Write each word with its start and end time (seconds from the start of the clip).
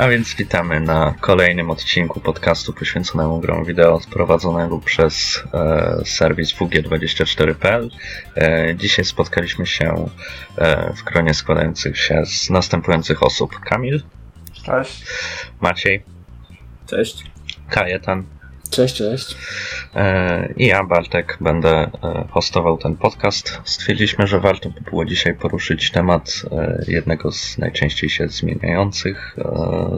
A 0.00 0.08
więc 0.08 0.34
witamy 0.34 0.80
na 0.80 1.14
kolejnym 1.20 1.70
odcinku 1.70 2.20
podcastu 2.20 2.72
poświęconemu 2.72 3.40
grom 3.40 3.64
wideo 3.64 4.00
prowadzonego 4.12 4.78
przez 4.78 5.42
e, 5.54 6.02
serwis 6.04 6.54
WG24.pl. 6.54 7.90
E, 8.36 8.74
dzisiaj 8.76 9.04
spotkaliśmy 9.04 9.66
się 9.66 10.08
e, 10.58 10.92
w 10.92 11.02
gronie 11.02 11.34
składających 11.34 11.98
się 11.98 12.22
z 12.26 12.50
następujących 12.50 13.22
osób. 13.22 13.60
Kamil. 13.60 14.02
Cześć. 14.52 15.06
Maciej. 15.60 16.02
Cześć. 16.86 17.24
Kajetan. 17.68 18.39
Cześć, 18.70 18.94
cześć. 18.94 19.36
E, 19.94 20.52
I 20.56 20.66
ja, 20.66 20.84
Bartek, 20.84 21.38
będę 21.40 21.70
e, 21.70 21.90
hostował 22.30 22.78
ten 22.78 22.96
podcast. 22.96 23.60
Stwierdziliśmy, 23.64 24.26
że 24.26 24.40
warto 24.40 24.70
by 24.70 24.80
było 24.80 25.04
dzisiaj 25.04 25.34
poruszyć 25.34 25.90
temat 25.90 26.42
e, 26.52 26.84
jednego 26.88 27.32
z 27.32 27.58
najczęściej 27.58 28.10
się 28.10 28.28
zmieniających 28.28 29.36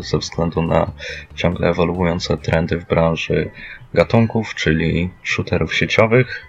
ze 0.00 0.18
względu 0.18 0.62
na 0.62 0.92
ciągle 1.34 1.68
ewoluujące 1.68 2.36
trendy 2.36 2.78
w 2.78 2.86
branży 2.86 3.50
gatunków, 3.94 4.54
czyli 4.54 5.10
shooterów 5.22 5.74
sieciowych. 5.74 6.46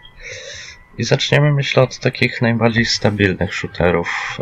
I 0.97 1.03
zaczniemy, 1.03 1.53
myślę, 1.53 1.83
od 1.83 1.99
takich 1.99 2.41
najbardziej 2.41 2.85
stabilnych 2.85 3.53
shooterów, 3.53 4.39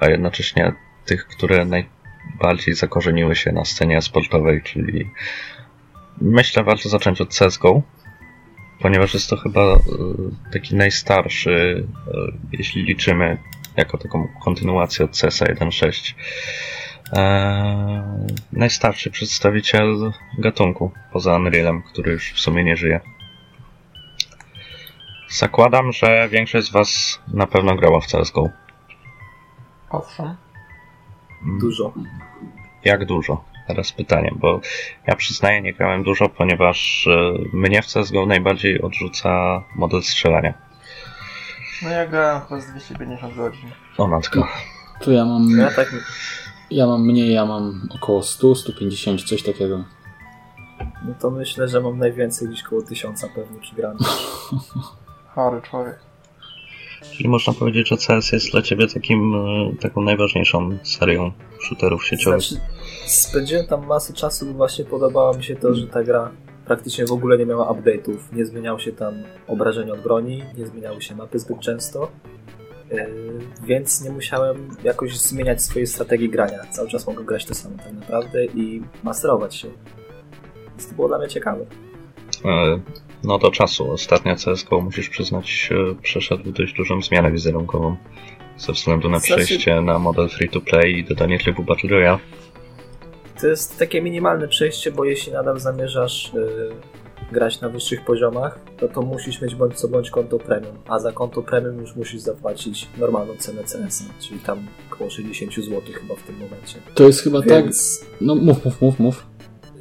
a 0.00 0.08
jednocześnie 0.08 0.72
tych, 1.04 1.26
które 1.26 1.64
najbardziej 1.64 2.74
zakorzeniły 2.74 3.36
się 3.36 3.52
na 3.52 3.64
scenie 3.64 4.02
sportowej, 4.02 4.62
czyli 4.62 5.10
Myślę, 6.20 6.64
warto 6.64 6.88
zacząć 6.88 7.20
od 7.20 7.38
CSGO, 7.38 7.82
ponieważ 8.80 9.14
jest 9.14 9.30
to 9.30 9.36
chyba 9.36 9.60
e, 9.60 9.78
taki 10.52 10.76
najstarszy, 10.76 11.86
e, 12.08 12.12
jeśli 12.52 12.82
liczymy 12.82 13.38
jako 13.76 13.98
taką 13.98 14.28
kontynuację 14.44 15.04
od 15.04 15.10
CSA 15.10 15.46
1.6. 15.46 16.14
Eee, 17.12 18.02
najstarszy 18.52 19.10
przedstawiciel 19.10 20.12
gatunku 20.38 20.92
poza 21.12 21.36
Unrealem, 21.36 21.82
który 21.82 22.12
już 22.12 22.32
w 22.32 22.40
sumie 22.40 22.64
nie 22.64 22.76
żyje. 22.76 23.00
Zakładam, 25.30 25.92
że 25.92 26.28
większość 26.28 26.66
z 26.68 26.72
Was 26.72 27.20
na 27.28 27.46
pewno 27.46 27.76
grała 27.76 28.00
w 28.00 28.06
CSGO. 28.06 28.48
Owszem. 29.90 30.36
Dużo. 31.60 31.92
Jak 32.84 33.04
dużo? 33.04 33.49
Teraz 33.66 33.92
pytanie, 33.92 34.32
bo 34.36 34.60
ja 35.06 35.16
przyznaję, 35.16 35.62
nie 35.62 35.74
grałem 35.74 36.02
dużo, 36.02 36.28
ponieważ 36.28 37.06
e, 37.06 37.32
mnie 37.52 37.82
w 37.82 37.86
CSGO 37.86 38.26
najbardziej 38.26 38.82
odrzuca 38.82 39.62
model 39.76 40.02
strzelania. 40.02 40.54
No 41.82 41.88
ja 41.90 42.06
grałem 42.06 42.40
chyba 42.40 42.60
z 42.60 42.66
250 42.66 43.36
godzin. 43.36 43.70
O 43.98 44.06
matko. 44.06 44.48
Tu 45.00 45.12
ja 45.12 45.24
mam... 45.24 45.50
Ja, 45.58 45.70
tak... 45.70 45.94
ja 46.70 46.86
mam 46.86 47.06
mniej, 47.06 47.32
ja 47.32 47.46
mam 47.46 47.88
około 47.94 48.22
100, 48.22 48.54
150, 48.54 49.22
coś 49.22 49.42
takiego. 49.42 49.84
No 51.04 51.14
to 51.20 51.30
myślę, 51.30 51.68
że 51.68 51.80
mam 51.80 51.98
najwięcej 51.98 52.48
gdzieś 52.48 52.62
koło 52.62 52.82
1000 52.82 53.26
pewnie 53.34 53.60
przygranych. 53.60 54.06
Chory 55.34 55.62
człowiek. 55.62 56.09
Czyli 57.20 57.30
można 57.30 57.52
powiedzieć, 57.52 57.88
że 57.88 57.96
CS 57.96 58.32
jest 58.32 58.50
dla 58.50 58.62
ciebie 58.62 58.86
takim, 58.88 59.34
e, 59.34 59.76
taką 59.80 60.00
najważniejszą 60.00 60.78
serią 60.82 61.32
shooterów 61.62 62.04
sieciowych. 62.04 62.42
Znaczy, 62.42 62.64
spędziłem 63.06 63.66
tam 63.66 63.86
masę 63.86 64.12
czasu, 64.12 64.46
bo 64.46 64.52
właśnie 64.52 64.84
podobało 64.84 65.34
mi 65.34 65.44
się 65.44 65.56
to, 65.56 65.74
że 65.74 65.86
ta 65.86 66.02
gra 66.02 66.30
praktycznie 66.66 67.06
w 67.06 67.12
ogóle 67.12 67.38
nie 67.38 67.46
miała 67.46 67.72
update'ów. 67.72 68.16
Nie 68.32 68.46
zmieniało 68.46 68.78
się 68.78 68.92
tam 68.92 69.14
obrażenia 69.46 69.92
od 69.92 70.00
broni, 70.00 70.42
nie 70.58 70.66
zmieniały 70.66 71.02
się 71.02 71.16
mapy 71.16 71.38
zbyt 71.38 71.60
często. 71.60 72.10
Yy, 72.90 73.06
więc 73.64 74.04
nie 74.04 74.10
musiałem 74.10 74.76
jakoś 74.84 75.18
zmieniać 75.18 75.62
swojej 75.62 75.86
strategii 75.86 76.28
grania. 76.28 76.58
Cały 76.70 76.88
czas 76.88 77.06
mogę 77.06 77.24
grać 77.24 77.44
to 77.44 77.54
samo 77.54 77.76
tak 77.84 77.92
naprawdę 77.92 78.44
i 78.44 78.82
masterować 79.02 79.56
się. 79.56 79.68
Więc 80.70 80.88
to 80.88 80.94
było 80.94 81.08
dla 81.08 81.18
mnie 81.18 81.28
ciekawe. 81.28 81.66
E, 83.24 83.26
no 83.26 83.38
do 83.38 83.50
czasu. 83.50 83.90
Ostatnia 83.90 84.36
CSGO, 84.36 84.80
musisz 84.80 85.08
przyznać, 85.08 85.70
przeszedł 86.02 86.52
dość 86.52 86.74
dużą 86.74 87.02
zmianę 87.02 87.32
wizerunkową. 87.32 87.96
Ze 88.58 88.72
względu 88.72 89.08
na 89.08 89.20
przejście 89.20 89.80
na 89.80 89.98
model 89.98 90.28
free-to-play 90.28 90.98
i 90.98 91.04
dodanie 91.04 91.38
trybu 91.38 91.62
Battle 91.62 91.90
Royale. 91.90 92.18
To 93.40 93.46
jest 93.46 93.78
takie 93.78 94.02
minimalne 94.02 94.48
przejście, 94.48 94.92
bo 94.92 95.04
jeśli 95.04 95.32
nadal 95.32 95.60
zamierzasz 95.60 96.32
yy, 96.34 96.70
grać 97.32 97.60
na 97.60 97.68
wyższych 97.68 98.04
poziomach, 98.04 98.58
to 98.78 98.88
to 98.88 99.02
musisz 99.02 99.42
mieć 99.42 99.54
bądź 99.54 99.74
co 99.74 99.88
bądź 99.88 100.10
konto 100.10 100.38
premium, 100.38 100.76
a 100.88 100.98
za 100.98 101.12
konto 101.12 101.42
premium 101.42 101.80
już 101.80 101.96
musisz 101.96 102.20
zapłacić 102.20 102.88
normalną 102.98 103.36
cenę 103.36 103.62
CS, 103.62 104.04
czyli 104.20 104.40
tam 104.40 104.66
około 104.92 105.10
60 105.10 105.54
zł 105.54 105.80
chyba 105.94 106.14
w 106.14 106.22
tym 106.22 106.34
momencie. 106.34 106.78
To 106.94 107.04
jest 107.04 107.22
chyba 107.22 107.40
Więc... 107.42 108.00
tak. 108.00 108.08
No 108.20 108.34
mów, 108.34 108.64
mów, 108.64 108.80
mów, 108.80 109.00
mów 109.00 109.29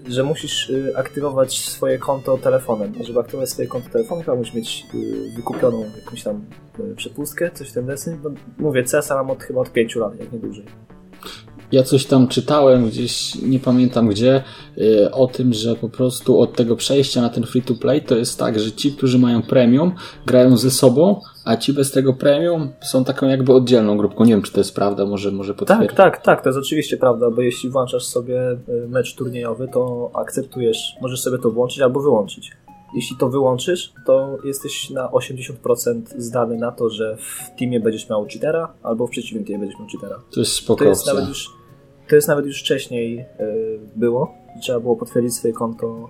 że 0.09 0.23
musisz 0.23 0.69
y, 0.69 0.93
aktywować 0.95 1.59
swoje 1.59 1.97
konto 1.97 2.37
telefonem. 2.37 2.93
Żeby 3.03 3.19
aktywować 3.19 3.49
swoje 3.49 3.67
konto 3.67 3.89
telefonem, 3.89 4.25
chyba 4.25 4.37
musisz 4.37 4.53
mieć 4.53 4.85
y, 4.93 5.31
wykupioną 5.35 5.85
jakąś 5.99 6.23
tam 6.23 6.45
y, 6.79 6.95
przepustkę, 6.95 7.51
coś 7.51 7.69
w 7.69 7.73
ten 7.73 7.85
deseń. 7.85 8.17
No, 8.23 8.29
mówię, 8.57 8.83
CS 8.83 9.09
mam 9.09 9.29
od, 9.29 9.43
chyba 9.43 9.61
od 9.61 9.71
5 9.71 9.95
lat, 9.95 10.19
jak 10.19 10.31
nie 10.31 10.39
dłużej. 10.39 10.65
Ja 11.71 11.83
coś 11.83 12.05
tam 12.05 12.27
czytałem 12.27 12.87
gdzieś, 12.87 13.35
nie 13.35 13.59
pamiętam 13.59 14.07
gdzie, 14.07 14.43
o 15.11 15.27
tym, 15.27 15.53
że 15.53 15.75
po 15.75 15.89
prostu 15.89 16.39
od 16.39 16.55
tego 16.55 16.75
przejścia 16.75 17.21
na 17.21 17.29
ten 17.29 17.43
free 17.43 17.61
to 17.61 17.73
play 17.75 18.01
to 18.01 18.15
jest 18.15 18.39
tak, 18.39 18.59
że 18.59 18.71
ci, 18.71 18.91
którzy 18.91 19.19
mają 19.19 19.41
premium, 19.41 19.91
grają 20.25 20.57
ze 20.57 20.71
sobą, 20.71 21.21
a 21.45 21.57
ci 21.57 21.73
bez 21.73 21.91
tego 21.91 22.13
premium 22.13 22.69
są 22.81 23.03
taką 23.03 23.27
jakby 23.27 23.53
oddzielną 23.53 23.97
grupką. 23.97 24.23
Nie 24.23 24.33
wiem, 24.33 24.41
czy 24.41 24.51
to 24.51 24.59
jest 24.59 24.75
prawda, 24.75 25.05
może, 25.05 25.31
może 25.31 25.53
potwierdzić. 25.53 25.87
Tak, 25.87 25.97
tak, 25.97 26.23
tak, 26.23 26.41
to 26.43 26.49
jest 26.49 26.59
oczywiście 26.59 26.97
prawda, 26.97 27.31
bo 27.31 27.41
jeśli 27.41 27.69
włączasz 27.69 28.03
sobie 28.03 28.41
e, 28.51 28.57
mecz 28.87 29.15
turniejowy, 29.15 29.67
to 29.67 30.11
akceptujesz, 30.13 30.95
możesz 31.01 31.21
sobie 31.21 31.37
to 31.37 31.51
włączyć 31.51 31.81
albo 31.81 31.99
wyłączyć. 31.99 32.51
Jeśli 32.95 33.17
to 33.17 33.29
wyłączysz, 33.29 33.93
to 34.05 34.37
jesteś 34.43 34.89
na 34.89 35.09
80% 35.09 36.01
zdany 36.17 36.57
na 36.57 36.71
to, 36.71 36.89
że 36.89 37.17
w 37.17 37.59
teamie 37.59 37.79
będziesz 37.79 38.09
miał 38.09 38.27
cheatera, 38.33 38.73
albo 38.83 39.07
w 39.07 39.09
przeciwnym 39.09 39.45
teamie 39.45 39.59
będziesz 39.59 39.79
miał 39.79 39.87
cheatera. 39.89 40.21
To 40.31 40.39
jest 40.39 40.51
spoko. 40.51 40.83
To 40.83 40.89
jest 40.89 41.07
nawet 41.07 41.27
już, 41.27 41.49
to 42.09 42.15
jest 42.15 42.27
nawet 42.27 42.45
już 42.45 42.59
wcześniej 42.59 43.15
yy, 43.15 43.25
było. 43.95 44.33
Trzeba 44.61 44.79
było 44.79 44.95
potwierdzić 44.95 45.33
swoje 45.33 45.53
konto 45.53 46.09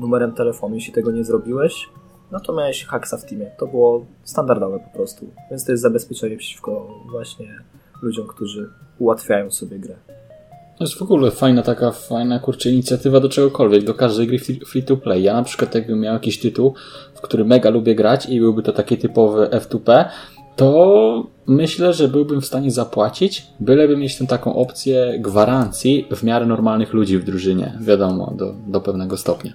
numerem 0.00 0.32
telefonu. 0.32 0.74
Jeśli 0.74 0.92
tego 0.92 1.10
nie 1.10 1.24
zrobiłeś, 1.24 1.88
no 2.32 2.40
to 2.40 2.52
miałeś 2.52 2.84
haksa 2.84 3.16
w 3.16 3.24
teamie. 3.24 3.50
To 3.58 3.66
było 3.66 4.06
standardowe 4.24 4.78
po 4.78 4.96
prostu. 4.96 5.26
Więc 5.50 5.64
to 5.64 5.72
jest 5.72 5.82
zabezpieczenie 5.82 6.36
przeciwko 6.36 6.88
właśnie 7.10 7.54
ludziom, 8.02 8.26
którzy 8.26 8.70
ułatwiają 8.98 9.50
sobie 9.50 9.78
grę. 9.78 9.94
To 10.78 10.84
jest 10.84 10.98
w 10.98 11.02
ogóle 11.02 11.30
fajna 11.30 11.62
taka, 11.62 11.90
fajna 11.90 12.38
kurczę 12.38 12.70
inicjatywa 12.70 13.20
do 13.20 13.28
czegokolwiek, 13.28 13.84
do 13.84 13.94
każdej 13.94 14.26
gry 14.26 14.38
free 14.38 14.82
to 14.82 14.96
play. 14.96 15.22
Ja 15.22 15.34
na 15.34 15.42
przykład 15.42 15.74
jakbym 15.74 16.00
miał 16.00 16.14
jakiś 16.14 16.40
tytuł, 16.40 16.74
w 17.14 17.20
który 17.20 17.44
mega 17.44 17.70
lubię 17.70 17.94
grać 17.94 18.26
i 18.26 18.40
byłby 18.40 18.62
to 18.62 18.72
taki 18.72 18.98
typowy 18.98 19.46
F2P, 19.46 20.04
to 20.56 21.26
myślę, 21.46 21.92
że 21.92 22.08
byłbym 22.08 22.40
w 22.40 22.46
stanie 22.46 22.70
zapłacić, 22.70 23.46
byleby 23.60 23.96
mieć 23.96 24.18
tę 24.18 24.26
taką 24.26 24.54
opcję 24.54 25.18
gwarancji 25.18 26.08
w 26.16 26.22
miarę 26.22 26.46
normalnych 26.46 26.92
ludzi 26.92 27.18
w 27.18 27.24
drużynie. 27.24 27.78
Wiadomo, 27.80 28.32
do, 28.36 28.54
do 28.66 28.80
pewnego 28.80 29.16
stopnia. 29.16 29.52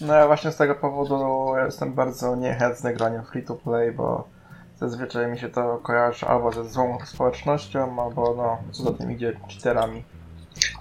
No 0.00 0.14
ja 0.14 0.26
właśnie 0.26 0.52
z 0.52 0.56
tego 0.56 0.74
powodu 0.74 1.46
jestem 1.64 1.94
bardzo 1.94 2.36
niechętny 2.36 2.94
graniem 2.94 3.24
free 3.24 3.42
to 3.42 3.54
play, 3.54 3.92
bo 3.92 4.28
zazwyczaj 4.76 5.30
mi 5.30 5.38
się 5.38 5.48
to 5.48 5.78
kojarzy 5.78 6.26
albo 6.26 6.52
ze 6.52 6.68
złą 6.68 6.98
społecznością, 7.04 8.02
albo 8.02 8.34
no, 8.36 8.58
co 8.72 8.82
za 8.82 8.92
tym 8.92 9.12
idzie, 9.12 9.40
cheaterami. 9.48 10.04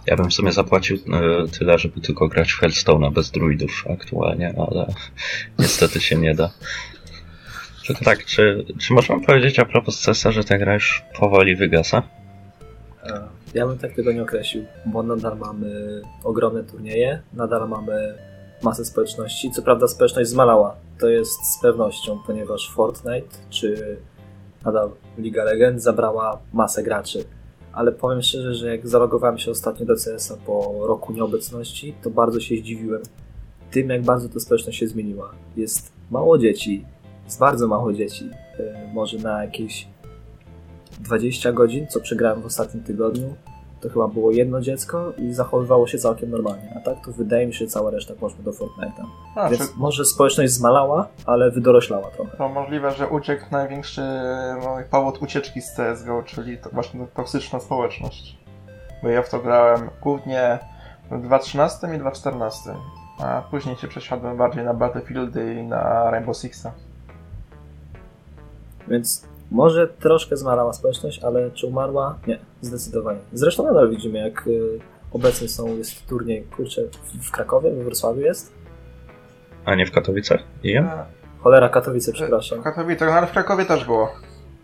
Ja 0.06 0.16
bym 0.16 0.30
w 0.30 0.34
sumie 0.34 0.52
zapłacił 0.52 0.98
e, 0.98 1.48
tyle, 1.48 1.78
żeby 1.78 2.02
tylko 2.02 2.28
grać 2.28 2.52
w 2.52 2.62
Hearthstone'a 2.62 3.14
bez 3.14 3.32
druidów 3.32 3.86
aktualnie, 3.94 4.54
ale 4.58 4.88
niestety 5.60 6.02
się 6.02 6.16
nie 6.16 6.36
da. 6.36 6.50
Tylko 7.88 8.06
tak, 8.06 8.26
czy, 8.26 8.66
czy 8.80 8.94
możemy 8.94 9.26
powiedzieć 9.26 9.60
a 9.60 9.66
propos 9.66 10.00
CESa, 10.00 10.32
że 10.32 10.44
ta 10.44 10.58
gra 10.58 10.74
już 10.74 11.04
powoli 11.20 11.56
wygasa? 11.56 12.04
Ja 13.54 13.68
bym 13.68 13.78
tak 13.78 13.94
tego 13.94 14.12
nie 14.12 14.24
określił, 14.24 14.66
bo 14.86 15.04
nadal 15.04 15.38
mamy 15.38 16.02
ogromne 16.24 16.64
turnieje, 16.64 17.22
nadal 17.34 17.70
mamy 17.70 18.18
masę 18.64 18.86
społeczności. 18.86 19.52
Co 19.52 19.62
prawda 19.62 19.88
społeczność 19.88 20.30
zmalała, 20.30 20.76
to 21.00 21.10
jest 21.10 21.54
z 21.54 21.62
pewnością, 21.62 22.20
ponieważ 22.28 22.72
Fortnite 22.76 23.38
czy 23.50 23.98
nadal 24.66 24.90
Liga 25.18 25.44
Legend 25.44 25.82
zabrała 25.82 26.40
masę 26.54 26.84
graczy. 26.84 27.24
Ale 27.74 27.92
powiem 27.92 28.22
szczerze, 28.22 28.54
że 28.54 28.68
jak 28.68 28.88
zalogowałem 28.88 29.38
się 29.38 29.52
ostatnio 29.52 29.86
do 29.86 29.96
CS-a 29.96 30.38
po 30.38 30.88
roku 30.88 31.14
nieobecności, 31.14 31.96
to 32.04 32.10
bardzo 32.10 32.40
się 32.40 32.58
zdziwiłem 32.58 33.02
tym, 33.72 33.90
jak 33.90 34.02
bardzo 34.02 34.30
ta 34.30 34.40
społeczność 34.40 34.80
się 34.80 34.88
zmieniła. 34.88 35.32
Jest 35.58 35.92
mało 36.12 36.38
dzieci, 36.38 36.86
jest 37.26 37.40
bardzo 37.40 37.68
mało 37.68 37.94
dzieci. 37.94 38.30
E, 38.60 38.92
może 38.94 39.18
na 39.18 39.44
jakieś 39.44 39.88
20 41.00 41.52
godzin, 41.52 41.88
co 41.88 42.00
przegrałem 42.00 42.42
w 42.42 42.46
ostatnim 42.46 42.84
tygodniu, 42.84 43.36
to 43.82 43.90
chyba 43.90 44.08
było 44.08 44.32
jedno 44.32 44.62
dziecko 44.62 45.14
i 45.18 45.34
zachowywało 45.34 45.88
się 45.88 45.98
całkiem 45.98 46.32
normalnie. 46.32 46.74
A 46.76 46.80
tak 46.80 47.06
to 47.06 47.12
wydaje 47.12 47.48
mi 47.48 47.54
się, 47.54 47.66
że 47.66 47.72
cała 47.72 47.92
reszta 47.92 48.14
poszła 48.14 48.44
do 48.44 48.52
Fortnite'a. 48.52 49.06
A, 49.36 49.50
Więc 49.50 49.72
czy... 49.72 49.78
może 49.78 50.06
społeczność 50.06 50.54
zmalała, 50.54 51.08
ale 51.26 51.52
wydoroślała 51.52 52.12
trochę. 52.12 52.38
To 52.38 52.50
możliwe, 52.50 52.92
że 52.92 53.08
uciekł 53.08 53.46
największy 53.52 54.02
no, 54.64 54.78
powód 54.92 55.22
ucieczki 55.22 55.62
z 55.62 55.72
CSGO, 55.76 56.24
czyli 56.26 56.58
to 56.58 56.70
właśnie 56.70 57.08
toksyczna 57.08 57.60
społeczność. 57.60 58.38
Bo 59.04 59.10
ja 59.10 59.22
w 59.22 59.30
to 59.30 59.40
grałem 59.40 59.90
głównie 60.02 60.60
W 61.12 61.22
2013 61.22 61.96
i 61.96 62.00
2014. 62.00 62.74
A 63.20 63.42
później 63.52 63.76
się 63.76 63.88
przesiadłem 63.88 64.38
bardziej 64.38 64.64
na 64.64 64.74
Battlefieldy 64.74 65.54
i 65.54 65.64
na 65.64 66.12
Rainbow 66.12 66.38
Sixa. 66.38 66.72
Więc 68.88 69.28
może 69.52 69.88
troszkę 69.88 70.38
zmarała 70.38 70.74
społeczność, 70.74 71.24
ale 71.24 71.52
czy 71.52 71.68
umarła? 71.68 72.18
Nie, 72.28 72.40
zdecydowanie. 72.62 73.20
Zresztą 73.34 73.64
nadal 73.64 73.90
widzimy, 73.90 74.20
jak 74.20 74.48
y, 74.48 74.80
obecnie 75.12 75.48
są, 75.48 75.78
jest 75.78 76.06
turniej, 76.08 76.44
kurczę, 76.44 76.82
w, 77.22 77.32
Krakowie, 77.32 77.72
we 77.72 77.84
Wrocławiu 77.84 78.22
jest? 78.22 78.54
A 79.66 79.76
nie 79.76 79.86
w 79.86 79.92
Katowicach? 79.92 80.44
I 80.64 80.76
Cholera, 81.40 81.70
Katowice, 81.70 82.12
przepraszam. 82.12 82.60
W 82.60 82.64
Katowice, 82.64 83.06
no 83.06 83.12
ale 83.12 83.28
w 83.28 83.32
Krakowie 83.32 83.66
też 83.66 83.86
było. 83.86 84.10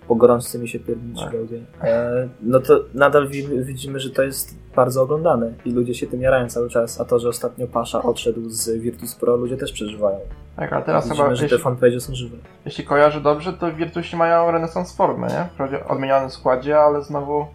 Po 0.08 0.16
gorączce 0.16 0.60
mi 0.60 0.68
się 0.68 0.80
pierniczy 0.80 1.24
Tak. 1.24 1.32
wełbie. 1.32 1.62
E, 1.84 2.28
no 2.42 2.60
to 2.60 2.80
nadal 2.94 3.28
wi- 3.28 3.64
widzimy, 3.64 4.00
że 4.00 4.10
to 4.10 4.24
jest 4.24 4.56
bardzo 4.76 5.02
oglądane 5.04 5.54
i 5.66 5.72
ludzie 5.72 5.94
się 5.96 6.08
tym 6.08 6.22
jarają 6.22 6.50
cały 6.50 6.70
czas, 6.70 7.02
a 7.02 7.06
to, 7.06 7.20
że 7.20 7.30
ostatnio 7.30 7.68
Pasza 7.68 8.04
odszedł 8.04 8.50
z 8.50 8.70
Virtus 8.70 9.16
Pro, 9.16 9.36
ludzie 9.36 9.58
też 9.58 9.72
przeżywają. 9.72 10.20
Tak, 10.56 10.74
ale 10.74 10.86
teraz 10.86 11.04
chyba, 11.04 11.16
Widzimy, 11.16 11.36
że 11.36 11.40
te 11.42 11.46
jeśli, 11.46 11.64
fanpage 11.64 12.00
są 12.00 12.16
żywe. 12.16 12.38
jeśli 12.66 12.84
kojarzę 12.84 13.22
dobrze, 13.22 13.54
to 13.54 13.72
Virtusi 13.74 14.16
mają 14.16 14.52
renesans 14.52 14.96
formy, 14.96 15.28
nie? 15.28 15.50
Wprawdzie 15.54 15.78
w 15.80 15.92
odmienionym 15.92 16.30
składzie, 16.30 16.80
ale 16.80 17.04
znowu... 17.04 17.46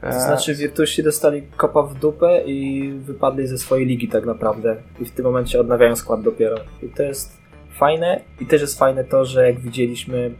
To 0.00 0.06
e, 0.08 0.20
znaczy 0.20 0.54
Virtusi 0.54 1.02
dostali 1.02 1.42
kopa 1.56 1.82
w 1.82 1.94
dupę 1.94 2.42
i 2.46 2.90
wypadli 2.92 3.46
ze 3.46 3.58
swojej 3.58 3.86
ligi 3.86 4.08
tak 4.08 4.26
naprawdę. 4.26 4.76
I 5.00 5.04
w 5.04 5.10
tym 5.10 5.24
momencie 5.24 5.60
odnawiają 5.60 5.96
skład 5.96 6.22
dopiero. 6.22 6.56
I 6.82 6.88
to 6.88 7.02
jest 7.02 7.36
fajne. 7.78 8.20
I 8.40 8.46
też 8.46 8.60
jest 8.60 8.78
fajne 8.78 9.04
to, 9.04 9.24
że 9.24 9.46
jak 9.46 9.60
widzieliśmy 9.60 10.34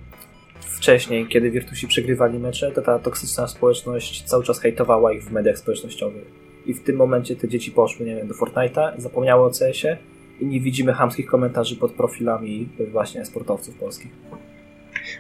wcześniej, 0.64 1.26
kiedy 1.26 1.50
Virtusi 1.50 1.86
przegrywali 1.86 2.38
mecze, 2.38 2.72
to 2.72 2.82
ta 2.82 2.98
toksyczna 2.98 3.48
społeczność 3.48 4.22
cały 4.22 4.44
czas 4.44 4.60
hejtowała 4.60 5.12
ich 5.12 5.24
w 5.24 5.32
mediach 5.32 5.58
społecznościowych. 5.58 6.24
I 6.66 6.74
w 6.74 6.82
tym 6.82 6.96
momencie 6.96 7.36
te 7.36 7.48
dzieci 7.48 7.70
poszły, 7.70 8.06
nie 8.06 8.16
wiem, 8.16 8.28
do 8.28 8.34
Fortnite'a, 8.34 9.00
zapomniały 9.00 9.46
o 9.46 9.50
CS-ie 9.50 9.96
i 10.40 10.46
nie 10.46 10.60
widzimy 10.60 10.92
chamskich 10.92 11.26
komentarzy 11.26 11.76
pod 11.76 11.92
profilami 11.92 12.68
właśnie 12.92 13.24
sportowców 13.24 13.74
polskich. 13.74 14.10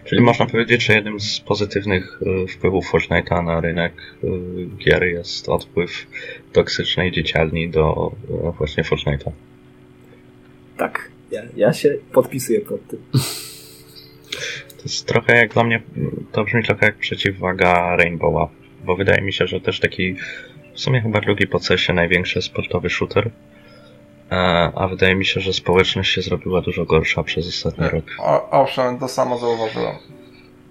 Czyli 0.04 0.20
można 0.20 0.46
powiedzieć, 0.46 0.84
że 0.84 0.92
jednym 0.92 1.20
z 1.20 1.40
pozytywnych 1.40 2.22
y, 2.44 2.48
wpływów 2.48 2.92
Fortnite'a 2.92 3.44
na 3.44 3.60
rynek 3.60 3.92
y, 4.24 4.28
gier 4.78 5.04
jest 5.04 5.48
odpływ 5.48 6.06
toksycznej 6.52 7.12
dzieciarni 7.12 7.70
do 7.70 8.12
właśnie 8.58 8.84
Fortnite'a. 8.84 9.30
Tak, 10.76 11.10
ja, 11.30 11.42
ja 11.56 11.72
się 11.72 11.98
podpisuję 12.12 12.60
pod 12.60 12.86
tym. 12.88 13.00
To 14.82 14.88
jest 14.88 15.06
trochę 15.06 15.36
jak 15.36 15.52
dla 15.52 15.64
mnie, 15.64 15.82
to 16.32 16.44
brzmi 16.44 16.64
trochę 16.64 16.86
jak 16.86 16.96
przeciwwaga 16.96 17.96
Rainbowa, 17.96 18.48
bo 18.84 18.96
wydaje 18.96 19.22
mi 19.22 19.32
się, 19.32 19.46
że 19.46 19.60
też 19.60 19.80
taki 19.80 20.14
w 20.74 20.80
sumie 20.80 21.00
chyba 21.00 21.20
drugi 21.20 21.46
po 21.46 21.58
cesie 21.58 21.92
największy 21.92 22.42
sportowy 22.42 22.90
shooter, 22.90 23.30
e, 24.30 24.34
a 24.74 24.88
wydaje 24.88 25.14
mi 25.14 25.24
się, 25.24 25.40
że 25.40 25.52
społeczność 25.52 26.12
się 26.12 26.22
zrobiła 26.22 26.60
dużo 26.60 26.84
gorsza 26.84 27.22
przez 27.22 27.48
ostatni 27.48 27.88
rok. 27.88 28.04
O, 28.18 28.50
owszem, 28.50 28.98
to 28.98 29.08
samo 29.08 29.38
zauważyłem. 29.38 29.94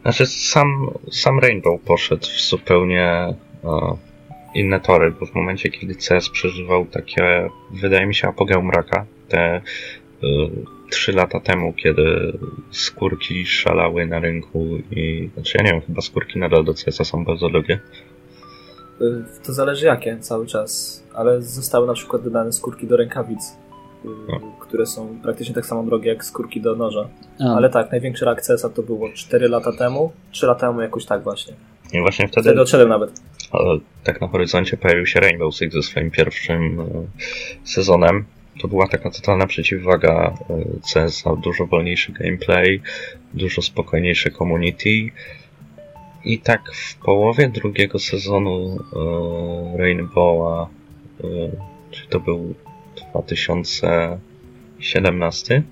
Znaczy 0.02 0.26
sam, 0.26 0.90
sam 1.12 1.40
Rainbow 1.40 1.82
poszedł 1.82 2.28
w 2.28 2.42
zupełnie 2.42 3.04
e, 3.04 3.36
inne 4.56 4.80
tory, 4.80 5.12
bo 5.12 5.26
w 5.26 5.36
momencie, 5.36 5.70
kiedy 5.70 5.96
CS 5.96 6.30
przeżywał 6.30 6.86
takie, 6.86 7.50
wydaje 7.72 8.06
mi 8.06 8.16
się, 8.16 8.28
apogeum 8.28 8.66
mraka, 8.66 9.06
te 9.30 9.40
e, 9.40 9.62
trzy 10.92 11.12
lata 11.12 11.40
temu, 11.40 11.74
kiedy 11.74 12.38
skórki 12.72 13.46
szalały 13.46 14.06
na 14.06 14.20
rynku 14.20 14.68
i, 14.92 15.30
znaczy 15.34 15.58
ja 15.58 15.64
nie 15.64 15.72
wiem, 15.72 15.82
chyba 15.82 16.02
skórki 16.02 16.40
nadal 16.40 16.64
do 16.66 16.74
CS 16.74 17.08
są 17.08 17.26
bardzo 17.26 17.50
drogie. 17.50 17.80
Y, 19.02 19.24
To 19.46 19.54
zależy 19.54 19.86
jakie 19.86 20.18
cały 20.20 20.48
czas, 20.48 21.04
ale 21.16 21.42
zostały 21.42 21.88
na 21.88 21.94
przykład 21.94 22.24
dodane 22.24 22.52
skórki 22.54 22.88
do 22.88 22.98
rękawic, 22.98 23.40
y, 24.06 24.08
No. 24.30 24.40
które 24.60 24.86
są 24.86 25.20
praktycznie 25.24 25.56
tak 25.56 25.66
samo 25.66 25.84
drogie 25.84 26.10
jak 26.10 26.26
skórki 26.26 26.62
do 26.62 26.76
noża. 26.76 27.10
A, 27.40 27.44
Ale 27.56 27.70
tak, 27.70 27.92
największy 27.92 28.26
rak 28.26 28.42
CS-a 28.42 28.70
to 28.70 28.84
było 28.84 29.10
4 29.14 29.48
lata 29.50 29.72
temu, 29.78 30.12
3 30.32 30.46
lata 30.46 30.68
temu 30.68 30.82
jakoś 30.82 31.06
tak 31.06 31.24
właśnie. 31.24 31.54
I 31.94 32.02
właśnie 32.02 32.28
wtedy, 32.28 32.44
Wtedy 32.50 32.62
odszedłem 32.62 32.90
nawet. 32.90 33.12
tak 34.04 34.22
na 34.22 34.28
horyzoncie 34.28 34.78
pojawił 34.78 35.06
się 35.06 35.20
Rainbow 35.20 35.56
Six 35.56 35.74
ze 35.74 35.82
swoim 35.82 36.12
pierwszym 36.12 36.80
e, 36.80 36.86
sezonem. 37.64 38.26
To 38.62 38.68
była 38.68 38.88
taka 38.88 39.12
totalna 39.12 39.48
przeciwwaga 39.48 40.34
e, 40.50 40.64
CS, 40.94 41.24
dużo 41.44 41.66
wolniejszy 41.66 42.12
gameplay, 42.12 42.82
dużo 43.34 43.62
spokojniejsze 43.62 44.32
community. 44.32 44.90
I 46.24 46.40
tak 46.40 46.62
w 46.74 46.96
połowie 46.96 47.50
drugiego 47.50 48.00
sezonu 48.00 48.80
e, 49.76 49.78
Rainbowa, 49.78 50.68
e, 51.24 51.28
czy 51.92 52.08
to 52.08 52.20
był 52.20 52.56
2017, 53.12 55.64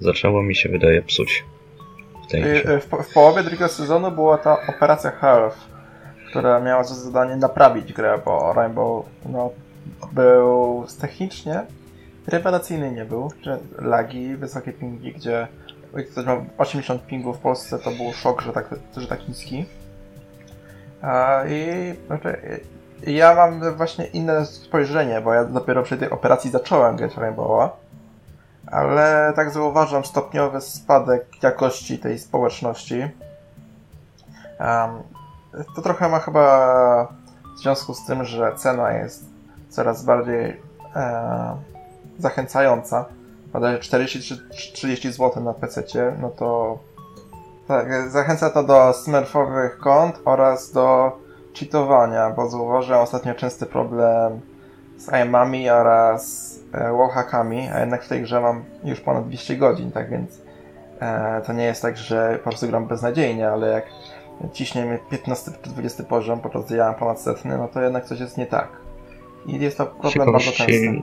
zaczęło 0.00 0.42
mi 0.42 0.54
się 0.54 0.68
wydaje 0.68 1.02
psuć. 1.02 1.32
Się. 1.32 1.42
I, 2.38 2.42
W, 2.80 2.86
w 3.10 3.14
połowie 3.14 3.42
drugiego 3.42 3.68
sezonu 3.68 4.10
była 4.10 4.38
ta 4.38 4.66
operacja 4.66 5.10
Health, 5.10 5.58
która 6.30 6.60
miała 6.60 6.84
za 6.84 6.94
zadanie 6.94 7.36
naprawić 7.36 7.92
grę, 7.92 8.20
bo 8.24 8.52
Rainbow 8.52 9.04
no, 9.26 9.50
był 10.12 10.84
technicznie 11.00 11.62
rewelacyjny 12.26 12.92
nie 12.92 13.04
był. 13.04 13.30
Lagi, 13.78 14.36
wysokie 14.36 14.72
pingi, 14.72 15.12
gdzie 15.12 15.48
ktoś 16.10 16.26
ma 16.26 16.36
80 16.58 17.06
pingów 17.06 17.36
w 17.36 17.40
Polsce, 17.40 17.78
to 17.78 17.90
był 17.90 18.12
szok, 18.12 18.42
że 18.42 18.52
tak, 18.52 18.74
że 18.96 19.06
tak 19.06 19.28
niski. 19.28 19.66
I 21.48 21.94
znaczy, 22.06 22.60
ja 23.06 23.34
mam 23.34 23.76
właśnie 23.76 24.06
inne 24.06 24.46
spojrzenie, 24.46 25.20
bo 25.20 25.34
ja 25.34 25.44
dopiero 25.44 25.82
przy 25.82 25.96
tej 25.96 26.10
operacji 26.10 26.50
zacząłem 26.50 26.96
grać 26.96 27.16
Rainbowa. 27.16 27.76
Ale 28.66 29.32
tak 29.36 29.50
zauważam 29.50 30.04
stopniowy 30.04 30.60
spadek 30.60 31.42
jakości 31.42 31.98
tej 31.98 32.18
społeczności. 32.18 33.10
Em, 34.58 34.90
to 35.76 35.82
trochę 35.82 36.08
ma 36.08 36.18
chyba 36.18 37.08
w 37.56 37.58
związku 37.58 37.94
z 37.94 38.06
tym, 38.06 38.24
że 38.24 38.54
cena 38.56 38.92
jest 38.92 39.24
coraz 39.68 40.04
bardziej 40.04 40.60
e, 40.96 41.56
zachęcająca. 42.22 43.04
Podaje 43.52 43.78
40-30 43.78 45.12
zł 45.12 45.42
na 45.42 45.54
PC, 45.54 45.82
no 46.20 46.30
to 46.30 46.78
tak, 47.68 48.10
zachęca 48.10 48.50
to 48.50 48.62
do 48.62 48.92
smurfowych 48.92 49.78
kont 49.78 50.20
oraz 50.24 50.72
do 50.72 51.12
cheatowania, 51.58 52.30
bo 52.30 52.48
zauważyłem 52.48 53.00
ostatnio 53.00 53.34
częsty 53.34 53.66
problem 53.66 54.40
z 54.98 55.12
aimami 55.12 55.70
oraz 55.70 56.54
e, 56.72 56.92
wallhackami, 56.92 57.68
a 57.68 57.80
jednak 57.80 58.04
w 58.04 58.08
tej 58.08 58.22
grze 58.22 58.40
mam 58.40 58.64
już 58.84 59.00
ponad 59.00 59.28
200 59.28 59.56
godzin, 59.56 59.92
tak 59.92 60.10
więc 60.10 60.40
e, 61.00 61.42
to 61.46 61.52
nie 61.52 61.64
jest 61.64 61.82
tak, 61.82 61.96
że 61.96 62.38
po 62.44 62.50
prostu 62.50 62.68
gram 62.68 62.86
beznadziejnie, 62.86 63.48
ale 63.48 63.68
jak 63.68 63.84
ciśnie 64.52 64.84
mnie 64.84 64.98
15 65.10 65.50
czy 65.62 65.70
20 65.70 66.04
poziom, 66.04 66.40
podczas 66.40 66.64
gdy 66.66 66.76
ja 66.76 66.84
mam 66.84 66.94
ponad 66.94 67.20
setny, 67.20 67.58
no 67.58 67.68
to 67.68 67.82
jednak 67.82 68.04
coś 68.04 68.20
jest 68.20 68.38
nie 68.38 68.46
tak. 68.46 68.68
I 69.46 69.60
jest 69.60 69.78
to 69.78 69.86
problem 69.86 70.32
bardzo 70.32 70.52
częsty. 70.52 71.02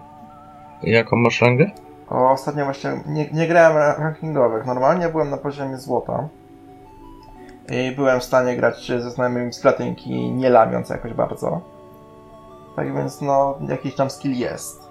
Jaką 0.84 1.16
masz 1.16 1.42
rangę? 1.42 1.72
O, 2.10 2.32
ostatnio 2.32 2.66
właśnie 2.66 2.92
nie, 3.06 3.30
nie 3.32 3.48
grałem 3.48 3.78
ra- 3.78 3.96
rankingowych. 4.00 4.66
Normalnie 4.66 5.10
byłem 5.10 5.30
na 5.30 5.38
poziomie 5.38 5.78
złota. 5.78 6.28
I 7.70 7.96
byłem 7.96 8.20
w 8.20 8.24
stanie 8.24 8.56
grać 8.56 8.88
ze 8.88 9.12
znajomymi 9.12 9.54
z 9.54 9.60
platynki, 9.60 10.32
nie 10.32 10.50
lamiąc 10.50 10.90
jakoś 10.90 11.14
bardzo. 11.14 11.62
Tak 12.76 12.94
więc, 12.96 13.22
no, 13.22 13.58
jakiś 13.68 13.96
tam 13.96 14.10
skill 14.10 14.34
jest. 14.34 14.84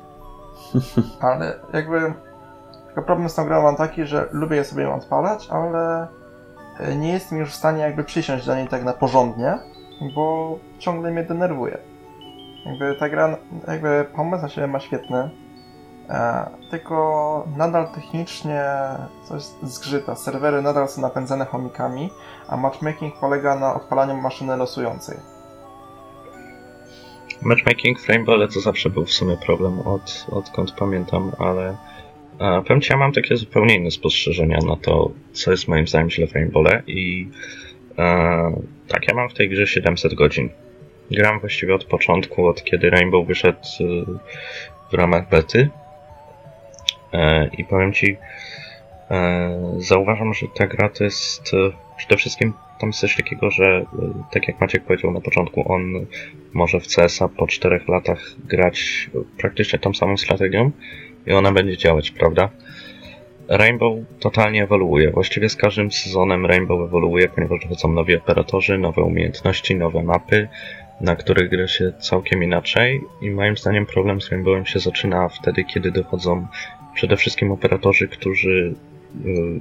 Ale 1.20 1.54
jakby. 1.72 2.14
Tylko 2.86 3.02
problem 3.02 3.28
z 3.28 3.34
tą 3.34 3.44
grą 3.44 3.62
mam 3.62 3.76
taki, 3.76 4.06
że 4.06 4.28
lubię 4.32 4.56
je 4.56 4.64
sobie 4.64 4.82
ją 4.82 4.94
odpalać, 4.94 5.48
ale 5.50 6.06
e, 6.80 6.96
nie 6.96 7.12
jestem 7.12 7.38
już 7.38 7.50
w 7.50 7.54
stanie 7.54 7.82
jakby 7.82 8.04
przysiąść 8.04 8.46
do 8.46 8.56
niej 8.56 8.68
tak 8.68 8.84
na 8.84 8.92
porządnie, 8.92 9.58
bo 10.14 10.54
ciągle 10.78 11.10
mnie 11.10 11.22
denerwuje. 11.22 11.78
Jakby 12.66 12.94
ta 12.94 13.08
gra, 13.08 13.36
jakby 13.68 14.06
pomysł 14.16 14.42
na 14.42 14.48
siebie 14.48 14.66
ma 14.66 14.80
świetny, 14.80 15.30
tylko 16.70 17.48
nadal 17.56 17.88
technicznie 17.94 18.64
coś 19.28 19.42
zgrzyta. 19.62 20.14
Serwery 20.14 20.62
nadal 20.62 20.88
są 20.88 21.02
napędzane 21.02 21.44
chomikami, 21.44 22.10
a 22.48 22.56
matchmaking 22.56 23.14
polega 23.20 23.56
na 23.56 23.74
odpalaniu 23.74 24.14
maszyny 24.14 24.56
losującej. 24.56 25.16
Matchmaking 27.42 28.00
w 28.00 28.08
Rainbow 28.08 28.54
to 28.54 28.60
zawsze 28.60 28.90
był 28.90 29.04
w 29.04 29.12
sumie 29.12 29.36
problem, 29.36 29.80
od, 29.80 30.26
odkąd 30.32 30.72
pamiętam, 30.72 31.32
ale 31.38 31.76
e, 32.40 32.62
powiem 32.62 32.80
Ci, 32.80 32.92
ja 32.92 32.98
mam 32.98 33.12
takie 33.12 33.36
zupełnie 33.36 33.74
inne 33.74 33.90
spostrzeżenia 33.90 34.58
na 34.66 34.76
to, 34.76 35.10
co 35.32 35.50
jest 35.50 35.68
moim 35.68 35.86
zdaniem 35.86 36.10
źle 36.10 36.26
w 36.26 36.32
Rainbow 36.32 36.66
i 36.86 37.30
e, 37.98 38.52
tak, 38.88 39.08
ja 39.08 39.14
mam 39.14 39.28
w 39.28 39.34
tej 39.34 39.48
grze 39.48 39.66
700 39.66 40.14
godzin. 40.14 40.48
Gram 41.10 41.40
właściwie 41.40 41.74
od 41.74 41.84
początku, 41.84 42.46
od 42.46 42.64
kiedy 42.64 42.90
Rainbow 42.90 43.26
wyszedł 43.26 43.58
e, 43.58 43.84
w 44.90 44.94
ramach 44.94 45.28
bety 45.28 45.70
e, 45.70 45.85
i 47.58 47.64
powiem 47.64 47.92
Ci, 47.92 48.16
E, 49.10 49.60
zauważam, 49.78 50.34
że 50.34 50.46
ta 50.54 50.66
gra 50.66 50.88
to 50.88 51.04
jest 51.04 51.54
e, 51.54 51.56
przede 51.96 52.16
wszystkim 52.16 52.52
tam 52.80 52.88
jest 52.88 53.00
coś 53.00 53.16
takiego, 53.16 53.50
że 53.50 53.64
e, 53.64 53.84
tak 54.30 54.48
jak 54.48 54.60
Maciek 54.60 54.84
powiedział 54.84 55.12
na 55.12 55.20
początku, 55.20 55.72
on 55.72 56.06
może 56.52 56.80
w 56.80 56.86
CS-a 56.86 57.28
po 57.28 57.46
czterech 57.46 57.88
latach 57.88 58.34
grać 58.44 59.10
praktycznie 59.38 59.78
tą 59.78 59.94
samą 59.94 60.16
strategią 60.16 60.70
i 61.26 61.32
ona 61.32 61.52
będzie 61.52 61.76
działać, 61.76 62.10
prawda? 62.10 62.48
Rainbow 63.48 63.98
totalnie 64.20 64.62
ewoluuje. 64.62 65.10
Właściwie 65.10 65.48
z 65.48 65.56
każdym 65.56 65.92
sezonem 65.92 66.46
Rainbow 66.46 66.88
ewoluuje, 66.88 67.28
ponieważ 67.28 67.60
dochodzą 67.62 67.92
nowi 67.92 68.16
operatorzy, 68.16 68.78
nowe 68.78 69.02
umiejętności, 69.02 69.74
nowe 69.74 70.02
mapy, 70.02 70.48
na 71.00 71.16
których 71.16 71.50
gra 71.50 71.68
się 71.68 71.92
całkiem 71.98 72.42
inaczej 72.42 73.00
i 73.20 73.30
moim 73.30 73.56
zdaniem 73.56 73.86
problem 73.86 74.20
z 74.20 74.30
Rainbowem 74.30 74.66
się 74.66 74.78
zaczyna 74.78 75.28
wtedy, 75.28 75.64
kiedy 75.64 75.90
dochodzą 75.90 76.46
przede 76.96 77.16
wszystkim 77.16 77.52
operatorzy, 77.52 78.08
którzy 78.08 78.74
yy, 79.24 79.60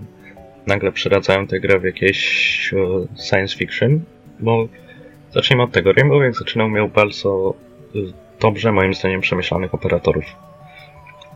nagle 0.68 0.92
przeradzają 0.92 1.48
tę 1.48 1.60
grę 1.60 1.80
w 1.80 1.84
jakieś 1.84 2.74
science 3.30 3.58
fiction, 3.58 4.02
bo 4.40 4.68
zacznijmy 5.32 5.64
od 5.64 5.72
tego. 5.72 5.94
Rainbow 5.94 6.24
jak 6.24 6.36
zaczynał 6.36 6.70
miał 6.70 6.90
bardzo 6.90 7.54
yy, 7.94 8.14
dobrze, 8.40 8.72
moim 8.72 8.94
zdaniem, 8.94 9.22
przemyślanych 9.22 9.74
operatorów. 9.74 10.26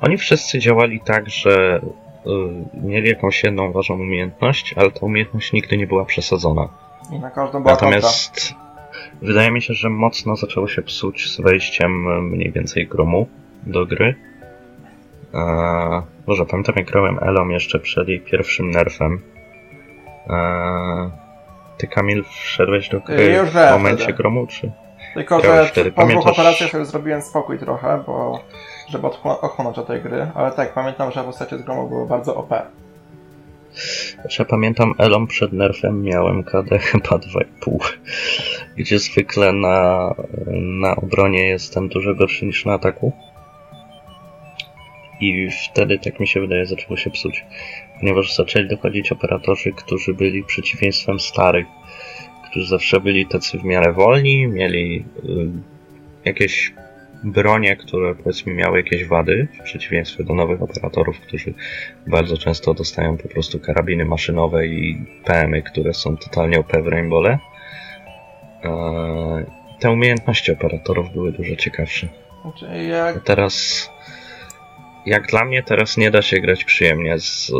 Oni 0.01 0.17
wszyscy 0.17 0.59
działali 0.59 0.99
tak, 1.05 1.29
że 1.29 1.81
mieli 2.83 3.09
jakąś 3.09 3.43
jedną 3.43 3.71
ważną 3.71 3.95
umiejętność, 3.95 4.73
ale 4.77 4.91
ta 4.91 4.99
umiejętność 5.05 5.53
nigdy 5.53 5.77
nie 5.77 5.87
była 5.87 6.05
przesadzona. 6.05 6.69
I 7.11 7.19
na 7.19 7.29
każdą 7.29 7.61
była 7.61 7.73
Natomiast 7.73 8.53
kontra. 8.53 8.81
wydaje 9.21 9.51
mi 9.51 9.61
się, 9.61 9.73
że 9.73 9.89
mocno 9.89 10.35
zaczęło 10.35 10.67
się 10.67 10.81
psuć 10.81 11.31
z 11.31 11.41
wejściem 11.41 12.23
mniej 12.29 12.51
więcej 12.51 12.87
gromu 12.87 13.27
do 13.63 13.85
gry. 13.85 14.15
Eee, 15.33 16.01
Boże, 16.27 16.45
pamiętam 16.45 16.75
jak 16.77 16.85
grałem 16.91 17.19
Elom 17.21 17.51
jeszcze 17.51 17.79
przed 17.79 18.07
jej 18.07 18.19
pierwszym 18.21 18.71
nerfem. 18.71 19.21
Eee, 20.29 21.09
ty 21.77 21.87
Kamil 21.87 22.23
wszedłeś 22.23 22.89
do 22.89 22.99
gry 22.99 23.25
Już 23.25 23.49
w 23.49 23.71
momencie 23.71 24.03
wtedy. 24.03 24.17
gromu, 24.17 24.47
czy? 24.47 24.71
Tylko, 25.13 25.41
że 25.41 25.65
wtedy. 25.65 25.91
po 25.91 26.01
Pamiętasz... 26.01 26.23
dwóch 26.23 26.33
operacjach 26.39 26.73
już 26.73 26.87
zrobiłem 26.87 27.21
spokój 27.21 27.59
trochę, 27.59 28.03
bo 28.07 28.39
żeby 28.89 29.07
ochłonąć 29.23 29.77
od 29.77 29.87
tej 29.87 30.01
gry, 30.01 30.27
ale 30.35 30.51
tak, 30.51 30.73
pamiętam, 30.73 31.11
że 31.11 31.23
postacie 31.23 31.57
z 31.57 31.61
gromu 31.61 31.89
były 31.89 32.07
bardzo 32.07 32.35
OP. 32.35 32.53
Znaczy, 34.21 34.45
pamiętam 34.45 34.93
Elom 34.97 35.27
przed 35.27 35.53
nerfem 35.53 36.01
miałem 36.03 36.43
KD 36.43 36.79
chyba 36.79 37.09
2,5, 37.17 37.77
gdzie 38.77 38.99
zwykle 38.99 39.53
na, 39.53 40.09
na 40.81 40.95
obronie 40.95 41.47
jestem 41.47 41.89
dużo 41.89 42.15
gorszy 42.15 42.45
niż 42.45 42.65
na 42.65 42.73
ataku. 42.73 43.11
I 45.21 45.49
wtedy, 45.71 45.99
tak 45.99 46.19
mi 46.19 46.27
się 46.27 46.41
wydaje, 46.41 46.65
zaczęło 46.65 46.97
się 46.97 47.09
psuć. 47.09 47.45
Ponieważ 47.99 48.35
zaczęli 48.35 48.67
dochodzić 48.67 49.11
operatorzy, 49.11 49.71
którzy 49.71 50.13
byli 50.13 50.43
przeciwieństwem 50.43 51.19
starych, 51.19 51.67
którzy 52.49 52.67
zawsze 52.67 52.99
byli 52.99 53.25
tacy 53.25 53.57
w 53.57 53.63
miarę 53.63 53.93
wolni, 53.93 54.47
mieli 54.47 55.05
y, 55.25 55.49
jakieś 56.25 56.73
bronie, 57.23 57.75
które 57.75 58.15
powiedzmy 58.15 58.53
miały 58.53 58.77
jakieś 58.77 59.05
wady, 59.05 59.47
w 59.59 59.63
przeciwieństwie 59.63 60.23
do 60.23 60.33
nowych 60.33 60.61
operatorów, 60.61 61.19
którzy 61.19 61.53
bardzo 62.07 62.37
często 62.37 62.73
dostają 62.73 63.17
po 63.17 63.27
prostu 63.27 63.59
karabiny 63.59 64.05
maszynowe 64.05 64.67
i 64.67 65.05
PMy, 65.25 65.61
które 65.61 65.93
są 65.93 66.17
totalnie 66.17 66.59
OP 66.59 66.71
w 66.83 66.87
Rainbowle. 66.87 67.39
Te 69.79 69.91
umiejętności 69.91 70.51
operatorów 70.51 71.13
były 71.13 71.31
dużo 71.31 71.55
ciekawsze. 71.55 72.07
Znaczy, 72.41 72.83
jak... 72.83 73.23
Teraz 73.23 73.89
jak 75.05 75.27
dla 75.27 75.45
mnie 75.45 75.63
teraz 75.63 75.97
nie 75.97 76.11
da 76.11 76.21
się 76.21 76.39
grać 76.39 76.63
przyjemnie 76.63 77.19
z 77.19 77.51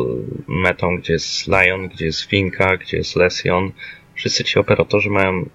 metą, 0.48 0.98
gdzie 0.98 1.14
jest 1.14 1.48
Lion, 1.48 1.88
gdzie 1.88 2.06
jest 2.06 2.22
Finka, 2.22 2.78
gdzie 2.78 2.98
jest 2.98 3.16
Lesion. 3.16 3.72
Wszyscy 4.16 4.44
ci 4.44 4.60
operatorzy 4.60 5.10
mają 5.10 5.46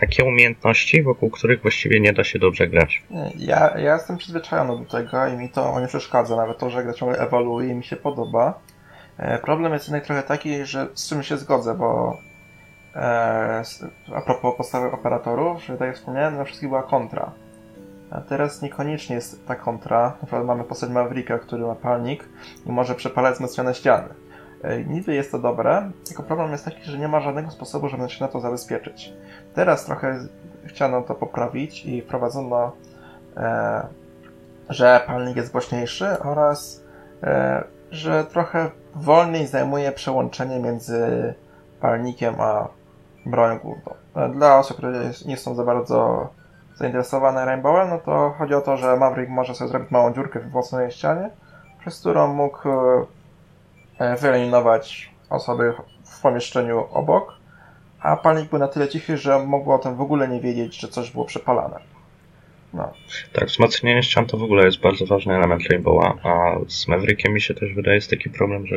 takie 0.00 0.24
umiejętności, 0.24 1.02
wokół 1.02 1.30
których 1.30 1.62
właściwie 1.62 2.00
nie 2.00 2.12
da 2.12 2.24
się 2.24 2.38
dobrze 2.38 2.66
grać. 2.66 3.02
Ja, 3.36 3.78
ja 3.78 3.94
jestem 3.94 4.16
przyzwyczajony 4.16 4.84
do 4.84 4.90
tego 4.90 5.26
i 5.26 5.36
mi 5.36 5.48
to 5.48 5.80
nie 5.80 5.86
przeszkadza, 5.86 6.36
nawet 6.36 6.58
to, 6.58 6.70
że 6.70 6.84
gra 6.84 6.92
ciągle 6.92 7.18
ewoluuje 7.18 7.68
i 7.68 7.74
mi 7.74 7.84
się 7.84 7.96
podoba. 7.96 8.58
E, 9.18 9.38
problem 9.38 9.72
jest 9.72 9.84
jednak 9.84 10.04
trochę 10.04 10.22
taki, 10.22 10.64
że 10.64 10.88
z 10.94 11.08
czym 11.08 11.22
się 11.22 11.36
zgodzę, 11.36 11.74
bo 11.74 12.18
e, 12.94 13.62
a 14.14 14.20
propos 14.20 14.56
podstawy 14.56 14.90
operatorów, 14.90 15.64
że 15.64 15.76
tak 15.76 15.86
jak 15.86 15.96
wspomniałem, 15.96 16.36
na 16.36 16.44
wszystkich 16.44 16.68
była 16.68 16.82
kontra. 16.82 17.32
A 18.10 18.20
teraz 18.20 18.62
niekoniecznie 18.62 19.16
jest 19.16 19.46
ta 19.46 19.56
kontra. 19.56 20.02
Na 20.02 20.26
przykład 20.26 20.44
mamy 20.44 20.64
postać 20.64 20.90
Mavrika, 20.90 21.38
który 21.38 21.66
ma 21.66 21.74
palnik 21.74 22.28
i 22.66 22.72
może 22.72 22.94
przepalać 22.94 23.34
wzmocnione 23.34 23.74
ściany. 23.74 24.08
Niby 24.86 25.14
jest 25.14 25.32
to 25.32 25.38
dobre, 25.38 25.90
tylko 26.06 26.22
problem 26.22 26.52
jest 26.52 26.64
taki, 26.64 26.84
że 26.84 26.98
nie 26.98 27.08
ma 27.08 27.20
żadnego 27.20 27.50
sposobu, 27.50 27.88
żeby 27.88 28.08
się 28.08 28.24
na 28.24 28.28
to 28.28 28.40
zabezpieczyć. 28.40 29.12
Teraz 29.54 29.84
trochę 29.84 30.18
chciano 30.64 31.02
to 31.02 31.14
poprawić 31.14 31.86
i 31.86 32.02
wprowadzono, 32.02 32.72
e, 33.36 33.86
że 34.68 35.00
palnik 35.06 35.36
jest 35.36 35.52
głośniejszy 35.52 36.18
oraz 36.18 36.84
e, 37.22 37.64
że 37.90 38.24
trochę 38.24 38.70
wolniej 38.94 39.46
zajmuje 39.46 39.92
przełączenie 39.92 40.60
między 40.60 41.34
palnikiem 41.80 42.40
a 42.40 42.68
bronią 43.26 43.58
główną. 43.58 43.94
E, 44.16 44.28
dla 44.28 44.58
osób, 44.58 44.76
które 44.76 45.10
nie 45.26 45.36
są 45.36 45.54
za 45.54 45.64
bardzo 45.64 46.28
zainteresowane 46.78 47.44
Rainbowem, 47.44 47.90
no 47.90 47.98
to 47.98 48.34
chodzi 48.38 48.54
o 48.54 48.60
to, 48.60 48.76
że 48.76 48.96
Maverick 48.96 49.30
może 49.30 49.54
sobie 49.54 49.70
zrobić 49.70 49.90
małą 49.90 50.14
dziurkę 50.14 50.40
w 50.40 50.50
własnej 50.50 50.90
ścianie, 50.90 51.30
przez 51.80 52.00
którą 52.00 52.34
mógł 52.34 52.68
e, 53.98 54.16
wyeliminować 54.16 55.10
osoby 55.30 55.74
w 56.04 56.20
pomieszczeniu 56.20 56.84
obok, 56.92 57.34
a 58.00 58.16
palnik 58.16 58.50
był 58.50 58.58
na 58.58 58.68
tyle 58.68 58.88
cichy, 58.88 59.16
że 59.16 59.38
mogło 59.38 59.74
o 59.74 59.78
tym 59.78 59.96
w 59.96 60.00
ogóle 60.00 60.28
nie 60.28 60.40
wiedzieć, 60.40 60.80
że 60.80 60.88
coś 60.88 61.10
było 61.10 61.24
przepalane. 61.24 61.80
No. 62.74 62.92
Tak, 63.32 63.48
wzmocnienie 63.48 64.02
ścian 64.02 64.26
to 64.26 64.36
w 64.36 64.42
ogóle 64.42 64.64
jest 64.64 64.80
bardzo 64.80 65.06
ważny 65.06 65.34
element 65.34 65.62
Rainbowa, 65.70 66.14
a 66.22 66.56
z 66.68 66.88
Maverickiem 66.88 67.32
mi 67.32 67.40
się 67.40 67.54
też 67.54 67.74
wydaje 67.74 67.94
jest 67.94 68.10
taki 68.10 68.30
problem, 68.30 68.66
że 68.66 68.76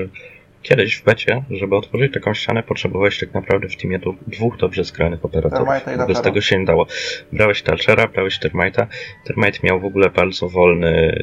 kiedyś 0.61 0.95
w 0.95 1.03
becie, 1.03 1.43
żeby 1.49 1.75
otworzyć 1.75 2.13
taką 2.13 2.33
ścianę, 2.33 2.63
potrzebowałeś 2.63 3.19
tak 3.19 3.33
naprawdę 3.33 3.67
w 3.69 3.75
teamie 3.75 3.99
dwóch 4.27 4.57
dobrze 4.57 4.85
skrajonych 4.85 5.25
operatorów. 5.25 5.67
Bez 6.07 6.21
tego 6.21 6.41
się 6.41 6.59
nie 6.59 6.65
dało. 6.65 6.87
Brałeś 7.33 7.61
Talchera, 7.61 8.07
brałeś 8.07 8.39
Termite'a. 8.39 8.87
Termite 9.25 9.59
miał 9.63 9.79
w 9.79 9.85
ogóle 9.85 10.09
bardzo 10.09 10.49
wolny 10.49 11.15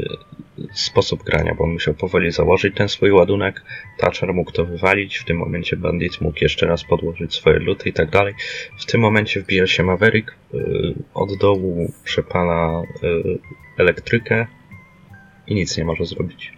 sposób 0.73 1.23
grania, 1.23 1.54
bo 1.54 1.64
on 1.64 1.73
musiał 1.73 1.95
powoli 1.95 2.30
założyć 2.30 2.75
ten 2.76 2.88
swój 2.88 3.12
ładunek. 3.12 3.62
Thatcher 3.99 4.35
mógł 4.35 4.52
to 4.52 4.64
wywalić, 4.64 5.16
w 5.16 5.25
tym 5.25 5.37
momencie 5.37 5.76
Bandit 5.76 6.21
mógł 6.21 6.38
jeszcze 6.40 6.66
raz 6.66 6.85
podłożyć 6.85 7.35
swoje 7.35 7.59
luty 7.59 7.88
i 7.88 7.92
tak 7.92 8.11
dalej. 8.11 8.35
W 8.78 8.87
tym 8.87 9.00
momencie 9.00 9.40
wbija 9.40 9.66
się 9.66 9.83
Maverick, 9.83 10.35
y, 10.54 10.59
od 11.14 11.38
dołu 11.38 11.92
przepala 12.04 12.83
y, 13.02 13.38
elektrykę 13.78 14.47
i 15.47 15.54
nic 15.54 15.78
nie 15.78 15.85
może 15.85 16.04
zrobić. 16.04 16.57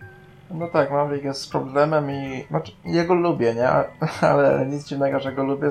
No 0.50 0.69
tak, 0.69 0.90
Maverick 0.90 1.25
jest 1.25 1.40
z 1.40 1.49
problemem 1.49 2.11
i 2.11 2.45
znaczy, 2.50 2.73
jego 2.85 3.14
lubię, 3.14 3.54
nie? 3.54 3.69
Ale 4.30 4.66
nic 4.66 4.88
dziwnego, 4.88 5.21
że 5.21 5.33
go 5.33 5.45
lubię. 5.45 5.69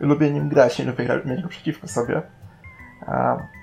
Lubię 0.00 0.30
nim 0.30 0.48
grać, 0.48 0.78
nie 0.78 0.84
lubię 0.84 1.22
mieć 1.24 1.42
go 1.42 1.48
przeciwko 1.48 1.88
sobie. 1.88 2.22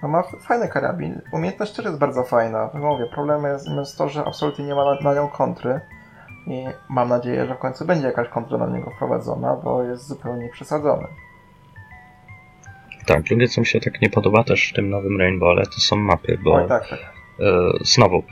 No 0.01 0.07
ma 0.07 0.23
fajny 0.23 0.67
karabin. 0.67 1.21
Umiejętność 1.31 1.73
też 1.73 1.85
jest 1.85 1.97
bardzo 1.97 2.23
fajna. 2.23 2.69
Mówię, 2.73 3.05
problem 3.05 3.43
jest, 3.43 3.67
jest 3.67 3.97
to, 3.97 4.09
że 4.09 4.25
absolutnie 4.25 4.65
nie 4.65 4.75
ma 4.75 4.85
na, 4.85 5.01
na 5.01 5.13
nią 5.13 5.27
kontry. 5.27 5.81
I 6.47 6.65
mam 6.89 7.09
nadzieję, 7.09 7.45
że 7.45 7.55
w 7.55 7.59
końcu 7.59 7.85
będzie 7.85 8.07
jakaś 8.07 8.29
kontra 8.29 8.57
na 8.57 8.67
niego 8.67 8.91
wprowadzona, 8.91 9.55
bo 9.55 9.83
jest 9.83 10.07
zupełnie 10.07 10.49
przesadzony. 10.49 11.07
Tak, 13.05 13.23
drugie 13.23 13.47
co 13.47 13.61
mi 13.61 13.67
się 13.67 13.79
tak 13.79 14.01
nie 14.01 14.09
podoba 14.09 14.43
też 14.43 14.69
w 14.69 14.75
tym 14.75 14.89
nowym 14.89 15.19
Rainbowle 15.19 15.65
to 15.65 15.79
są 15.79 15.95
mapy, 15.95 16.39
bo 16.43 16.53
Oj, 16.53 16.67
tak, 16.67 16.89
tak. 16.89 16.99
Yy, 17.39 17.79
znowu 17.81 18.23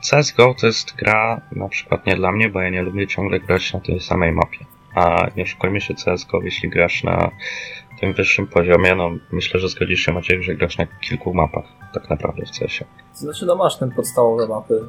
CSGO 0.00 0.54
to 0.60 0.66
jest 0.66 0.94
gra 0.96 1.40
na 1.52 1.68
przykład 1.68 2.06
nie 2.06 2.16
dla 2.16 2.32
mnie, 2.32 2.48
bo 2.48 2.60
ja 2.60 2.70
nie 2.70 2.82
lubię 2.82 3.06
ciągle 3.06 3.40
grać 3.40 3.72
na 3.72 3.80
tej 3.80 4.00
samej 4.00 4.32
mapie. 4.32 4.58
A 4.94 5.26
nie 5.36 5.42
oszukujmy 5.42 5.80
się 5.80 5.94
CSGO, 5.94 6.40
jeśli 6.42 6.68
grasz 6.68 7.04
na 7.04 7.30
tym 8.00 8.12
wyższym 8.12 8.46
poziomie, 8.46 8.94
no 8.94 9.10
myślę, 9.32 9.60
że 9.60 9.68
zgodzisz 9.68 10.00
się 10.00 10.12
Maciek, 10.12 10.42
że 10.42 10.54
grasz 10.54 10.78
na 10.78 10.86
kilku 10.86 11.34
mapach 11.34 11.64
tak 11.94 12.10
naprawdę 12.10 12.42
w 12.46 12.50
CSie. 12.50 12.84
Znaczy 13.14 13.46
no 13.46 13.56
masz 13.56 13.78
ten 13.78 13.90
podstawowe 13.90 14.48
mapy, 14.48 14.84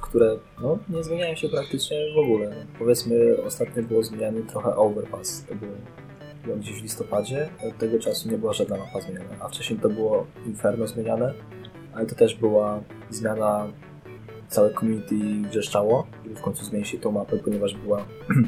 które 0.00 0.36
no, 0.62 0.78
nie 0.88 1.04
zmieniają 1.04 1.34
się 1.34 1.48
praktycznie 1.48 1.96
w 2.14 2.18
ogóle. 2.18 2.66
Powiedzmy 2.78 3.36
ostatnio 3.46 3.82
było 3.82 4.02
zmieniany 4.02 4.42
trochę 4.42 4.76
Overpass, 4.76 5.44
to 5.48 5.54
było, 5.54 5.72
było 6.44 6.56
gdzieś 6.56 6.80
w 6.80 6.82
listopadzie, 6.82 7.48
od 7.68 7.78
tego 7.78 7.98
czasu 7.98 8.30
nie 8.30 8.38
była 8.38 8.52
żadna 8.52 8.76
mapa 8.76 9.00
zmieniana, 9.00 9.36
a 9.40 9.48
wcześniej 9.48 9.78
to 9.78 9.88
było 9.88 10.26
Inferno 10.46 10.86
zmieniane, 10.86 11.34
ale 11.94 12.06
to 12.06 12.14
też 12.14 12.34
była 12.34 12.80
zmiana 13.10 13.68
całe 14.48 14.74
community 14.74 15.14
wrzeszczało, 15.50 16.06
żeby 16.24 16.36
w 16.36 16.40
końcu 16.40 16.64
zmienić 16.64 16.88
się 16.88 16.98
tą 16.98 17.12
mapę, 17.12 17.36
ponieważ 17.36 17.74
była 17.74 18.04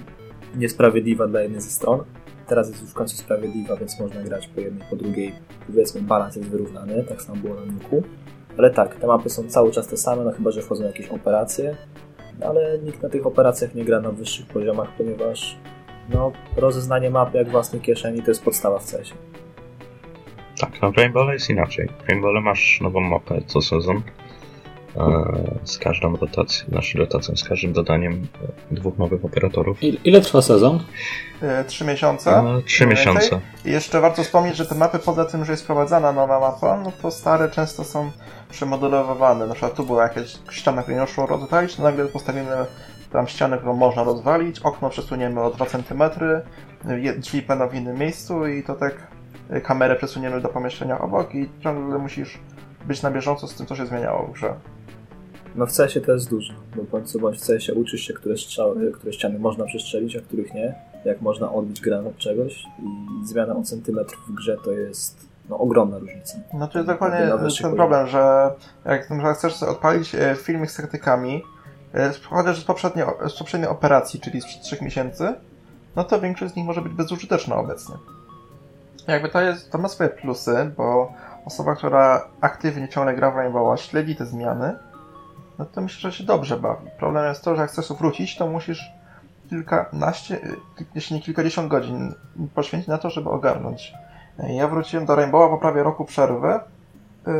niesprawiedliwa 0.56 1.26
dla 1.26 1.40
jednej 1.40 1.60
ze 1.60 1.70
stron. 1.70 2.04
Teraz 2.46 2.68
jest 2.68 2.82
już 2.82 2.90
w 2.90 2.94
końcu 2.94 3.16
sprawiedliwa, 3.16 3.76
więc 3.76 4.00
można 4.00 4.22
grać 4.22 4.48
po 4.48 4.60
jednej, 4.60 4.88
po 4.90 4.96
drugiej. 4.96 5.32
Powiedzmy, 5.66 6.02
balans 6.02 6.36
jest 6.36 6.48
wyrównany, 6.48 7.04
tak 7.04 7.22
samo 7.22 7.42
było 7.42 7.54
na 7.54 7.72
Nuku. 7.72 8.02
Ale 8.58 8.70
tak, 8.70 8.94
te 8.96 9.06
mapy 9.06 9.30
są 9.30 9.48
cały 9.48 9.72
czas 9.72 9.86
te 9.86 9.96
same, 9.96 10.24
no 10.24 10.32
chyba, 10.32 10.50
że 10.50 10.62
wchodzą 10.62 10.84
jakieś 10.84 11.08
operacje. 11.08 11.76
ale 12.40 12.78
nikt 12.78 13.02
na 13.02 13.08
tych 13.08 13.26
operacjach 13.26 13.74
nie 13.74 13.84
gra 13.84 14.00
na 14.00 14.10
wyższych 14.10 14.46
poziomach, 14.46 14.88
ponieważ 14.96 15.56
no, 16.08 16.32
rozeznanie 16.56 17.10
mapy 17.10 17.38
jak 17.38 17.48
własnej 17.48 17.82
kieszeni 17.82 18.22
to 18.22 18.30
jest 18.30 18.44
podstawa 18.44 18.78
w 18.78 18.90
CS. 18.90 19.12
Tak, 20.60 20.82
no 20.82 20.92
w 20.92 20.96
Rainbow 20.96 21.32
jest 21.32 21.50
inaczej. 21.50 21.88
W 22.04 22.08
Rainbow 22.08 22.42
masz 22.42 22.80
nową 22.80 23.00
mapę 23.00 23.40
co 23.46 23.62
sezon. 23.62 24.02
E, 24.96 25.34
z 25.64 25.78
każdą 25.78 26.16
rotacją, 26.16 26.66
naszą 26.68 26.98
rotacją, 26.98 27.36
z 27.36 27.44
każdym 27.48 27.72
dodaniem 27.72 28.26
e, 28.72 28.74
dwóch 28.74 28.98
nowych 28.98 29.24
operatorów. 29.24 29.82
Il, 29.82 29.98
ile 30.04 30.20
trwa 30.20 30.42
sezon? 30.42 30.80
E, 31.42 31.64
trzy 31.64 31.84
miesiące. 31.84 32.42
Trzy 32.66 32.86
miesiące. 32.86 33.40
I 33.64 33.70
jeszcze 33.70 34.00
warto 34.00 34.22
wspomnieć, 34.22 34.56
że 34.56 34.66
te 34.66 34.74
mapy 34.74 34.98
poza 34.98 35.24
tym, 35.24 35.44
że 35.44 35.52
jest 35.52 35.62
wprowadzana 35.62 36.12
nowa 36.12 36.40
mapa, 36.40 36.80
no 36.84 36.92
to 37.02 37.10
stare 37.10 37.50
często 37.50 37.84
są 37.84 38.10
przemodelowane. 38.50 39.46
Na 39.46 39.54
przykład 39.54 39.74
tu 39.74 39.86
była 39.86 40.02
jakaś 40.02 40.36
ściana, 40.50 40.82
której 40.82 41.00
nie 41.00 41.06
szło 41.06 41.26
rozwalić, 41.26 41.76
to 41.76 41.82
nagle 41.82 42.06
postawimy 42.06 42.66
tam 43.12 43.28
ścianę, 43.28 43.56
którą 43.56 43.76
można 43.76 44.04
rozwalić, 44.04 44.60
okno 44.60 44.90
przesuniemy 44.90 45.40
o 45.40 45.50
2 45.50 45.66
cm, 45.66 46.02
drzwi 47.18 47.42
będą 47.42 47.68
w 47.68 47.74
innym 47.74 47.98
miejscu 47.98 48.46
i 48.46 48.62
to 48.62 48.74
tak 48.74 48.94
kamerę 49.62 49.96
przesuniemy 49.96 50.40
do 50.40 50.48
pomieszczenia 50.48 50.98
obok 50.98 51.34
i 51.34 51.50
ciągle 51.60 51.98
musisz 51.98 52.38
być 52.86 53.02
na 53.02 53.10
bieżąco 53.10 53.46
z 53.46 53.54
tym, 53.54 53.66
co 53.66 53.76
się 53.76 53.86
zmieniało 53.86 54.26
w 54.26 54.32
grze. 54.32 54.54
No 55.56 55.66
w 55.66 55.72
CS 55.72 55.98
to 56.06 56.12
jest 56.12 56.30
dużo, 56.30 56.52
bo 56.76 56.82
bądź 56.82 57.10
co 57.10 57.18
bądź 57.18 57.40
w 57.40 57.46
CS 57.46 57.68
uczysz 57.68 58.00
się, 58.00 58.14
które, 58.14 58.36
strzały, 58.36 58.92
które 58.92 59.12
ściany 59.12 59.38
można 59.38 59.64
przestrzelić, 59.64 60.16
a 60.16 60.20
których 60.20 60.54
nie, 60.54 60.75
jak 61.04 61.20
można 61.20 61.52
odbić 61.52 61.80
granat 61.80 62.06
od 62.06 62.18
czegoś 62.18 62.64
i 63.22 63.26
zmiana 63.26 63.56
o 63.56 63.62
centymetr 63.62 64.16
w 64.28 64.34
grze 64.34 64.56
to 64.64 64.72
jest 64.72 65.28
no, 65.48 65.58
ogromna 65.58 65.98
różnica. 65.98 66.38
No 66.54 66.68
to 66.68 66.78
jest 66.78 66.90
dokładnie 66.90 67.32
ten 67.62 67.76
problem, 67.76 68.06
że 68.06 68.50
jak 68.84 69.08
chcesz 69.34 69.54
sobie 69.54 69.72
odpalić 69.72 70.14
e, 70.14 70.36
filmik 70.36 70.70
z 70.70 70.76
taktykami, 70.76 71.42
e, 71.94 72.12
chociaż 72.22 72.60
z, 72.60 72.64
poprzedniej, 72.64 73.06
z 73.28 73.38
poprzedniej 73.38 73.70
operacji, 73.70 74.20
czyli 74.20 74.40
sprzed 74.40 74.62
3 74.62 74.84
miesięcy, 74.84 75.34
no 75.96 76.04
to 76.04 76.20
większość 76.20 76.52
z 76.52 76.56
nich 76.56 76.66
może 76.66 76.82
być 76.82 76.92
bezużyteczna 76.92 77.56
obecnie. 77.56 77.94
Jakby 79.08 79.28
to 79.28 79.40
jest, 79.40 79.70
to 79.70 79.78
ma 79.78 79.88
swoje 79.88 80.10
plusy, 80.10 80.70
bo 80.76 81.12
osoba, 81.44 81.75
która 81.75 82.28
aktywnie 82.40 82.88
ciągle 82.88 83.14
gra 83.14 83.30
w 83.30 83.36
Rainbow 83.36 83.80
śledzi 83.80 84.16
te 84.16 84.26
zmiany, 84.26 84.78
no 85.58 85.64
to 85.64 85.80
myślę, 85.80 86.10
że 86.10 86.18
się 86.18 86.25
dobrze 86.25 86.56
bawi. 86.56 86.90
Problem 86.98 87.28
jest 87.28 87.44
to, 87.44 87.56
że 87.56 87.62
jak 87.62 87.70
chcesz 87.70 87.92
wrócić, 87.92 88.36
to 88.36 88.46
musisz 88.46 88.92
kilkanaście, 89.50 90.38
jeśli 90.94 91.16
nie 91.16 91.22
kilkadziesiąt 91.22 91.68
godzin 91.68 92.14
poświęcić 92.54 92.88
na 92.88 92.98
to, 92.98 93.10
żeby 93.10 93.30
ogarnąć. 93.30 93.94
Ja 94.38 94.68
wróciłem 94.68 95.06
do 95.06 95.16
Rainbowa 95.16 95.48
po 95.48 95.58
prawie 95.58 95.82
roku 95.82 96.04
przerwy 96.04 96.48
yy, 97.26 97.32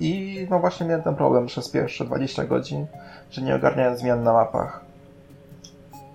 i 0.00 0.46
no 0.50 0.58
właśnie 0.58 0.86
miałem 0.86 1.02
ten 1.02 1.14
problem 1.14 1.46
przez 1.46 1.68
pierwsze 1.68 2.04
20 2.04 2.44
godzin, 2.44 2.86
że 3.30 3.42
nie 3.42 3.54
ogarniałem 3.54 3.96
zmian 3.96 4.22
na 4.22 4.32
mapach. 4.32 4.80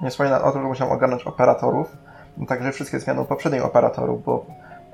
Nie 0.02 0.10
wspominam 0.10 0.44
o 0.44 0.52
tym, 0.52 0.62
że 0.62 0.68
musiałem 0.68 0.94
ogarnąć 0.94 1.24
operatorów, 1.24 1.98
także 2.48 2.72
wszystkie 2.72 3.00
zmiany 3.00 3.22
u 3.22 3.26
poprzednich 3.26 3.66
operatorów, 3.66 4.24
bo 4.26 4.46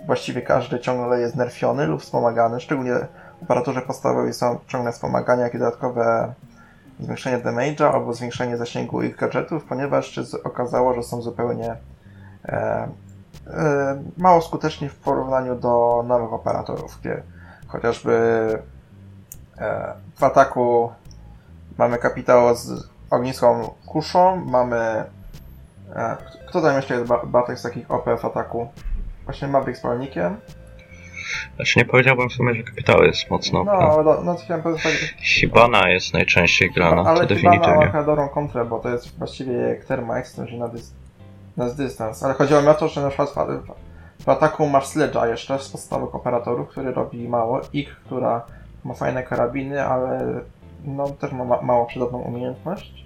właściwie 0.06 0.42
każdy 0.42 0.80
ciągle 0.80 1.20
jest 1.20 1.36
nerfiony 1.36 1.86
lub 1.86 2.02
wspomagany, 2.02 2.60
szczególnie 2.60 2.94
operatorzy 3.44 3.82
podstawowi 3.82 4.34
są 4.34 4.60
ciągle 4.68 4.92
wspomagani, 4.92 5.42
jak 5.42 5.54
i 5.54 5.60
dodatkowe 5.60 6.34
zwiększenie 7.02 7.38
damage'a 7.38 7.94
albo 7.94 8.14
zwiększenie 8.14 8.58
zasięgu 8.58 9.02
ich 9.02 9.16
gadżetów, 9.16 9.66
ponieważ 9.66 10.08
się 10.08 10.22
okazało, 10.44 10.94
że 10.94 11.04
są 11.04 11.22
zupełnie 11.22 11.76
e, 12.46 12.88
e, 13.48 14.04
mało 14.18 14.42
skuteczni 14.42 14.90
w 14.90 14.96
porównaniu 14.96 15.56
do 15.56 16.04
nowych 16.08 16.34
operatorów, 16.34 17.00
gdzie 17.00 17.24
chociażby 17.68 18.14
e, 19.58 19.94
w 20.16 20.24
ataku 20.24 20.92
mamy 21.78 21.98
kapitał 21.98 22.56
z 22.56 22.90
ogniską 23.10 23.74
kuszą, 23.86 24.36
mamy 24.46 25.06
e, 25.96 26.18
kto 26.48 26.62
tam 26.62 26.76
jeszcze 26.76 26.94
jest 26.94 27.12
batek 27.28 27.60
z 27.60 27.62
takich 27.62 27.92
OP 27.92 28.06
w 28.20 28.26
ataku? 28.26 28.68
Właśnie 29.26 29.48
Maverick 29.48 29.80
z 29.80 29.82
palnikiem. 29.82 30.38
Znaczy 31.56 31.80
nie 31.80 31.86
powiedziałbym 31.86 32.30
w 32.30 32.34
sumie, 32.34 32.56
że 32.56 32.64
kapitał 32.64 33.04
jest 33.04 33.32
mocno. 33.32 33.64
No, 33.64 34.04
no, 34.06 34.22
no 34.24 34.36
chciałem 34.36 34.64
powiedzieć. 34.64 35.16
Hibana 35.18 35.90
jest 35.90 36.14
najczęściej 36.14 36.72
grana, 36.72 37.04
ale 37.10 37.20
to 37.20 37.26
definitywnie. 37.26 37.92
Ale 37.94 38.06
dobrą 38.06 38.30
kontrę, 38.30 38.66
bo 38.66 38.80
to 38.80 38.90
jest 38.90 39.18
właściwie 39.18 39.54
jak 39.54 39.86
Terma 39.86 40.18
Extension 40.18 40.60
na, 40.60 40.68
dys 40.68 40.94
na 41.58 41.70
dystans. 41.70 42.24
Ale 42.24 42.34
chodziło 42.34 42.62
mi 42.62 42.68
o 42.68 42.74
to, 42.74 42.88
że 42.88 43.02
na 43.02 43.10
przykład 43.10 43.50
w, 44.20 44.24
w 44.24 44.30
ataku 44.30 44.68
masz 44.68 44.86
Sledge'a 44.86 45.28
jeszcze 45.28 45.60
z 45.60 45.70
podstawowych 45.70 46.16
operatorów, 46.16 46.70
który 46.70 46.92
robi 46.92 47.30
mało. 47.30 47.62
Ik, 47.74 47.90
która 48.06 48.46
ma 48.84 48.94
fajne 48.94 49.24
karabiny, 49.24 49.86
ale 49.86 50.42
no, 50.84 51.10
też 51.10 51.32
ma, 51.32 51.44
ma 51.44 51.62
mało 51.62 51.86
przydatną 51.86 52.20
umiejętność. 52.20 53.06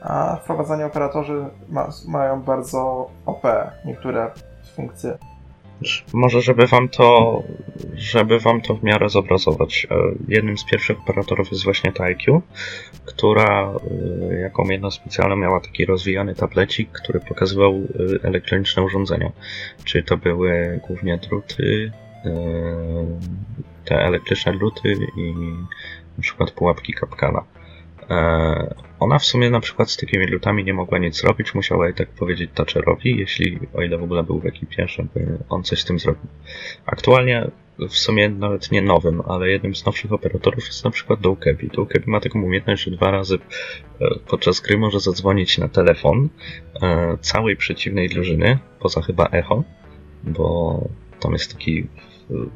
A 0.00 0.36
wprowadzanie 0.36 0.86
operatorzy 0.86 1.44
ma, 1.68 1.88
mają 2.08 2.42
bardzo 2.42 3.10
OP 3.26 3.42
niektóre 3.84 4.30
funkcje. 4.76 5.18
Może, 6.12 6.42
żeby 6.42 6.66
wam 6.66 6.88
to, 6.88 7.42
żeby 7.94 8.40
wam 8.40 8.60
to 8.60 8.74
w 8.74 8.82
miarę 8.82 9.08
zobrazować. 9.08 9.86
E, 9.90 9.96
jednym 10.28 10.58
z 10.58 10.64
pierwszych 10.64 10.98
operatorów 10.98 11.50
jest 11.50 11.64
właśnie 11.64 11.92
ta 11.92 12.04
IQ, 12.04 12.42
która 13.04 13.72
e, 14.30 14.34
jako 14.34 14.62
umiejętność 14.62 14.96
specjalną 14.96 15.36
miała 15.36 15.60
taki 15.60 15.86
rozwijany 15.86 16.34
tablecik, 16.34 16.92
który 16.92 17.20
pokazywał 17.20 17.72
e, 17.74 18.24
elektroniczne 18.24 18.82
urządzenia. 18.82 19.32
Czy 19.84 20.02
to 20.02 20.16
były 20.16 20.80
głównie 20.86 21.18
druty, 21.18 21.92
te 23.84 23.94
elektryczne 23.96 24.58
druty 24.58 24.92
i 25.16 25.32
na 26.16 26.22
przykład 26.22 26.50
pułapki 26.50 26.92
kapkana. 26.92 27.44
E, 28.10 28.74
ona 29.00 29.18
w 29.18 29.24
sumie 29.24 29.50
na 29.50 29.60
przykład 29.60 29.90
z 29.90 29.96
takimi 29.96 30.26
lutami 30.26 30.64
nie 30.64 30.74
mogła 30.74 30.98
nic 30.98 31.20
zrobić, 31.20 31.54
musiała 31.54 31.88
i 31.88 31.94
tak 31.94 32.08
powiedzieć 32.08 32.50
Thatcherowi, 32.54 33.18
jeśli 33.18 33.58
o 33.74 33.82
ile 33.82 33.98
w 33.98 34.02
ogóle 34.02 34.22
był 34.22 34.40
w 34.40 34.46
ekipie, 34.46 34.88
żeby 34.88 35.38
on 35.48 35.62
coś 35.62 35.80
z 35.80 35.84
tym 35.84 35.98
zrobił. 35.98 36.26
Aktualnie 36.86 37.50
w 37.78 37.96
sumie 37.98 38.28
nawet 38.28 38.72
nie 38.72 38.82
nowym, 38.82 39.22
ale 39.28 39.48
jednym 39.48 39.74
z 39.74 39.86
nowszych 39.86 40.12
operatorów 40.12 40.66
jest 40.66 40.84
na 40.84 40.90
przykład 40.90 41.20
Doukebi. 41.20 41.68
Doukebi 41.68 42.10
ma 42.10 42.20
taką 42.20 42.42
umiejętność, 42.42 42.82
że 42.82 42.90
dwa 42.90 43.10
razy 43.10 43.38
e, 44.00 44.08
podczas 44.28 44.60
gry 44.60 44.78
może 44.78 45.00
zadzwonić 45.00 45.58
na 45.58 45.68
telefon 45.68 46.28
e, 46.82 47.18
całej 47.20 47.56
przeciwnej 47.56 48.08
drużyny, 48.08 48.58
poza 48.80 49.02
chyba 49.02 49.26
Echo, 49.26 49.64
bo 50.24 50.80
tam 51.20 51.32
jest 51.32 51.52
taki 51.52 51.86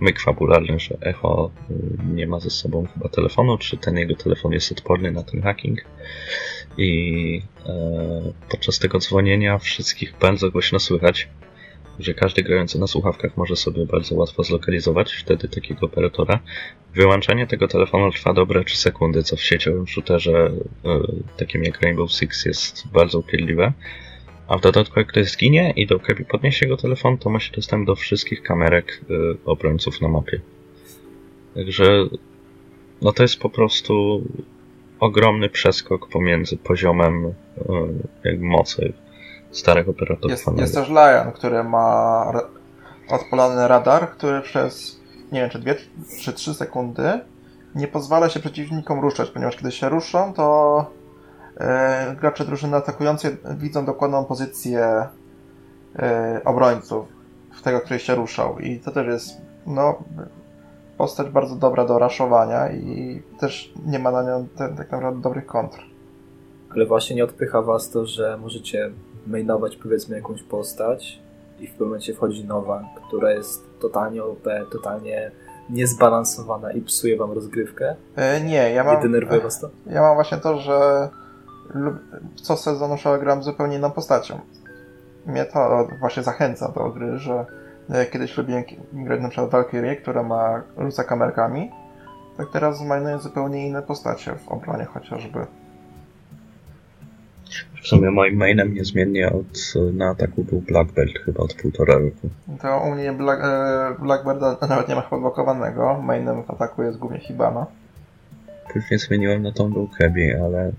myk 0.00 0.20
fabularny, 0.20 0.78
że 0.78 0.96
Echo 1.00 1.50
y, 1.70 1.74
nie 2.14 2.26
ma 2.26 2.40
ze 2.40 2.50
sobą 2.50 2.86
chyba 2.94 3.08
telefonu, 3.08 3.58
czy 3.58 3.76
ten 3.76 3.96
jego 3.96 4.14
telefon 4.14 4.52
jest 4.52 4.72
odporny 4.72 5.12
na 5.12 5.22
ten 5.22 5.42
hacking. 5.42 5.84
I 6.78 7.42
e, 7.66 8.32
podczas 8.50 8.78
tego 8.78 8.98
dzwonienia 8.98 9.58
wszystkich 9.58 10.14
bardzo 10.20 10.50
głośno 10.50 10.78
słychać, 10.78 11.28
że 11.98 12.14
każdy 12.14 12.42
grający 12.42 12.78
na 12.78 12.86
słuchawkach 12.86 13.36
może 13.36 13.56
sobie 13.56 13.86
bardzo 13.86 14.14
łatwo 14.14 14.44
zlokalizować 14.44 15.12
wtedy 15.12 15.48
takiego 15.48 15.86
operatora. 15.86 16.40
Wyłączanie 16.94 17.46
tego 17.46 17.68
telefonu 17.68 18.12
trwa 18.12 18.32
dobre 18.32 18.64
3 18.64 18.76
sekundy, 18.76 19.22
co 19.22 19.36
w 19.36 19.42
sieciowym 19.42 19.86
shooterze 19.86 20.50
e, 20.84 21.00
takim 21.36 21.64
jak 21.64 21.80
Rainbow 21.82 22.12
Six 22.12 22.44
jest 22.44 22.88
bardzo 22.88 23.18
upierdliwe. 23.18 23.72
A 24.50 24.58
w 24.58 24.60
dodatku, 24.60 25.00
jak 25.00 25.08
ktoś 25.08 25.30
zginie 25.30 25.72
i 25.76 25.86
Dokebi 25.86 26.24
podniesie 26.24 26.66
jego 26.66 26.76
telefon, 26.76 27.18
to 27.18 27.30
ma 27.30 27.40
się 27.40 27.52
dostęp 27.56 27.86
do 27.86 27.94
wszystkich 27.94 28.42
kamerek 28.42 29.00
y, 29.10 29.36
obrońców 29.44 30.00
na 30.00 30.08
mapie. 30.08 30.40
Także 31.54 31.84
no 33.02 33.12
to 33.12 33.22
jest 33.22 33.38
po 33.38 33.50
prostu 33.50 34.22
ogromny 35.00 35.48
przeskok 35.48 36.08
pomiędzy 36.08 36.56
poziomem 36.56 37.26
y, 37.26 37.32
jakby 38.24 38.44
mocy 38.44 38.92
starych 39.50 39.88
operatorów. 39.88 40.30
Jest, 40.30 40.58
jest 40.58 40.74
też 40.74 40.88
Lion, 40.88 41.32
który 41.32 41.64
ma 41.64 42.32
odpalony 43.08 43.68
radar, 43.68 44.10
który 44.10 44.40
przez 44.40 45.00
nie 45.32 45.40
wiem, 45.40 45.50
czy 45.50 45.58
2 45.58 45.72
czy 46.20 46.32
3 46.32 46.54
sekundy 46.54 47.20
nie 47.74 47.88
pozwala 47.88 48.28
się 48.28 48.40
przeciwnikom 48.40 49.00
ruszać, 49.00 49.30
ponieważ 49.30 49.56
kiedy 49.56 49.72
się 49.72 49.88
ruszą, 49.88 50.34
to 50.34 50.99
gracze 52.20 52.44
drużyny 52.44 52.76
atakującej 52.76 53.36
widzą 53.56 53.84
dokładną 53.84 54.24
pozycję 54.24 55.06
e, 55.98 56.40
obrońców 56.44 57.06
w 57.52 57.62
tego, 57.62 57.80
który 57.80 58.00
się 58.00 58.14
ruszał 58.14 58.58
i 58.58 58.80
to 58.80 58.90
też 58.90 59.06
jest 59.06 59.40
no, 59.66 59.98
postać 60.98 61.28
bardzo 61.28 61.56
dobra 61.56 61.84
do 61.84 61.98
raszowania 61.98 62.72
i 62.72 63.22
też 63.40 63.72
nie 63.86 63.98
ma 63.98 64.10
na 64.10 64.22
nią 64.22 64.46
te, 64.56 64.68
tak 64.68 64.92
naprawdę 64.92 65.20
dobrych 65.20 65.46
kontr. 65.46 65.78
Ale 66.74 66.86
właśnie 66.86 67.16
nie 67.16 67.24
odpycha 67.24 67.62
was 67.62 67.90
to, 67.90 68.06
że 68.06 68.38
możecie 68.42 68.90
mainować 69.26 69.76
powiedzmy 69.76 70.16
jakąś 70.16 70.42
postać 70.42 71.20
i 71.60 71.66
w 71.66 71.70
pewnym 71.70 71.88
momencie 71.88 72.14
wchodzi 72.14 72.44
nowa, 72.44 72.84
która 73.06 73.32
jest 73.32 73.80
totalnie 73.80 74.24
OP, 74.24 74.44
totalnie 74.72 75.30
niezbalansowana 75.70 76.72
i 76.72 76.80
psuje 76.80 77.16
wam 77.16 77.32
rozgrywkę? 77.32 77.96
E, 78.16 78.40
nie, 78.40 78.72
ja 78.72 78.84
mam... 78.84 78.96
Nie 78.96 79.02
denerwuje 79.02 79.40
was 79.40 79.60
to? 79.60 79.70
Ja 79.86 80.02
mam 80.02 80.14
właśnie 80.14 80.38
to, 80.38 80.58
że 80.58 81.08
co 82.34 82.56
sezon 82.56 82.96
gram 83.20 83.42
zupełnie 83.42 83.76
inną 83.76 83.90
postacią. 83.90 84.40
Mnie 85.26 85.44
to 85.44 85.88
właśnie 86.00 86.22
zachęca 86.22 86.72
do 86.72 86.90
gry, 86.90 87.18
że 87.18 87.46
e, 87.90 88.06
kiedyś 88.06 88.36
lubiłem 88.36 88.64
grać 88.92 89.20
na 89.20 89.28
przykład 89.28 89.50
Valkyrie, 89.50 89.96
która 89.96 90.22
ma 90.22 90.62
rzuca 90.78 91.04
kamerkami, 91.04 91.70
tak 92.36 92.46
teraz 92.52 92.78
znajduję 92.78 93.18
zupełnie 93.18 93.66
inne 93.66 93.82
postacie 93.82 94.34
w 94.34 94.48
obronie 94.48 94.84
chociażby. 94.84 95.46
W 97.82 97.88
sumie 97.88 98.10
moim 98.10 98.36
mainem 98.36 98.74
niezmiennie 98.74 99.32
od, 99.32 99.74
na 99.92 100.10
ataku 100.10 100.44
był 100.44 100.60
Black 100.60 100.92
Belt 100.92 101.18
chyba 101.24 101.42
od 101.42 101.54
półtora 101.54 101.94
roku. 101.94 102.28
To 102.62 102.80
u 102.80 102.94
mnie 102.94 103.12
Black, 103.12 103.42
e, 103.44 103.94
Blackbirda 104.02 104.56
nawet 104.68 104.88
nie 104.88 104.94
ma 104.94 105.02
chyba 105.02 105.20
blokowanego. 105.20 106.02
Mainem 106.02 106.42
w 106.42 106.50
ataku 106.50 106.82
jest 106.82 106.98
głównie 106.98 107.18
Hibana. 107.18 107.66
Później 108.72 108.98
zmieniłem 108.98 109.42
na 109.42 109.52
tą 109.52 109.88
Kebi, 109.98 110.34
ale 110.34 110.72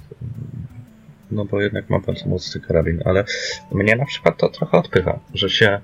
no 1.31 1.45
bo 1.45 1.61
jednak 1.61 1.89
ma 1.89 1.99
bardzo 1.99 2.29
mocny 2.29 2.61
karabin, 2.61 3.01
ale 3.05 3.23
mnie 3.71 3.95
na 3.95 4.05
przykład 4.05 4.37
to 4.37 4.49
trochę 4.49 4.77
odpycha, 4.77 5.19
że 5.33 5.49
się, 5.49 5.79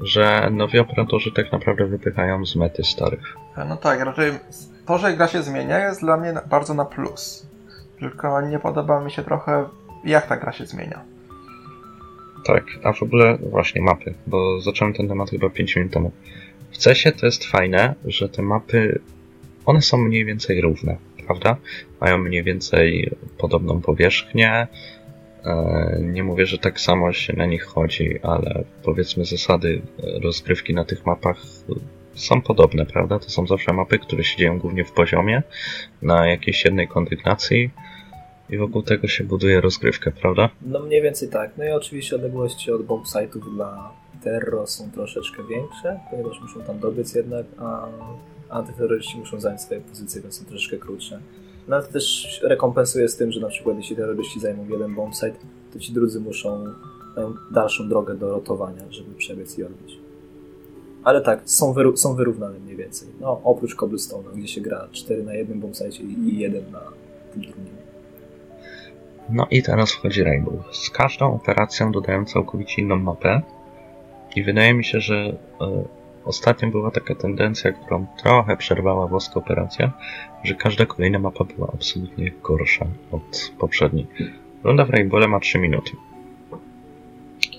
że 0.00 0.48
nowi 0.50 0.78
operatorzy 0.78 1.32
tak 1.32 1.52
naprawdę 1.52 1.86
wypychają 1.86 2.46
z 2.46 2.56
mety 2.56 2.84
starych. 2.84 3.36
No 3.68 3.76
tak, 3.76 4.00
raczej 4.00 4.32
to, 4.86 4.98
że 4.98 5.16
gra 5.16 5.28
się 5.28 5.42
zmienia 5.42 5.78
jest 5.78 6.00
dla 6.00 6.16
mnie 6.16 6.34
bardzo 6.50 6.74
na 6.74 6.84
plus. 6.84 7.46
Tylko 8.00 8.40
nie 8.40 8.58
podoba 8.58 9.00
mi 9.00 9.10
się 9.10 9.22
trochę 9.22 9.68
jak 10.04 10.26
ta 10.26 10.36
gra 10.36 10.52
się 10.52 10.66
zmienia. 10.66 11.00
Tak, 12.46 12.64
a 12.84 12.92
w 12.92 13.02
ogóle 13.02 13.38
właśnie 13.50 13.82
mapy, 13.82 14.14
bo 14.26 14.60
zacząłem 14.60 14.94
ten 14.94 15.08
temat 15.08 15.30
chyba 15.30 15.50
5 15.50 15.76
minut 15.76 15.92
temu. 15.92 16.12
W 16.70 16.76
CESie 16.76 17.12
to 17.12 17.26
jest 17.26 17.44
fajne, 17.44 17.94
że 18.04 18.28
te 18.28 18.42
mapy, 18.42 19.00
one 19.66 19.82
są 19.82 19.98
mniej 19.98 20.24
więcej 20.24 20.60
równe, 20.60 20.96
prawda? 21.28 21.56
Mają 22.00 22.18
mniej 22.18 22.42
więcej 22.42 23.10
podobną 23.38 23.80
powierzchnię. 23.80 24.66
E, 25.44 25.98
nie 26.02 26.24
mówię, 26.24 26.46
że 26.46 26.58
tak 26.58 26.80
samo 26.80 27.12
się 27.12 27.32
na 27.36 27.46
nich 27.46 27.64
chodzi, 27.64 28.20
ale 28.22 28.64
powiedzmy 28.82 29.24
zasady 29.24 29.82
rozgrywki 30.22 30.74
na 30.74 30.84
tych 30.84 31.06
mapach 31.06 31.36
są 32.14 32.42
podobne, 32.42 32.86
prawda? 32.86 33.18
To 33.18 33.30
są 33.30 33.46
zawsze 33.46 33.72
mapy, 33.72 33.98
które 33.98 34.24
się 34.24 34.36
dzieją 34.36 34.58
głównie 34.58 34.84
w 34.84 34.92
poziomie, 34.92 35.42
na 36.02 36.26
jakiejś 36.26 36.64
jednej 36.64 36.88
kondygnacji 36.88 37.70
i 38.50 38.58
wokół 38.58 38.82
tego 38.82 39.08
się 39.08 39.24
buduje 39.24 39.60
rozgrywkę, 39.60 40.10
prawda? 40.10 40.50
No 40.62 40.80
mniej 40.80 41.02
więcej 41.02 41.28
tak. 41.28 41.50
No 41.56 41.64
i 41.64 41.70
oczywiście 41.70 42.16
odległości 42.16 42.70
od 42.72 42.82
bomb 42.82 43.06
site'ów 43.06 43.54
dla 43.54 43.92
terro 44.24 44.66
są 44.66 44.90
troszeczkę 44.90 45.42
większe, 45.50 46.00
ponieważ 46.10 46.40
muszą 46.40 46.62
tam 46.62 46.78
dobiec 46.78 47.14
jednak, 47.14 47.46
a 47.58 47.88
antyterroryści 48.50 49.18
muszą 49.18 49.40
zająć 49.40 49.60
swoje 49.60 49.80
pozycje, 49.80 50.22
więc 50.22 50.34
są 50.34 50.44
troszeczkę 50.44 50.78
krótsze. 50.78 51.20
No 51.68 51.82
to 51.82 51.92
też 51.92 52.40
rekompensuje 52.42 53.08
z 53.08 53.16
tym, 53.16 53.32
że 53.32 53.40
na 53.40 53.48
przykład 53.48 53.76
jeśli 53.76 53.96
terroryści 53.96 54.40
zajmą 54.40 54.68
jeden 54.68 54.94
bombsite, 54.94 55.36
to 55.72 55.78
ci 55.78 55.92
drudzy 55.92 56.20
muszą 56.20 56.64
dalszą 57.50 57.88
drogę 57.88 58.14
do 58.14 58.30
rotowania, 58.30 58.82
żeby 58.90 59.14
przebiec 59.14 59.58
i 59.58 59.64
odbić. 59.64 59.98
Ale 61.04 61.20
tak, 61.20 61.42
są, 61.44 61.72
wyru 61.72 61.96
są 61.96 62.14
wyrównane 62.14 62.58
mniej 62.58 62.76
więcej. 62.76 63.08
No, 63.20 63.40
oprócz 63.44 63.76
Cobblestone'a, 63.76 64.36
gdzie 64.36 64.48
się 64.48 64.60
gra 64.60 64.88
4 64.92 65.22
na 65.22 65.34
jednym 65.34 65.60
bombsite 65.60 65.96
i 66.02 66.38
1 66.38 66.72
na 66.72 66.80
tym 67.32 67.42
drugim. 67.42 67.78
No 69.30 69.46
i 69.50 69.62
teraz 69.62 69.92
wchodzi 69.92 70.24
Rainbow. 70.24 70.54
Z 70.76 70.90
każdą 70.90 71.34
operacją 71.34 71.92
dodają 71.92 72.24
całkowicie 72.24 72.82
inną 72.82 72.96
mapę 72.96 73.42
i 74.36 74.42
wydaje 74.42 74.74
mi 74.74 74.84
się, 74.84 75.00
że 75.00 75.14
y, 75.14 75.34
ostatnio 76.28 76.70
była 76.70 76.90
taka 76.90 77.14
tendencja, 77.14 77.72
którą 77.72 78.06
trochę 78.22 78.56
przerwała 78.56 79.06
włoska 79.06 79.34
operacja, 79.34 79.92
że 80.44 80.54
każda 80.54 80.86
kolejna 80.86 81.18
mapa 81.18 81.44
była 81.44 81.68
absolutnie 81.74 82.30
gorsza 82.42 82.86
od 83.10 83.52
poprzedniej. 83.58 84.06
Runda 84.64 84.84
w 84.84 84.90
Rainbow 84.90 85.28
ma 85.28 85.40
3 85.40 85.58
minuty. 85.58 85.90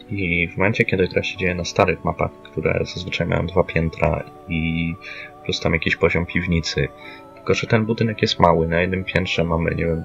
I 0.10 0.48
w 0.48 0.58
momencie, 0.58 0.86
kiedy 0.86 1.08
gra 1.08 1.24
się 1.24 1.38
dzieje 1.38 1.56
na 1.56 1.66
starych 1.66 2.06
mapach, 2.06 2.32
które 2.32 2.80
zazwyczaj 2.94 3.28
mają 3.28 3.48
dwa 3.48 3.64
piętra 3.64 4.24
i 4.48 4.94
plus 5.46 5.60
tam 5.60 5.74
jakiś 5.74 5.96
poziom 5.96 6.26
piwnicy, 6.26 6.88
tylko 7.36 7.54
że 7.54 7.68
ten 7.68 7.86
budynek 7.86 8.22
jest 8.22 8.40
mały, 8.40 8.68
na 8.68 8.82
jednym 8.82 9.04
piętrze 9.04 9.44
mamy, 9.44 9.76
nie 9.76 9.86
wiem, 9.86 10.04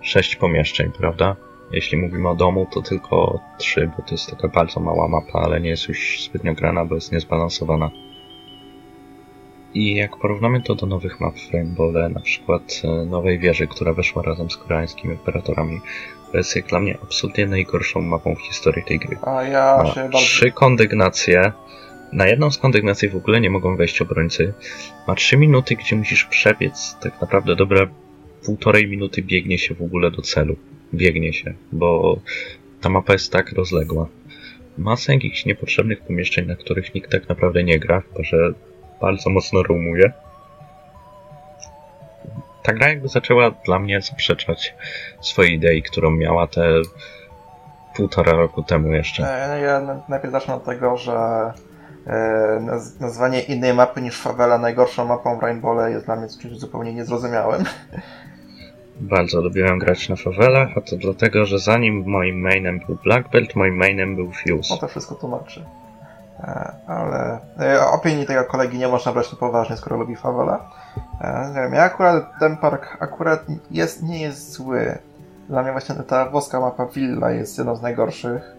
sześć 0.00 0.36
pomieszczeń, 0.36 0.92
prawda? 0.98 1.36
Jeśli 1.72 1.98
mówimy 1.98 2.28
o 2.28 2.34
domu, 2.34 2.66
to 2.72 2.82
tylko 2.82 3.40
trzy, 3.58 3.90
bo 3.96 4.02
to 4.02 4.14
jest 4.14 4.30
taka 4.30 4.48
bardzo 4.48 4.80
mała 4.80 5.08
mapa, 5.08 5.40
ale 5.40 5.60
nie 5.60 5.70
jest 5.70 5.88
już 5.88 6.24
zbytnio 6.24 6.54
grana, 6.54 6.84
bo 6.84 6.94
jest 6.94 7.12
niezbalansowana. 7.12 7.90
I 9.76 9.94
jak 9.94 10.16
porównamy 10.16 10.62
to 10.62 10.74
do 10.74 10.86
nowych 10.86 11.20
map 11.20 11.38
w 11.38 11.52
Rainbowle, 11.52 12.08
na 12.08 12.20
przykład 12.20 12.82
e, 12.84 13.04
nowej 13.06 13.38
wieży, 13.38 13.66
która 13.66 13.92
weszła 13.92 14.22
razem 14.22 14.50
z 14.50 14.56
koreańskimi 14.56 15.14
operatorami, 15.14 15.80
to 16.32 16.38
jest 16.38 16.56
jak 16.56 16.66
dla 16.66 16.80
mnie 16.80 16.98
absolutnie 17.02 17.46
najgorszą 17.46 18.00
mapą 18.00 18.34
w 18.34 18.40
historii 18.40 18.84
tej 18.84 18.98
gry. 18.98 19.16
A 19.22 19.42
ja 19.42 19.80
Ma 19.82 19.94
się 19.94 20.00
bardzo... 20.00 20.18
trzy 20.18 20.50
kondygnacje. 20.50 21.52
Na 22.12 22.26
jedną 22.26 22.50
z 22.50 22.58
kondygnacji 22.58 23.08
w 23.08 23.16
ogóle 23.16 23.40
nie 23.40 23.50
mogą 23.50 23.76
wejść 23.76 24.02
obrońcy. 24.02 24.52
Ma 25.08 25.14
trzy 25.14 25.36
minuty, 25.36 25.76
gdzie 25.76 25.96
musisz 25.96 26.24
przebiec 26.24 26.96
tak 27.00 27.20
naprawdę 27.20 27.56
dobre 27.56 27.86
półtorej 28.44 28.88
minuty 28.88 29.22
biegnie 29.22 29.58
się 29.58 29.74
w 29.74 29.82
ogóle 29.82 30.10
do 30.10 30.22
celu. 30.22 30.56
Biegnie 30.94 31.32
się, 31.32 31.54
bo 31.72 32.18
ta 32.80 32.88
mapa 32.88 33.12
jest 33.12 33.32
tak 33.32 33.52
rozległa. 33.52 34.08
Masa 34.78 35.12
jakichś 35.12 35.44
niepotrzebnych 35.44 36.00
pomieszczeń, 36.00 36.46
na 36.46 36.56
których 36.56 36.94
nikt 36.94 37.10
tak 37.10 37.28
naprawdę 37.28 37.64
nie 37.64 37.78
gra, 37.78 38.00
chyba 38.00 38.24
że 38.24 38.52
bardzo 39.00 39.30
mocno 39.30 39.62
roomuje. 39.62 40.12
Ta 42.62 42.72
gra 42.72 42.88
jakby 42.88 43.08
zaczęła 43.08 43.50
dla 43.50 43.78
mnie 43.78 44.00
zaprzeczać 44.00 44.74
swojej 45.20 45.54
idei, 45.54 45.82
którą 45.82 46.10
miała 46.10 46.46
te 46.46 46.62
półtora 47.96 48.32
roku 48.32 48.62
temu 48.62 48.92
jeszcze. 48.92 49.22
E, 49.52 49.60
Ja 49.60 49.80
na- 49.80 50.02
najpierw 50.08 50.32
zacznę 50.32 50.54
od 50.54 50.64
tego, 50.64 50.96
że 50.96 51.12
e, 52.06 52.12
naz- 52.60 53.00
nazwanie 53.00 53.40
innej 53.40 53.74
mapy 53.74 54.02
niż 54.02 54.20
Favela 54.20 54.58
najgorszą 54.58 55.04
mapą 55.04 55.38
w 55.38 55.42
Rainbowle 55.42 55.90
jest 55.90 56.06
dla 56.06 56.16
mnie 56.16 56.26
czymś 56.42 56.58
zupełnie 56.58 56.94
niezrozumiałym. 56.94 57.64
Bardzo 59.00 59.40
lubiłem 59.40 59.78
grać 59.78 60.08
na 60.08 60.16
fawelach, 60.16 60.68
a 60.76 60.80
to 60.80 60.96
dlatego, 60.96 61.46
że 61.46 61.58
zanim 61.58 62.04
moim 62.06 62.40
mainem 62.40 62.80
był 62.86 62.98
Black 63.04 63.28
Belt, 63.30 63.56
moim 63.56 63.76
mainem 63.76 64.16
był 64.16 64.26
No 64.26 64.56
Fuse. 64.56 64.78
to 64.80 64.88
wszystko 64.88 65.14
tłumaczy. 65.14 65.64
E, 66.40 66.72
Ale 66.86 67.38
e, 67.60 67.86
opinii 67.86 68.26
tego 68.26 68.44
kolegi 68.44 68.78
nie 68.78 68.88
można 68.88 69.12
brać 69.12 69.32
na 69.32 69.38
poważnie, 69.38 69.76
skoro 69.76 69.96
lubi 69.96 70.16
Favela. 70.16 70.70
E, 71.20 71.48
Nie 71.48 71.60
wiem, 71.60 71.72
ja 71.74 71.82
akurat 71.82 72.24
ten 72.40 72.56
park 72.56 72.96
akurat 73.00 73.40
jest, 73.70 74.02
nie 74.02 74.20
jest 74.22 74.52
zły. 74.52 74.98
Dla 75.48 75.62
mnie 75.62 75.72
właśnie 75.72 75.94
ta 75.94 76.26
włoska 76.30 76.60
mapa 76.60 76.86
Villa 76.86 77.30
jest 77.30 77.58
jedną 77.58 77.76
z 77.76 77.82
najgorszych. 77.82 78.56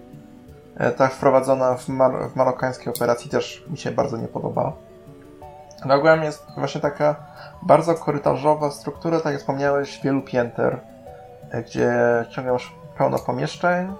Ta 0.97 1.07
wprowadzona 1.07 1.75
w, 1.75 1.87
mar- 1.89 2.29
w 2.29 2.35
marokańskiej 2.35 2.93
operacji 2.93 3.29
też 3.31 3.65
mi 3.69 3.77
się 3.77 3.91
bardzo 3.91 4.17
nie 4.17 4.27
podoba. 4.27 4.73
Ale 5.81 5.95
ogółem 5.95 6.23
jest 6.23 6.45
właśnie 6.57 6.81
taka 6.81 7.15
bardzo 7.61 7.95
korytarzowa 7.95 8.71
struktura, 8.71 9.19
tak 9.19 9.31
jak 9.31 9.41
wspomniałeś, 9.41 10.01
wielu 10.03 10.21
pięter, 10.21 10.79
gdzie 11.65 11.93
ciągle 12.29 12.53
masz 12.53 12.75
pełno 12.97 13.19
pomieszczeń, 13.19 13.93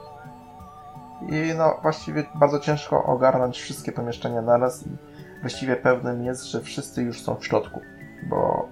i 1.21 1.53
no 1.57 1.79
właściwie 1.81 2.23
bardzo 2.35 2.59
ciężko 2.59 3.03
ogarnąć 3.03 3.59
wszystkie 3.59 3.91
pomieszczenia 3.91 4.41
naraz 4.41 4.87
i 4.87 4.89
właściwie 5.41 5.75
pewnym 5.75 6.23
jest, 6.23 6.43
że 6.43 6.61
wszyscy 6.61 7.01
już 7.01 7.21
są 7.21 7.35
w 7.35 7.45
środku, 7.45 7.81
bo 8.29 8.69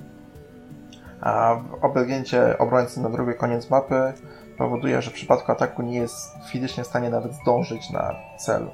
a 1.22 1.56
oblegięcie 1.82 2.58
obrońcy 2.58 3.00
na 3.02 3.10
drugi 3.10 3.34
koniec 3.34 3.70
mapy 3.70 4.14
powoduje, 4.58 5.02
że 5.02 5.12
w 5.12 5.14
przypadku 5.14 5.52
ataku 5.52 5.82
nie 5.82 5.98
jest 5.98 6.32
fizycznie 6.52 6.84
w 6.84 6.88
stanie 6.88 7.10
nawet 7.10 7.34
zdążyć 7.34 7.90
na 7.90 8.16
cel. 8.38 8.68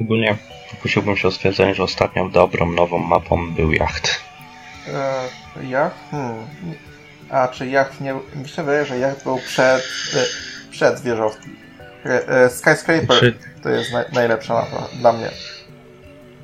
Ogólnie 0.00 0.36
pokusiłbym 0.70 1.16
się 1.16 1.28
o 1.28 1.30
stwierdzenie, 1.30 1.74
że 1.74 1.82
ostatnią 1.82 2.30
dobrą, 2.30 2.72
nową 2.72 2.98
mapą 2.98 3.54
był 3.54 3.72
jacht. 3.72 4.20
E, 4.88 5.64
jacht? 5.64 5.96
Hmm. 6.10 6.46
A, 7.30 7.48
czy 7.48 7.66
jacht 7.66 8.00
nie... 8.00 8.14
Mi 8.36 8.48
się 8.48 8.62
wydaje, 8.62 8.84
że 8.84 8.98
jacht 8.98 9.24
był 9.24 9.38
przed, 9.38 9.82
e, 10.16 10.24
przed 10.70 11.00
wieżowcem. 11.00 11.61
E, 12.06 12.28
e, 12.28 12.50
Skyscraper 12.50 13.34
to 13.62 13.68
jest 13.68 13.92
naj, 13.92 14.04
najlepsza 14.12 14.54
mapa 14.54 14.88
dla 15.00 15.12
mnie. 15.12 15.30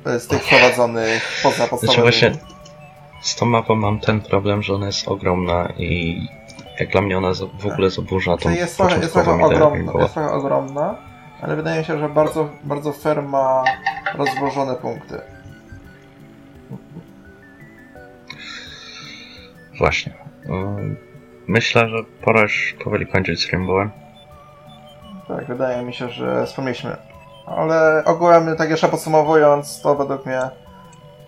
Z 0.05 0.27
tych 0.27 0.43
wprowadzonych 0.43 1.39
poza 1.43 1.55
Znaczy 1.55 1.69
podstawowymi. 1.69 2.03
właśnie 2.03 2.31
z 3.21 3.35
tą 3.35 3.45
mapą 3.45 3.75
mam 3.75 3.99
ten 3.99 4.21
problem, 4.21 4.63
że 4.63 4.73
ona 4.73 4.85
jest 4.85 5.07
ogromna 5.07 5.73
i 5.77 6.21
jak 6.79 6.89
dla 6.91 7.01
mnie 7.01 7.17
ona 7.17 7.31
w 7.59 7.65
ogóle 7.65 7.89
zaburza 7.89 8.37
tą 8.37 8.43
To 8.43 8.49
jest 8.49 8.77
trochę, 8.77 8.99
jest 8.99 9.13
trochę 9.13 9.31
ogromna, 9.31 10.01
jest 10.01 10.13
trochę 10.13 10.31
ogromna, 10.31 10.97
ale 11.41 11.55
wydaje 11.55 11.79
mi 11.79 11.85
się, 11.85 11.99
że 11.99 12.09
bardzo, 12.09 12.49
bardzo 12.63 12.93
fair 12.93 13.23
ma 13.23 13.63
rozłożone 14.15 14.75
punkty. 14.75 15.21
Właśnie. 19.77 20.13
Myślę, 21.47 21.89
że 21.89 21.97
pora 22.21 22.41
już 22.41 22.75
powoli 22.83 23.07
kończyć 23.07 23.41
z 23.41 23.51
Rainbowem. 23.51 23.91
Tak, 25.29 25.47
wydaje 25.47 25.85
mi 25.85 25.93
się, 25.93 26.09
że 26.09 26.45
wspomnieliśmy. 26.45 26.95
Ale 27.45 28.03
ogółem, 28.05 28.55
tak 28.57 28.69
jeszcze 28.69 28.87
podsumowując, 28.87 29.81
to 29.81 29.95
według 29.95 30.25
mnie 30.25 30.41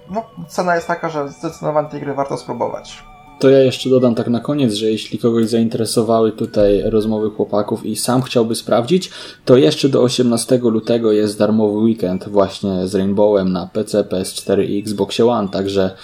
no, 0.09 0.23
cena 0.47 0.75
jest 0.75 0.87
taka, 0.87 1.09
że 1.09 1.29
zdecydowanie 1.29 1.89
tej 1.89 2.01
gry 2.01 2.13
warto 2.13 2.37
spróbować. 2.37 3.03
To 3.39 3.49
ja 3.49 3.59
jeszcze 3.59 3.89
dodam 3.89 4.15
tak 4.15 4.27
na 4.27 4.39
koniec, 4.39 4.73
że 4.73 4.85
jeśli 4.85 5.19
kogoś 5.19 5.49
zainteresowały 5.49 6.31
tutaj 6.31 6.81
rozmowy 6.85 7.29
chłopaków 7.29 7.85
i 7.85 7.95
sam 7.95 8.21
chciałby 8.21 8.55
sprawdzić, 8.55 9.11
to 9.45 9.57
jeszcze 9.57 9.89
do 9.89 10.01
18 10.01 10.57
lutego 10.57 11.11
jest 11.11 11.39
darmowy 11.39 11.77
weekend 11.77 12.29
właśnie 12.29 12.87
z 12.87 12.95
Rainbowem 12.95 13.51
na 13.51 13.67
PC, 13.67 14.03
PS4 14.03 14.63
i 14.63 14.79
Xbox 14.79 15.19
One, 15.19 15.49
także 15.49 15.95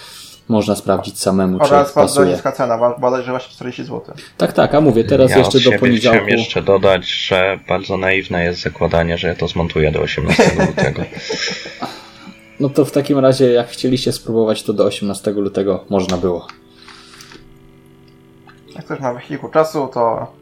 można 0.48 0.76
sprawdzić 0.76 1.20
samemu, 1.20 1.58
czy 1.58 1.64
Oraz 1.64 1.70
bardzo 1.94 1.94
pasuje. 1.94 2.32
niska 2.32 2.52
cena, 2.52 2.78
bodajże 2.98 3.30
właśnie 3.30 3.52
40 3.54 3.84
zł. 3.84 4.02
Tak, 4.36 4.52
tak, 4.52 4.74
a 4.74 4.80
mówię, 4.80 5.04
teraz 5.04 5.30
ja 5.30 5.38
jeszcze 5.38 5.58
od 5.58 5.64
do 5.64 5.72
poniedziałku. 5.78 6.18
chciałem 6.18 6.38
jeszcze 6.38 6.62
dodać, 6.62 7.08
że 7.10 7.58
bardzo 7.68 7.96
naiwne 7.96 8.44
jest 8.44 8.60
zakładanie, 8.62 9.18
że 9.18 9.28
ja 9.28 9.34
to 9.34 9.48
zmontuję 9.48 9.92
do 9.92 10.00
18 10.00 10.42
lutego. 10.66 11.02
No 12.60 12.68
to 12.68 12.84
w 12.84 12.92
takim 12.92 13.18
razie, 13.18 13.52
jak 13.52 13.68
chcieliście 13.68 14.12
spróbować, 14.12 14.62
to 14.62 14.72
do 14.72 14.84
18 14.84 15.30
lutego 15.30 15.84
można 15.90 16.16
było. 16.16 16.46
Jak 18.76 18.84
ktoś 18.84 19.00
ma 19.00 19.20
kilku 19.20 19.48
czasu, 19.48 19.88
to, 19.94 20.32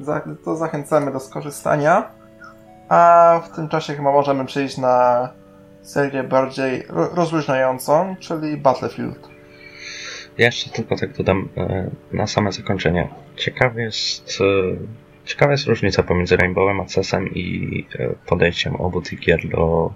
za, 0.00 0.20
to 0.44 0.56
zachęcamy 0.56 1.12
do 1.12 1.20
skorzystania. 1.20 2.08
A 2.88 3.40
w 3.52 3.56
tym 3.56 3.68
czasie 3.68 3.94
chyba 3.94 4.12
możemy 4.12 4.44
przejść 4.44 4.78
na 4.78 5.28
serię 5.82 6.22
bardziej 6.22 6.82
ro- 6.88 7.10
rozluźniającą, 7.14 8.16
czyli 8.20 8.56
Battlefield. 8.56 9.28
Jeszcze 10.38 10.70
tylko 10.70 10.96
tak 10.96 11.16
dodam 11.16 11.48
e, 11.56 11.90
na 12.12 12.26
same 12.26 12.52
zakończenie. 12.52 13.08
Ciekawe 13.36 13.82
jest, 13.82 14.40
e, 14.40 14.76
ciekawa 15.24 15.52
jest 15.52 15.66
różnica 15.66 16.02
pomiędzy 16.02 16.36
Rainbowem 16.36 16.80
a 16.80 16.84
CS-em 16.84 17.34
i 17.34 17.86
e, 17.98 18.14
podejściem 18.26 18.76
obu 18.76 19.02
tych 19.02 19.20
gier 19.20 19.48
do 19.48 19.92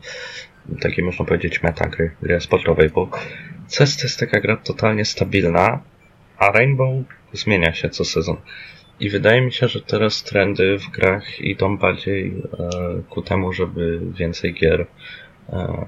takiej 0.81 1.05
można 1.05 1.25
powiedzieć 1.25 1.63
metagry, 1.63 2.11
gry 2.23 2.41
sportowej, 2.41 2.89
bo 2.89 3.07
CS 3.71 3.97
to 3.97 4.03
jest 4.03 4.21
taka 4.21 4.41
gra 4.41 4.57
totalnie 4.57 5.05
stabilna, 5.05 5.81
a 6.39 6.51
Rainbow 6.51 6.89
zmienia 7.33 7.73
się 7.73 7.89
co 7.91 8.05
sezon. 8.05 8.37
I 9.01 9.11
wydaje 9.11 9.41
mi 9.41 9.53
się, 9.53 9.69
że 9.69 9.81
teraz 9.81 10.23
trendy 10.23 10.79
w 10.79 10.91
grach 10.91 11.41
idą 11.41 11.79
bardziej 11.79 12.43
ku 13.11 13.23
temu, 13.23 13.53
żeby 13.53 14.01
więcej 14.13 14.55
gier 14.55 14.87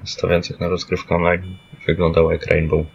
stawiających 0.03 0.59
na 0.59 0.67
rozgrywkę 0.67 1.15
online 1.15 1.57
wyglądało 1.87 2.31
jak 2.31 2.45
Rainbow 2.45 2.85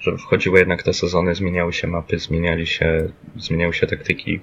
że 0.00 0.16
wchodziły 0.18 0.58
jednak 0.58 0.82
te 0.82 0.92
sezony, 0.92 1.34
zmieniały 1.34 1.72
się 1.72 1.86
mapy, 1.86 2.18
zmieniali 2.18 2.66
się, 2.66 3.08
zmieniały 3.36 3.74
się 3.74 3.86
taktyki. 3.86 4.40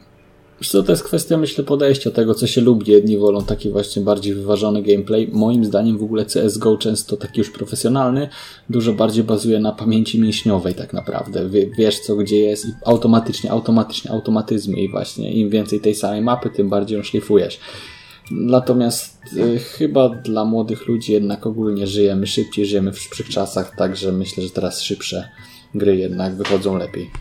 Co, 0.63 0.83
to 0.83 0.91
jest 0.91 1.03
kwestia, 1.03 1.37
myślę, 1.37 1.63
podejścia 1.63 2.11
tego, 2.11 2.33
co 2.33 2.47
się 2.47 2.61
lubi. 2.61 2.91
Jedni 2.91 3.17
wolą 3.17 3.45
taki 3.45 3.71
właśnie 3.71 4.01
bardziej 4.01 4.33
wyważony 4.33 4.83
gameplay. 4.83 5.29
Moim 5.31 5.65
zdaniem 5.65 5.97
w 5.97 6.03
ogóle 6.03 6.25
CSGO 6.25 6.77
często 6.77 7.17
taki 7.17 7.39
już 7.39 7.49
profesjonalny, 7.49 8.29
dużo 8.69 8.93
bardziej 8.93 9.23
bazuje 9.23 9.59
na 9.59 9.71
pamięci 9.71 10.21
mięśniowej 10.21 10.73
tak 10.73 10.93
naprawdę. 10.93 11.49
Wie, 11.49 11.67
wiesz 11.77 11.99
co 11.99 12.15
gdzie 12.15 12.39
jest 12.39 12.65
i 12.65 12.69
automatycznie, 12.85 13.51
automatycznie, 13.51 14.11
automatyzmy 14.11 14.77
i 14.77 14.89
właśnie 14.89 15.33
im 15.33 15.49
więcej 15.49 15.79
tej 15.79 15.95
samej 15.95 16.21
mapy, 16.21 16.49
tym 16.49 16.69
bardziej 16.69 16.97
ją 16.97 17.03
szlifujesz. 17.03 17.59
Natomiast 18.31 19.33
y, 19.33 19.59
chyba 19.59 20.09
dla 20.09 20.45
młodych 20.45 20.87
ludzi 20.87 21.13
jednak 21.13 21.47
ogólnie 21.47 21.87
żyjemy 21.87 22.27
szybciej, 22.27 22.65
żyjemy 22.65 22.91
w 22.91 22.99
szybszych 22.99 23.29
czasach, 23.29 23.75
także 23.75 24.11
myślę, 24.11 24.43
że 24.43 24.49
teraz 24.49 24.81
szybsze 24.81 25.29
gry 25.75 25.95
jednak 25.95 26.35
wychodzą 26.35 26.77
lepiej. 26.77 27.11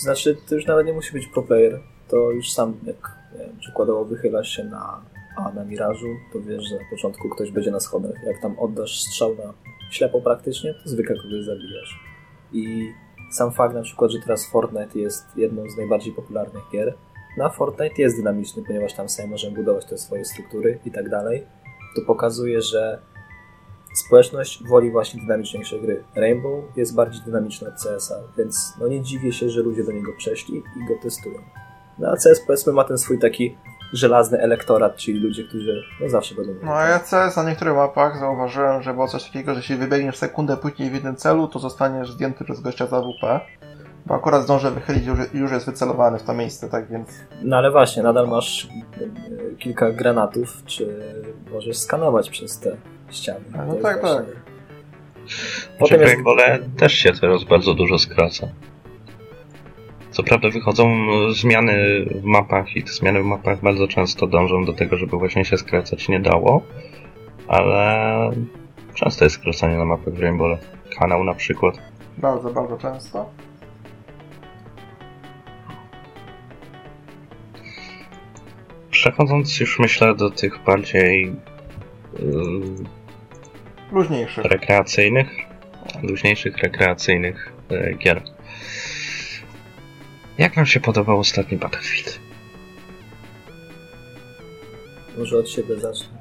Znaczy, 0.00 0.36
to 0.48 0.54
już 0.54 0.66
nawet 0.66 0.86
nie 0.86 0.92
musi 0.92 1.12
być 1.12 1.26
pro 1.26 1.42
player. 1.42 1.80
To 2.08 2.30
już 2.30 2.52
sam, 2.52 2.74
jak 2.86 3.16
wiem, 3.38 3.58
przykładowo 3.58 4.04
wychylasz 4.04 4.48
się 4.48 4.64
na 4.64 5.00
A 5.36 5.52
na 5.52 5.64
mirażu, 5.64 6.06
to 6.32 6.40
wiesz, 6.40 6.64
że 6.68 6.74
na 6.74 6.90
początku 6.90 7.28
ktoś 7.28 7.50
będzie 7.50 7.70
na 7.70 7.80
schodach. 7.80 8.22
Jak 8.26 8.42
tam 8.42 8.58
oddasz 8.58 9.00
strzał 9.00 9.36
na 9.36 9.54
ślepo 9.90 10.20
praktycznie, 10.20 10.74
to 10.74 10.88
zwykle 10.88 11.16
kogoś 11.16 11.44
zabijasz. 11.44 12.00
I 12.52 12.92
sam 13.32 13.52
fakt 13.52 13.74
na 13.74 13.82
przykład, 13.82 14.10
że 14.10 14.18
teraz 14.18 14.46
Fortnite 14.46 14.98
jest 14.98 15.24
jedną 15.36 15.70
z 15.70 15.76
najbardziej 15.76 16.12
popularnych 16.12 16.62
gier, 16.72 16.94
na 17.38 17.48
Fortnite 17.48 18.02
jest 18.02 18.16
dynamiczny, 18.16 18.62
ponieważ 18.66 18.94
tam 18.94 19.08
sobie 19.08 19.28
możemy 19.28 19.56
budować 19.56 19.84
te 19.84 19.98
swoje 19.98 20.24
struktury 20.24 20.78
i 20.84 20.90
tak 20.90 21.08
dalej. 21.08 21.46
To 21.96 22.02
pokazuje, 22.06 22.62
że 22.62 22.98
społeczność 23.94 24.62
woli 24.68 24.90
właśnie 24.90 25.20
dynamiczniejsze 25.20 25.78
gry. 25.78 26.04
Rainbow 26.16 26.64
jest 26.76 26.94
bardziej 26.94 27.22
dynamiczny 27.22 27.68
od 27.68 27.74
CS-a, 27.74 28.14
więc 28.38 28.74
no 28.80 28.88
nie 28.88 29.02
dziwię 29.02 29.32
się, 29.32 29.48
że 29.48 29.60
ludzie 29.60 29.84
do 29.84 29.92
niego 29.92 30.12
przeszli 30.18 30.62
i 30.76 30.88
go 30.88 30.94
testują. 31.02 31.38
No 31.98 32.08
a 32.08 32.16
CS 32.16 32.40
powiedzmy 32.46 32.72
ma 32.72 32.84
ten 32.84 32.98
swój 32.98 33.18
taki 33.18 33.56
żelazny 33.92 34.40
elektorat, 34.40 34.96
czyli 34.96 35.20
ludzie, 35.20 35.44
którzy 35.44 35.82
no 36.00 36.08
zawsze 36.08 36.34
będą 36.34 36.52
No 36.62 36.74
a 36.74 36.88
ja 36.88 36.98
CS 36.98 37.36
na 37.36 37.44
niektórych 37.44 37.74
mapach 37.74 38.18
zauważyłem, 38.18 38.82
że 38.82 38.94
było 38.94 39.08
coś 39.08 39.24
takiego, 39.24 39.54
że 39.54 39.60
jeśli 39.60 39.76
wybiegniesz 39.76 40.16
sekundę 40.16 40.56
później 40.56 40.90
w 40.90 40.94
jednym 40.94 41.16
celu, 41.16 41.48
to 41.48 41.58
zostaniesz 41.58 42.12
zdjęty 42.12 42.44
przez 42.44 42.60
gościa 42.60 42.86
z 42.86 42.92
AWP. 42.92 43.40
Bo 44.06 44.14
akurat 44.14 44.42
zdążę 44.42 44.70
wychylić 44.70 45.06
już, 45.06 45.18
już 45.34 45.52
jest 45.52 45.66
wycelowany 45.66 46.18
w 46.18 46.22
to 46.22 46.34
miejsce, 46.34 46.68
tak 46.68 46.88
więc... 46.88 47.08
No 47.42 47.56
ale 47.56 47.70
właśnie, 47.70 48.02
nadal 48.02 48.28
masz 48.28 48.64
e, 48.64 49.56
kilka 49.58 49.90
granatów, 49.92 50.62
czy 50.66 51.02
możesz 51.52 51.78
skanować 51.78 52.30
przez 52.30 52.58
te 52.60 52.76
ściany. 53.10 53.40
No 53.66 53.74
tak, 53.74 54.00
właśnie- 54.00 54.18
tak. 54.26 54.36
Potem 55.78 56.00
jest 56.00 56.12
Rainbowle 56.12 56.58
też 56.76 56.92
się 56.92 57.12
teraz 57.12 57.44
bardzo 57.44 57.74
dużo 57.74 57.98
skraca. 57.98 58.48
Co 60.10 60.22
prawda 60.22 60.48
wychodzą 60.50 60.88
zmiany 61.32 62.04
w 62.14 62.24
mapach 62.24 62.76
i 62.76 62.82
te 62.82 62.92
zmiany 62.92 63.22
w 63.22 63.24
mapach 63.24 63.60
bardzo 63.60 63.88
często 63.88 64.26
dążą 64.26 64.64
do 64.64 64.72
tego, 64.72 64.96
żeby 64.96 65.16
właśnie 65.16 65.44
się 65.44 65.56
skracać 65.58 66.08
nie 66.08 66.20
dało, 66.20 66.62
ale 67.48 68.30
często 68.94 69.24
jest 69.24 69.36
skracanie 69.36 69.76
na 69.76 69.84
mapach 69.84 70.14
w 70.14 70.20
Rainbowle. 70.20 70.58
Kanał 70.98 71.24
na 71.24 71.34
przykład. 71.34 71.74
Bardzo, 72.18 72.50
bardzo 72.50 72.76
często. 72.76 73.30
Przechodząc 79.08 79.60
już 79.60 79.78
myślę 79.78 80.14
do 80.14 80.30
tych 80.30 80.64
bardziej 80.64 81.32
yy, 82.18 82.22
Luźniejszy. 83.92 84.42
rekreacyjnych, 84.42 85.28
luźniejszych 86.02 86.58
rekreacyjnych 86.58 87.52
e, 87.70 87.94
gier. 87.94 88.22
Jak 90.38 90.54
wam 90.54 90.66
się 90.66 90.80
podobał 90.80 91.18
ostatni 91.18 91.58
Battlefield? 91.58 92.20
Może 95.18 95.38
od 95.38 95.50
siebie 95.50 95.76
zacznę. 95.80 96.18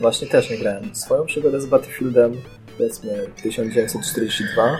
Właśnie 0.00 0.28
też 0.28 0.50
nie 0.50 0.58
grałem. 0.58 0.94
Swoją 0.94 1.26
przygodę 1.26 1.60
z 1.60 1.66
Battlefieldem, 1.66 2.32
powiedzmy 2.76 3.26
1942, 3.42 4.78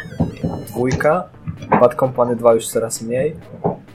dwójka, 0.67 1.29
Bad 1.81 1.95
Company 1.95 2.37
2 2.37 2.55
już 2.55 2.69
coraz 2.69 3.03
mniej, 3.03 3.37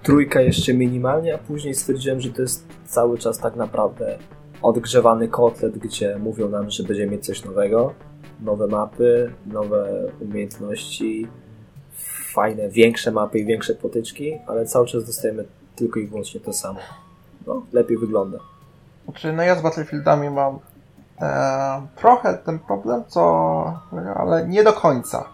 trójka 0.04 0.42
jeszcze 0.42 0.74
minimalnie, 0.74 1.36
a 1.36 1.38
później 1.38 1.76
stwierdziłem, 1.76 2.22
że 2.22 2.30
to 2.30 2.42
jest 2.42 2.68
cały 2.86 3.18
czas 3.18 3.40
tak 3.40 3.56
naprawdę 3.56 4.18
odgrzewany 4.62 5.28
kotlet, 5.28 5.78
gdzie 5.78 6.18
mówią 6.20 6.50
nam, 6.50 6.72
że 6.72 6.84
będziemy 6.84 7.12
mieć 7.12 7.26
coś 7.26 7.46
nowego, 7.46 7.94
nowe 8.42 8.68
mapy, 8.68 9.32
nowe 9.46 10.12
umiejętności, 10.20 11.28
fajne, 12.34 12.70
większe 12.70 13.12
mapy 13.12 13.40
i 13.40 13.46
większe 13.46 13.76
potyczki, 13.76 14.38
ale 14.48 14.66
cały 14.66 14.88
czas 14.88 15.06
dostajemy 15.06 15.46
tylko 15.76 16.00
i 16.00 16.08
wyłącznie 16.08 16.40
to 16.40 16.54
samo. 16.54 16.80
No, 17.48 17.66
lepiej 17.74 17.98
wygląda. 17.98 18.38
Znaczy, 19.06 19.34
no 19.34 19.44
ja 19.44 19.56
z 19.56 19.62
Battlefieldami 19.62 20.30
mam 20.30 20.60
e, 21.22 21.88
trochę 21.96 22.38
ten 22.38 22.60
problem, 22.60 23.04
co, 23.08 23.80
ale 24.16 24.48
nie 24.48 24.64
do 24.64 24.74
końca. 24.74 25.26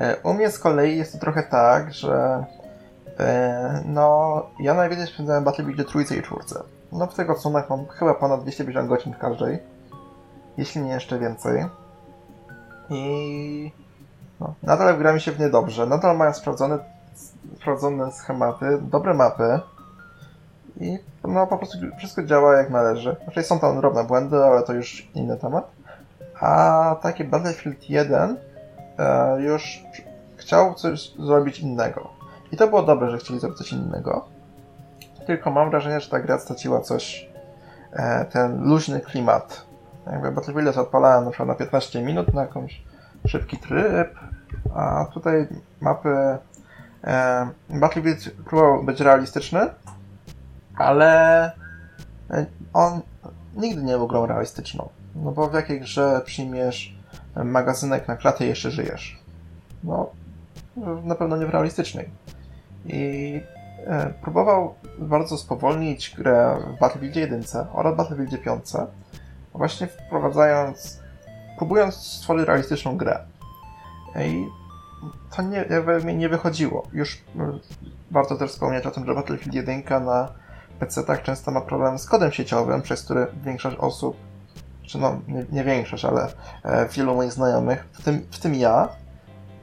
E, 0.00 0.16
u 0.22 0.34
mnie 0.34 0.50
z 0.50 0.58
kolei 0.58 0.98
jest 0.98 1.12
to 1.12 1.18
trochę 1.18 1.42
tak, 1.42 1.94
że 1.94 2.44
e, 3.18 3.82
no 3.86 4.42
ja 4.60 4.74
najwięcej 4.74 5.06
spędzałem 5.06 5.42
w 5.42 5.44
Battlefieldzie 5.44 5.84
trójce 5.84 6.16
i 6.16 6.22
czwórce. 6.22 6.62
No 6.92 7.06
w 7.06 7.14
tych 7.14 7.30
odsłonach 7.30 7.70
mam 7.70 7.86
chyba 7.86 8.14
ponad 8.14 8.42
250 8.42 8.88
godzin 8.88 9.14
w 9.14 9.18
każdej, 9.18 9.58
jeśli 10.56 10.80
nie 10.80 10.90
jeszcze 10.90 11.18
więcej. 11.18 11.66
I 12.90 13.72
no, 14.40 14.54
nadal 14.62 14.98
gra 14.98 15.12
mi 15.12 15.20
się 15.20 15.32
w 15.32 15.40
nie 15.40 15.48
dobrze. 15.48 15.86
Nadal 15.86 16.16
mają 16.16 16.32
sprawdzone, 16.32 16.78
sprawdzone 17.56 18.12
schematy, 18.12 18.78
dobre 18.82 19.14
mapy. 19.14 19.60
I 20.80 20.98
no 21.24 21.46
po 21.46 21.58
prostu 21.58 21.78
wszystko 21.98 22.22
działa 22.22 22.56
jak 22.56 22.70
należy. 22.70 23.16
Znaczy 23.24 23.42
są 23.42 23.58
tam 23.58 23.80
drobne 23.80 24.04
błędy, 24.04 24.36
ale 24.36 24.62
to 24.62 24.72
już 24.72 25.08
inny 25.14 25.36
temat. 25.36 25.70
A 26.40 26.96
taki 27.02 27.24
Battlefield 27.24 27.90
1 27.90 28.36
e, 28.98 29.40
już 29.42 29.84
chciał 30.36 30.74
coś 30.74 31.14
zrobić 31.18 31.60
innego. 31.60 32.10
I 32.52 32.56
to 32.56 32.68
było 32.68 32.82
dobre, 32.82 33.10
że 33.10 33.18
chcieli 33.18 33.40
zrobić 33.40 33.58
coś 33.58 33.72
innego. 33.72 34.24
Tylko 35.26 35.50
mam 35.50 35.70
wrażenie, 35.70 36.00
że 36.00 36.10
ta 36.10 36.20
gra 36.20 36.38
straciła 36.38 36.80
coś, 36.80 37.30
e, 37.92 38.24
ten 38.24 38.68
luźny 38.68 39.00
klimat. 39.00 39.66
Jakby 40.12 40.32
Battlefield 40.32 40.76
odpalałem 40.76 41.24
na 41.24 41.30
przykład 41.30 41.48
na 41.48 41.54
15 41.54 42.02
minut 42.02 42.34
na 42.34 42.42
jakąś 42.42 42.82
szybki 43.26 43.56
tryb, 43.56 44.14
a 44.74 45.06
tutaj 45.14 45.48
mapy 45.80 46.38
e, 47.04 47.48
Battlefield 47.70 48.30
próbował 48.44 48.84
być 48.84 49.00
realistyczny, 49.00 49.60
ale 50.78 51.44
e, 52.30 52.46
on 52.72 53.00
nigdy 53.56 53.82
nie 53.82 53.96
był 53.96 54.06
grą 54.06 54.26
realistyczną. 54.26 54.88
No 55.14 55.32
bo 55.32 55.48
w 55.48 55.54
jakiej 55.54 55.80
grze 55.80 56.20
przyjmiesz 56.24 56.98
magazynek 57.44 58.08
na 58.08 58.16
klatę 58.16 58.44
i 58.44 58.48
jeszcze 58.48 58.70
żyjesz? 58.70 59.18
No, 59.84 60.10
na 61.04 61.14
pewno 61.14 61.36
nie 61.36 61.46
w 61.46 61.50
realistycznej. 61.50 62.10
I 62.86 63.40
e, 63.86 64.12
próbował 64.22 64.74
bardzo 64.98 65.38
spowolnić 65.38 66.14
grę 66.16 66.58
w 66.66 66.80
Battlefieldzie 66.80 67.20
1 67.20 67.42
oraz 67.72 67.96
Battlefieldzie 67.96 68.38
5, 68.38 68.64
właśnie 69.54 69.86
wprowadzając, 69.86 71.00
próbując 71.58 71.94
stworzyć 71.94 72.46
realistyczną 72.46 72.96
grę. 72.96 73.24
I 74.26 74.46
to 75.36 75.42
nie, 75.42 75.64
jakby 75.70 76.04
mi 76.04 76.16
nie 76.16 76.28
wychodziło. 76.28 76.82
Już 76.92 77.24
warto 78.10 78.36
też 78.36 78.50
wspomnieć 78.50 78.86
o 78.86 78.90
tym, 78.90 79.06
że 79.06 79.14
Battlefield 79.14 79.54
1 79.54 79.84
na 80.04 80.32
PC-tach 80.80 81.22
często 81.22 81.50
ma 81.50 81.60
problem 81.60 81.98
z 81.98 82.06
kodem 82.06 82.32
sieciowym, 82.32 82.82
przez 82.82 83.02
który 83.02 83.26
większość 83.44 83.76
osób, 83.76 84.16
czy 84.82 84.98
no 84.98 85.20
nie, 85.28 85.44
nie 85.52 85.64
większość, 85.64 86.04
ale 86.04 86.28
e, 86.64 86.88
wielu 86.88 87.14
moich 87.14 87.32
znajomych, 87.32 87.88
w 87.92 88.04
tym, 88.04 88.26
w 88.30 88.38
tym 88.38 88.54
ja, 88.54 88.88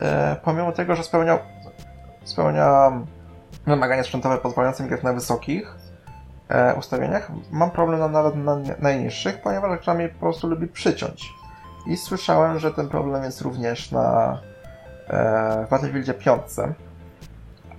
e, 0.01 0.35
pomimo 0.43 0.71
tego, 0.71 0.95
że 0.95 1.03
spełniał, 1.03 1.39
spełnia 2.23 2.91
wymagania 3.65 4.03
sprzętowe 4.03 4.37
pozwalające 4.37 4.83
mi 4.83 4.89
grać 4.89 5.03
na 5.03 5.13
wysokich 5.13 5.75
e, 6.49 6.75
ustawieniach, 6.75 7.31
mam 7.51 7.71
problem 7.71 7.99
na, 7.99 8.07
nawet 8.07 8.35
na 8.35 8.57
najniższych, 8.79 9.41
ponieważ 9.41 9.85
gra 9.85 9.93
mnie 9.93 10.09
po 10.09 10.19
prostu 10.19 10.47
lubi 10.47 10.67
przyciąć. 10.67 11.33
I 11.87 11.97
słyszałem, 11.97 12.59
że 12.59 12.71
ten 12.71 12.89
problem 12.89 13.23
jest 13.23 13.41
również 13.41 13.91
na 13.91 14.37
e, 15.07 15.67
Battlefieldzie 15.69 16.13
5. 16.13 16.41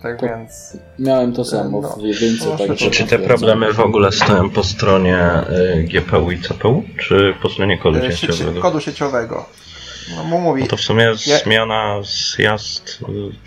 Tak 0.07 0.21
To- 0.21 0.27
więc. 0.27 0.77
Miałem 0.99 1.33
to 1.33 1.45
samo 1.45 1.81
No. 1.81 1.89
w 1.89 2.01
jedynce, 2.03 2.59
także... 2.69 2.91
Czy 2.91 3.07
te 3.07 3.19
problemy 3.19 3.73
w 3.73 3.81
ogóle 3.81 4.13
stoją 4.13 4.51
po 4.51 4.65
stronie 4.65 5.19
y, 5.77 5.83
GPU 5.83 6.31
i 6.31 6.39
CPU, 6.39 6.83
czy 6.99 7.35
po 7.43 7.49
stronie 7.49 7.79
kodu 7.79 7.99
e, 7.99 8.03
sieci, 8.13 8.27
sieciowego? 8.27 8.61
kodu 8.61 8.81
sieciowego. 8.81 9.45
No, 10.17 10.25
mu 10.25 10.41
mówi, 10.41 10.63
No 10.63 10.69
to 10.69 10.77
w 10.77 10.81
sumie 10.81 11.05
Ja- 11.27 11.39
zmiana 11.39 12.01
zjazd 12.03 12.99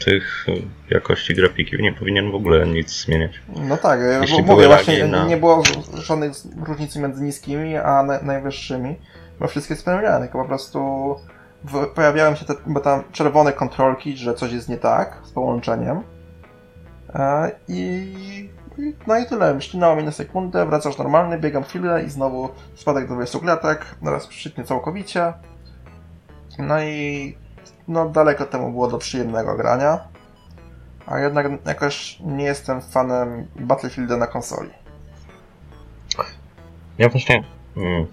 y, 0.01 0.03
tych 0.05 0.45
y, 0.49 0.61
jakości 0.89 1.35
grafiki 1.35 1.75
nie 1.83 1.93
powinien 1.93 2.31
w 2.31 2.35
ogóle 2.35 2.67
nic 2.67 3.03
zmieniać. 3.05 3.31
No 3.55 3.77
tak, 3.77 3.99
Jeśli 4.21 4.43
bo 4.43 4.53
mówię, 4.55 4.67
właśnie 4.67 5.05
na- 5.07 5.25
nie 5.27 5.37
było 5.37 5.63
żadnych 6.03 6.31
różnic 6.67 6.95
między 6.95 7.23
niskimi 7.23 7.77
a 7.77 8.03
na, 8.03 8.21
najwyższymi, 8.21 8.95
bo 9.39 9.47
wszystkie 9.47 9.75
spełniane, 9.75 10.19
tylko 10.25 10.41
po 10.41 10.45
prostu 10.47 10.79
pojawiają 11.95 12.35
się 12.35 12.45
te, 12.45 12.53
bo 12.67 12.79
tam 12.79 13.03
czerwone 13.11 13.53
kontrolki, 13.53 14.17
że 14.17 14.33
coś 14.33 14.51
jest 14.51 14.69
nie 14.69 14.77
tak 14.77 15.17
z 15.25 15.31
połączeniem. 15.31 16.01
E, 17.13 17.51
i, 17.67 18.49
no 19.07 19.17
i 19.17 19.25
tyle, 19.25 19.61
ślinało 19.61 19.95
mi 19.95 20.03
na 20.03 20.11
sekundę, 20.11 20.65
wracasz 20.65 20.97
normalny, 20.97 21.39
biegam 21.39 21.63
chwilę 21.63 22.03
i 22.03 22.09
znowu 22.09 22.49
spadek 22.75 23.07
do 23.07 23.15
20 23.15 23.39
klatek, 23.39 23.85
teraz 24.03 24.27
przyczytnie 24.27 24.63
całkowicie. 24.63 25.33
No 26.59 26.83
i 26.83 27.37
no 27.87 28.09
daleko 28.09 28.45
temu 28.45 28.71
było 28.71 28.87
do 28.87 28.97
przyjemnego 28.97 29.55
grania. 29.55 29.99
A 31.05 31.19
jednak 31.19 31.47
jakoś 31.65 32.19
nie 32.19 32.45
jestem 32.45 32.81
fanem 32.81 33.47
Battlefielda 33.55 34.17
na 34.17 34.27
konsoli. 34.27 34.69
Ja 36.97 37.09
właśnie, 37.09 37.43
mm, 37.77 38.07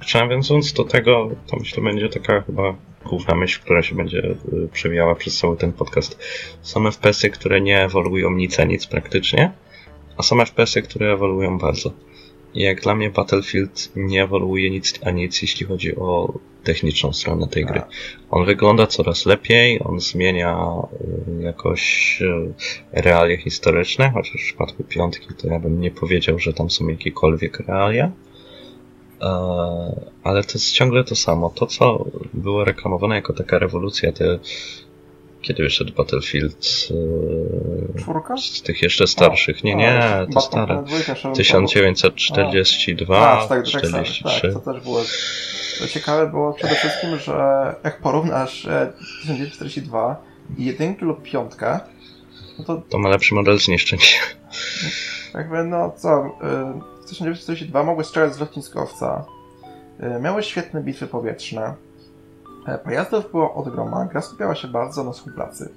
czy 0.00 0.18
nawiązując 0.18 0.72
do 0.72 0.84
tego, 0.84 1.28
to 1.46 1.56
myślę 1.56 1.82
będzie 1.82 2.08
taka 2.08 2.40
chyba 2.40 2.62
główna 3.08 3.34
myśl, 3.34 3.60
która 3.60 3.82
się 3.82 3.94
będzie 3.94 4.18
y, 4.18 4.68
przewijała 4.72 5.14
przez 5.14 5.38
cały 5.38 5.56
ten 5.56 5.72
podcast. 5.72 6.18
Są 6.62 6.90
FPS-y, 6.90 7.30
które 7.30 7.60
nie 7.60 7.84
ewoluują 7.84 8.30
nic 8.30 8.60
a 8.60 8.64
nic 8.64 8.86
praktycznie, 8.86 9.52
a 10.16 10.22
są 10.22 10.44
FPS-y, 10.44 10.82
które 10.82 11.12
ewoluują 11.12 11.58
bardzo. 11.58 11.92
I 12.54 12.62
jak 12.62 12.80
dla 12.80 12.94
mnie 12.94 13.10
Battlefield 13.10 13.92
nie 13.96 14.22
ewoluuje 14.22 14.70
nic 14.70 14.94
a 15.04 15.10
nic, 15.10 15.42
jeśli 15.42 15.66
chodzi 15.66 15.96
o 15.96 16.32
techniczną 16.64 17.12
stronę 17.12 17.48
tej 17.48 17.64
gry. 17.64 17.82
On 18.30 18.44
wygląda 18.44 18.86
coraz 18.86 19.26
lepiej, 19.26 19.80
on 19.84 20.00
zmienia 20.00 20.58
y, 21.38 21.42
jakoś 21.42 22.18
y, 22.22 22.52
realia 22.92 23.36
historyczne, 23.36 24.10
chociaż 24.10 24.42
w 24.42 24.44
przypadku 24.44 24.84
piątki 24.84 25.26
to 25.42 25.48
ja 25.48 25.58
bym 25.58 25.80
nie 25.80 25.90
powiedział, 25.90 26.38
że 26.38 26.52
tam 26.52 26.70
są 26.70 26.88
jakiekolwiek 26.88 27.60
realia. 27.60 28.10
E, 29.22 30.08
Ale 30.24 30.44
to 30.44 30.52
jest 30.54 30.72
ciągle 30.72 31.04
to 31.04 31.16
samo. 31.16 31.50
To, 31.50 31.66
co 31.66 32.04
było 32.34 32.64
reklamowane 32.64 33.14
jako 33.14 33.32
taka 33.32 33.58
rewolucja, 33.58 34.12
te 34.12 34.38
kiedy 35.42 35.62
wyszedł 35.62 35.92
Battlefield 35.92 36.88
e, 37.94 37.98
Czwórka? 37.98 38.36
z 38.36 38.62
tych 38.62 38.82
jeszcze 38.82 39.06
starszych. 39.06 39.64
Nie, 39.64 39.74
nie, 39.74 40.26
to 40.34 40.40
stare. 40.40 40.74
na 40.74 40.82
dwójkę 40.82 41.16
szedłem 41.16 41.34
1942, 41.34 43.30
A, 43.30 43.36
tak, 43.36 43.48
tak, 43.48 43.72
tak, 43.72 43.80
43. 43.80 44.40
tak, 44.42 44.52
to 44.52 44.72
też 44.72 44.82
było. 44.82 45.00
To 45.80 45.88
ciekawe 45.88 46.26
było 46.30 46.52
przede 46.52 46.74
wszystkim, 46.74 47.18
że 47.18 47.34
jak 47.84 48.00
porównasz 48.00 48.64
e, 48.66 48.92
1942 49.22 50.22
i 50.58 50.64
jedynkę 50.64 51.06
lub 51.06 51.22
piątkę, 51.22 51.80
no 52.58 52.64
to 52.64 52.82
To 52.88 52.98
ma 52.98 53.08
lepszy 53.08 53.34
model 53.34 53.58
zniszczeń. 53.58 53.98
jakby 55.34 55.64
no 55.64 55.92
co, 55.96 56.08
e, 56.42 56.80
w 56.97 56.97
1942 57.08 57.84
mogłeś 57.84 58.06
strzelać 58.06 58.34
z 58.34 58.40
lotniskowca, 58.40 59.24
e, 60.00 60.20
miałeś 60.20 60.46
świetne 60.46 60.82
bitwy 60.82 61.06
powietrzne, 61.06 61.74
e, 62.66 62.78
pojazdów 62.78 63.30
było 63.30 63.54
od 63.54 63.68
groma, 63.68 64.04
gra 64.04 64.22
skupiała 64.22 64.54
się 64.54 64.68
bardzo 64.68 65.04
na 65.04 65.12
współpracy. 65.12 65.68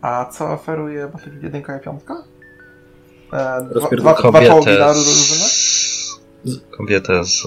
A 0.00 0.24
co 0.24 0.52
oferuje 0.52 1.08
Battlefield 1.08 1.42
1 1.42 1.60
i 1.60 1.64
5? 1.64 2.02
E, 3.32 3.68
dwa, 3.74 3.88
dwa, 3.96 4.14
czołgi 4.14 4.78
na 4.78 4.94
z, 4.94 4.96
różne? 4.96 5.66
kobietę 6.70 7.24
z 7.24 7.42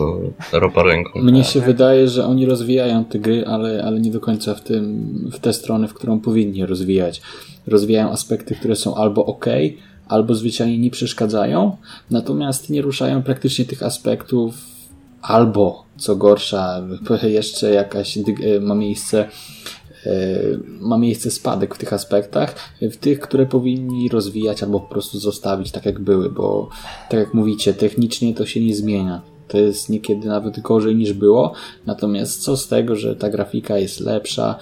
roporynką. 0.53 1.19
Mnie 1.19 1.43
się 1.43 1.61
wydaje, 1.61 2.07
że 2.07 2.25
oni 2.25 2.45
rozwijają 2.45 3.05
te 3.05 3.19
gry, 3.19 3.45
ale, 3.47 3.83
ale 3.83 3.99
nie 3.99 4.11
do 4.11 4.19
końca 4.19 4.55
w, 4.55 4.61
tym, 4.61 5.13
w 5.31 5.39
tę 5.39 5.53
stronę, 5.53 5.87
w 5.87 5.93
którą 5.93 6.19
powinni 6.19 6.65
rozwijać. 6.65 7.21
Rozwijają 7.67 8.11
aspekty, 8.11 8.55
które 8.55 8.75
są 8.75 8.95
albo 8.95 9.25
ok, 9.25 9.45
albo 10.09 10.35
zwyczajnie 10.35 10.77
nie 10.77 10.91
przeszkadzają, 10.91 11.77
natomiast 12.11 12.69
nie 12.69 12.81
ruszają 12.81 13.23
praktycznie 13.23 13.65
tych 13.65 13.83
aspektów, 13.83 14.55
albo 15.21 15.83
co 15.97 16.15
gorsza, 16.15 16.81
jeszcze 17.23 17.71
jakaś 17.71 18.17
e, 18.17 18.21
ma 18.61 18.75
miejsce 18.75 19.25
e, 20.05 20.09
ma 20.79 20.97
miejsce 20.97 21.31
spadek 21.31 21.75
w 21.75 21.77
tych 21.77 21.93
aspektach, 21.93 22.55
w 22.81 22.97
tych, 22.97 23.19
które 23.19 23.45
powinni 23.45 24.09
rozwijać 24.09 24.63
albo 24.63 24.79
po 24.79 24.89
prostu 24.89 25.19
zostawić 25.19 25.71
tak 25.71 25.85
jak 25.85 25.99
były, 25.99 26.29
bo 26.29 26.69
tak 27.09 27.19
jak 27.19 27.33
mówicie, 27.33 27.73
technicznie 27.73 28.33
to 28.33 28.45
się 28.45 28.61
nie 28.61 28.75
zmienia. 28.75 29.21
To 29.47 29.57
jest 29.57 29.89
niekiedy 29.89 30.27
nawet 30.27 30.59
gorzej 30.59 30.95
niż 30.95 31.13
było, 31.13 31.53
natomiast 31.85 32.41
co 32.41 32.57
z 32.57 32.67
tego, 32.67 32.95
że 32.95 33.15
ta 33.15 33.29
grafika 33.29 33.77
jest 33.77 33.99
lepsza, 33.99 34.59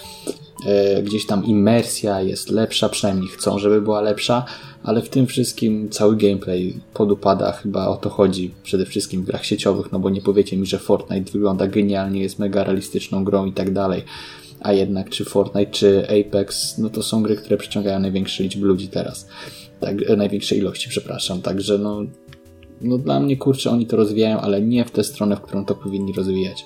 gdzieś 1.04 1.26
tam 1.26 1.46
imersja 1.46 2.22
jest 2.22 2.50
lepsza, 2.50 2.90
przynajmniej 2.90 3.28
chcą, 3.28 3.60
żeby 3.60 3.82
była 3.82 4.02
lepsza, 4.02 4.46
ale 4.84 5.02
w 5.02 5.10
tym 5.10 5.28
wszystkim 5.28 5.90
cały 5.90 6.18
gameplay 6.18 6.74
podupada, 6.94 7.52
chyba 7.52 7.88
o 7.88 7.98
to 7.98 8.10
chodzi 8.10 8.52
przede 8.64 8.86
wszystkim 8.86 9.22
w 9.22 9.26
grach 9.26 9.46
sieciowych, 9.46 9.92
no 9.92 10.00
bo 10.00 10.10
nie 10.10 10.22
powiecie 10.22 10.58
mi, 10.58 10.66
że 10.66 10.80
Fortnite 10.80 11.32
wygląda 11.32 11.68
genialnie, 11.68 12.22
jest 12.22 12.40
mega 12.40 12.64
realistyczną 12.64 13.24
grą 13.24 13.46
i 13.46 13.54
tak 13.54 13.74
dalej. 13.74 14.04
A 14.60 14.74
jednak 14.74 15.10
czy 15.10 15.26
Fortnite, 15.26 15.72
czy 15.72 16.08
Apex, 16.08 16.78
no 16.78 16.90
to 16.90 17.04
są 17.04 17.24
gry, 17.24 17.36
które 17.36 17.58
przyciągają 17.58 18.00
największe 18.00 18.44
liczby 18.44 18.68
ludzi 18.68 18.88
teraz. 18.88 19.28
Tak, 19.80 20.10
e, 20.10 20.16
największe 20.16 20.56
ilości, 20.56 20.90
przepraszam. 20.90 21.42
Także 21.42 21.78
no, 21.78 22.02
no 22.82 22.98
dla 22.98 23.20
mnie 23.20 23.38
kurczę, 23.38 23.72
oni 23.72 23.88
to 23.88 23.98
rozwijają, 23.98 24.40
ale 24.40 24.62
nie 24.62 24.86
w 24.86 24.92
tę 24.92 25.04
stronę, 25.04 25.36
w 25.36 25.42
którą 25.42 25.66
to 25.66 25.76
powinni 25.76 26.14
rozwijać. 26.14 26.66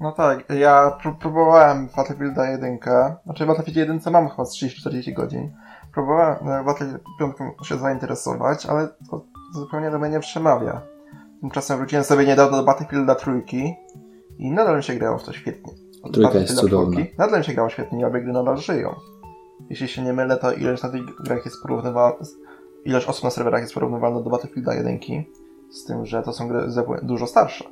No 0.00 0.12
tak, 0.12 0.44
ja 0.50 0.98
pró- 1.02 1.18
próbowałem 1.18 1.88
Battlefielda 1.96 2.50
1, 2.50 2.78
znaczy 3.24 3.46
Battlefield 3.46 3.76
1 3.76 4.12
mam 4.12 4.28
chyba 4.28 4.44
z 4.44 4.54
30-40 4.54 5.12
godzin. 5.14 5.52
Próbowałem 5.94 6.48
e, 6.48 6.64
Battlefield 6.64 7.02
5 7.18 7.34
się 7.68 7.78
zainteresować, 7.78 8.66
ale 8.66 8.88
to 9.10 9.24
zupełnie 9.54 9.90
do 9.90 9.98
mnie 9.98 10.10
nie 10.10 10.20
przemawia. 10.20 10.80
Tymczasem 11.40 11.78
wróciłem 11.78 12.04
sobie 12.04 12.26
niedawno 12.26 12.56
do 12.56 12.64
Battlefielda 12.64 13.14
trójki 13.14 13.74
i 14.38 14.50
nadal 14.50 14.76
mi 14.76 14.82
się 14.82 14.94
grało 14.94 15.18
w 15.18 15.24
to 15.24 15.32
świetnie. 15.32 15.72
Od 16.02 16.12
Trójka 16.14 16.38
jest 16.38 16.54
cudowna. 16.54 16.92
trójki 16.94 17.14
Nadal 17.18 17.38
mi 17.38 17.44
się 17.44 17.52
grało 17.52 17.70
świetnie 17.70 18.06
obie 18.06 18.20
gry 18.20 18.32
nadal 18.32 18.56
żyją. 18.56 18.94
Jeśli 19.70 19.88
się 19.88 20.02
nie 20.02 20.12
mylę, 20.12 20.36
to 20.36 20.52
ilość 20.52 20.82
na 20.82 20.88
tych 20.88 21.02
grach 21.24 21.44
jest 21.44 21.62
porównywalna, 21.62 22.16
ilość 22.84 23.06
osób 23.06 23.24
na 23.24 23.30
serwerach 23.30 23.60
jest 23.60 23.74
porównywalna 23.74 24.20
do 24.20 24.30
Battlefielda 24.30 24.74
1, 24.74 24.98
z 25.70 25.84
tym, 25.84 26.06
że 26.06 26.22
to 26.22 26.32
są 26.32 26.48
gry 26.48 26.60
dużo 27.02 27.26
starsze. 27.26 27.64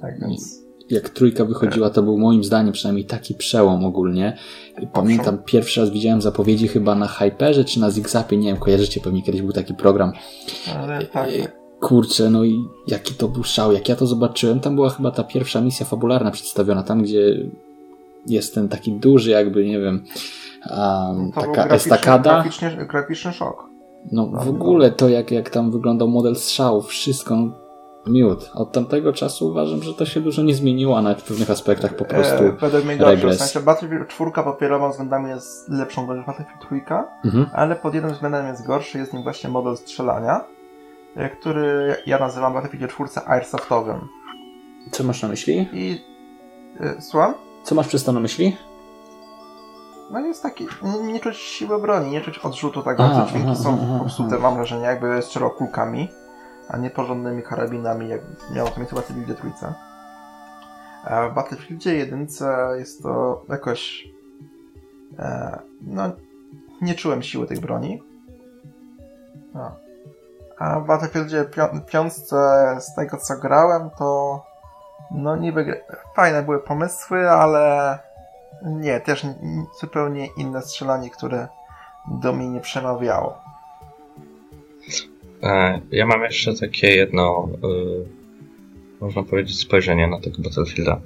Tak 0.00 0.20
więc... 0.20 0.67
jak 0.90 1.08
trójka 1.08 1.44
wychodziła, 1.44 1.90
to 1.90 2.02
był 2.02 2.18
moim 2.18 2.44
zdaniem 2.44 2.72
przynajmniej 2.72 3.04
taki 3.06 3.34
przełom 3.34 3.84
ogólnie. 3.84 4.36
Pamiętam, 4.92 5.38
pierwszy 5.44 5.80
raz 5.80 5.90
widziałem 5.90 6.22
zapowiedzi 6.22 6.68
chyba 6.68 6.94
na 6.94 7.06
Hyperze 7.06 7.64
czy 7.64 7.80
na 7.80 7.90
Zigzapie, 7.90 8.36
nie 8.36 8.48
wiem, 8.48 8.56
kojarzycie, 8.56 9.00
pewnie 9.00 9.22
kiedyś 9.22 9.42
był 9.42 9.52
taki 9.52 9.74
program. 9.74 10.12
Ale 10.78 11.06
tak, 11.06 11.28
E, 11.28 11.32
Kurczę, 11.80 12.30
no 12.30 12.44
i 12.44 12.64
jaki 12.86 13.14
to 13.14 13.28
był 13.28 13.44
szał, 13.44 13.72
jak 13.72 13.88
ja 13.88 13.96
to 13.96 14.06
zobaczyłem, 14.06 14.60
tam 14.60 14.74
była 14.74 14.90
chyba 14.90 15.10
ta 15.10 15.24
pierwsza 15.24 15.60
misja 15.60 15.86
fabularna 15.86 16.30
przedstawiona, 16.30 16.82
tam 16.82 17.02
gdzie 17.02 17.46
jest 18.26 18.54
ten 18.54 18.68
taki 18.68 18.92
duży 18.92 19.30
jakby, 19.30 19.66
nie 19.66 19.80
wiem, 19.80 20.04
um, 20.70 21.32
taka 21.32 21.52
graficzny- 21.52 21.72
estakada. 21.74 22.32
Graficzny, 22.42 22.86
graficzny 22.86 23.32
szok. 23.32 23.64
No 24.12 24.28
No, 24.32 24.40
w 24.40 24.44
no. 24.46 24.50
ogóle 24.50 24.90
to, 24.90 25.08
jak, 25.08 25.30
jak 25.30 25.50
tam 25.50 25.70
wyglądał 25.70 26.08
model 26.08 26.36
strzału, 26.36 26.82
wszystko 26.82 27.36
miód. 28.08 28.50
Od 28.54 28.72
tamtego 28.72 29.12
czasu 29.12 29.48
uważam, 29.48 29.82
że 29.82 29.94
to 29.94 30.06
się 30.06 30.20
dużo 30.20 30.42
nie 30.42 30.54
zmieniło, 30.54 30.98
a 30.98 31.02
nawet 31.02 31.22
w 31.22 31.24
pewnych 31.28 31.50
aspektach 31.50 31.96
po 31.96 32.04
prostu 32.04 32.44
E, 32.44 32.52
według 32.52 32.84
mnie 32.84 32.96
gorsze. 32.96 33.28
W 33.30 33.34
sensie 33.34 33.60
Battlefield 33.60 34.08
4 34.08 34.30
pod 34.44 34.60
wieloma 34.60 34.88
względami 34.88 35.30
jest 35.30 35.68
lepszą 35.68 36.14
niż 36.14 36.26
Battlefield 36.26 36.60
3, 36.60 36.94
Mhm. 37.24 37.46
ale 37.52 37.76
pod 37.76 37.94
jednym 37.94 38.12
względem 38.12 38.46
jest 38.46 38.66
gorszy, 38.66 38.98
jest 38.98 39.12
nim 39.12 39.22
właśnie 39.22 39.50
model 39.50 39.76
strzelania, 39.76 40.44
e, 41.16 41.30
który 41.30 41.96
ja 42.06 42.18
nazywam 42.18 42.52
Battlefield 42.54 42.92
4 42.92 43.10
airsoftowym. 43.26 44.08
Co 44.90 45.04
masz 45.04 45.22
na 45.22 45.28
myśli? 45.28 45.68
I... 45.72 46.00
e, 46.80 47.02
Słucham? 47.02 47.34
Co 47.64 47.74
masz 47.74 47.88
przez 47.88 48.04
to 48.04 48.12
na 48.12 48.20
myśli? 48.20 48.56
no 50.10 50.20
jest 50.20 50.42
taki, 50.42 50.66
nie, 50.82 51.12
nie 51.12 51.20
czuć 51.20 51.36
siły 51.36 51.80
broni, 51.82 52.10
nie 52.10 52.20
czuć 52.20 52.38
odrzutu 52.38 52.82
tak 52.82 52.98
bardzo. 52.98 53.26
Dźwięki 53.30 53.56
są 53.56 53.98
popsute, 53.98 54.38
mam 54.38 54.54
wrażenie, 54.54 54.84
jakby 54.84 55.22
strzelał 55.22 55.50
kulkami, 55.50 56.08
a 56.68 56.76
nie 56.76 56.90
porządnymi 56.90 57.42
karabinami, 57.42 58.08
jak 58.08 58.20
miało 58.54 58.68
to 58.68 58.74
chyba 58.74 58.86
w 58.86 58.94
Battlefield 58.94 59.38
trójce. 59.38 59.74
A 61.04 61.28
w 61.28 61.34
Battlefieldzie 61.34 61.94
jedynce 61.94 62.74
jest 62.78 63.02
to 63.02 63.42
jakoś 63.48 64.08
e, 65.18 65.58
no 65.80 66.10
nie 66.80 66.94
czułem 66.94 67.22
siły 67.22 67.46
tej 67.46 67.56
broni. 67.56 68.02
No. 69.54 69.70
A 70.58 70.80
w 70.80 70.86
Battlefieldzie 70.86 71.44
piątce 71.90 72.36
z 72.80 72.94
tego 72.94 73.16
co 73.16 73.36
grałem 73.36 73.90
to 73.98 74.42
no 75.10 75.36
niby 75.36 75.84
fajne 76.14 76.42
były 76.42 76.58
pomysły, 76.58 77.30
ale 77.30 77.98
nie, 78.62 79.00
też 79.00 79.26
zupełnie 79.80 80.26
inne 80.36 80.62
strzelanie, 80.62 81.10
które 81.10 81.48
do 82.08 82.32
mnie 82.32 82.48
nie 82.48 82.60
przemawiało. 82.60 83.47
E, 85.42 85.80
ja 85.90 86.06
mam 86.06 86.22
jeszcze 86.22 86.54
takie 86.54 86.86
jedno, 86.86 87.48
yy, 87.62 88.06
można 89.00 89.22
powiedzieć, 89.22 89.58
spojrzenie 89.58 90.06
na 90.06 90.20
tego 90.20 90.42
Battlefielda. 90.42 91.00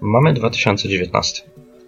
Mamy 0.00 0.32
2019. 0.32 1.42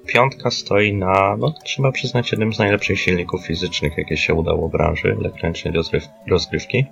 Piątka 0.06 0.50
stoi 0.50 0.94
na, 0.94 1.36
no 1.36 1.54
trzeba 1.64 1.92
przyznać, 1.92 2.32
jednym 2.32 2.54
z 2.54 2.58
najlepszych 2.58 3.00
silników 3.00 3.46
fizycznych, 3.46 3.98
jakie 3.98 4.16
się 4.16 4.34
udało 4.34 4.68
branży 4.68 5.16
elektronicznej 5.20 5.74
rozgryw 5.74 6.04
rozgrywki. 6.28 6.84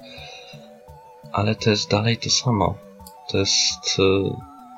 Ale 1.33 1.55
to 1.55 1.70
jest 1.70 1.91
dalej 1.91 2.16
to 2.16 2.31
samo. 2.31 2.74
To 3.31 3.39
jest, 3.39 3.99
yy, 3.99 4.31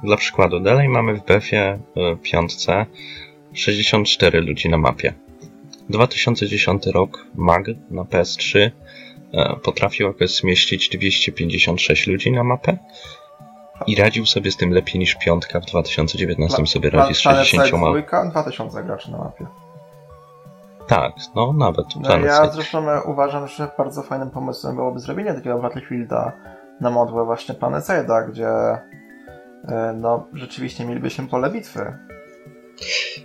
dla 0.05 0.17
przykładu, 0.17 0.61
dalej 0.61 0.89
mamy 0.89 1.15
w 1.15 1.25
BF-ie 1.25 1.79
piątce 2.23 2.87
64 3.53 4.41
ludzi 4.41 4.69
na 4.69 4.79
mapie. 4.79 5.15
2010 5.89 6.87
rok 6.87 7.27
MAG 7.35 7.67
na 7.91 8.03
PS3 8.03 8.59
e, 8.59 8.71
potrafił 9.63 10.07
jakoś 10.07 10.37
zmieścić 10.37 10.89
256 10.89 12.07
ludzi 12.07 12.33
na 12.33 12.45
mapę 12.45 12.79
i 13.87 13.97
radził 13.97 14.27
sobie 14.27 14.51
z 14.51 14.57
tym 14.57 14.71
lepiej 14.71 14.99
niż 15.01 15.15
piątka 15.15 15.61
w 15.61 15.65
2019 15.65 16.67
sobie 16.67 16.91
radzi 16.91 17.15
z 17.15 17.19
60. 17.19 17.69
Dwójka, 17.69 18.31
2000 18.31 18.83
graczy 18.83 19.11
na 19.11 19.19
mapie. 19.19 19.47
Tak, 20.87 21.13
no 21.35 21.53
nawet. 21.53 21.87
No 22.01 22.19
ja 22.19 22.51
zresztą 22.51 23.01
uważam, 23.07 23.49
że 23.49 23.69
bardzo 23.79 24.03
fajnym 24.03 24.31
pomysłem 24.31 24.77
byłoby 24.77 25.01
zrobienie 25.01 25.35
takiego 25.35 25.59
Battlefielda 25.59 26.33
na 26.81 26.91
modłę 26.91 27.25
właśnie 27.25 27.55
Planecida, 27.55 28.23
gdzie 28.23 28.49
e, 28.49 28.81
no 30.01 30.27
rzeczywiście 30.33 30.85
mielibyśmy 30.85 31.29
pole 31.29 31.51
bitwy 31.51 31.99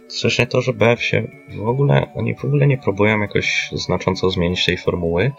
Zresztą 0.08 0.46
to, 0.46 0.62
że 0.62 0.74
BF 0.74 1.04
się 1.04 1.28
w 1.64 1.68
ogóle, 1.68 2.08
oni 2.16 2.36
w 2.36 2.46
ogóle 2.46 2.68
nie 2.68 2.78
próbują 2.78 3.20
jakoś 3.20 3.70
znacząco 3.74 4.30
zmienić 4.30 4.66
tej 4.66 4.78
formuły, 4.78 5.32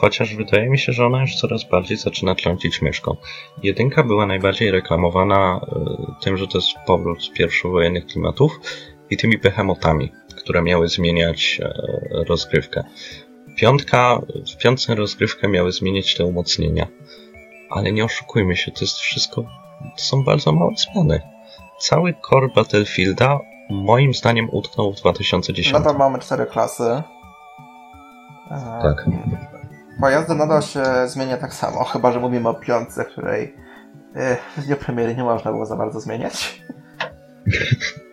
chociaż 0.00 0.34
wydaje 0.34 0.70
mi 0.70 0.78
się, 0.78 0.92
że 0.92 1.06
ona 1.06 1.20
już 1.20 1.36
coraz 1.36 1.64
bardziej 1.64 1.96
zaczyna 1.96 2.34
trącić 2.34 2.82
myszką. 2.82 3.16
Jedynka 3.62 4.02
była 4.02 4.26
najbardziej 4.26 4.70
reklamowana 4.70 5.60
y, 6.20 6.24
tym, 6.24 6.36
że 6.36 6.46
to 6.46 6.58
jest 6.58 6.68
powrót 6.86 7.32
pierwszowojennych 7.32 8.06
klimatów 8.06 8.60
i 9.10 9.16
tymi 9.16 9.38
behemotami, 9.38 10.12
które 10.36 10.62
miały 10.62 10.88
zmieniać 10.88 11.60
y, 11.60 12.24
rozgrywkę. 12.28 12.84
Piątka, 13.56 14.20
w 14.54 14.62
piątce 14.62 14.94
rozgrywkę 14.94 15.48
miały 15.48 15.72
zmieniać 15.72 16.14
te 16.14 16.24
umocnienia. 16.24 16.86
Ale 17.70 17.92
nie 17.92 18.04
oszukujmy 18.04 18.56
się, 18.56 18.72
to 18.72 18.80
jest 18.80 18.96
wszystko, 18.96 19.42
to 19.96 20.02
są 20.02 20.24
bardzo 20.24 20.52
małe 20.52 20.72
zmiany 20.76 21.36
cały 21.78 22.14
core 22.30 22.48
Battlefielda 22.48 23.40
moim 23.70 24.14
zdaniem 24.14 24.48
utknął 24.52 24.92
w 24.92 24.96
2010. 24.96 25.72
Nadal 25.72 25.96
mamy 25.96 26.18
cztery 26.18 26.46
klasy. 26.46 27.02
Tak. 28.82 29.06
Pojazdy 30.00 30.34
nadal 30.34 30.62
się 30.62 30.84
zmienia 31.06 31.36
tak 31.36 31.54
samo, 31.54 31.84
chyba 31.92 32.12
że 32.12 32.20
mówimy 32.20 32.48
o 32.48 32.54
piątce, 32.54 33.04
której 33.04 33.56
e, 34.14 34.36
w 34.56 34.66
dniu 34.66 34.76
premiery 34.76 35.16
nie 35.16 35.24
można 35.24 35.52
było 35.52 35.66
za 35.66 35.76
bardzo 35.76 36.00
zmieniać. 36.00 36.62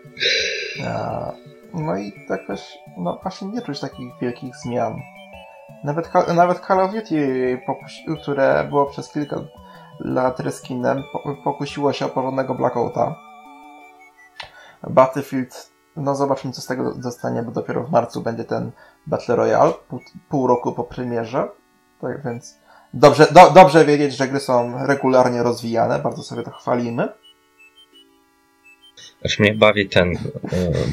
No 1.74 1.98
i 1.98 2.14
jakoś, 2.30 2.78
no 2.98 3.20
właśnie 3.24 3.48
nie 3.48 3.62
czuć 3.62 3.80
takich 3.80 4.12
wielkich 4.22 4.56
zmian. 4.56 4.96
Nawet, 5.84 6.12
nawet 6.36 6.60
Call 6.60 6.80
of 6.80 6.92
Duty, 6.92 7.62
które 8.22 8.64
było 8.70 8.86
przez 8.86 9.12
kilka 9.12 9.36
lat 10.00 10.40
reskinem, 10.40 11.04
pokusiło 11.44 11.94
się 11.94 12.06
o 12.06 12.10
porządnego 12.10 12.56
Blackouta. 12.56 13.16
Battlefield, 14.90 15.72
no 15.96 16.16
zobaczmy 16.16 16.52
co 16.52 16.62
z 16.62 16.66
tego 16.66 16.96
dostanie, 16.96 17.44
bo 17.44 17.52
dopiero 17.52 17.84
w 17.84 17.92
marcu 17.92 18.22
będzie 18.22 18.44
ten 18.44 18.72
Battle 19.08 19.36
Royale, 19.36 19.74
pół, 19.90 20.00
pół 20.30 20.48
roku 20.48 20.72
po 20.72 20.84
premierze. 20.84 21.48
Tak 22.04 22.24
więc 22.26 22.60
dobrze, 22.94 23.28
do, 23.32 23.52
dobrze 23.52 23.86
wiedzieć, 23.86 24.18
że 24.18 24.28
gry 24.28 24.40
są 24.40 24.88
regularnie 24.88 25.44
rozwijane, 25.44 26.00
bardzo 26.00 26.24
sobie 26.24 26.44
to 26.44 26.52
chwalimy. 26.52 27.08
Aż 29.26 29.40
mnie 29.40 29.54
bawi 29.54 29.90
ten 29.90 30.12
y, 30.12 30.18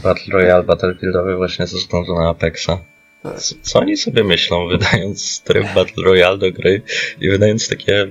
Battle 0.03 0.33
Royale 0.33 0.63
Battlefieldowy 0.63 1.37
właśnie 1.37 1.67
ze 1.67 1.77
względu 1.77 2.15
na 2.15 2.29
Apexa. 2.29 2.79
Tak. 3.23 3.41
Co 3.41 3.79
oni 3.79 3.97
sobie 3.97 4.25
myślą, 4.25 4.69
wydając 4.69 5.43
tryb 5.43 5.67
Battle 5.75 6.05
Royale 6.05 6.39
do 6.39 6.53
gry 6.53 6.83
i 7.21 7.31
wydając 7.31 7.69
takie 7.69 8.07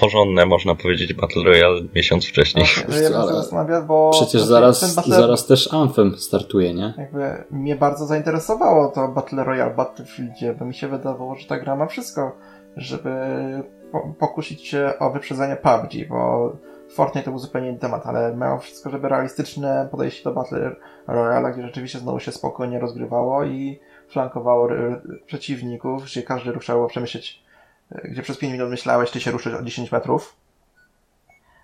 porządne, 0.00 0.46
można 0.46 0.74
powiedzieć, 0.74 1.14
Battle 1.14 1.42
Royale 1.44 1.80
miesiąc 1.94 2.26
wcześniej. 2.26 2.64
Okay, 2.88 3.02
ja 3.02 3.26
zastanawia, 3.26 3.82
bo 3.82 4.10
Przecież 4.10 4.42
zaraz, 4.42 4.94
Battle... 4.94 5.16
zaraz 5.16 5.46
też 5.46 5.74
Anthem 5.74 6.16
startuje, 6.18 6.74
nie? 6.74 6.94
Jakby 6.98 7.44
mnie 7.50 7.76
bardzo 7.76 8.06
zainteresowało 8.06 8.88
to 8.88 9.08
Battle 9.08 9.44
Royale 9.44 9.74
Battlefieldzie, 9.74 10.54
bo 10.58 10.64
mi 10.64 10.74
się 10.74 10.88
wydawało, 10.88 11.34
że 11.34 11.46
ta 11.46 11.58
gra 11.58 11.76
ma 11.76 11.86
wszystko, 11.86 12.36
żeby 12.76 13.10
po 13.92 14.14
pokusić 14.18 14.66
się 14.66 14.92
o 14.98 15.10
wyprzedzenie 15.10 15.56
PUBG, 15.56 16.08
bo 16.08 16.52
Fortnite 16.90 17.24
to 17.24 17.30
był 17.30 17.38
zupełnie 17.38 17.68
inny 17.68 17.78
temat, 17.78 18.06
ale 18.06 18.36
miało 18.36 18.58
wszystko, 18.58 18.90
żeby 18.90 19.08
realistyczne 19.08 19.88
podejście 19.90 20.24
do 20.24 20.32
Battle 20.32 20.76
Royale, 21.06 21.52
gdzie 21.52 21.62
rzeczywiście 21.62 21.98
znowu 21.98 22.20
się 22.20 22.32
spokojnie 22.32 22.78
rozgrywało 22.78 23.44
i 23.44 23.80
flankowało 24.08 24.68
przeciwników, 25.26 26.04
gdzie 26.04 26.22
każdy 26.22 26.52
ruszał 26.52 26.86
przemyśleć 26.86 27.42
gdzie 28.04 28.22
przez 28.22 28.38
5 28.38 28.52
minut 28.52 28.70
myślałeś, 28.70 29.10
czy 29.10 29.20
się 29.20 29.30
ruszyć 29.30 29.54
o 29.54 29.62
10 29.62 29.92
metrów. 29.92 30.36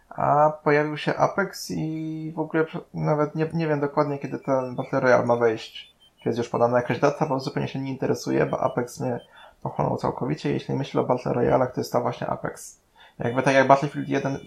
A 0.09 0.53
pojawił 0.64 0.97
się 0.97 1.14
Apex 1.14 1.70
i 1.70 2.33
w 2.37 2.39
ogóle 2.39 2.66
nawet 2.95 3.35
nie, 3.35 3.49
nie 3.55 3.66
wiem 3.68 3.81
dokładnie, 3.81 4.18
kiedy 4.18 4.39
ten 4.39 4.74
Battle 4.74 5.01
Royale 5.01 5.27
ma 5.27 5.37
wejść. 5.37 5.97
Czy 6.22 6.29
jest 6.29 6.39
już 6.39 6.49
podana 6.49 6.77
jakaś 6.77 6.99
data, 6.99 7.27
bo 7.27 7.41
zupełnie 7.41 7.68
się 7.68 7.79
nie 7.79 7.91
interesuje, 7.91 8.47
bo 8.47 8.61
Apex 8.61 9.01
mnie 9.01 9.20
pochłonął 9.62 9.97
całkowicie. 9.97 10.53
Jeśli 10.53 10.74
myślę 10.74 11.01
o 11.01 11.05
Battle 11.05 11.33
Royale, 11.33 11.66
to 11.66 11.81
jest 11.81 11.93
to 11.93 12.01
właśnie 12.01 12.27
Apex. 12.27 12.81
Jakby 13.18 13.43
tak 13.43 13.55
jak 13.55 13.66
Battlefield 13.66 14.09
1 14.09 14.39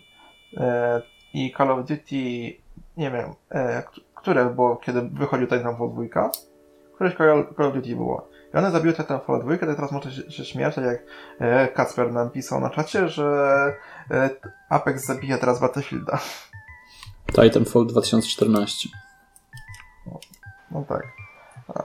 e, 0.58 1.02
i 1.34 1.54
Call 1.58 1.72
of 1.72 1.80
Duty, 1.80 2.14
nie 2.98 3.12
wiem, 3.12 3.34
e, 3.52 3.84
które 4.16 4.46
było, 4.46 4.76
kiedy 4.76 5.02
wychodził 5.02 5.48
Titanfall 5.48 5.90
2, 5.90 6.30
któreś 6.96 7.16
Call, 7.16 7.48
Call 7.58 7.66
of 7.66 7.74
Duty 7.74 7.96
było. 7.96 8.28
I 8.54 8.58
one 8.58 8.72
zabiły 8.72 8.94
Titanfall 8.94 9.42
2, 9.42 9.58
to 9.58 9.76
teraz 9.76 9.92
może 9.92 10.12
się, 10.12 10.32
się 10.32 10.46
śmiać, 10.46 10.76
tak 10.76 10.86
jak 10.86 11.04
e, 11.40 11.68
Kacper 11.68 12.12
nam 12.12 12.30
pisał 12.30 12.60
na 12.60 12.70
czacie, 12.70 13.10
że 13.10 13.24
e, 14.12 14.30
Apex 14.70 15.06
zabija 15.06 15.38
teraz 15.38 15.60
Battlefielda. 15.60 16.20
Titanfall 17.36 17.88
2014. 17.88 18.90
No, 20.06 20.20
no 20.72 20.86
tak. 20.90 21.04
A. 21.68 21.84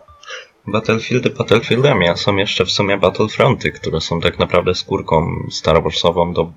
Battlefieldy 0.66 1.30
Battlefieldami, 1.30 2.08
a 2.08 2.16
są 2.16 2.36
jeszcze 2.36 2.64
w 2.64 2.70
sumie 2.70 2.98
Battlefronty, 2.98 3.72
które 3.72 4.00
są 4.00 4.20
tak 4.20 4.38
naprawdę 4.38 4.74
skórką 4.74 5.26
Star 5.50 5.82
Warsową 5.82 6.32
do 6.32 6.52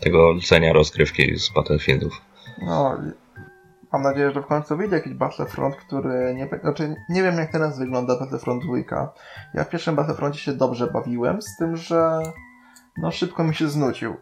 tego 0.00 0.32
rdzenia 0.32 0.72
rozgrywki 0.72 1.38
z 1.38 1.52
Battlefieldów. 1.52 2.12
No, 2.66 2.96
Mam 3.92 4.02
nadzieję, 4.02 4.30
że 4.30 4.42
w 4.42 4.46
końcu 4.46 4.76
wyjdzie 4.76 4.96
jakiś 4.96 5.14
Battlefront, 5.14 5.76
który 5.76 6.34
nie... 6.34 6.48
Znaczy, 6.62 6.96
nie 7.08 7.22
wiem 7.22 7.36
jak 7.36 7.52
teraz 7.52 7.78
wygląda 7.78 8.18
Battlefront 8.18 8.62
2. 8.64 9.12
Ja 9.54 9.64
w 9.64 9.68
pierwszym 9.68 9.96
Battlefroncie 9.96 10.38
się 10.38 10.52
dobrze 10.52 10.86
bawiłem, 10.86 11.42
z 11.42 11.56
tym, 11.56 11.76
że 11.76 12.18
no 12.96 13.10
szybko 13.10 13.44
mi 13.44 13.54
się 13.54 13.68
znudził. 13.68 14.16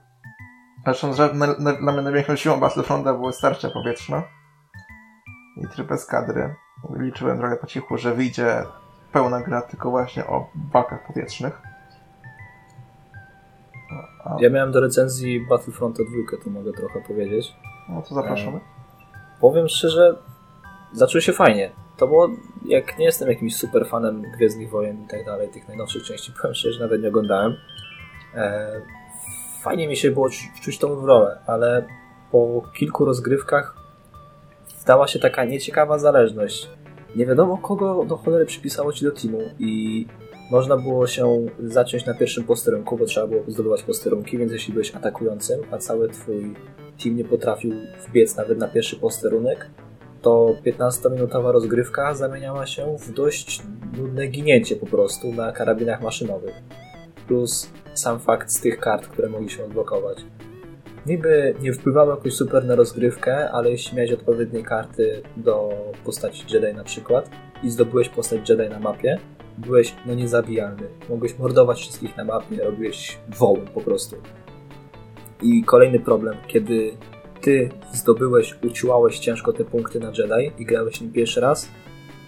Zresztą 0.84 1.12
że 1.12 1.34
na, 1.34 1.46
na, 1.58 1.72
dla 1.72 1.92
mnie 1.92 2.02
największą 2.02 2.36
siłą 2.36 2.60
Battlefronta 2.60 3.14
były 3.14 3.32
starcia 3.32 3.70
powietrzne 3.70 4.22
i 5.56 5.68
tryb 5.68 5.92
eskadry. 5.92 6.54
Liczyłem 6.96 7.38
trochę 7.38 7.56
po 7.56 7.66
cichu, 7.66 7.98
że 7.98 8.14
wyjdzie 8.14 8.62
pełna 9.12 9.40
gra 9.40 9.62
tylko 9.62 9.90
właśnie 9.90 10.26
o 10.26 10.50
walkach 10.72 11.06
powietrznych. 11.06 11.62
A... 14.24 14.36
Ja 14.40 14.50
miałem 14.50 14.72
do 14.72 14.80
recenzji 14.80 15.46
Battlefronta 15.46 16.02
2, 16.30 16.44
to 16.44 16.50
mogę 16.50 16.72
trochę 16.72 17.00
powiedzieć. 17.00 17.56
No 17.88 18.02
to 18.02 18.14
zapraszamy. 18.14 18.60
Powiem 19.40 19.68
szczerze, 19.68 20.16
zaczął 20.92 21.20
się 21.20 21.32
fajnie. 21.32 21.70
To 21.96 22.06
było, 22.06 22.28
jak 22.64 22.98
nie 22.98 23.04
jestem 23.04 23.28
jakimś 23.28 23.56
super 23.56 23.86
fanem 23.86 24.22
Gwiezdnych 24.22 24.70
Wojen 24.70 25.04
i 25.04 25.08
tak 25.08 25.24
dalej, 25.24 25.48
tych 25.48 25.68
najnowszych 25.68 26.02
części, 26.02 26.32
powiem 26.42 26.54
szczerze, 26.54 26.80
nawet 26.80 27.02
nie 27.02 27.08
oglądałem. 27.08 27.56
E, 28.34 28.70
fajnie 29.62 29.88
mi 29.88 29.96
się 29.96 30.10
było 30.10 30.28
wczuć 30.56 30.78
tą 30.78 31.06
rolę, 31.06 31.38
ale 31.46 31.86
po 32.32 32.62
kilku 32.74 33.04
rozgrywkach 33.04 33.76
wdała 34.80 35.06
się 35.08 35.18
taka 35.18 35.44
nieciekawa 35.44 35.98
zależność. 35.98 36.68
nie 37.16 37.26
wiadomo 37.26 37.58
kogo 37.58 38.04
do 38.04 38.16
cholery 38.16 38.46
przypisało 38.46 38.92
ci 38.92 39.04
do 39.04 39.10
teamu 39.12 39.40
i 39.58 40.06
można 40.50 40.76
było 40.76 41.06
się 41.06 41.46
zacząć 41.58 42.06
na 42.06 42.14
pierwszym 42.14 42.44
posterunku, 42.44 42.96
bo 42.96 43.04
trzeba 43.04 43.26
było 43.26 43.42
zdobywać 43.48 43.82
posterunki, 43.82 44.38
więc 44.38 44.52
jeśli 44.52 44.72
byłeś 44.72 44.94
atakującym, 44.94 45.60
a 45.70 45.78
cały 45.78 46.08
twój 46.08 46.54
team 47.02 47.16
nie 47.16 47.24
potrafił 47.24 47.72
wbiec 48.08 48.36
nawet 48.36 48.58
na 48.58 48.68
pierwszy 48.68 48.96
posterunek, 48.96 49.70
to 50.22 50.54
15-minutowa 50.66 51.52
rozgrywka 51.52 52.14
zamieniała 52.14 52.66
się 52.66 52.96
w 52.98 53.12
dość 53.12 53.62
nudne 53.96 54.26
ginięcie 54.26 54.76
po 54.76 54.86
prostu 54.86 55.32
na 55.32 55.52
karabinach 55.52 56.02
maszynowych. 56.02 56.54
Plus 57.26 57.70
sam 57.94 58.20
fakt 58.20 58.50
z 58.50 58.60
tych 58.60 58.78
kart, 58.78 59.06
które 59.06 59.28
mogli 59.28 59.50
się 59.50 59.64
odblokować. 59.64 60.24
Niby 61.06 61.54
nie 61.62 61.72
wpływało 61.72 62.10
jakoś 62.10 62.34
super 62.34 62.64
na 62.64 62.74
rozgrywkę, 62.74 63.50
ale 63.50 63.70
jeśli 63.70 63.96
miałeś 63.96 64.12
odpowiednie 64.12 64.62
karty 64.62 65.22
do 65.36 65.70
postaci 66.04 66.44
Jedi 66.54 66.76
na 66.76 66.84
przykład 66.84 67.30
i 67.62 67.70
zdobyłeś 67.70 68.08
postać 68.08 68.48
Jedi 68.50 68.68
na 68.68 68.80
mapie, 68.80 69.18
byłeś 69.58 69.94
no 70.06 70.14
niezabijalny. 70.14 70.82
Mogłeś 71.08 71.38
mordować 71.38 71.80
wszystkich 71.80 72.16
na 72.16 72.24
mapie, 72.24 72.64
robiłeś 72.64 73.18
wołem 73.38 73.66
po 73.66 73.80
prostu. 73.80 74.16
I 75.42 75.64
kolejny 75.64 76.00
problem, 76.00 76.36
kiedy 76.46 76.92
ty 77.40 77.68
zdobyłeś, 77.92 78.56
uciłałeś 78.62 79.18
ciężko 79.18 79.52
te 79.52 79.64
punkty 79.64 80.00
na 80.00 80.08
Jedi 80.08 80.62
i 80.62 80.64
grałeś 80.64 81.00
nim 81.00 81.12
pierwszy 81.12 81.40
raz, 81.40 81.68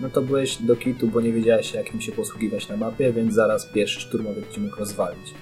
no 0.00 0.10
to 0.10 0.22
byłeś 0.22 0.62
do 0.62 0.76
kitu, 0.76 1.08
bo 1.08 1.20
nie 1.20 1.32
wiedziałeś 1.32 1.74
jak 1.74 1.92
nim 1.92 2.00
się 2.00 2.12
posługiwać 2.12 2.68
na 2.68 2.76
mapie, 2.76 3.12
więc 3.12 3.34
zaraz 3.34 3.66
pierwszy 3.66 4.00
szturmowy 4.00 4.42
ci 4.52 4.60
mógł 4.60 4.76
rozwalić. 4.76 5.34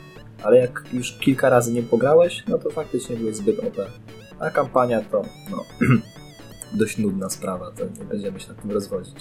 Ale 0.43 0.59
jak 0.59 0.85
już 0.93 1.19
kilka 1.19 1.51
razy 1.51 1.73
nie 1.73 1.83
pograłeś, 1.83 2.45
no 2.49 2.59
to 2.59 2.71
faktycznie 2.71 3.17
byłeś 3.17 3.37
zbyt 3.37 3.59
OP. 3.59 3.77
A 4.39 4.51
kampania 4.51 5.01
to, 5.01 5.23
no, 5.51 5.65
dość 6.81 6.99
nudna 6.99 7.31
sprawa, 7.31 7.71
to 7.71 7.85
nie 7.85 8.05
będziemy 8.05 8.41
się 8.41 8.49
nad 8.49 8.63
tym 8.63 8.71
rozwodzić. 8.71 9.17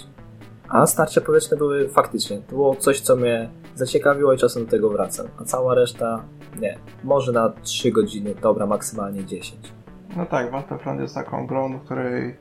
A 0.70 0.88
starcie 0.88 1.22
powietrzne 1.22 1.58
były 1.58 1.89
faktycznie, 1.89 2.38
to 2.38 2.56
było 2.56 2.76
coś, 2.76 3.02
co 3.02 3.16
mnie 3.16 3.50
zaciekawiło 3.76 4.34
i 4.34 4.38
czasem 4.38 4.66
do 4.66 4.72
tego 4.72 4.89
wracam. 4.89 5.28
A 5.38 5.43
cała 5.43 5.76
reszta, 5.76 6.26
nie. 6.60 6.78
Może 7.04 7.32
na 7.32 7.50
3 7.50 7.91
godziny, 7.91 8.36
dobra, 8.41 8.66
maksymalnie 8.66 9.26
10. 9.26 9.74
No 10.18 10.26
tak, 10.26 10.52
Battlefront 10.52 11.02
jest 11.02 11.16
taką 11.16 11.47
grą, 11.47 11.78
w 11.78 11.86
której 11.86 12.36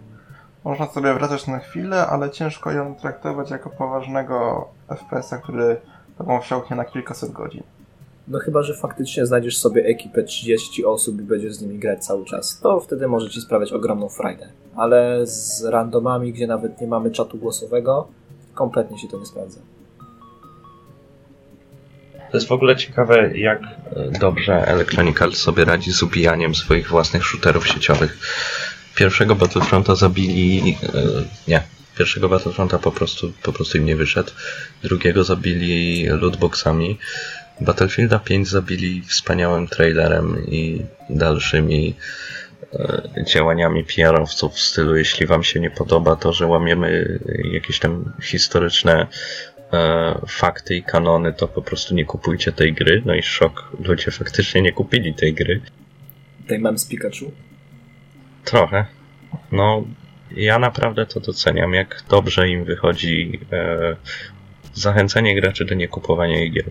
można 0.64 0.86
sobie 0.86 1.14
wracać 1.14 1.46
na 1.46 1.58
chwilę, 1.58 2.06
ale 2.06 2.30
ciężko 2.30 2.72
ją 2.72 2.94
traktować 2.94 3.50
jako 3.50 3.70
poważnego 3.70 4.68
FPS-a, 4.88 5.38
który 5.38 5.76
tobą 6.18 6.40
wsiąknie 6.40 6.76
na 6.76 6.84
kilkaset 6.84 7.32
godzin. 7.32 7.62
No 8.28 8.38
chyba, 8.38 8.62
że 8.62 8.74
faktycznie 8.74 9.26
znajdziesz 9.26 9.58
sobie 9.58 9.84
ekipę 9.84 10.22
30 10.22 10.84
osób 10.84 11.20
i 11.20 11.22
będziesz 11.22 11.54
z 11.54 11.62
nimi 11.62 11.78
grać 11.78 12.04
cały 12.04 12.24
czas. 12.24 12.60
To 12.60 12.80
wtedy 12.80 13.08
może 13.08 13.30
ci 13.30 13.40
sprawiać 13.40 13.72
ogromną 13.72 14.08
frajdę. 14.08 14.48
Ale 14.76 15.26
z 15.26 15.64
randomami, 15.64 16.32
gdzie 16.32 16.46
nawet 16.46 16.80
nie 16.80 16.86
mamy 16.86 17.10
czatu 17.10 17.38
głosowego, 17.38 18.08
kompletnie 18.54 18.98
się 18.98 19.08
to 19.08 19.18
nie 19.18 19.26
sprawdza. 19.26 19.60
To 22.30 22.36
jest 22.36 22.48
w 22.48 22.52
ogóle 22.52 22.76
ciekawe, 22.76 23.38
jak 23.38 23.62
e, 23.62 24.18
dobrze 24.20 24.54
Electronic 24.66 25.22
Arts 25.22 25.38
sobie 25.38 25.64
radzi 25.64 25.92
z 25.92 26.02
ubijaniem 26.02 26.54
swoich 26.54 26.88
własnych 26.88 27.24
shooterów 27.24 27.68
sieciowych. 27.68 28.18
Pierwszego 28.94 29.34
Battlefronta 29.34 29.94
zabili... 29.94 30.76
E, 30.82 31.02
nie. 31.48 31.62
Pierwszego 31.98 32.28
Battlefronta 32.28 32.78
po 32.78 32.92
prostu, 32.92 33.32
po 33.42 33.52
prostu 33.52 33.78
im 33.78 33.84
nie 33.84 33.96
wyszedł. 33.96 34.30
Drugiego 34.82 35.24
zabili 35.24 36.06
lootboxami. 36.06 36.98
Battlefielda 37.60 38.18
5 38.18 38.48
zabili 38.48 39.02
wspaniałym 39.02 39.68
trailerem 39.68 40.46
i 40.46 40.82
dalszymi 41.10 41.94
e, 42.74 43.24
działaniami 43.24 43.84
PR-owców 43.84 44.54
w 44.54 44.60
stylu 44.60 44.96
jeśli 44.96 45.26
wam 45.26 45.44
się 45.44 45.60
nie 45.60 45.70
podoba 45.70 46.16
to, 46.16 46.32
że 46.32 46.46
łamiemy 46.46 47.18
jakieś 47.52 47.78
tam 47.78 48.12
historyczne 48.22 49.06
e, 49.72 50.20
fakty 50.28 50.76
i 50.76 50.82
kanony, 50.82 51.32
to 51.32 51.48
po 51.48 51.62
prostu 51.62 51.94
nie 51.94 52.04
kupujcie 52.04 52.52
tej 52.52 52.74
gry. 52.74 53.02
No 53.06 53.14
i 53.14 53.22
szok, 53.22 53.72
ludzie 53.84 54.10
faktycznie 54.10 54.62
nie 54.62 54.72
kupili 54.72 55.14
tej 55.14 55.34
gry. 55.34 55.60
Tej 56.46 56.58
mam 56.58 56.78
z 56.78 56.88
Pikachu? 56.88 57.32
Trochę. 58.44 58.84
No, 59.52 59.84
ja 60.36 60.58
naprawdę 60.58 61.06
to 61.06 61.20
doceniam, 61.20 61.74
jak 61.74 62.02
dobrze 62.08 62.48
im 62.48 62.64
wychodzi 62.64 63.40
e, 63.52 63.96
zachęcenie 64.74 65.40
graczy 65.40 65.64
do 65.64 65.74
niekupowania 65.74 66.36
jej 66.36 66.52
gier. 66.52 66.70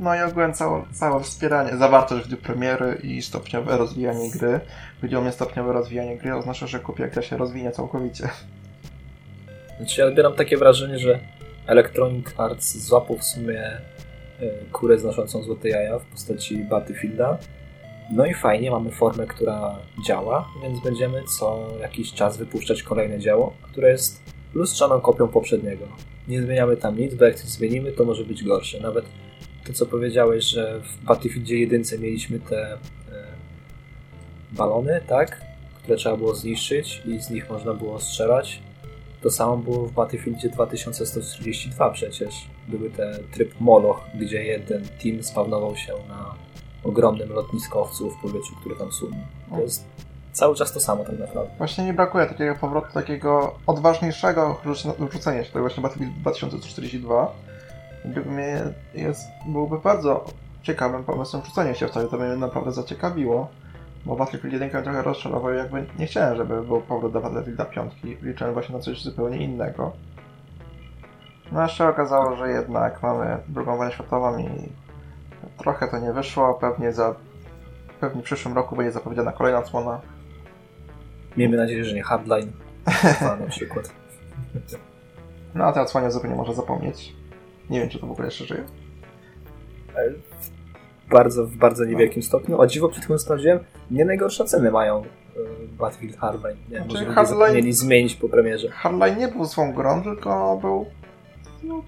No 0.00 0.14
i 0.14 0.20
ogółem 0.20 0.54
całe, 0.54 0.84
całe 0.92 1.22
wspieranie, 1.22 1.76
zawartość 1.76 2.26
gdy 2.26 2.36
premiery 2.36 3.00
i 3.02 3.22
stopniowe 3.22 3.76
rozwijanie 3.76 4.30
gry. 4.30 4.60
Chodzi 5.00 5.16
o 5.16 5.20
mnie 5.20 5.32
stopniowe 5.32 5.72
rozwijanie 5.72 6.18
gry 6.18 6.34
oznacza, 6.34 6.66
że 6.66 6.80
kupię 6.80 7.02
jak 7.02 7.12
gra 7.12 7.22
się 7.22 7.36
rozwinie 7.36 7.70
całkowicie. 7.70 8.28
Znaczy 9.78 10.00
ja 10.00 10.06
odbieram 10.06 10.34
takie 10.34 10.56
wrażenie, 10.56 10.98
że 10.98 11.20
Electronic 11.68 12.26
Arts 12.36 12.76
złapał 12.78 13.18
w 13.18 13.24
sumie 13.24 13.60
e, 13.60 13.80
kurę 14.72 14.98
znoszącą 14.98 15.42
złote 15.42 15.68
jaja 15.68 15.98
w 15.98 16.04
postaci 16.04 16.64
Battlefielda. 16.64 17.38
No 18.12 18.26
i 18.26 18.34
fajnie, 18.34 18.70
mamy 18.70 18.90
formę, 18.90 19.26
która 19.26 19.78
działa, 20.06 20.48
więc 20.62 20.80
będziemy 20.80 21.22
co 21.38 21.68
jakiś 21.80 22.12
czas 22.12 22.36
wypuszczać 22.36 22.82
kolejne 22.82 23.18
dzieło, 23.18 23.52
które 23.62 23.90
jest 23.90 24.22
lustrzaną 24.54 25.00
kopią 25.00 25.28
poprzedniego. 25.28 25.84
Nie 26.28 26.42
zmieniamy 26.42 26.76
tam 26.76 26.98
nic, 26.98 27.14
bo 27.14 27.24
jak 27.24 27.34
coś 27.34 27.48
zmienimy, 27.48 27.92
to 27.92 28.04
może 28.04 28.24
być 28.24 28.44
gorsze. 28.44 28.80
Nawet 28.80 29.04
to, 29.66 29.72
co 29.72 29.86
powiedziałeś, 29.86 30.44
że 30.44 30.80
w 30.80 31.04
Battlefieldzie 31.04 31.58
1 31.58 31.82
mieliśmy 32.00 32.40
te 32.40 32.72
e, 32.72 32.78
balony, 34.52 35.00
tak? 35.06 35.40
Które 35.82 35.96
trzeba 35.96 36.16
było 36.16 36.34
zniszczyć 36.34 37.02
i 37.06 37.20
z 37.20 37.30
nich 37.30 37.50
można 37.50 37.74
było 37.74 38.00
strzelać. 38.00 38.60
To 39.22 39.30
samo 39.30 39.56
było 39.56 39.86
w 39.86 39.92
Battlefieldzie 39.92 40.48
2142 40.48 41.90
przecież. 41.90 42.34
Były 42.68 42.90
te 42.90 43.18
tryb 43.32 43.60
Moloch, 43.60 44.00
gdzie 44.14 44.44
jeden 44.44 44.88
team 45.02 45.22
spawnował 45.22 45.76
się 45.76 45.92
na 46.08 46.34
ogromnym 46.84 47.32
lotniskowcu 47.32 48.10
w 48.10 48.22
powietrzu, 48.22 48.54
który 48.60 48.76
tam 48.76 48.92
sunął. 48.92 49.20
To 49.50 49.60
jest 49.60 49.84
cały 50.32 50.54
czas 50.54 50.72
to 50.72 50.80
samo 50.80 51.04
tak 51.04 51.18
naprawdę. 51.18 51.50
Właśnie 51.58 51.84
nie 51.84 51.94
brakuje 51.94 52.26
takiego 52.26 52.54
powrotu, 52.54 52.92
takiego 52.92 53.58
odważniejszego 53.66 54.60
rzucenia 55.12 55.44
się 55.44 55.52
tego 55.52 55.60
właśnie 55.60 55.82
Battlefield 55.82 56.14
2042. 56.20 57.32
Gdyby 58.04 58.30
mnie 58.30 58.62
jest, 58.94 59.20
byłby 59.46 59.78
bardzo 59.78 60.24
ciekawym 60.62 61.04
pomysłem 61.04 61.44
rzucenia 61.44 61.74
się 61.74 61.86
w 61.86 61.90
to, 61.90 62.08
to 62.08 62.16
mnie 62.16 62.36
naprawdę 62.36 62.72
zaciekawiło. 62.72 63.48
Bo 64.08 64.16
Battlefield 64.16 64.52
1 64.52 64.68
mnie 64.68 64.82
trochę 64.82 65.02
rozczarował, 65.02 65.54
jakby 65.54 65.86
nie 65.98 66.06
chciałem, 66.06 66.36
żeby 66.36 66.62
był 66.62 66.80
powrót 66.80 67.12
do 67.12 67.20
Battlefielda 67.20 67.64
5. 67.64 67.92
Liczyłem 68.22 68.52
właśnie 68.52 68.74
na 68.74 68.80
coś 68.80 69.02
zupełnie 69.02 69.36
innego. 69.36 69.92
No 71.52 71.62
a 71.62 71.68
się 71.68 71.88
okazało, 71.88 72.36
że 72.36 72.48
jednak 72.48 73.02
mamy 73.02 73.38
drugą 73.48 73.76
wojnę 73.76 73.92
światową 73.92 74.38
i 74.38 74.48
trochę 75.58 75.88
to 75.88 75.98
nie 75.98 76.12
wyszło. 76.12 76.54
Pewnie 76.54 76.92
za 76.92 77.14
pewnie 78.00 78.22
w 78.22 78.24
przyszłym 78.24 78.54
roku 78.54 78.76
będzie 78.76 78.92
zapowiedziana 78.92 79.32
kolejna 79.32 79.58
odsłona. 79.58 80.00
Miejmy 81.36 81.56
nadzieję, 81.56 81.84
że 81.84 81.94
nie 81.94 82.02
Hardline 82.02 82.52
na 83.40 83.46
przykład. 83.46 83.92
No 85.54 85.64
a 85.64 85.72
te 85.72 85.80
odsłonie 85.82 86.10
zupełnie 86.10 86.36
można 86.36 86.54
zapomnieć. 86.54 87.16
Nie 87.70 87.80
wiem, 87.80 87.88
czy 87.88 87.98
to 87.98 88.06
w 88.06 88.10
ogóle 88.10 88.28
jeszcze 88.28 88.44
żyje. 88.44 88.64
Bardzo, 91.10 91.46
w 91.46 91.56
bardzo 91.56 91.84
niewielkim 91.84 92.22
stopniu. 92.22 92.60
O 92.60 92.66
dziwo, 92.66 92.88
przed 92.88 93.04
chwilą 93.04 93.18
sprawdziłem, 93.18 93.58
nie 93.90 94.04
najgorsze 94.04 94.44
ceny 94.44 94.70
mają 94.70 95.02
y, 95.02 95.06
Battlefield 95.78 96.16
Hardline. 96.16 96.56
Nie, 96.70 96.76
Znaczy, 96.76 97.06
może 97.06 97.14
Hardline- 97.14 97.72
zmienić 97.72 98.14
po 98.14 98.28
premierze. 98.28 98.68
Hardline 98.70 99.18
nie 99.18 99.28
był 99.28 99.44
złą 99.44 99.72
grą, 99.72 100.02
tylko 100.02 100.58
był 100.60 100.86
no, 101.62 101.82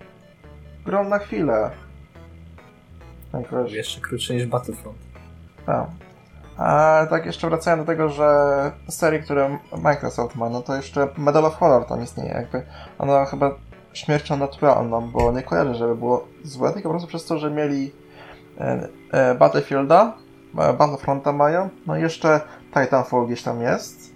grą 0.84 1.08
na 1.08 1.18
chwilę. 1.18 1.70
Tak 3.32 3.42
wiesz. 3.52 3.72
Jeszcze 3.72 4.00
krótszy 4.00 4.34
niż 4.34 4.46
Battlefront. 4.46 4.98
Tak. 5.66 5.86
A 6.56 7.06
tak 7.10 7.26
jeszcze 7.26 7.48
wracając 7.48 7.82
do 7.82 7.86
tego, 7.86 8.08
że 8.08 8.26
serii, 8.88 9.22
które 9.22 9.58
Microsoft 9.82 10.36
ma, 10.36 10.48
no 10.48 10.62
to 10.62 10.76
jeszcze 10.76 11.08
Medal 11.18 11.44
of 11.44 11.54
Honor 11.54 11.84
tam 11.84 12.02
istnieje, 12.02 12.30
jakby 12.30 12.62
ona 12.98 13.24
chyba 13.24 13.54
śmiercią 13.92 14.36
naturalną, 14.36 15.10
bo 15.10 15.32
nie 15.32 15.42
kojarzę, 15.42 15.74
żeby 15.74 15.96
było 15.96 16.28
złe, 16.44 16.72
tylko 16.72 16.88
po 16.88 16.92
prostu 16.92 17.08
przez 17.08 17.24
to, 17.26 17.38
że 17.38 17.50
mieli 17.50 17.92
Battlefielda, 19.38 20.16
e, 20.58 20.72
Battlefronta 20.72 21.32
mają, 21.32 21.68
no 21.86 21.98
i 21.98 22.00
jeszcze 22.02 22.40
Titanfall 22.74 23.26
gdzieś 23.26 23.42
tam 23.42 23.62
jest. 23.62 24.14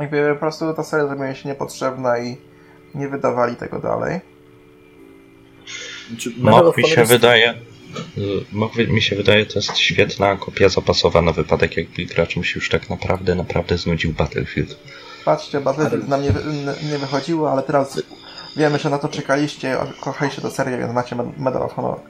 Jakby 0.00 0.30
po 0.34 0.40
prostu 0.40 0.74
ta 0.74 0.84
seria 0.84 1.06
zrobiła 1.06 1.34
się 1.34 1.48
niepotrzebna 1.48 2.18
i 2.18 2.36
nie 2.94 3.08
wydawali 3.08 3.56
tego 3.56 3.78
dalej. 3.78 4.20
Znaczy, 6.08 6.32
of 6.52 6.76
mi 6.76 6.88
się 6.88 7.04
wydaje, 7.04 7.54
mi 8.88 9.02
się 9.02 9.16
wydaje, 9.16 9.46
to 9.46 9.58
jest 9.58 9.76
świetna 9.76 10.36
kopia 10.36 10.68
zapasowa 10.68 11.22
na 11.22 11.32
wypadek, 11.32 11.76
jakby 11.76 12.04
gracz 12.04 12.36
mu 12.36 12.44
się 12.44 12.52
już 12.54 12.68
tak 12.68 12.90
naprawdę, 12.90 13.34
naprawdę 13.34 13.78
znudził 13.78 14.12
Battlefield. 14.12 14.76
Patrzcie, 15.24 15.60
Battlefield 15.60 16.08
nam 16.08 16.22
nie, 16.22 16.28
nie 16.92 16.98
wychodziło, 16.98 17.52
ale 17.52 17.62
teraz 17.62 18.02
wiemy, 18.56 18.78
że 18.78 18.90
na 18.90 18.98
to 18.98 19.08
czekaliście, 19.08 19.76
kochaliście 20.00 20.42
tę 20.42 20.50
serię, 20.50 20.78
więc 20.78 20.92
macie 20.92 21.16
Med- 21.16 21.38
Medal 21.38 21.62
of 21.62 21.72
Honor. 21.74 22.00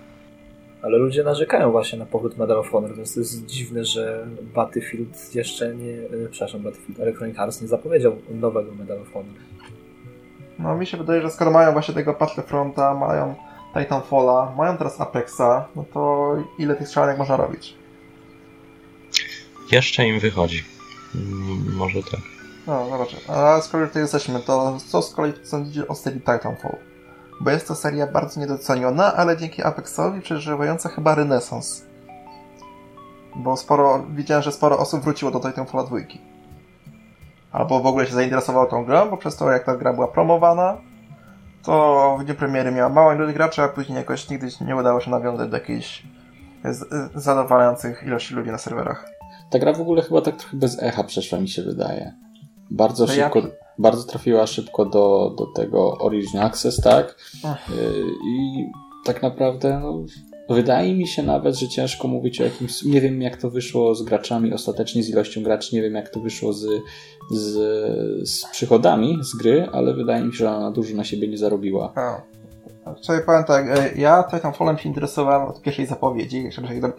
Ale 0.82 0.98
ludzie 0.98 1.24
narzekają 1.24 1.70
właśnie 1.70 1.98
na 1.98 2.06
powrót 2.06 2.38
Medal 2.38 2.58
of 2.58 2.70
Honor, 2.70 2.96
więc 2.96 3.14
to 3.14 3.20
jest 3.20 3.46
dziwne, 3.46 3.84
że 3.84 4.26
Battlefield 4.54 5.34
jeszcze 5.34 5.74
nie... 5.74 5.92
e, 5.92 6.28
Przepraszam, 6.30 6.60
Battlefield 6.62 7.00
Electronic 7.00 7.38
Arts 7.38 7.62
nie 7.62 7.68
zapowiedział 7.68 8.16
nowego 8.30 8.72
Medal 8.74 9.00
of 9.02 9.12
Honor. 9.12 9.34
No 10.58 10.74
mi 10.76 10.86
się 10.86 10.96
wydaje, 10.96 11.22
że 11.22 11.30
skoro 11.30 11.50
mają 11.50 11.72
właśnie 11.72 11.94
tego 11.94 12.14
Battlefronta, 12.14 12.94
mają 12.94 13.34
Titanfalla, 13.74 14.54
mają 14.56 14.76
teraz 14.76 15.00
Apexa, 15.00 15.68
no 15.76 15.84
to 15.94 16.34
ile 16.58 16.76
tych 16.76 16.88
strzelanek 16.88 17.18
można 17.18 17.36
robić? 17.36 17.74
Jeszcze 19.72 20.06
im 20.06 20.20
wychodzi. 20.20 20.64
Mm, 21.14 21.74
Może 21.76 22.02
tak. 22.02 22.20
No, 22.66 22.90
zobaczę. 22.90 23.16
A 23.28 23.60
skoro 23.60 23.80
już 23.80 23.90
tutaj 23.90 24.02
jesteśmy, 24.02 24.40
to 24.40 24.78
co 24.86 25.02
z 25.02 25.14
kolei 25.14 25.32
sądzicie 25.42 25.88
o 25.88 25.94
serii 25.94 26.20
Titanfall? 26.20 26.76
Bo 27.40 27.50
jest 27.50 27.68
to 27.68 27.74
seria 27.74 28.06
bardzo 28.06 28.40
niedoceniona, 28.40 29.14
ale 29.14 29.36
dzięki 29.36 29.62
Apexowi 29.62 30.20
przeżywająca 30.20 30.88
chyba 30.88 31.14
renesans. 31.14 31.82
Bo 33.36 33.56
sporo, 33.56 34.06
widziałem, 34.10 34.42
że 34.42 34.52
sporo 34.52 34.78
osób 34.78 35.02
wróciło 35.02 35.30
do 35.30 35.40
Titanfalla 35.40 35.84
2. 35.84 35.96
Albo 37.52 37.80
w 37.80 37.86
ogóle 37.86 38.06
się 38.06 38.14
zainteresowało 38.14 38.66
tą 38.66 38.84
grą, 38.84 39.10
bo 39.10 39.16
przez 39.16 39.36
to 39.36 39.50
jak 39.50 39.64
ta 39.64 39.76
gra 39.76 39.92
była 39.92 40.08
promowana, 40.08 40.76
to 41.62 42.16
w 42.20 42.24
dniu 42.24 42.34
premiery 42.34 42.70
miała 42.72 42.88
mało 42.88 43.12
ilość 43.12 43.34
graczy, 43.34 43.62
a 43.62 43.68
później 43.68 43.98
jakoś 43.98 44.30
nigdy 44.30 44.48
nie 44.66 44.76
udało 44.76 45.00
się 45.00 45.10
nawiązać 45.10 45.50
do 45.50 45.56
jakiejś 45.56 46.02
zadowalających 47.14 48.02
ilości 48.06 48.34
ludzi 48.34 48.50
na 48.50 48.58
serwerach. 48.58 49.06
Ta 49.50 49.58
gra 49.58 49.72
w 49.72 49.80
ogóle 49.80 50.02
chyba 50.02 50.20
tak 50.20 50.36
trochę 50.36 50.56
bez 50.56 50.82
echa 50.82 51.04
przeszła, 51.04 51.38
mi 51.38 51.48
się 51.48 51.62
wydaje. 51.62 52.12
Bardzo 52.70 53.06
To 53.06 53.12
ja- 53.14 53.24
szybko, 53.24 53.42
bardzo 53.78 54.04
trafiła 54.04 54.46
szybko 54.46 54.84
do, 54.84 55.34
do 55.38 55.46
tego 55.46 55.98
Origin 55.98 56.40
Access, 56.40 56.80
tak? 56.80 57.16
Y, 57.44 57.74
I 58.28 58.64
tak 59.04 59.22
naprawdę, 59.22 59.80
no, 59.82 60.04
wydaje 60.54 60.94
mi 60.94 61.06
się 61.06 61.22
nawet, 61.22 61.54
że 61.58 61.68
ciężko 61.68 62.08
mówić 62.08 62.40
o 62.40 62.44
jakimś. 62.44 62.82
Nie 62.82 63.00
wiem, 63.00 63.22
jak 63.22 63.36
to 63.36 63.50
wyszło 63.50 63.94
z 63.94 64.02
graczami 64.02 64.52
ostatecznie, 64.52 65.02
z 65.02 65.10
ilością 65.10 65.42
graczy, 65.42 65.74
nie 65.76 65.82
wiem, 65.82 65.94
jak 65.94 66.08
to 66.08 66.20
wyszło 66.20 66.52
z, 66.52 66.66
z, 67.30 68.28
z 68.28 68.50
przychodami 68.50 69.18
z 69.22 69.36
gry, 69.36 69.68
ale 69.72 69.94
wydaje 69.94 70.24
mi 70.24 70.32
się, 70.32 70.38
że 70.38 70.50
ona 70.50 70.70
dużo 70.70 70.96
na 70.96 71.04
siebie 71.04 71.28
nie 71.28 71.38
zarobiła. 71.38 71.92
A. 71.94 72.22
Sobie 73.00 73.20
powiem 73.20 73.44
tak, 73.44 73.66
e, 73.68 73.94
ja 73.96 74.24
Titanfallem 74.30 74.78
się 74.78 74.88
interesowałem 74.88 75.48
od 75.48 75.62
pierwszej 75.62 75.86
zapowiedzi, 75.86 76.44
jak 76.44 76.52
się 76.52 76.62
dowiedziałem 76.62 76.92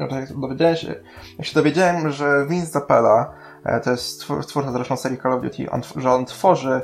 jak 1.38 1.48
się 1.48 1.56
dowiedziałem, 1.56 2.12
że 2.12 2.46
Vince 2.50 2.72
Zappella, 2.72 3.22
e, 3.24 3.43
to 3.84 3.92
jest 3.92 4.22
twór- 4.22 4.46
twórca 4.46 4.72
zresztą 4.72 4.98
serii 4.98 5.18
Call 5.18 5.34
of 5.34 5.42
Duty, 5.42 5.72
on, 5.72 5.82
że 5.96 6.12
on 6.12 6.26
tworzy 6.26 6.82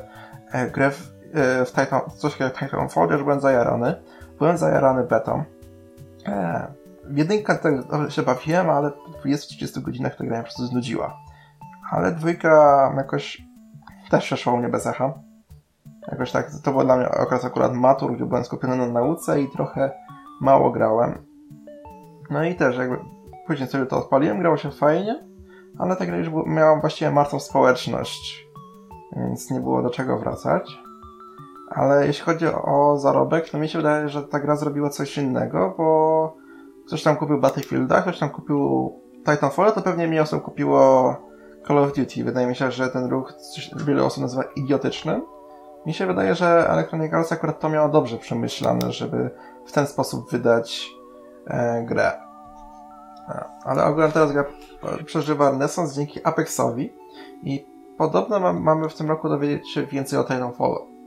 e, 0.51 0.71
grę 0.71 0.91
w, 0.91 1.11
e, 1.33 1.65
w 1.65 1.69
Titan, 1.69 2.01
coś 2.17 2.39
jak 2.39 2.59
Titanfall, 2.59 3.09
już 3.09 3.23
byłem 3.23 3.39
zajarany. 3.39 3.95
Byłem 4.37 4.57
zajarany 4.57 5.03
betą. 5.03 5.43
E, 6.27 6.67
w 7.03 7.17
jedynkę 7.17 7.57
tak 7.57 8.11
się 8.11 8.21
bawiłem, 8.21 8.69
ale 8.69 8.91
po 8.91 9.27
20-30 9.27 9.81
godzinach 9.81 10.15
ta 10.15 10.23
gra 10.23 10.33
mnie 10.33 10.37
po 10.37 10.43
prostu 10.43 10.65
znudziła. 10.65 11.17
Ale 11.91 12.11
dwójka 12.11 12.93
jakoś 12.97 13.41
też 14.09 14.23
przeszła 14.23 14.53
u 14.53 14.57
mnie 14.57 14.69
bez 14.69 14.87
echa. 14.87 15.13
Jakoś 16.11 16.31
tak, 16.31 16.51
to 16.63 16.71
był 16.71 16.83
dla 16.83 16.97
mnie 16.97 17.09
okres 17.09 17.45
akurat 17.45 17.73
matur, 17.73 18.15
gdzie 18.15 18.25
byłem 18.25 18.43
skupiony 18.43 18.75
na 18.75 18.87
nauce 18.87 19.41
i 19.41 19.51
trochę 19.51 19.91
mało 20.41 20.71
grałem. 20.71 21.25
No 22.29 22.43
i 22.43 22.55
też 22.55 22.77
jakby 22.77 22.97
później 23.47 23.69
sobie 23.69 23.85
to 23.85 23.97
odpaliłem, 23.97 24.39
grało 24.39 24.57
się 24.57 24.71
fajnie, 24.71 25.28
ale 25.79 25.95
ta 25.95 26.05
gra 26.05 26.17
już 26.17 26.29
miała 26.45 26.79
właściwie 26.79 27.11
martwą 27.11 27.39
społeczność, 27.39 28.47
więc 29.15 29.51
nie 29.51 29.59
było 29.59 29.81
do 29.81 29.89
czego 29.89 30.17
wracać. 30.17 30.79
Ale 31.69 32.07
jeśli 32.07 32.25
chodzi 32.25 32.45
o 32.47 32.97
zarobek, 32.97 33.49
to 33.49 33.57
mi 33.57 33.69
się 33.69 33.77
wydaje, 33.77 34.09
że 34.09 34.23
ta 34.23 34.39
gra 34.39 34.55
zrobiła 34.55 34.89
coś 34.89 35.17
innego, 35.17 35.73
bo 35.77 36.37
ktoś 36.87 37.03
tam 37.03 37.15
kupił 37.15 37.39
Battlefielda, 37.39 38.01
ktoś 38.01 38.19
tam 38.19 38.29
kupił 38.29 38.93
Titanfall, 39.25 39.73
to 39.73 39.81
pewnie 39.81 40.07
mniej 40.07 40.19
osób 40.19 40.43
kupiło 40.43 41.15
Call 41.67 41.77
of 41.77 41.93
Duty. 41.93 42.23
Wydaje 42.23 42.47
mi 42.47 42.55
się, 42.55 42.71
że 42.71 42.89
ten 42.89 43.05
ruch 43.05 43.33
wiele 43.85 44.03
osób 44.03 44.23
nazywa 44.23 44.43
idiotycznym. 44.55 45.25
Mi 45.85 45.93
się 45.93 46.07
wydaje, 46.07 46.35
że 46.35 46.69
Electronic 46.69 47.13
Arts 47.13 47.31
akurat 47.31 47.59
to 47.59 47.69
miało 47.69 47.89
dobrze 47.89 48.17
przemyślane, 48.17 48.91
żeby 48.91 49.29
w 49.65 49.71
ten 49.71 49.87
sposób 49.87 50.31
wydać 50.31 50.89
e, 51.47 51.83
grę. 51.83 52.28
Ale 53.63 53.85
ogólnie 53.85 54.11
teraz 54.11 54.31
gra 54.31 54.45
przeżywa 55.05 55.51
renesans 55.51 55.95
dzięki 55.95 56.19
Apexowi 56.23 56.93
i 57.43 57.65
podobno 57.97 58.39
mam, 58.39 58.63
mamy 58.63 58.89
w 58.89 58.95
tym 58.95 59.09
roku 59.09 59.29
dowiedzieć 59.29 59.71
się 59.71 59.85
więcej 59.85 60.19
o 60.19 60.23
Titanfallu. 60.23 60.99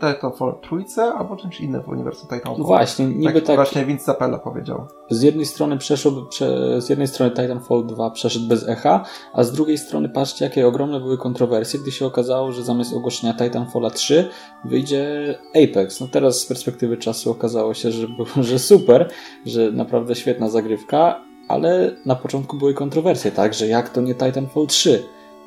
Titanfall 0.00 0.54
trójce 0.62 1.02
albo 1.02 1.36
czymś 1.36 1.60
innym 1.60 1.82
w 1.82 1.88
uniwersum 1.88 2.28
Titanfall. 2.28 2.54
No 2.58 2.64
właśnie, 2.64 3.06
niby 3.06 3.32
tak, 3.32 3.44
tak. 3.44 3.56
właśnie 3.56 3.84
Vince 3.84 4.04
Zappella 4.04 4.38
powiedział. 4.38 4.86
Z 5.10 5.22
jednej 5.22 5.46
strony 5.46 5.78
przeszedł, 5.78 6.26
prze, 6.26 6.80
z 6.80 6.88
jednej 6.88 7.08
strony 7.08 7.32
Titanfall 7.32 7.86
2 7.86 8.10
przeszedł 8.10 8.48
bez 8.48 8.68
echa, 8.68 9.04
a 9.32 9.44
z 9.44 9.52
drugiej 9.52 9.78
strony 9.78 10.08
patrzcie, 10.08 10.44
jakie 10.44 10.66
ogromne 10.66 11.00
były 11.00 11.18
kontrowersje, 11.18 11.80
gdy 11.80 11.92
się 11.92 12.06
okazało, 12.06 12.52
że 12.52 12.62
zamiast 12.62 12.94
ogłoszenia 12.94 13.34
Titanfalla 13.34 13.90
3 13.90 14.30
wyjdzie 14.64 15.34
Apex. 15.50 16.00
No 16.00 16.08
teraz 16.08 16.40
z 16.40 16.46
perspektywy 16.46 16.96
czasu 16.96 17.30
okazało 17.30 17.74
się, 17.74 17.90
że, 17.90 18.06
że 18.40 18.58
super, 18.58 19.10
że 19.46 19.72
naprawdę 19.72 20.14
świetna 20.14 20.48
zagrywka, 20.48 21.20
ale 21.48 21.90
na 22.06 22.14
początku 22.14 22.56
były 22.56 22.74
kontrowersje, 22.74 23.30
tak, 23.32 23.54
że 23.54 23.66
jak 23.66 23.88
to 23.88 24.00
nie 24.00 24.14
Titanfall 24.14 24.66
3? 24.66 25.02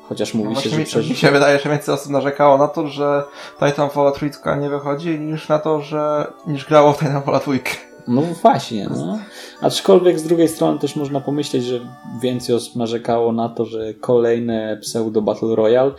Chociaż 0.08 0.34
No 0.34 0.44
mówi 0.44 0.56
się, 0.56 0.70
właśnie 0.70 0.86
że 0.86 1.02
mi, 1.02 1.08
mi 1.08 1.16
się 1.16 1.30
wydaje, 1.30 1.58
że 1.58 1.70
więcej 1.70 1.94
osób 1.94 2.12
narzekało 2.12 2.58
na 2.58 2.68
to, 2.68 2.86
że 2.88 3.22
Titanfall 3.58 4.12
trójka 4.12 4.56
nie 4.56 4.70
wychodzi, 4.70 5.20
niż 5.20 5.48
na 5.48 5.58
to, 5.58 5.80
że 5.80 6.32
niż 6.46 6.66
grało 6.66 6.92
w 6.92 6.98
Titanfall 6.98 7.40
trójkę. 7.40 7.72
No 8.08 8.22
właśnie, 8.22 8.88
no. 8.90 9.18
Aczkolwiek 9.60 10.18
z 10.18 10.22
drugiej 10.22 10.48
strony 10.48 10.78
też 10.78 10.96
można 10.96 11.20
pomyśleć, 11.20 11.64
że 11.64 11.80
więcej 12.22 12.54
osób 12.54 12.76
narzekało 12.76 13.32
na 13.32 13.48
to, 13.48 13.64
że 13.64 13.94
kolejne 13.94 14.78
pseudo 14.82 15.22
Battle 15.22 15.56
Royale, 15.56 15.90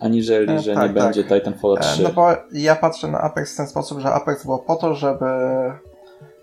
aniżeli, 0.00 0.52
E, 0.52 0.60
że 0.60 0.74
tak, 0.74 0.82
nie 0.82 0.94
tak. 0.94 1.04
będzie 1.04 1.24
Titanfall 1.24 1.76
E, 1.78 1.80
3. 1.80 2.02
No 2.02 2.08
bo 2.08 2.28
ja 2.52 2.76
patrzę 2.76 3.08
na 3.08 3.20
Apex 3.20 3.54
w 3.54 3.56
ten 3.56 3.66
sposób, 3.66 4.00
że 4.00 4.08
Apex 4.12 4.44
było 4.44 4.58
po 4.58 4.76
to, 4.76 4.94
żeby 4.94 5.26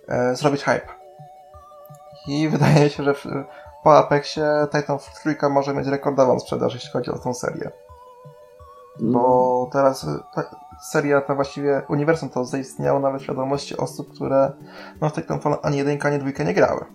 e, 0.08 0.36
zrobić 0.36 0.64
hype. 0.64 1.03
I 2.28 2.50
wydaje 2.50 2.90
się, 2.90 3.04
że 3.04 3.16
po 3.84 3.98
Apexie 3.98 4.68
Titanfall 4.72 5.16
trójka 5.22 5.50
może 5.50 5.74
mieć 5.74 5.88
rekordową 5.88 6.40
sprzedaż, 6.40 6.74
jeśli 6.74 6.90
chodzi 6.92 7.12
o 7.12 7.20
tą 7.20 7.34
serię. 7.34 7.72
Bo 9.00 9.70
teraz 9.72 10.04
e, 10.04 10.20
ta 10.36 10.44
seria 10.92 11.22
ta 11.22 11.36
właściwie, 11.36 11.82
uniwersum 11.90 12.30
to 12.30 12.46
zaistniało 12.46 13.00
nawet 13.00 13.22
w 13.22 13.24
świadomości 13.24 13.78
osób, 13.78 14.14
które 14.14 14.52
no 15.02 15.10
w 15.10 15.14
Titanfall 15.14 15.58
ani 15.62 15.78
jedynka, 15.78 16.10
ani 16.10 16.20
dwójkę 16.20 16.46
nie 16.46 16.54
grały. 16.54 16.86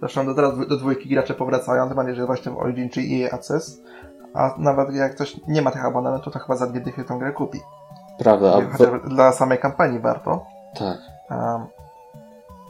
Zresztą 0.00 0.26
do 0.26 0.34
teraz 0.34 0.68
do 0.68 0.76
dwójki 0.76 1.08
gracze 1.08 1.34
powracają, 1.34 1.86
tym 1.86 1.96
bardziej, 1.96 2.14
że 2.14 2.26
właśnie 2.26 2.52
w 2.52 2.58
Origin 2.58 2.90
czy 2.90 3.00
EA 3.00 3.34
Access, 3.34 3.82
a 4.34 4.54
nawet 4.58 4.94
jak 4.94 5.14
ktoś 5.14 5.40
nie 5.48 5.62
ma 5.62 5.70
tych 5.70 5.84
abonamentów, 5.84 6.32
to 6.32 6.38
chyba 6.38 6.56
za 6.56 6.66
dwie 6.66 6.80
dychy 6.80 7.04
tą 7.04 7.18
grę 7.18 7.32
kupi. 7.32 7.60
Prawda, 8.18 8.52
Chociaż 8.72 9.00
w... 9.00 9.08
dla 9.08 9.32
samej 9.32 9.58
kampanii 9.58 10.00
warto. 10.00 10.46
tak. 10.78 10.98
Um, 11.30 11.66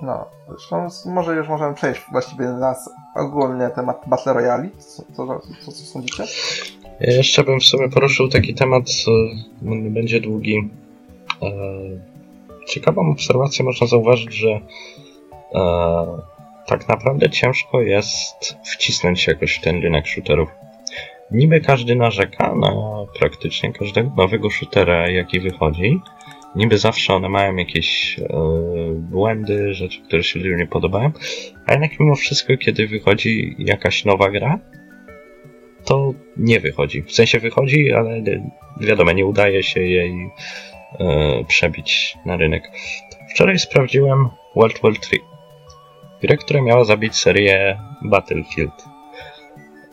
no, 0.04 0.24
zresztą 0.48 0.88
może 1.12 1.34
już 1.34 1.48
możemy 1.48 1.74
przejść 1.74 2.00
właściwie 2.12 2.44
na 2.44 2.74
ogólnie 3.14 3.68
temat 3.68 4.02
Battle 4.06 4.32
Royale. 4.32 4.68
Co, 4.78 5.02
co, 5.12 5.40
co, 5.64 5.72
co 5.72 5.84
sądzicie? 5.84 6.24
Ja 7.00 7.12
Jeszcze 7.12 7.44
bym 7.44 7.60
w 7.60 7.64
sumie 7.64 7.88
poruszył 7.88 8.28
taki 8.28 8.54
temat, 8.54 8.84
e, 9.64 9.70
on 9.70 9.94
będzie 9.94 10.20
długi. 10.20 10.70
E, 11.42 11.50
Ciekawą 12.66 13.10
obserwację 13.10 13.64
można 13.64 13.86
zauważyć, 13.86 14.34
że 14.34 14.60
e, 15.54 16.20
tak 16.66 16.88
naprawdę 16.88 17.30
ciężko 17.30 17.80
jest 17.80 18.56
wcisnąć 18.64 19.20
się 19.20 19.32
jakoś 19.32 19.58
w 19.58 19.60
ten 19.60 19.82
rynek 19.82 20.06
shooterów. 20.06 20.48
Niby 21.30 21.60
każdy 21.60 21.96
narzeka 21.96 22.54
na 22.54 22.72
praktycznie 23.18 23.72
każdego 23.72 24.10
nowego 24.16 24.50
shootera, 24.50 25.10
jaki 25.10 25.40
wychodzi. 25.40 26.00
Niby 26.56 26.78
zawsze 26.78 27.14
one 27.14 27.28
mają 27.28 27.56
jakieś 27.56 28.18
e, 28.18 28.24
błędy, 28.94 29.74
rzeczy, 29.74 30.02
które 30.02 30.22
się 30.22 30.38
ludziom 30.38 30.58
nie 30.58 30.66
podobają, 30.66 31.10
a 31.66 31.72
jednak 31.72 32.00
mimo 32.00 32.14
wszystko, 32.14 32.56
kiedy 32.56 32.86
wychodzi 32.86 33.56
jakaś 33.58 34.04
nowa 34.04 34.30
gra, 34.30 34.58
to 35.84 36.14
nie 36.36 36.60
wychodzi. 36.60 37.02
W 37.02 37.12
sensie 37.12 37.40
wychodzi, 37.40 37.92
ale 37.92 38.22
wiadomo, 38.80 39.12
nie 39.12 39.26
udaje 39.26 39.62
się 39.62 39.80
jej 39.80 40.30
e, 41.00 41.44
przebić 41.48 42.16
na 42.26 42.36
rynek. 42.36 42.70
Wczoraj 43.30 43.58
sprawdziłem 43.58 44.28
World 44.56 44.80
War 44.82 44.98
3. 44.98 45.16
Grę, 46.22 46.36
która 46.36 46.62
miała 46.62 46.84
zabić 46.84 47.16
serię 47.16 47.78
Battlefield. 48.02 48.93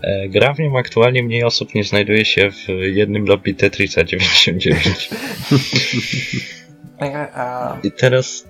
E, 0.01 0.29
gra 0.29 0.53
w 0.53 0.59
nią 0.59 0.77
aktualnie 0.77 1.23
mniej 1.23 1.43
osób 1.43 1.75
nie 1.75 1.83
znajduje 1.83 2.25
się 2.25 2.51
w 2.51 2.67
jednym 2.67 3.25
lobby 3.25 3.53
Tetrisa 3.53 4.03
99. 4.03 5.09
E, 7.01 7.77
I 7.83 7.91
teraz 7.91 8.47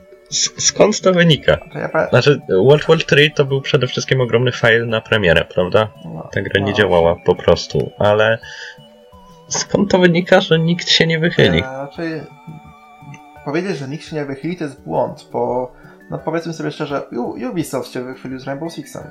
skąd 0.58 1.02
to 1.02 1.14
wynika? 1.14 1.58
Znaczy, 2.10 2.41
World 2.49 2.88
War 2.88 3.04
3 3.04 3.32
to 3.36 3.45
był 3.45 3.62
przede 3.62 3.88
wszystkim 3.88 4.22
ogromny 4.22 4.52
file 4.52 4.86
na 4.86 5.02
premierę, 5.02 5.45
prawda? 5.54 5.91
no, 6.06 6.30
Ta 6.34 6.41
gra 6.41 6.60
nie 6.60 6.72
no, 6.72 6.78
działała 6.78 7.16
po 7.26 7.36
prostu, 7.36 7.91
ale 7.99 8.39
skąd 9.47 9.91
to 9.91 9.99
wynika, 9.99 10.41
że 10.41 10.60
nikt 10.60 10.89
się 10.89 11.08
nie 11.08 11.20
wychyli? 11.20 11.60
Znaczy, 11.60 12.26
powiedzieć, 13.45 13.78
że 13.78 13.88
nikt 13.88 14.06
się 14.06 14.16
nie 14.16 14.26
wychyli, 14.26 14.58
to 14.58 14.64
jest 14.64 14.82
błąd, 14.82 15.30
bo 15.34 15.72
no 16.10 16.18
powiedzmy 16.18 16.54
sobie 16.54 16.72
szczerze, 16.72 17.02
Ubisoft 17.52 17.93
się 17.93 18.04
wychylił 18.04 18.39
z 18.39 18.43
Rainbow 18.47 18.74
Sixem. 18.74 19.04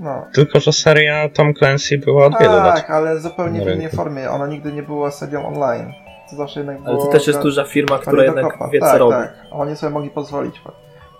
No. 0.00 0.26
Tylko, 0.34 0.60
że 0.60 0.72
seria 0.72 1.28
Tom 1.28 1.54
Clancy 1.54 1.98
była 1.98 2.26
od 2.26 2.38
wielu 2.40 2.52
lat. 2.52 2.76
Tak, 2.76 2.90
ale 2.90 3.20
zupełnie 3.20 3.64
w 3.64 3.68
innej 3.68 3.90
formie. 3.90 4.30
Ona 4.30 4.46
nigdy 4.46 4.72
nie 4.72 4.82
była 4.82 5.10
serią 5.10 5.46
online. 5.46 5.92
to 6.30 6.36
zawsze 6.36 6.60
jednak 6.60 6.76
było... 6.82 6.88
Ale 6.88 6.98
to 6.98 7.06
też 7.06 7.26
jest 7.26 7.42
duża 7.42 7.64
firma, 7.64 7.98
która 7.98 8.24
jednak 8.24 8.44
dokopa. 8.44 8.68
wie, 8.68 8.80
tak, 8.80 8.92
co 8.92 8.98
robi. 8.98 9.12
Tak, 9.12 9.34
oni 9.50 9.76
sobie 9.76 9.92
mogli 9.92 10.10
pozwolić. 10.10 10.62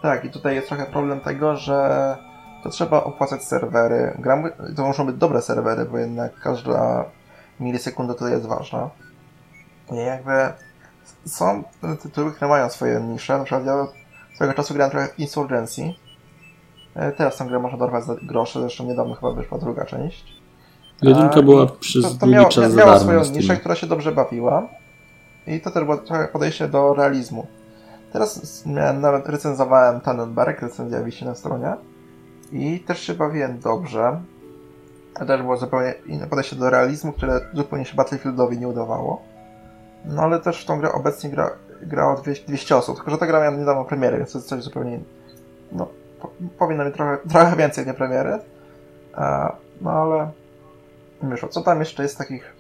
Tak, 0.02 0.24
i 0.24 0.30
tutaj 0.30 0.54
jest 0.54 0.68
trochę 0.68 0.86
problem 0.86 1.20
tego, 1.20 1.56
że 1.56 2.16
to 2.62 2.70
trzeba 2.70 3.04
opłacać 3.04 3.44
serwery. 3.44 4.16
Gra, 4.18 4.42
to 4.76 4.84
muszą 4.84 5.06
być 5.06 5.16
dobre 5.16 5.42
serwery, 5.42 5.84
bo 5.84 5.98
jednak 5.98 6.40
każda 6.40 7.04
milisekunda 7.60 8.14
tutaj 8.14 8.32
jest 8.32 8.46
ważna. 8.46 8.90
I 9.92 9.96
jakby 9.96 10.32
są 11.26 11.62
tytuły, 12.02 12.32
które 12.32 12.48
mają 12.48 12.70
swoje 12.70 13.00
nisze. 13.00 13.38
Na 13.38 13.44
przykład 13.44 13.66
ja 13.66 13.86
swego 14.34 14.52
czasu 14.52 14.74
grałem 14.74 14.90
trochę 14.90 15.08
w 15.08 15.18
Insurgency. 15.18 15.82
E, 16.94 17.12
Teraz 17.12 17.36
tę 17.36 17.44
grę 17.44 17.58
można 17.58 17.78
dorwać 17.78 18.04
za 18.04 18.14
grosze, 18.22 18.60
zresztą 18.60 18.84
niedawno 18.84 19.14
chyba 19.14 19.32
wyszła 19.32 19.58
druga 19.58 19.84
część. 19.84 20.40
Jedynka 21.02 21.36
A, 21.36 21.42
była 21.42 21.66
przez 21.66 22.04
to, 22.04 22.10
to 22.10 22.16
długi 22.16 22.32
miało, 22.34 22.48
czas 22.48 22.72
za 22.72 22.80
miała 22.80 22.98
swoją 22.98 23.24
niszę, 23.24 23.56
która 23.56 23.74
się 23.74 23.86
dobrze 23.86 24.12
bawiła. 24.12 24.68
I 25.46 25.60
to 25.60 25.70
też 25.70 25.84
było 25.84 25.96
trochę 25.96 26.28
podejście 26.28 26.68
do 26.68 26.94
realizmu. 26.94 27.46
Teraz 28.12 28.66
miałem, 28.66 29.00
nawet 29.00 29.28
recenzowałem 29.28 30.00
Tannenberg, 30.00 30.62
recenzja 30.62 31.02
wisi 31.02 31.24
na 31.24 31.34
stronie. 31.34 31.74
I 32.52 32.80
też 32.80 33.00
się 33.00 33.14
bawiłem 33.14 33.58
dobrze. 33.58 34.20
To 35.14 35.26
też 35.26 35.42
było 35.42 35.56
zupełnie 35.56 35.94
inne 36.06 36.26
podejście 36.26 36.56
do 36.56 36.70
realizmu, 36.70 37.12
które 37.12 37.40
zupełnie 37.54 37.84
się 37.84 37.96
Battlefieldowi 37.96 38.58
nie 38.58 38.68
udawało. 38.68 39.22
No 40.04 40.22
ale 40.22 40.40
też 40.40 40.62
w 40.62 40.66
tą 40.66 40.78
grę 40.78 40.92
obecnie 40.92 41.30
gra, 41.30 41.50
grało 41.82 42.16
200, 42.16 42.46
200 42.46 42.76
osób, 42.76 42.96
tylko 42.96 43.10
że 43.10 43.18
ta 43.18 43.26
gra 43.26 43.40
miała 43.40 43.56
niedawno 43.56 43.84
premierę, 43.84 44.16
więc 44.18 44.32
to 44.32 44.38
jest 44.38 44.48
coś 44.48 44.62
zupełnie... 44.62 45.00
No, 45.72 45.86
po, 45.86 45.99
powinno 46.58 46.84
mieć 46.84 46.94
trochę, 46.94 47.18
trochę 47.32 47.56
więcej 47.56 47.86
nie 47.86 47.94
premiery. 47.94 48.38
E, 49.18 49.48
no 49.80 49.90
ale... 49.90 50.30
Wyszło. 51.22 51.48
Co 51.48 51.60
tam 51.60 51.80
jeszcze 51.80 52.02
jest 52.02 52.18
takich 52.18 52.54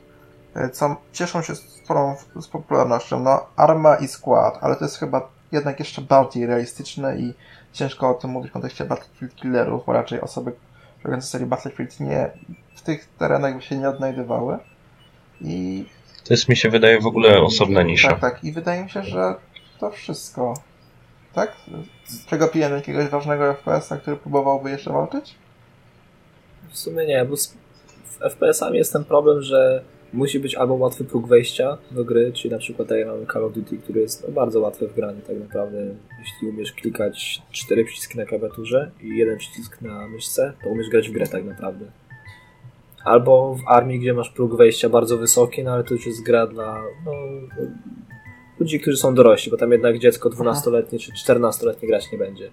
e, 0.54 0.68
co 0.70 0.96
cieszą 1.12 1.42
się 1.42 1.54
sporą 1.54 2.16
z 2.40 2.48
popularnością. 2.48 3.20
No, 3.20 3.46
Arma 3.56 3.96
i 3.96 4.08
Squad, 4.08 4.58
ale 4.60 4.76
to 4.76 4.84
jest 4.84 4.98
chyba 4.98 5.28
jednak 5.52 5.78
jeszcze 5.78 6.02
bardziej 6.02 6.46
realistyczne 6.46 7.16
i 7.16 7.34
ciężko 7.72 8.10
o 8.10 8.14
tym 8.14 8.30
mówić 8.30 8.50
w 8.50 8.52
kontekście 8.52 8.84
Battlefield 8.84 9.34
Killerów, 9.34 9.86
bo 9.86 9.92
raczej 9.92 10.20
osoby 10.20 10.52
w 11.04 11.24
serii 11.24 11.46
Battlefield 11.46 12.00
nie 12.00 12.30
w 12.74 12.82
tych 12.82 13.08
terenach 13.18 13.56
by 13.56 13.62
się 13.62 13.76
nie 13.76 13.88
odnajdywały. 13.88 14.58
I 15.40 15.86
To 16.24 16.34
jest, 16.34 16.48
mi 16.48 16.56
się 16.56 16.70
wydaje, 16.70 17.00
w 17.00 17.06
ogóle 17.06 17.40
osobna 17.40 17.82
nisza. 17.82 18.08
tak, 18.08 18.20
tak. 18.20 18.44
I 18.44 18.52
wydaje 18.52 18.84
mi 18.84 18.90
się, 18.90 19.02
że 19.02 19.34
to 19.80 19.90
wszystko. 19.90 20.54
Tak? 21.34 21.56
Przegapiłem 22.26 22.72
jakiegoś 22.72 23.08
ważnego 23.08 23.54
FPS-a, 23.54 23.96
który 23.96 24.16
próbowałby 24.16 24.70
jeszcze 24.70 24.92
walczyć? 24.92 25.34
W 26.70 26.78
sumie 26.78 27.06
nie, 27.06 27.24
bo 27.24 27.36
z 27.36 27.56
FPS-ami 28.20 28.78
jest 28.78 28.92
ten 28.92 29.04
problem, 29.04 29.42
że 29.42 29.84
musi 30.12 30.40
być 30.40 30.54
albo 30.54 30.74
łatwy 30.74 31.04
próg 31.04 31.26
wejścia 31.26 31.78
do 31.90 32.04
gry, 32.04 32.32
czyli 32.32 32.52
na 32.52 32.58
przykład 32.58 32.90
jak 32.90 33.06
mamy 33.06 33.26
Call 33.32 33.44
of 33.44 33.52
Duty, 33.52 33.78
który 33.78 34.00
jest 34.00 34.28
no, 34.28 34.34
bardzo 34.34 34.60
łatwy 34.60 34.88
w 34.88 34.94
graniu 34.94 35.20
tak 35.26 35.38
naprawdę. 35.38 35.78
Jeśli 36.18 36.48
umiesz 36.48 36.72
klikać 36.72 37.42
cztery 37.52 37.84
przyciski 37.84 38.18
na 38.18 38.24
klawiaturze 38.24 38.90
i 39.02 39.16
jeden 39.16 39.38
przycisk 39.38 39.82
na 39.82 40.08
myszce, 40.08 40.52
to 40.62 40.68
umiesz 40.68 40.88
grać 40.88 41.08
w 41.08 41.12
grę 41.12 41.26
tak 41.26 41.44
naprawdę. 41.44 41.86
Albo 43.04 43.54
w 43.54 43.68
armii, 43.68 43.98
gdzie 43.98 44.14
masz 44.14 44.30
próg 44.30 44.56
wejścia 44.56 44.88
bardzo 44.88 45.18
wysoki, 45.18 45.64
no 45.64 45.72
ale 45.72 45.84
to 45.84 45.94
już 45.94 46.06
jest 46.06 46.22
gra 46.22 46.46
dla 46.46 46.82
no, 47.06 47.12
ludzi, 48.60 48.80
którzy 48.80 48.96
są 48.96 49.14
dorośli, 49.14 49.50
bo 49.50 49.56
tam 49.56 49.72
jednak 49.72 49.98
dziecko 49.98 50.30
12-letnie 50.30 50.98
czy 50.98 51.12
14-letnie 51.12 51.88
grać 51.88 52.12
nie 52.12 52.18
będzie. 52.18 52.50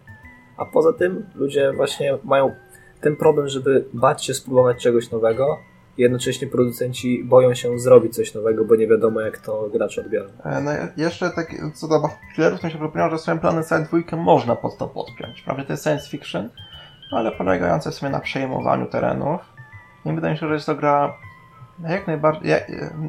A 0.58 0.66
poza 0.66 0.93
tym 0.93 1.26
ludzie 1.36 1.72
właśnie 1.76 2.18
mają 2.24 2.55
ten 3.01 3.16
problem, 3.16 3.47
żeby 3.47 3.86
bać 3.93 4.26
się 4.26 4.34
spróbować 4.34 4.84
czegoś 4.84 5.12
nowego, 5.12 5.58
jednocześnie 5.97 6.47
producenci 6.47 7.24
boją 7.24 7.53
się 7.53 7.80
zrobić 7.80 8.16
coś 8.16 8.34
nowego, 8.34 8.66
bo 8.66 8.76
nie 8.76 8.88
wiadomo 8.88 9.22
jak 9.22 9.38
to 9.38 9.70
gracze 9.74 10.01
odbiorą. 10.01 10.30
E, 10.45 10.62
No 10.62 10.72
i 10.74 11.01
jeszcze 11.01 11.30
tak, 11.30 11.55
co 11.74 11.88
do 11.88 12.10
Killerów, 12.36 12.60
to 12.60 12.68
mi 12.68 12.74
się 12.74 12.80
przypomniało, 12.80 13.12
że 13.12 13.18
swoim 13.20 13.39
planem 13.39 13.64
Side 13.64 13.88
2 14.08 14.18
można 14.18 14.55
pod 14.55 14.78
to 14.78 14.88
podpiąć. 14.88 15.41
Prawda, 15.41 15.64
to 15.64 15.74
jest 15.74 15.84
science 15.84 16.10
fiction, 16.10 16.49
ale 17.12 17.32
polegające 17.32 17.91
w 17.91 17.93
sumie 17.93 18.12
na 18.12 18.20
przejmowaniu 18.20 18.88
terenów. 18.88 19.41
I 20.05 20.14
wydaje 20.14 20.34
mi 20.34 20.39
się, 20.39 20.47
że 20.47 20.53
jest 20.53 20.66
to 20.66 20.76
gra 20.76 21.18
jak 21.80 22.07
najbardziej, 22.07 22.51
jak, 22.51 22.63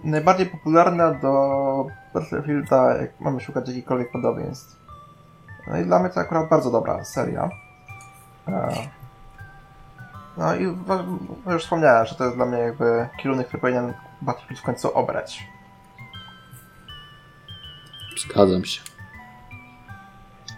najbardziej 0.05 0.47
popularna 0.47 1.15
do 1.15 1.87
Battlefielda, 2.15 2.97
jak 2.97 3.21
mamy 3.21 3.41
szukać 3.41 3.69
jakichkolwiek 3.69 4.13
podobieństw. 4.13 4.77
No 5.67 5.79
i 5.79 5.85
dla 5.85 5.99
mnie 5.99 6.11
to 6.11 6.21
akurat 6.21 6.49
bardzo 6.49 6.71
dobra 6.71 7.05
seria. 7.05 7.49
E, 8.49 8.73
No 10.37 10.57
i 10.57 10.63
już 11.47 11.63
wspomniałem, 11.63 12.07
że 12.07 12.15
to 12.15 12.25
jest 12.25 12.37
dla 12.37 12.47
mnie 12.47 12.59
jakby 12.59 13.09
kierunek, 13.23 13.49
który 13.49 13.61
powinien 13.61 13.93
Battlefield 14.23 14.61
w 14.61 14.65
końcu 14.65 14.95
obrać. 14.95 15.47
Zgadzam 18.19 18.65
się. 18.65 18.81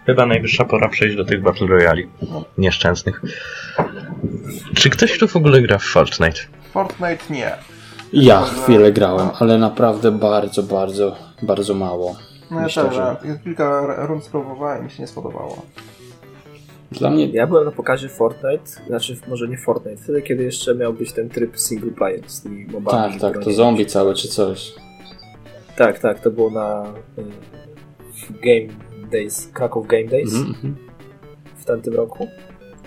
Chyba 0.05 0.25
najwyższa 0.25 0.65
pora 0.65 0.89
przejść 0.89 1.17
do 1.17 1.25
tych 1.25 1.41
Battle 1.41 1.67
Royali. 1.67 2.09
Nieszczęsnych. 2.57 3.21
Czy 4.75 4.89
ktoś 4.89 5.19
tu 5.19 5.27
w 5.27 5.35
ogóle 5.35 5.61
gra 5.61 5.77
w 5.77 5.83
Fortnite? 5.83 6.39
Fortnite 6.71 7.23
nie. 7.29 7.57
Ja 8.13 8.41
chwilę 8.41 8.91
grałem, 8.91 9.29
ale 9.39 9.57
naprawdę 9.57 10.11
bardzo, 10.11 10.63
bardzo, 10.63 11.15
bardzo 11.43 11.73
mało. 11.73 12.15
No 12.51 12.57
ja 12.57 12.63
Myślę, 12.63 12.83
też, 12.83 12.95
że- 12.95 13.17
kilka 13.43 13.95
rund 14.05 14.23
spróbowałem 14.23 14.81
i 14.81 14.83
mi 14.83 14.91
się 14.91 15.03
nie 15.03 15.07
spodobało. 15.07 15.61
Dla 16.91 17.09
mnie 17.09 17.25
Ja 17.29 17.47
byłem 17.47 17.65
na 17.65 17.71
pokazie 17.71 18.09
Fortnite, 18.09 18.65
znaczy 18.87 19.17
może 19.27 19.47
nie 19.47 19.57
Fortnite, 19.57 20.03
wtedy 20.03 20.21
kiedy 20.21 20.43
jeszcze 20.43 20.75
miał 20.75 20.93
być 20.93 21.13
ten 21.13 21.29
tryb 21.29 21.59
single 21.59 21.91
player 21.91 22.29
z 22.29 22.41
tymi 22.41 22.65
mobami. 22.65 23.11
tak, 23.19 23.21
tak, 23.33 23.43
to 23.43 23.51
zombie 23.51 23.85
całe 23.85 24.13
czy 24.13 24.27
coś. 24.27 24.73
Tak, 25.77 25.99
tak, 25.99 26.19
to 26.19 26.31
było 26.31 26.49
na 26.49 26.93
y, 27.17 27.23
Game 28.43 28.73
Days, 29.11 29.47
Kraków 29.53 29.87
Game 29.87 30.03
Days 30.05 30.33
Mhm, 30.33 30.55
mhm. 30.55 30.75
w 31.57 31.65
tamtym 31.65 31.93
roku. 31.93 32.27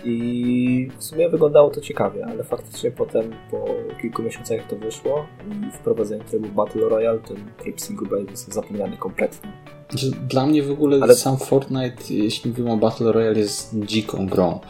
I 0.04 0.88
w 0.98 1.04
sumie 1.04 1.28
wyglądało 1.28 1.70
to 1.70 1.80
ciekawie, 1.80 2.26
ale 2.26 2.44
faktycznie 2.44 2.90
potem 2.90 3.30
po 3.50 3.64
kilku 4.02 4.22
miesiącach 4.22 4.58
jak 4.58 4.68
to 4.68 4.76
wyszło 4.76 5.26
i 5.68 5.70
wprowadzenie 5.72 6.24
trybu 6.24 6.48
Battle 6.48 6.88
Royale, 6.88 7.18
ten 7.18 7.36
tryb 7.62 7.80
single 7.80 8.08
player 8.08 8.30
jest 8.30 8.54
zapomniany 8.54 8.96
kompletnie. 8.96 9.50
Znaczy, 9.90 10.10
Dla 10.28 10.46
mnie 10.46 10.62
w 10.62 10.70
ogóle 10.70 10.98
Ale- 11.02 11.14
sam 11.14 11.36
Fortnite, 11.36 12.14
jeśli 12.14 12.50
mówimy 12.50 12.72
o 12.72 12.76
Battle 12.76 13.12
Royale, 13.12 13.38
jest 13.38 13.76
dziką 13.86 14.26
grą. 14.26 14.60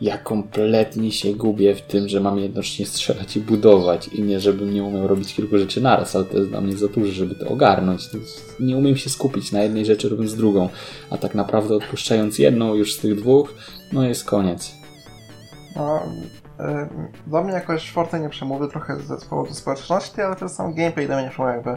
Ja 0.00 0.18
kompletnie 0.18 1.12
się 1.12 1.34
gubię 1.34 1.74
w 1.74 1.82
tym, 1.82 2.08
że 2.08 2.20
mam 2.20 2.38
jednocześnie 2.38 2.86
strzelać 2.86 3.36
i 3.36 3.40
budować 3.40 4.08
i 4.08 4.22
nie, 4.22 4.40
żebym 4.40 4.74
nie 4.74 4.82
umiał 4.84 5.08
robić 5.08 5.34
kilku 5.34 5.58
rzeczy 5.58 5.80
naraz, 5.80 6.16
ale 6.16 6.24
to 6.24 6.36
jest 6.38 6.48
dla 6.50 6.60
mnie 6.60 6.76
za 6.76 6.88
dużo, 6.88 7.12
żeby 7.12 7.34
to 7.34 7.48
ogarnąć. 7.48 8.02
Nie 8.60 8.76
umiem 8.76 8.96
się 8.96 9.10
skupić 9.10 9.52
na 9.52 9.62
jednej 9.62 9.86
rzeczy 9.86 10.08
robiąc 10.08 10.34
drugą, 10.34 10.68
a 11.10 11.18
tak 11.18 11.34
naprawdę 11.34 11.74
odpuszczając 11.76 12.38
jedną 12.38 12.74
już 12.74 12.94
z 12.94 12.98
tych 12.98 13.16
dwóch, 13.16 13.54
no 13.92 14.08
jest 14.08 14.24
koniec. 14.24 14.79
No, 15.76 16.02
y, 16.60 16.88
dla 17.26 17.42
mnie 17.42 17.52
jakoś 17.52 17.92
Fortnite 17.92 18.20
nie 18.20 18.28
przemówił 18.28 18.68
trochę 18.68 18.96
z 18.96 19.24
powodu 19.24 19.54
społeczności, 19.54 20.22
ale 20.22 20.36
ten 20.36 20.48
sam 20.48 20.74
gameplay 20.74 21.08
do 21.08 21.14
mnie 21.14 21.24
nie 21.24 21.30
przemówił 21.30 21.56
jakby. 21.56 21.70
Y, 21.70 21.76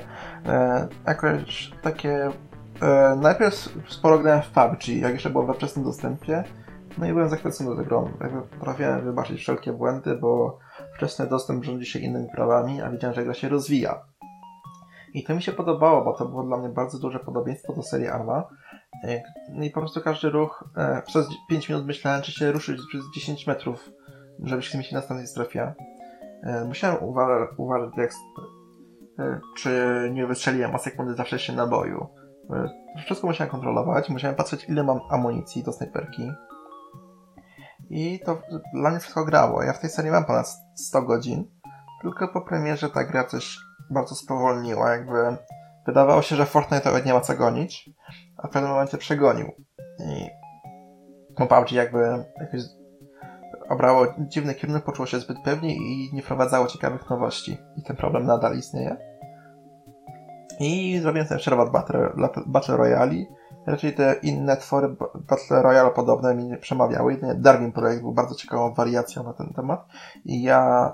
jakoś 1.07 1.71
takie... 1.81 2.27
Y, 2.27 3.15
najpierw 3.17 3.69
sporo 3.87 4.19
grałem 4.19 4.41
w 4.41 4.49
PUBG, 4.49 4.87
jak 4.87 5.13
jeszcze 5.13 5.29
było 5.29 5.45
we 5.45 5.53
wczesnym 5.53 5.85
dostępie. 5.85 6.43
No 6.97 7.07
i 7.07 7.13
byłem 7.13 7.29
zachwycony 7.29 7.75
tą 7.75 7.83
grą. 7.83 8.11
Jakby 8.21 8.41
potrafiłem 8.41 9.01
wybaczyć 9.01 9.39
wszelkie 9.39 9.73
błędy, 9.73 10.15
bo 10.15 10.59
wczesny 10.95 11.27
dostęp 11.27 11.63
rządzi 11.63 11.85
się 11.85 11.99
innymi 11.99 12.27
prawami, 12.35 12.81
a 12.81 12.89
widziałem, 12.89 13.15
że 13.15 13.23
gra 13.23 13.33
się 13.33 13.49
rozwija. 13.49 14.01
I 15.13 15.23
to 15.23 15.35
mi 15.35 15.41
się 15.41 15.51
podobało, 15.51 16.03
bo 16.03 16.13
to 16.13 16.25
było 16.25 16.43
dla 16.43 16.57
mnie 16.57 16.69
bardzo 16.69 16.99
duże 16.99 17.19
podobieństwo 17.19 17.73
do 17.73 17.83
serii 17.83 18.07
Arma. 18.07 18.43
No 19.49 19.63
i 19.63 19.69
po 19.69 19.79
prostu 19.79 20.01
każdy 20.01 20.29
ruch, 20.29 20.69
e, 20.77 21.01
przez 21.01 21.27
5 21.49 21.69
minut 21.69 21.85
myślałem, 21.85 22.21
czy 22.21 22.31
się 22.31 22.51
ruszyć 22.51 22.81
przez 22.89 23.01
10 23.15 23.47
metrów, 23.47 23.89
żeby 24.43 24.61
się 24.61 24.71
zmieścić 24.71 24.93
na 24.93 24.99
następnej 24.99 25.27
strefie. 25.27 25.73
E, 26.43 26.65
musiałem 26.65 26.97
uwa- 26.97 27.47
uważać, 27.57 27.97
jak, 27.97 28.11
e, 29.19 29.39
czy 29.57 30.09
nie 30.13 30.27
wystrzeliłem 30.27 30.75
o 30.75 30.79
sekundy 30.79 31.13
za 31.13 31.23
wcześnie 31.23 31.55
naboju. 31.55 32.07
Wszystko 33.05 33.27
musiałem 33.27 33.51
kontrolować, 33.51 34.09
musiałem 34.09 34.35
patrzeć, 34.35 34.69
ile 34.69 34.83
mam 34.83 34.99
amunicji 35.09 35.63
do 35.63 35.73
snajperki. 35.73 36.31
I 37.89 38.19
to 38.25 38.41
dla 38.73 38.89
mnie 38.89 38.99
wszystko 38.99 39.25
grało. 39.25 39.63
Ja 39.63 39.73
w 39.73 39.79
tej 39.79 39.89
serii 39.89 40.11
mam 40.11 40.25
ponad 40.25 40.47
100 40.75 41.01
godzin, 41.01 41.51
tylko 42.01 42.27
po 42.27 42.41
premierze 42.41 42.89
ta 42.89 43.03
gra 43.03 43.23
coś 43.23 43.57
bardzo 43.89 44.15
spowolniła, 44.15 44.91
jakby 44.91 45.37
wydawało 45.85 46.21
się, 46.21 46.35
że 46.35 46.45
Fortnite 46.45 46.85
nawet 46.85 47.05
nie 47.05 47.13
ma 47.13 47.21
co 47.21 47.33
gonić, 47.33 47.89
a 48.43 48.47
w 48.47 48.51
pewnym 48.51 48.71
momencie 48.71 48.97
przegonił. 48.97 49.51
I 49.99 50.29
PUBG 51.35 51.71
jakby 51.71 51.99
jakoś 52.39 52.61
obrało 53.69 54.07
dziwny 54.19 54.55
kierunek, 54.55 54.83
poczuło 54.83 55.05
się 55.05 55.19
zbyt 55.19 55.37
pewnie 55.43 55.75
i 55.75 56.09
nie 56.13 56.21
wprowadzało 56.21 56.67
ciekawych 56.67 57.09
nowości. 57.09 57.57
I 57.77 57.83
ten 57.83 57.95
problem 57.95 58.25
nadal 58.25 58.57
istnieje. 58.57 58.97
I 60.59 60.99
zrobiłem 60.99 61.27
sobie 61.27 61.39
przerwę 61.39 61.71
Battle, 61.71 62.09
Battle 62.45 62.77
Royale. 62.77 63.25
raczej 63.67 63.93
te 63.93 64.13
inne 64.13 64.57
twory 64.57 64.89
ba- 64.89 65.09
Battle 65.15 65.61
Royale 65.61 65.91
podobne 65.91 66.35
mi 66.35 66.45
nie 66.45 66.57
przemawiały. 66.57 67.13
Jedynie 67.13 67.35
Darwin 67.35 67.71
Projekt 67.71 68.01
był 68.01 68.13
bardzo 68.13 68.35
ciekawą 68.35 68.73
wariacją 68.73 69.23
na 69.23 69.33
ten 69.33 69.53
temat. 69.53 69.85
I 70.25 70.43
ja 70.43 70.93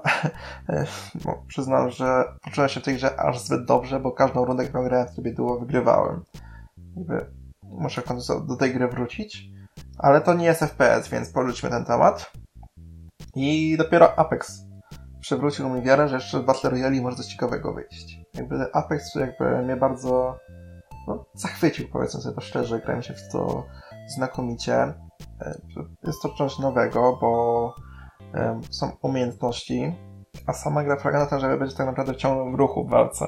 no, 1.26 1.44
przyznam, 1.48 1.90
że 1.90 2.24
poczułem 2.44 2.70
się 2.70 2.80
w 2.80 2.84
tej 2.84 2.96
grze 2.96 3.20
aż 3.20 3.40
zbyt 3.40 3.66
dobrze, 3.66 4.00
bo 4.00 4.12
każdą 4.12 4.46
rundę, 4.46 4.66
którą 4.66 4.84
grałem 4.84 5.08
w 5.08 5.12
trybie 5.12 5.34
duo, 5.34 5.60
wygrywałem. 5.60 6.24
Muszę 7.70 8.02
w 8.02 8.06
końcu 8.06 8.46
do 8.46 8.56
tej 8.56 8.74
gry 8.74 8.88
wrócić. 8.88 9.50
Ale 9.98 10.22
to 10.22 10.34
nie 10.34 10.46
jest 10.46 10.60
FPS, 10.60 11.10
więc 11.10 11.32
porzućmy 11.32 11.70
ten 11.70 11.86
temat. 11.86 12.32
I 13.36 13.78
dopiero 13.78 14.20
Apex 14.20 14.66
przywrócił 15.20 15.70
mi 15.70 15.82
wiarę, 15.82 16.08
że 16.08 16.16
jeszcze 16.16 16.40
w 16.40 16.46
Battle 16.46 16.70
Royale 16.70 17.02
może 17.02 17.18
coś 17.18 17.26
ciekawego 17.26 17.74
wyjść. 17.74 18.20
Jakby 18.34 18.74
Apex 18.74 19.16
jakby 19.16 19.64
mnie 19.64 19.76
bardzo 19.76 20.38
no, 21.08 21.26
zachwycił, 21.34 21.88
powiedzmy 21.92 22.22
sobie 22.22 22.36
to 22.36 22.42
szczerze, 22.42 22.80
grałem 22.80 23.04
się 23.04 23.14
w 23.14 23.32
to 23.32 23.66
znakomicie. 24.16 24.74
E, 25.42 25.62
Jest 26.04 26.22
to 26.22 26.30
coś 26.30 26.60
nowego, 26.60 27.18
bo 27.22 27.74
są 28.70 28.92
umiejętności, 29.02 29.96
a 30.48 30.54
sama 30.54 30.84
gra 30.84 30.98
polega 30.98 31.20
na 31.20 31.26
tym, 31.26 31.40
że 31.40 31.58
będzie 31.58 31.76
tak 31.76 31.88
naprawdę 31.88 32.16
ciągłym 32.16 32.56
ruchu 32.56 32.88
w 32.88 32.90
walce. 32.90 33.26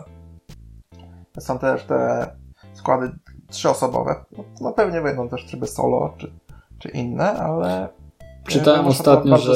Są 1.39 1.59
też 1.59 1.83
te 1.83 2.27
składy 2.73 3.11
trzyosobowe. 3.51 4.15
No, 4.37 4.43
no 4.61 4.71
pewnie 4.71 5.01
będą 5.01 5.29
też 5.29 5.45
tryby 5.45 5.67
solo, 5.67 6.13
czy, 6.17 6.31
czy 6.79 6.89
inne, 6.89 7.31
ale 7.33 7.89
Czytałem 8.47 8.87
ostatnio, 8.87 9.37
że- 9.37 9.53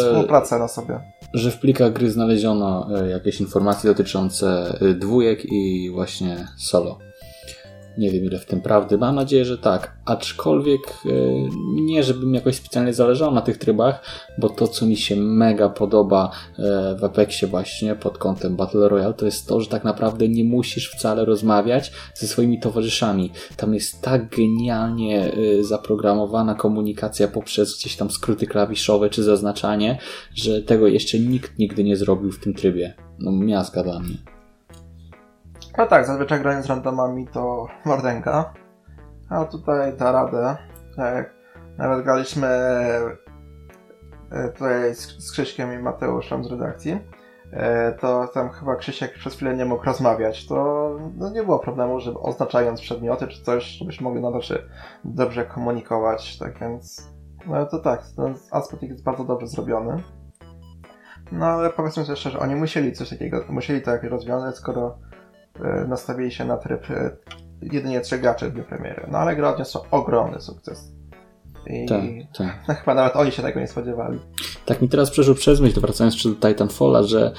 że 1.34 1.52
w 1.52 1.60
plikach 1.60 1.94
gry 1.94 2.12
znaleziono 2.12 2.88
e, 3.00 3.10
jakieś 3.10 3.42
informacje 3.42 3.90
dotyczące 3.90 4.78
e, 4.82 4.94
dwójek 4.94 5.46
i 5.46 5.92
właśnie 5.94 6.48
solo. 6.58 6.98
Nie 7.98 8.12
wiem 8.12 8.26
ile 8.26 8.40
w 8.40 8.46
tym 8.46 8.62
prawdy. 8.62 8.98
Mam 8.98 9.16
nadzieję, 9.16 9.46
że 9.46 9.58
tak. 9.58 9.98
Aczkolwiek 10.06 10.82
e, 11.06 11.10
nie, 11.82 12.04
żebym 12.04 12.34
jakoś 12.34 12.56
specjalnie 12.56 12.94
zależał 12.94 13.34
na 13.34 13.42
tych 13.42 13.58
trybach, 13.58 14.04
bo 14.38 14.50
to, 14.50 14.68
co 14.68 14.86
mi 14.86 14.98
się 14.98 15.16
mega 15.16 15.70
podoba 15.70 16.32
e, 16.60 16.96
w 17.00 17.04
Apexie 17.04 17.48
właśnie 17.48 17.96
pod 17.96 18.18
kątem 18.18 18.56
Battle 18.56 18.90
Royale, 18.90 19.14
to 19.14 19.26
jest 19.26 19.48
to, 19.48 19.62
że 19.62 19.68
tak 19.68 19.84
naprawdę 19.84 20.30
nie 20.30 20.44
musisz 20.44 20.92
wcale 20.92 21.26
rozmawiać 21.26 21.92
ze 22.16 22.28
swoimi 22.28 22.60
towarzyszami. 22.60 23.32
Tam 23.58 23.74
jest 23.74 24.02
tak 24.02 24.36
genialnie 24.36 25.34
e, 25.34 25.64
zaprogramowana 25.64 26.56
komunikacja 26.56 27.28
poprzez 27.28 27.78
gdzieś 27.78 27.96
tam 27.96 28.10
skróty 28.10 28.48
klawiszowe 28.48 29.10
czy 29.10 29.24
zaznaczanie, 29.24 29.98
że 30.36 30.62
tego 30.62 30.88
jeszcze 30.88 31.20
nikt 31.20 31.60
nigdy 31.60 31.84
nie 31.84 31.98
zrobił 31.98 32.32
w 32.32 32.40
tym 32.40 32.54
trybie. 32.54 32.94
No 33.20 33.32
miazga 33.32 33.84
dla 33.84 34.00
mnie. 34.00 34.35
No 35.78 35.86
tak, 35.86 36.06
zazwyczaj 36.06 36.40
grając 36.40 36.66
z 36.66 36.70
randomami 36.70 37.28
to 37.28 37.68
mordęga. 37.86 38.54
A 39.30 39.46
tutaj 39.46 39.98
da 39.98 40.12
radę. 40.12 40.58
Tak, 40.96 41.34
nawet 41.78 42.04
graliśmy 42.04 42.48
e, 44.32 44.50
tutaj 44.54 44.96
z, 44.96 45.32
Krzyśkiem 45.32 45.74
i 45.74 45.78
Mateuszem 45.78 46.44
z 46.44 46.52
redakcji. 46.52 47.00
E, 47.52 47.92
To 47.92 48.28
tam 48.28 48.50
chyba 48.50 48.76
Krzysiek 48.76 49.14
przez 49.14 49.36
chwilę 49.36 49.56
nie 49.56 49.66
mógł 49.66 49.86
rozmawiać. 49.86 50.48
To 50.48 50.90
no 51.18 51.30
nie 51.30 51.44
było 51.44 51.60
problemu, 51.60 52.00
żeby 52.00 52.20
oznaczając 52.20 52.82
przedmioty 52.82 53.28
czy 53.28 53.44
coś, 53.44 53.64
żebyśmy 53.64 54.04
mogli 54.04 54.22
nadal 54.22 54.42
się 54.42 54.56
dobrze 55.04 55.46
komunikować. 55.46 56.38
Tak 56.38 56.60
więc, 56.60 57.10
no 57.48 57.66
to 57.66 57.80
tak, 57.80 58.04
ten 58.16 58.36
aspekt 58.52 58.84
jest 58.84 59.04
bardzo 59.04 59.24
dobrze 59.24 59.48
zrobiony. 59.48 60.04
No 61.32 61.46
ale 61.46 61.70
powiedzmy 61.70 62.06
sobie 62.06 62.16
szczerze, 62.16 62.40
oni 62.40 62.56
musieli 62.56 62.94
coś 62.94 63.10
takiego, 63.10 63.46
musieli 63.50 63.82
to 63.82 63.92
jakoś 63.92 64.10
rozwiązać, 64.10 64.56
skoro 64.56 64.98
nastawili 65.88 66.32
się 66.32 66.46
na 66.46 66.58
tryb 66.58 66.92
e, 66.92 67.18
jedynie 67.62 68.02
trzech 68.02 68.22
graczy 68.22 68.50
w 68.50 68.54
dniu 68.54 68.64
premiery. 68.64 69.08
No 69.12 69.18
ale 69.18 69.36
gra 69.36 69.54
odniosła 69.54 69.82
ogromny 69.92 70.42
sukces. 70.42 70.92
I 71.68 71.86
Tak, 71.86 72.04
tak. 72.38 72.60
no, 72.68 72.74
chyba 72.74 72.94
nawet 72.94 73.16
oni 73.16 73.32
się 73.32 73.42
tego 73.42 73.60
nie 73.60 73.68
spodziewali. 73.68 74.20
Tak 74.66 74.82
mi 74.82 74.90
teraz 74.90 75.12
przeszło 75.12 75.36
przez 75.36 75.60
myśl, 75.60 75.82
wracając 75.82 76.14
jeszcze 76.14 76.30
do 76.30 76.36
Titanfalla, 76.36 77.04
że 77.04 77.34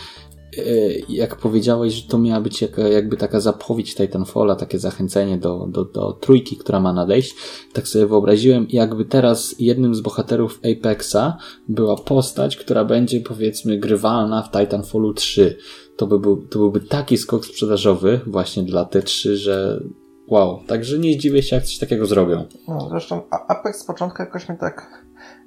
e, 0.58 0.62
jak 1.08 1.36
powiedziałeś, 1.36 1.92
że 1.92 2.08
to 2.08 2.18
miała 2.18 2.40
być 2.40 2.62
jaka, 2.62 2.82
jakby 2.82 3.16
taka 3.16 3.40
zapowiedź 3.40 3.94
Titanfalla, 3.94 4.56
takie 4.56 4.78
zachęcenie 4.78 5.38
do, 5.38 5.66
do, 5.66 5.84
do 5.84 6.12
trójki, 6.12 6.56
która 6.56 6.80
ma 6.80 6.92
nadejść, 6.92 7.34
tak 7.72 7.88
sobie 7.88 8.06
wyobraziłem, 8.06 8.66
jakby 8.68 9.04
teraz 9.04 9.54
jednym 9.58 9.94
z 9.94 10.00
bohaterów 10.00 10.60
Apexa 10.72 11.36
była 11.68 11.96
postać, 11.96 12.56
która 12.56 12.84
będzie 12.84 13.20
powiedzmy 13.20 13.78
grywalna 13.78 14.42
w 14.42 14.50
Titanfallu 14.50 15.14
3. 15.14 15.58
To, 15.96 16.06
by 16.06 16.18
był, 16.18 16.36
to 16.36 16.58
byłby 16.58 16.80
taki 16.80 17.18
skok 17.18 17.46
sprzedażowy 17.46 18.20
właśnie 18.26 18.62
dla 18.62 18.84
T3, 18.84 19.34
że 19.34 19.80
wow. 20.28 20.60
Także 20.66 20.98
nie 20.98 21.12
zdziwię 21.12 21.42
się, 21.42 21.56
jak 21.56 21.64
coś 21.64 21.78
takiego 21.78 22.06
zrobią. 22.06 22.44
No, 22.68 22.88
zresztą 22.90 23.20
Apex 23.30 23.80
z 23.80 23.84
początku 23.84 24.22
jakoś 24.22 24.48
mnie 24.48 24.58
tak 24.58 25.04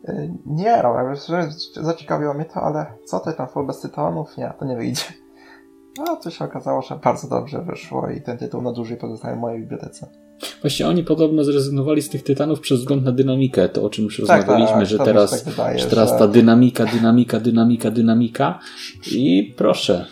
e, 0.07 0.35
nie 0.45 0.63
jarał. 0.63 1.15
Zaciekawiło 1.81 2.33
mnie 2.33 2.45
to, 2.45 2.61
ale 2.61 2.85
co 3.05 3.19
to 3.19 3.33
tam 3.33 3.47
Fall 3.47 3.67
bez 3.67 3.79
tytanów? 3.79 4.37
Nie, 4.37 4.53
to 4.59 4.65
nie 4.65 4.75
wyjdzie. 4.75 5.03
No, 5.97 6.15
to 6.15 6.29
się 6.29 6.45
okazało, 6.45 6.81
że 6.81 6.95
bardzo 6.95 7.29
dobrze 7.29 7.61
wyszło 7.61 8.09
i 8.09 8.21
ten 8.21 8.37
tytuł 8.37 8.61
na 8.61 8.71
dłużej 8.71 8.97
pozostaje 8.97 9.35
w 9.35 9.39
mojej 9.39 9.59
bibliotece. 9.61 10.09
Właśnie 10.61 10.87
oni 10.87 11.03
podobno 11.03 11.43
zrezygnowali 11.43 12.01
z 12.01 12.09
tych 12.09 12.23
tytanów 12.23 12.59
przez 12.59 12.79
wzgląd 12.79 13.03
na 13.03 13.11
dynamikę, 13.11 13.69
to 13.69 13.83
o 13.83 13.89
czym 13.89 14.05
już 14.05 14.21
Tak, 14.27 14.37
rozmawialiśmy, 14.37 14.79
tak, 14.79 14.85
że 14.85 14.99
teraz, 14.99 15.31
tak 15.31 15.53
wydaje, 15.53 15.79
że 15.79 15.87
teraz 15.87 16.17
ta 16.17 16.27
dynamika, 16.27 16.85
dynamika, 16.85 17.39
dynamika, 17.39 17.91
dynamika 17.91 18.59
i 19.11 19.53
proszę, 19.57 20.05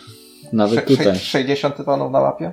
nawet 0.52 0.86
tutaj. 0.86 1.06
sze- 1.06 1.14
60 1.14 1.76
tytanów 1.76 2.12
na 2.12 2.20
mapie? 2.20 2.52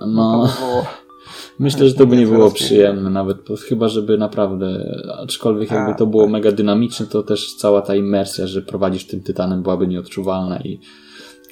No, 0.00 0.46
by 0.46 0.60
było... 0.60 0.84
myślę, 1.58 1.88
że 1.88 1.94
to 1.94 2.06
by 2.06 2.16
nie 2.16 2.26
było 2.26 2.50
przyjemne 2.50 3.10
nawet, 3.10 3.36
chyba 3.68 3.88
żeby 3.88 4.18
naprawdę, 4.18 4.66
aczkolwiek 5.22 5.70
jakby 5.70 5.90
A, 5.90 5.94
to 5.94 6.06
było 6.06 6.22
tak. 6.22 6.32
mega 6.32 6.52
dynamiczne, 6.52 7.06
to 7.06 7.22
też 7.22 7.54
cała 7.54 7.82
ta 7.82 7.94
imersja, 7.94 8.46
że 8.46 8.62
prowadzisz 8.62 9.06
tym 9.06 9.20
tytanem 9.20 9.62
byłaby 9.62 9.88
nieodczuwalna 9.88 10.58
i 10.58 10.80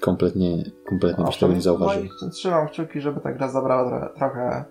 kompletnie, 0.01 0.65
kompletnie 0.89 1.25
byś 1.25 1.37
tego 1.37 1.53
nie 1.53 1.61
zauważył. 1.61 2.05
No 2.23 2.31
trzymam 2.31 2.69
kciuki, 2.69 3.01
żeby 3.01 3.21
ta 3.21 3.33
gra 3.33 3.49
zabrała 3.49 3.91
trochę, 3.91 4.15
trochę 4.17 4.65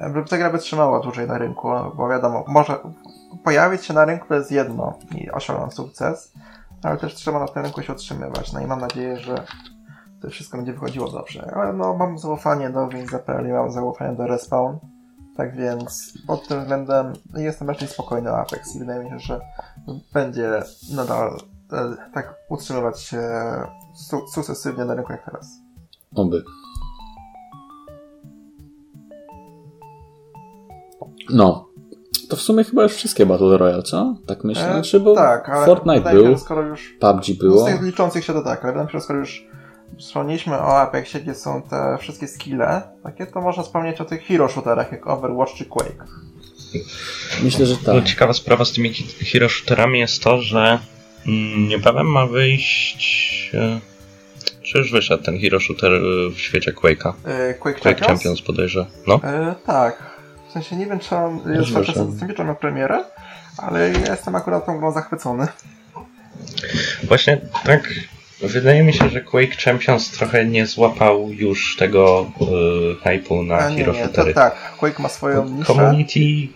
żeby 0.00 0.28
ta 0.28 0.38
gra 0.38 0.50
wytrzymała 0.50 1.00
dłużej 1.00 1.26
na 1.26 1.38
rynku, 1.38 1.68
bo 1.96 2.08
wiadomo, 2.08 2.44
może 2.48 2.78
pojawić 3.44 3.84
się 3.84 3.94
na 3.94 4.04
rynku 4.04 4.28
to 4.28 4.34
jest 4.34 4.52
jedno 4.52 4.98
i 5.14 5.30
osiągnąć 5.30 5.74
sukces, 5.74 6.32
ale 6.82 6.96
też 6.96 7.14
trzeba 7.14 7.40
na 7.40 7.48
tym 7.48 7.62
rynku 7.62 7.82
się 7.82 7.92
utrzymywać. 7.92 8.52
No 8.52 8.60
i 8.60 8.66
mam 8.66 8.80
nadzieję, 8.80 9.16
że 9.16 9.34
to 10.24 10.30
wszystko 10.30 10.56
będzie 10.56 10.72
wychodziło 10.72 11.10
dobrze. 11.10 11.50
Ale 11.54 11.72
no, 11.72 11.94
mam 11.96 12.18
zaufanie 12.18 12.70
do 12.70 12.88
Wings.pl 12.88 13.48
i 13.48 13.52
mam 13.52 13.70
zaufanie 13.72 14.16
do 14.16 14.26
Respawn, 14.26 14.76
tak 15.36 15.56
więc 15.56 16.14
pod 16.26 16.48
tym 16.48 16.60
względem 16.60 17.12
jestem 17.36 17.68
raczej 17.68 17.88
spokojny 17.88 18.30
o 18.30 18.38
Apex 18.38 18.76
i 18.76 18.78
wydaje 18.78 19.04
mi 19.04 19.10
się, 19.10 19.18
że 19.18 19.40
będzie 20.14 20.62
nadal 20.94 21.36
e, 21.72 21.96
tak 22.14 22.34
utrzymywać 22.50 23.00
się 23.00 23.20
su- 23.94 24.26
sukcesywnie 24.28 24.84
na 24.84 24.94
rynku 24.94 25.12
jak 25.12 25.24
teraz. 25.24 25.48
Oby. 26.14 26.44
No. 31.30 31.68
To 32.28 32.36
w 32.36 32.40
sumie 32.40 32.64
chyba 32.64 32.82
już 32.82 32.92
wszystkie 32.92 33.26
Battle 33.26 33.58
Royale, 33.58 33.82
co? 33.82 34.14
Tak 34.26 34.44
myślę. 34.44 34.68
E, 34.68 34.72
Znaczy, 34.72 35.00
bo 35.00 35.14
tak, 35.14 35.48
ale 35.48 35.66
Fortnite 35.66 36.10
się, 36.10 36.16
był, 36.16 36.26
że 36.26 36.38
skoro 36.38 36.62
już 36.62 36.96
PUBG 37.00 37.24
z 37.24 37.38
było. 37.38 37.64
tych 37.66 37.82
liczących 37.82 38.24
się 38.24 38.32
to 38.32 38.42
tak, 38.42 38.62
ale 38.64 38.72
wydaje 38.72 38.86
mi 38.86 38.92
się, 38.92 38.98
że 38.98 39.04
skoro 39.04 39.18
już 39.18 39.46
wspomnieliśmy 39.98 40.54
o 40.58 40.80
Apexie, 40.80 41.20
gdzie 41.20 41.34
są 41.34 41.62
te 41.62 41.98
wszystkie 42.00 42.28
skille, 42.28 42.82
takie 43.02 43.26
to 43.26 43.40
można 43.40 43.62
wspomnieć 43.62 44.00
o 44.00 44.04
tych 44.04 44.26
hero 44.26 44.48
shooterach 44.48 44.92
jak 44.92 45.06
Overwatch 45.06 45.54
czy 45.54 45.64
Quake. 45.64 46.04
Myślę, 47.42 47.66
że 47.66 47.74
No, 47.86 47.94
tak. 47.94 48.04
ciekawa 48.04 48.32
sprawa 48.32 48.64
z 48.64 48.72
tymi 48.72 48.94
hero 49.32 49.48
shooterami 49.48 49.98
jest 49.98 50.22
to, 50.22 50.42
że 50.42 50.78
mm, 51.26 51.68
niebawem 51.68 52.06
ma 52.06 52.26
wyjść. 52.26 53.50
E, 53.54 53.80
czy 54.62 54.78
już 54.78 54.92
wyszedł 54.92 55.24
ten 55.24 55.40
hero 55.40 55.60
shooter 55.60 55.92
e, 55.92 56.30
w 56.30 56.38
świecie 56.38 56.72
Quake'a? 56.72 57.12
E, 57.24 57.54
Quake, 57.54 57.80
Quake 57.80 57.82
Champions? 57.82 58.06
Champions 58.06 58.42
podejrzę. 58.42 58.86
No. 59.06 59.20
E, 59.24 59.54
tak. 59.66 60.14
W 60.48 60.52
sensie 60.52 60.76
nie 60.76 60.86
wiem, 60.86 60.98
czy 60.98 61.16
on 61.16 61.40
jest 61.54 61.72
dostępny, 61.72 62.34
czy 62.34 62.44
miał 62.44 62.56
premierę, 62.56 63.04
ale 63.56 63.90
ja 63.90 64.10
jestem 64.10 64.34
akurat 64.34 64.66
tą 64.66 64.78
grą 64.78 64.92
zachwycony. 64.92 65.46
Właśnie 67.04 67.40
tak. 67.64 67.94
Wydaje 68.48 68.82
mi 68.82 68.92
się, 68.92 69.08
że 69.08 69.20
Quake 69.20 69.56
Champions 69.64 70.10
trochę 70.10 70.44
nie 70.46 70.66
złapał 70.66 71.30
już 71.30 71.76
tego 71.76 72.30
hype'u 73.04 73.46
na 73.46 73.58
A 73.58 73.70
nie, 73.70 73.76
hero 73.76 73.92
nie, 73.92 73.98
to 73.98 74.04
shootery. 74.04 74.34
tak, 74.34 74.76
Quake 74.78 75.02
ma 75.02 75.08
swoją 75.08 75.48
niszę. 75.48 75.64
Community 75.64 76.48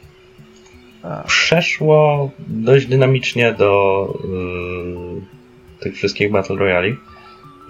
A, 1.03 1.23
przeszło 1.27 2.31
dość 2.49 2.87
dynamicznie 2.87 3.53
do 3.53 4.05
y, 5.79 5.81
tych 5.81 5.95
wszystkich 5.95 6.31
Battle 6.31 6.57
Royale. 6.57 6.97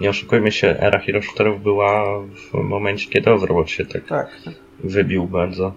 Nie 0.01 0.09
oszukujmy 0.09 0.51
się, 0.51 0.67
era 0.79 0.99
hero 0.99 1.21
shooterów 1.21 1.63
była 1.63 2.19
w 2.21 2.53
momencie, 2.53 3.09
kiedy 3.09 3.31
Overwatch 3.31 3.69
się 3.69 3.85
tak 3.85 4.05
tak, 4.05 4.41
wybił 4.83 5.27
bardzo. 5.27 5.73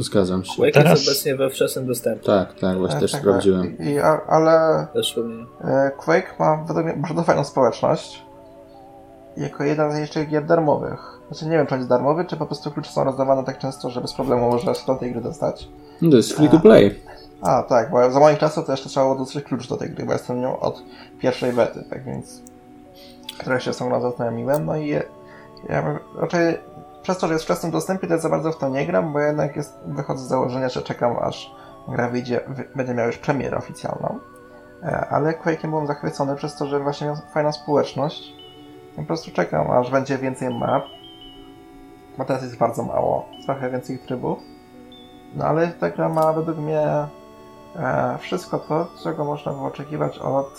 Zgadzam 0.00 0.44
się. 0.44 0.56
Quake 0.56 0.74
Teraz- 0.74 0.98
jest 0.98 1.08
obecnie 1.08 1.36
we 1.36 1.50
wczesnym 1.50 1.86
dostępie. 1.86 2.26
Tak, 2.26 2.54
tak, 2.54 2.78
właśnie 2.78 2.94
tak, 2.94 3.00
też 3.00 3.12
tak, 3.12 3.20
sprawdziłem. 3.20 3.78
I, 3.78 3.98
a, 3.98 4.20
ale. 4.26 4.86
E, 5.64 5.90
Quake 5.96 6.34
ma 6.38 6.64
według 6.66 6.86
mnie 6.86 6.96
bardzo 6.96 7.22
fajną 7.22 7.44
społeczność. 7.44 8.22
Jako 9.36 9.64
jeden 9.64 9.90
z 9.90 9.92
najlepszych 9.92 10.28
gier 10.28 10.44
darmowych. 10.44 11.20
Znaczy 11.28 11.44
nie 11.44 11.56
wiem, 11.56 11.66
czy 11.66 11.74
on 11.74 11.80
jest 11.80 11.90
darmowy, 11.90 12.24
czy 12.24 12.36
po 12.36 12.46
prostu 12.46 12.70
klucze 12.70 12.90
są 12.90 13.04
rozdawane 13.04 13.44
tak 13.44 13.58
często, 13.58 13.90
że 13.90 14.00
bez 14.00 14.12
problemu 14.12 14.50
można 14.50 14.74
się 14.74 14.86
do 14.86 14.94
tej 14.94 15.12
gry 15.12 15.20
dostać. 15.20 15.68
No 16.02 16.10
to 16.10 16.16
jest 16.16 16.32
free 16.32 16.48
to 16.48 16.60
play. 16.60 17.00
A, 17.42 17.62
tak, 17.62 17.90
bo 17.90 18.10
za 18.10 18.20
moich 18.20 18.38
czasów 18.38 18.66
to 18.66 18.72
jeszcze 18.72 18.88
trzeba 18.88 19.06
było 19.06 19.18
dostać 19.18 19.44
klucz 19.44 19.68
do 19.68 19.76
tej 19.76 19.90
gry, 19.90 20.06
bo 20.06 20.12
jestem 20.12 20.40
nią 20.40 20.60
od 20.60 20.82
pierwszej 21.18 21.52
bety, 21.52 21.84
tak 21.90 22.04
więc 22.04 22.42
trochę 23.38 23.60
się 23.60 23.72
z 23.72 23.76
tą 23.76 24.00
zaznajomiłem, 24.00 24.66
no 24.66 24.76
i 24.76 24.86
je, 24.86 25.02
ja 25.68 25.98
raczej 26.18 26.58
przez 27.02 27.18
to, 27.18 27.26
że 27.26 27.32
jest 27.32 27.44
wczesnym 27.44 27.72
dostępie, 27.72 28.06
to 28.06 28.18
za 28.18 28.28
bardzo 28.28 28.52
w 28.52 28.58
to 28.58 28.68
nie 28.68 28.86
gram, 28.86 29.12
bo 29.12 29.20
jednak 29.20 29.56
jest, 29.56 29.78
wychodzę 29.86 30.24
z 30.24 30.28
założenia, 30.28 30.68
że 30.68 30.82
czekam 30.82 31.16
aż 31.20 31.54
gra 31.88 32.08
wyjdzie, 32.08 32.40
wy, 32.48 32.68
będzie 32.74 32.94
miała 32.94 33.06
już 33.06 33.18
premierę 33.18 33.56
oficjalną. 33.56 34.18
E, 34.82 35.08
ale 35.10 35.32
Quake'iem 35.32 35.70
byłem 35.70 35.86
zachwycony 35.86 36.36
przez 36.36 36.56
to, 36.56 36.66
że 36.66 36.80
właśnie 36.80 37.06
miał 37.06 37.16
fajną 37.34 37.52
społeczność. 37.52 38.32
Po 38.96 39.02
prostu 39.02 39.30
czekam, 39.30 39.70
aż 39.70 39.90
będzie 39.90 40.18
więcej 40.18 40.54
map. 40.54 40.84
Bo 42.18 42.24
teraz 42.24 42.42
jest 42.42 42.58
bardzo 42.58 42.82
mało, 42.82 43.28
trochę 43.46 43.70
więcej 43.70 43.98
trybów. 43.98 44.38
No 45.34 45.44
ale 45.44 45.68
ta 45.68 45.90
gra 45.90 46.08
ma 46.08 46.32
według 46.32 46.58
mnie 46.58 46.86
e, 47.76 48.18
wszystko 48.18 48.58
to, 48.58 48.86
czego 49.02 49.24
można 49.24 49.52
było 49.52 49.66
oczekiwać 49.66 50.18
od 50.18 50.50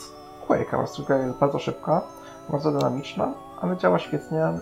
Quake'a. 0.48 0.72
Po 0.72 0.78
prostu 0.78 1.04
gra 1.04 1.18
jest 1.18 1.38
bardzo 1.38 1.60
szybka, 1.60 2.02
bardzo 2.50 2.72
dynamiczna, 2.72 3.34
ale 3.62 3.78
działa 3.78 4.00
świetnie. 4.00 4.54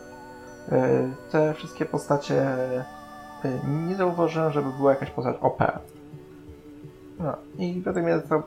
E, 0.72 1.10
te 1.32 1.54
wszystkie 1.54 1.86
postacie 1.86 2.42
e, 3.46 3.60
nie 3.88 3.96
zauważyłem, 3.96 4.52
żeby 4.52 4.72
była 4.72 4.92
jakaś 4.92 5.12
postać 5.12 5.36
OP. 5.42 5.64
No 7.20 7.34
i 7.58 7.82
według 7.82 8.06
mnie 8.06 8.20
to 8.20 8.44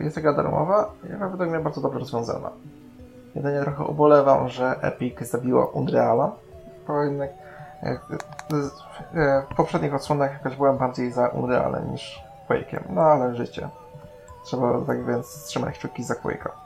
jest 0.00 0.14
taka 0.14 0.32
darmowa, 0.32 0.92
ale 1.20 1.30
według 1.30 1.50
mnie 1.50 1.60
bardzo 1.60 1.80
dobrze 1.80 1.98
rozwiązana. 1.98 2.50
Jedynie 3.34 3.60
trochę 3.60 3.84
ubolewam, 3.84 4.48
że 4.48 4.76
Epic 4.80 5.20
zabiło 5.20 5.66
Unreala, 5.66 6.32
bo 6.86 7.02
jednak 7.02 7.30
w 9.50 9.54
poprzednich 9.56 9.94
odsłonach 9.94 10.32
jakoś 10.32 10.56
byłem 10.56 10.78
bardziej 10.78 11.12
za 11.12 11.28
Unrealem 11.28 11.92
niż 11.92 12.24
Quake'em, 12.48 12.82
no 12.90 13.00
ale 13.00 13.34
życie. 13.34 13.68
Trzeba 14.44 14.80
tak 14.80 15.06
więc 15.06 15.44
trzymać 15.44 15.78
kciuki 15.78 16.04
za 16.04 16.14
Quake'a. 16.14 16.65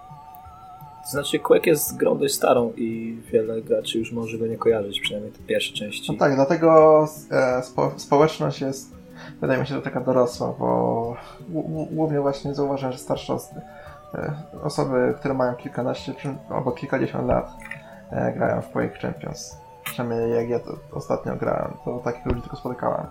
Znaczy 1.07 1.39
Quake 1.39 1.67
jest 1.67 1.97
grą 1.97 2.19
dość 2.19 2.35
starą 2.35 2.73
i 2.77 3.19
wiele 3.33 3.63
graczy 3.63 3.99
już 3.99 4.13
może 4.13 4.39
go 4.39 4.47
nie 4.47 4.57
kojarzyć, 4.57 5.01
przynajmniej 5.01 5.33
te 5.33 5.39
pierwsze 5.39 5.75
części. 5.75 6.13
No 6.13 6.19
tak, 6.19 6.35
dlatego 6.35 7.05
e, 7.31 7.63
spo, 7.63 7.93
społeczność 7.97 8.61
jest, 8.61 8.95
wydaje 9.41 9.61
mi 9.61 9.67
się, 9.67 9.75
że 9.75 9.83
taka 9.83 10.01
dorosła, 10.01 10.55
bo 10.59 11.17
głównie 11.91 12.21
właśnie 12.21 12.55
zauważyłem, 12.55 12.93
że 12.93 12.99
starsze 12.99 13.35
osoby, 13.35 13.61
osoby, 14.63 15.15
które 15.19 15.35
mają 15.35 15.55
kilkanaście 15.55 16.15
czy 16.15 16.35
albo 16.49 16.73
kilkadziesiąt 16.73 17.29
lat, 17.29 17.51
e, 18.11 18.33
grają 18.33 18.63
w 18.63 18.69
Quake 18.69 18.99
Champions. 18.99 19.57
Przynajmniej 19.85 20.31
jak 20.31 20.49
ja 20.49 20.59
to 20.59 20.77
ostatnio 20.93 21.37
grałem, 21.37 21.73
to 21.85 21.99
takich 22.05 22.27
ludzi 22.27 22.41
tylko 22.41 22.57
spotykałem. 22.57 23.07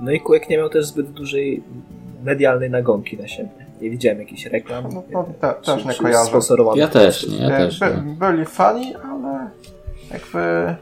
No 0.00 0.12
i 0.12 0.20
Quake 0.20 0.48
nie 0.48 0.56
miał 0.56 0.68
też 0.68 0.86
zbyt 0.86 1.10
dużej 1.10 1.62
medialnej 2.24 2.70
nagonki 2.70 3.16
na 3.18 3.28
siebie. 3.28 3.63
Nie 3.84 3.90
widziałem 3.90 4.18
jakichś 4.18 4.46
reklam. 4.46 4.84
No, 4.92 5.02
no 5.12 5.26
te, 5.40 5.54
czy, 5.62 5.72
też 5.72 5.84
nie 5.84 5.94
kojarzę. 5.94 6.38
Ja 6.76 6.88
też 6.88 7.28
nie, 7.28 7.38
ja 7.38 7.48
też 7.48 7.80
By, 7.80 7.86
nie. 7.86 8.14
Byli 8.14 8.44
fani, 8.44 8.94
ale 8.94 9.50
jakby 10.12 10.74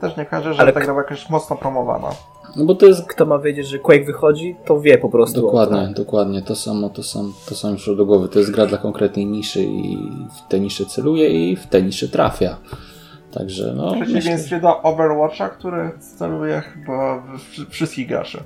też 0.00 0.16
nie 0.16 0.26
kojarzę, 0.26 0.54
że 0.54 0.60
ale 0.60 0.72
ta 0.72 0.80
gra 0.80 0.88
była 0.88 1.02
jakoś 1.02 1.30
mocno 1.30 1.56
promowana. 1.56 2.08
No 2.56 2.64
bo 2.64 2.74
to 2.74 2.86
jest, 2.86 3.08
kto 3.08 3.26
ma 3.26 3.38
wiedzieć, 3.38 3.66
że 3.66 3.78
Quake 3.78 4.04
wychodzi, 4.04 4.56
to 4.64 4.80
wie 4.80 4.98
po 4.98 5.08
prostu. 5.08 5.40
Dokładnie, 5.40 5.92
dokładnie. 5.96 6.42
To 6.42 6.56
samo, 6.56 6.90
to 6.90 7.02
sam, 7.02 7.32
to 7.48 7.54
sam 7.54 7.72
już 7.72 7.96
do 7.96 8.06
głowy. 8.06 8.28
To 8.28 8.38
jest 8.38 8.50
gra 8.50 8.66
dla 8.66 8.78
konkretnej 8.78 9.26
niszy 9.26 9.62
i 9.62 9.98
w 10.38 10.48
te 10.48 10.60
nisze 10.60 10.86
celuje 10.86 11.50
i 11.50 11.56
w 11.56 11.66
te 11.66 11.82
nisze 11.82 12.08
trafia. 12.08 12.56
Także 13.32 13.74
no. 13.76 13.94
W 13.94 14.00
przeciwieństwie 14.00 14.60
do 14.60 14.82
Overwatcha, 14.82 15.48
który 15.48 15.90
celuje 16.18 16.60
chyba 16.60 17.18
w 17.20 17.70
wszystkich 17.70 18.08
graczy. 18.08 18.42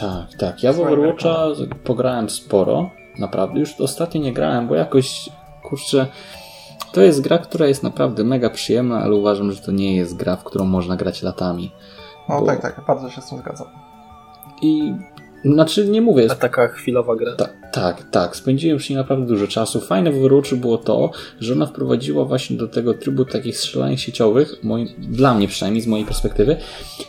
Tak, 0.00 0.34
tak. 0.38 0.62
Ja 0.62 0.72
w 0.72 0.80
Overwatcha 0.80 1.46
pograłem 1.84 2.30
sporo. 2.30 2.90
Naprawdę. 3.18 3.60
Już 3.60 3.80
ostatnio 3.80 4.20
nie 4.20 4.32
grałem, 4.32 4.68
bo 4.68 4.74
jakoś 4.74 5.28
kurczę. 5.64 6.06
To 6.92 7.00
jest 7.00 7.20
gra, 7.20 7.38
która 7.38 7.66
jest 7.66 7.82
naprawdę 7.82 8.24
mega 8.24 8.50
przyjemna, 8.50 9.00
ale 9.02 9.14
uważam, 9.14 9.52
że 9.52 9.60
to 9.60 9.72
nie 9.72 9.96
jest 9.96 10.16
gra, 10.16 10.36
w 10.36 10.44
którą 10.44 10.64
można 10.64 10.96
grać 10.96 11.22
latami. 11.22 11.72
No 12.28 12.40
bo... 12.40 12.46
tak, 12.46 12.62
tak, 12.62 12.84
bardzo 12.86 13.10
się 13.10 13.20
z 13.20 13.28
tym 13.28 13.38
zgadzam. 13.38 13.66
I 14.62 14.94
znaczy 15.44 15.88
nie 15.88 16.00
mówię. 16.00 16.26
A 16.30 16.34
taka 16.34 16.68
chwilowa 16.68 17.16
gra. 17.16 17.36
Ta, 17.36 17.48
tak, 17.72 18.02
tak. 18.10 18.36
Spędziłem 18.36 18.78
przy 18.78 18.92
niej 18.92 18.96
naprawdę 19.02 19.26
dużo 19.26 19.46
czasu. 19.46 19.80
Fajne 19.80 20.12
w 20.12 20.16
Overwatchu 20.16 20.56
było 20.56 20.78
to, 20.78 21.10
że 21.40 21.52
ona 21.52 21.66
wprowadziła 21.66 22.24
właśnie 22.24 22.56
do 22.56 22.68
tego 22.68 22.94
trybu 22.94 23.24
takich 23.24 23.58
strzelań 23.58 23.96
sieciowych, 23.96 24.56
moim, 24.62 24.88
dla 24.98 25.34
mnie 25.34 25.48
przynajmniej, 25.48 25.82
z 25.82 25.86
mojej 25.86 26.06
perspektywy, 26.06 26.56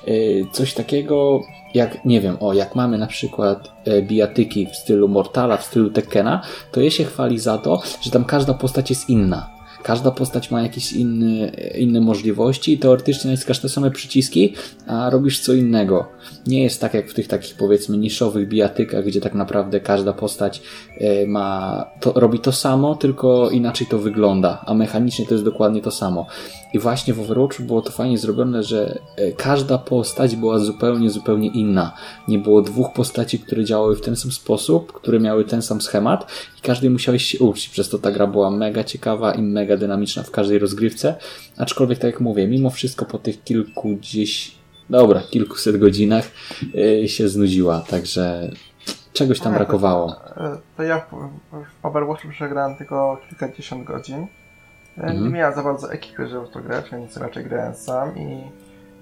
yy, 0.08 0.46
coś 0.52 0.74
takiego 0.74 1.42
jak, 1.74 2.06
nie 2.06 2.22
wiem, 2.22 2.38
o, 2.40 2.54
jak 2.54 2.76
mamy 2.76 2.98
na 2.98 3.08
przykład 3.08 3.72
e, 3.86 4.02
bijatyki 4.02 4.68
w 4.68 4.76
stylu 4.76 5.08
Mortala, 5.08 5.58
w 5.58 5.66
stylu 5.66 5.90
Tekkena, 5.90 6.42
to 6.72 6.82
je 6.82 6.92
się 6.92 7.04
chwali 7.04 7.40
za 7.40 7.58
to, 7.58 7.82
że 8.02 8.12
tam 8.12 8.26
każda 8.26 8.54
postać 8.54 8.90
jest 8.90 9.10
inna 9.10 9.60
Każda 9.84 10.12
postać 10.12 10.52
ma 10.52 10.62
jakieś 10.62 10.94
inne, 10.94 11.48
inne 11.78 12.02
możliwości 12.02 12.74
i 12.74 12.78
teoretycznie 12.78 13.32
naciskasz 13.32 13.60
te 13.60 13.70
same 13.70 13.92
przyciski, 13.92 14.54
a 14.88 15.10
robisz 15.10 15.40
co 15.40 15.54
innego. 15.54 16.08
Nie 16.48 16.64
jest 16.64 16.82
tak 16.82 16.94
jak 16.94 17.10
w 17.10 17.14
tych 17.14 17.28
takich 17.28 17.56
powiedzmy 17.56 17.98
niszowych 17.98 18.48
bijatykach, 18.48 19.06
gdzie 19.06 19.22
tak 19.22 19.34
naprawdę 19.34 19.80
każda 19.80 20.14
postać 20.14 20.62
e, 20.98 21.28
ma, 21.28 21.86
to, 22.00 22.14
robi 22.16 22.40
to 22.40 22.52
samo, 22.52 22.96
tylko 22.96 23.50
inaczej 23.50 23.88
to 23.88 24.00
wygląda, 24.00 24.64
a 24.66 24.74
mechanicznie 24.74 25.26
to 25.26 25.34
jest 25.34 25.46
dokładnie 25.46 25.82
to 25.82 25.92
samo. 25.92 26.26
I 26.74 26.80
właśnie 26.80 27.14
w 27.14 27.20
Overwatchu 27.20 27.64
było 27.64 27.82
to 27.82 27.92
fajnie 27.92 28.18
zrobione, 28.18 28.64
że 28.64 29.00
e, 29.16 29.32
każda 29.32 29.78
postać 29.78 30.36
była 30.36 30.60
zupełnie, 30.60 31.10
zupełnie 31.10 31.48
inna. 31.48 31.94
Nie 32.28 32.40
było 32.40 32.62
dwóch 32.62 32.94
postaci, 32.94 33.40
które 33.40 33.66
działały 33.66 33.96
w 33.96 34.02
ten 34.02 34.16
sam 34.16 34.32
sposób, 34.32 34.92
które 34.92 35.20
miały 35.20 35.46
ten 35.46 35.62
sam 35.62 35.82
schemat 35.82 36.32
i 36.58 36.62
każdej 36.62 36.90
musiałeś 36.90 37.24
się 37.24 37.40
uczyć. 37.40 37.70
Przez 37.70 37.90
to 37.90 38.00
ta 38.00 38.12
gra 38.12 38.28
była 38.28 38.52
mega 38.52 38.84
ciekawa 38.84 39.32
i 39.32 39.42
mega 39.42 39.78
dynamiczna 39.78 40.24
w 40.24 40.32
każdej 40.32 40.60
rozgrywce. 40.60 41.16
Aczkolwiek, 41.58 42.00
tak 42.00 42.12
jak 42.12 42.22
mówię, 42.22 42.48
mimo 42.48 42.70
wszystko 42.70 43.06
po 43.06 43.18
tych 43.18 43.44
kilku 43.44 43.96
gdzieś, 43.96 44.56
dobra, 44.90 45.22
kilkuset 45.22 45.78
godzinach 45.78 46.32
yy, 46.74 47.10
się 47.10 47.30
znudziła. 47.30 47.80
Także 47.90 48.52
czegoś 49.14 49.40
tam 49.40 49.54
brakowało. 49.54 50.12
To, 50.12 50.58
to 50.78 50.84
ja 50.84 51.00
w, 51.00 51.06
w 51.82 51.86
Overwatchu 51.86 52.28
przegrałem 52.30 52.76
tylko 52.76 53.18
kilkadziesiąt 53.30 53.84
godzin. 53.84 54.28
Mhm. 54.98 55.24
Nie 55.24 55.30
miałem 55.30 55.56
za 55.56 55.64
bardzo 55.64 55.94
ekipy, 55.94 56.28
żeby 56.28 56.46
w 56.46 56.50
to 56.50 56.60
grać, 56.60 56.92
więc 56.92 57.18
raczej 57.18 57.44
grałem 57.44 57.76
sam 57.76 58.18
i 58.18 58.44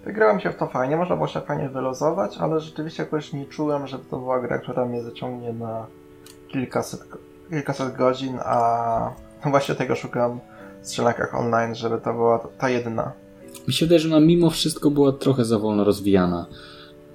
grałem 0.06 0.40
się 0.40 0.50
w 0.52 0.56
to 0.56 0.68
fajnie, 0.68 0.98
można 0.98 1.16
było 1.16 1.28
się 1.28 1.42
fajnie 1.42 1.70
wylozować, 1.70 2.38
ale 2.38 2.60
rzeczywiście 2.60 3.04
jakoś 3.04 3.34
nie 3.34 3.46
czułem, 3.46 3.88
że 3.88 4.00
to 4.00 4.20
była 4.20 4.40
gra, 4.40 4.58
która 4.58 4.86
mnie 4.86 5.04
zaciągnie 5.04 5.54
na 5.54 5.86
kilkaset, 6.48 7.04
kilkaset 7.50 7.96
godzin, 7.96 8.40
a 8.46 9.12
właśnie 9.46 9.76
tego 9.76 9.96
szukam 9.96 10.40
w 10.82 10.88
strzelakach 10.88 11.36
online, 11.36 11.76
żeby 11.76 12.02
to 12.02 12.14
była 12.14 12.40
ta 12.58 12.70
jedyna. 12.70 13.12
Mi 13.68 13.74
się 13.74 13.86
wydaje, 13.86 14.00
że 14.00 14.10
ona 14.10 14.26
mimo 14.26 14.50
wszystko 14.50 14.92
była 14.92 15.12
trochę 15.12 15.46
za 15.46 15.60
wolno 15.60 15.84
rozwijana 15.84 16.46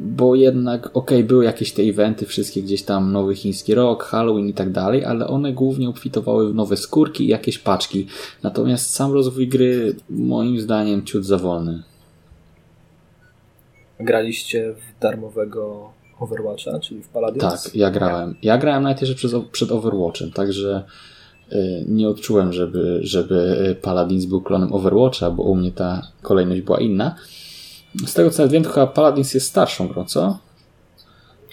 bo 0.03 0.35
jednak, 0.35 0.87
okej, 0.87 1.19
okay, 1.19 1.25
były 1.25 1.45
jakieś 1.45 1.73
te 1.73 1.83
eventy, 1.83 2.27
wszystkie 2.27 2.63
gdzieś 2.63 2.83
tam 2.83 3.13
nowy 3.13 3.35
chiński 3.35 3.75
rok, 3.75 4.05
Halloween 4.05 4.49
i 4.49 4.55
tak 4.55 4.71
dalej, 4.71 5.05
ale 5.05 5.27
one 5.27 5.53
głównie 5.53 5.89
obfitowały 5.89 6.53
w 6.53 6.55
nowe 6.55 6.77
skórki 6.77 7.25
i 7.25 7.29
jakieś 7.29 7.59
paczki. 7.59 8.07
Natomiast 8.43 8.91
sam 8.91 9.13
rozwój 9.13 9.49
gry, 9.49 9.95
moim 10.11 10.61
zdaniem, 10.61 11.05
ciut 11.05 11.25
za 11.25 11.39
wolny. 11.39 11.83
Graliście 14.01 14.75
w 14.75 15.03
darmowego 15.03 15.91
Overwatcha, 16.21 16.79
czyli 16.81 17.03
w 17.03 17.09
Paladins? 17.09 17.63
Tak, 17.63 17.77
ja 17.77 17.91
grałem. 17.91 18.35
Ja 18.43 18.59
grałem 18.59 18.83
nawet 18.83 19.01
jeszcze 19.01 19.15
przed, 19.15 19.47
przed 19.47 19.73
Overwatchem, 19.73 20.33
także 20.33 20.85
y, 21.53 21.85
nie 21.89 22.09
odczułem, 22.09 22.53
żeby, 22.53 22.99
żeby 23.03 23.77
Paladins 23.83 24.25
był 24.25 24.41
klonem 24.41 24.73
Overwatcha, 24.73 25.31
bo 25.31 25.43
u 25.43 25.55
mnie 25.55 25.73
ta 25.73 26.03
kolejność 26.23 26.61
była 26.61 26.81
inna. 26.81 27.17
Z 28.07 28.15
tego 28.15 28.31
co 28.31 28.43
ja 28.43 28.49
wiem, 28.49 28.65
to 28.65 28.71
chyba 28.71 28.87
Paladins 28.87 29.35
jest 29.35 29.47
starszą 29.47 29.89
grą, 29.89 30.05
co? 30.05 30.39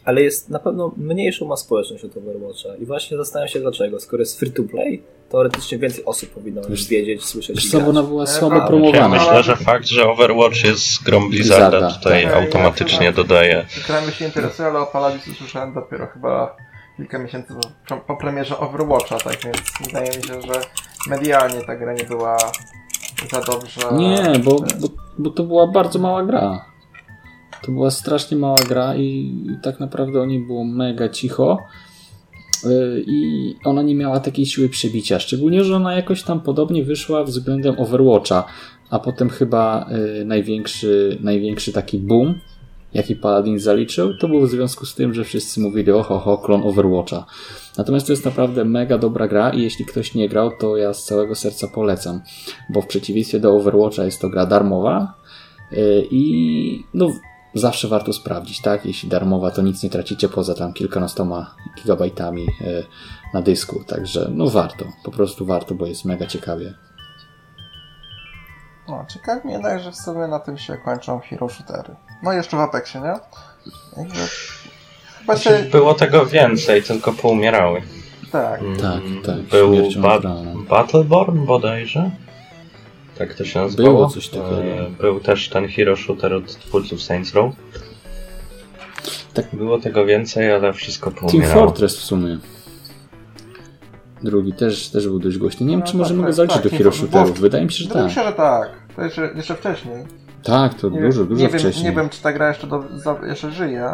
Ale 0.05 0.21
jest 0.21 0.49
na 0.49 0.59
pewno 0.59 0.91
mniejszą 0.97 1.45
ma 1.45 1.57
społeczność 1.57 2.03
od 2.03 2.17
Overwatcha. 2.17 2.75
I 2.75 2.85
właśnie 2.85 3.17
zastanawiam 3.17 3.49
się 3.53 3.59
dlaczego. 3.59 3.99
Skoro 3.99 4.21
jest 4.21 4.39
free 4.39 4.51
to 4.51 4.63
play, 4.63 5.03
teoretycznie 5.29 5.77
więcej 5.77 6.05
osób 6.05 6.29
powinno 6.29 6.61
wiesz, 6.69 6.87
wiedzieć, 6.87 7.25
słyszeć. 7.25 7.55
Wiesz 7.55 7.71
co, 7.71 7.81
bo 7.81 7.89
ona 7.89 8.03
była 8.03 8.27
słabo 8.27 8.67
promowana. 8.67 8.97
Ja 8.97 9.09
myślę, 9.09 9.43
że 9.43 9.55
fakt, 9.55 9.87
że 9.87 10.09
Overwatch 10.09 10.63
jest 10.63 11.03
grą 11.03 11.29
Blizzarda, 11.29 11.69
Blizzarda 11.69 11.97
tutaj 11.97 12.23
tak. 12.23 12.33
automatycznie 12.33 13.05
ja 13.05 13.11
dodaje. 13.11 13.65
Gramy 13.87 14.11
się 14.11 14.25
interesuje, 14.25 14.69
ale 14.69 14.79
o 14.79 14.85
Paladins 14.85 15.27
usłyszałem 15.27 15.73
dopiero 15.73 16.07
chyba 16.07 16.55
kilka 16.97 17.19
miesięcy 17.19 17.53
po, 17.89 17.97
po 17.97 18.17
premierze 18.17 18.57
Overwatcha, 18.57 19.17
tak 19.17 19.37
więc 19.43 19.57
wydaje 19.87 20.17
mi 20.17 20.23
się, 20.23 20.41
że 20.41 20.61
medialnie 21.07 21.61
ta 21.61 21.75
gra 21.75 21.93
nie 21.93 22.03
była 22.03 22.37
za 23.31 23.41
dobrze. 23.41 23.81
Nie, 23.97 24.39
bo, 24.39 24.55
bo, 24.81 24.87
bo 25.17 25.29
to 25.29 25.43
była 25.43 25.67
bardzo 25.67 25.99
mała 25.99 26.25
gra. 26.25 26.65
To 27.65 27.71
była 27.71 27.91
strasznie 27.91 28.37
mała 28.37 28.59
gra 28.69 28.95
i 28.95 29.33
tak 29.63 29.79
naprawdę 29.79 30.21
o 30.21 30.25
niej 30.25 30.39
było 30.39 30.63
mega 30.65 31.09
cicho 31.09 31.57
y, 32.65 33.03
i 33.07 33.55
ona 33.63 33.81
nie 33.81 33.95
miała 33.95 34.19
takiej 34.19 34.45
siły 34.45 34.69
przebicia. 34.69 35.19
Szczególnie, 35.19 35.63
że 35.63 35.75
ona 35.75 35.95
jakoś 35.95 36.23
tam 36.23 36.41
podobnie 36.41 36.83
wyszła 36.83 37.23
względem 37.23 37.79
Overwatcha. 37.79 38.43
a 38.89 38.99
potem 38.99 39.29
chyba 39.29 39.89
y, 40.21 40.25
największy, 40.25 41.17
największy 41.21 41.73
taki 41.73 41.97
boom, 41.97 42.39
jaki 42.93 43.15
Paladin 43.15 43.59
zaliczył, 43.59 44.17
to 44.17 44.27
był 44.27 44.41
w 44.47 44.49
związku 44.49 44.85
z 44.85 44.95
tym, 44.95 45.13
że 45.13 45.23
wszyscy 45.23 45.59
mówili 45.59 45.91
oho, 45.91 46.15
oho, 46.15 46.37
klon 46.37 46.63
Overwatcha. 46.63 47.25
Natomiast 47.79 48.05
to 48.05 48.13
jest 48.13 48.25
naprawdę 48.25 48.65
mega 48.65 48.97
dobra 48.97 49.27
gra 49.27 49.49
i 49.49 49.61
jeśli 49.61 49.85
ktoś 49.85 50.15
nie 50.15 50.29
grał, 50.29 50.51
to 50.51 50.77
ja 50.77 50.93
z 50.93 51.05
całego 51.05 51.35
serca 51.35 51.67
polecam, 51.67 52.21
bo 52.69 52.81
w 52.81 52.87
przeciwieństwie 52.87 53.39
do 53.39 53.55
Overwatcha 53.55 54.03
jest 54.03 54.21
to 54.21 54.29
gra 54.29 54.45
darmowa 54.45 55.13
y, 55.71 56.07
i 56.11 56.83
no 56.93 57.07
zawsze 57.53 57.87
warto 57.87 58.13
sprawdzić, 58.13 58.61
tak? 58.61 58.85
Jeśli 58.85 59.09
darmowa, 59.09 59.51
to 59.51 59.61
nic 59.61 59.83
nie 59.83 59.89
tracicie 59.89 60.29
poza 60.29 60.55
tam 60.55 60.73
kilkunastoma 60.73 61.55
gigabajtami 61.77 62.43
y, 62.61 62.85
na 63.33 63.41
dysku, 63.41 63.83
także 63.87 64.29
no 64.33 64.49
warto, 64.49 64.85
po 65.03 65.11
prostu 65.11 65.45
warto, 65.45 65.75
bo 65.75 65.85
jest 65.85 66.05
mega 66.05 66.27
ciekawie. 66.27 66.73
No, 68.87 69.05
ciekawi 69.09 69.41
mnie 69.43 69.53
jednak, 69.53 69.79
że 69.79 69.91
w 69.91 69.95
sumie 69.95 70.27
na 70.27 70.39
tym 70.39 70.57
się 70.57 70.77
kończą 70.77 71.19
hero 71.19 71.49
shootery. 71.49 71.95
No 72.23 72.33
jeszcze 72.33 72.57
w 72.57 72.59
Apexie, 72.59 73.01
nie? 73.01 73.19
Jakby... 73.97 74.19
Chyba 75.19 75.37
się... 75.37 75.49
Znaczy, 75.49 75.69
było 75.71 75.93
tego 75.93 76.25
więcej, 76.25 76.83
tylko 76.83 77.13
poumierały. 77.13 77.81
Tak. 78.31 78.61
Mm, 78.61 78.77
Tak, 78.79 79.01
tak, 79.25 79.35
Był 79.41 79.75
ba. 80.01 80.19
Battleborn 80.69 81.45
bodajże? 81.45 82.11
Tak 83.17 83.33
to 83.33 83.45
się 83.45 83.59
nazywało. 83.59 83.89
Było 83.89 84.09
coś 84.09 84.27
takiego. 84.29 84.63
E, 84.63 84.89
Był 84.89 85.19
też 85.19 85.49
ten 85.49 85.67
hero 85.67 85.95
shooter 85.95 86.33
od 86.33 86.55
twórców 86.59 87.01
Saints 87.01 87.33
Row. 87.33 87.55
Tak. 89.33 89.45
Było 89.53 89.79
tego 89.79 90.05
więcej, 90.05 90.51
ale 90.51 90.73
wszystko 90.73 91.11
Team 91.11 91.27
poumierało. 91.29 91.65
Fortress 91.65 91.97
w 91.97 92.03
sumie. 92.03 92.37
Drugi 94.23 94.53
też, 94.53 94.89
też 94.89 95.07
był 95.07 95.19
dość 95.19 95.37
głośny. 95.37 95.65
Nie 95.65 95.71
wiem, 95.71 95.79
No 95.79 95.85
czy 95.85 95.91
tak, 95.91 95.99
możemy 95.99 96.19
tak, 96.21 96.27
go 96.29 96.33
zaliczyć 96.33 96.55
tak, 96.55 96.63
do 96.63 96.69
Team 96.69 96.77
hero 96.77 96.91
shooterów. 96.91 97.39
Wydaje 97.39 97.65
mi 97.65 97.71
się, 97.71 97.83
że 97.83 97.89
tak. 97.89 98.11
się, 98.11 98.23
że 98.23 98.31
tak. 98.33 98.69
To 98.95 99.03
jeszcze, 99.03 99.29
jeszcze 99.35 99.55
wcześniej. 99.55 99.95
Tak, 100.43 100.73
to 100.73 100.89
Nie, 100.89 101.01
dużo, 101.01 101.19
wiem, 101.19 101.27
dużo 101.29 101.41
nie 101.41 101.49
wiem, 101.49 101.59
wcześniej. 101.59 101.85
nie 101.85 101.91
wiem, 101.91 102.09
czy 102.09 102.21
ta 102.21 102.33
gra 102.33 102.47
jeszcze, 102.49 102.67
do, 102.67 102.83
za, 102.95 103.19
jeszcze 103.27 103.51
żyje. 103.51 103.89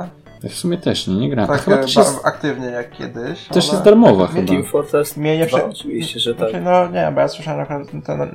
W 0.50 0.54
sumie 0.54 0.78
też 0.78 1.08
nie, 1.08 1.16
nie 1.16 1.30
grałem. 1.30 1.52
Tak 1.52 1.62
chyba 1.62 1.78
też 1.78 1.96
jest, 1.96 2.26
aktywnie 2.26 2.66
jak 2.66 2.91
kiedyś. 2.91 3.48
też 3.48 3.66
ale... 3.66 3.74
jest 3.74 3.86
darmowa 3.86 4.28
chyba. 4.28 4.48
Team 4.48 4.64
Fortress 4.64 5.18
Mnie 5.18 5.38
nie 5.38 5.46
2, 5.46 5.58
prze- 5.58 5.70
oczywiście, 5.70 6.20
że 6.20 6.36
tak. 6.36 6.50
Znaczy, 6.50 6.62
no 6.62 6.88
nie, 6.88 7.12
bo 7.16 7.22
ja 7.22 7.28
słyszałem, 7.28 7.66
że 7.66 8.02
ten, 8.02 8.30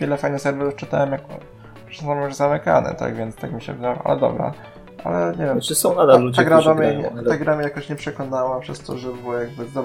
wiele 0.00 0.16
fajnych 0.16 0.40
serwerów 0.40 0.76
czytałem, 0.76 1.12
jak, 1.12 1.20
że 1.88 2.02
są 2.02 2.24
już 2.24 2.34
zamykane, 2.34 2.94
tak 2.94 3.16
więc 3.16 3.36
tak 3.36 3.52
mi 3.52 3.62
się 3.62 3.72
wydało, 3.74 3.96
ale 4.04 4.20
dobra. 4.20 4.52
Ale 5.04 5.32
nie 5.32 5.44
wiem, 5.44 5.52
Znaczy 5.52 5.74
są 5.74 5.94
nadal 5.94 6.16
ta, 6.16 6.22
ludzie, 6.22 6.36
ta, 6.36 6.44
gra 6.44 6.56
którzy 6.56 6.68
do 6.68 6.74
mnie, 6.74 6.92
grają, 6.92 7.02
ta 7.02 7.20
ale 7.30 7.38
gra 7.38 7.54
mnie 7.56 7.64
jakoś 7.64 7.88
nie 7.88 7.96
przekonała 7.96 8.60
przez 8.60 8.80
to, 8.80 8.96
że 8.98 9.08
było 9.12 9.34
jakby 9.34 9.68
za... 9.68 9.82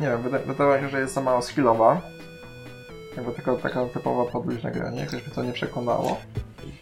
Nie 0.00 0.08
wiem, 0.08 0.22
wyda- 0.22 0.46
wydawało 0.46 0.76
mi 0.76 0.82
się, 0.82 0.88
że 0.88 1.00
jest 1.00 1.14
za 1.14 1.20
mało 1.20 1.42
skillowa. 1.42 2.00
Jakby 3.16 3.32
tylko 3.32 3.56
taka 3.56 3.86
typowa 3.86 4.24
podluźna 4.24 4.70
gra, 4.70 4.90
nie? 4.90 5.00
Jakoś 5.00 5.26
mnie 5.26 5.34
to 5.34 5.42
nie 5.42 5.52
przekonało. 5.52 6.16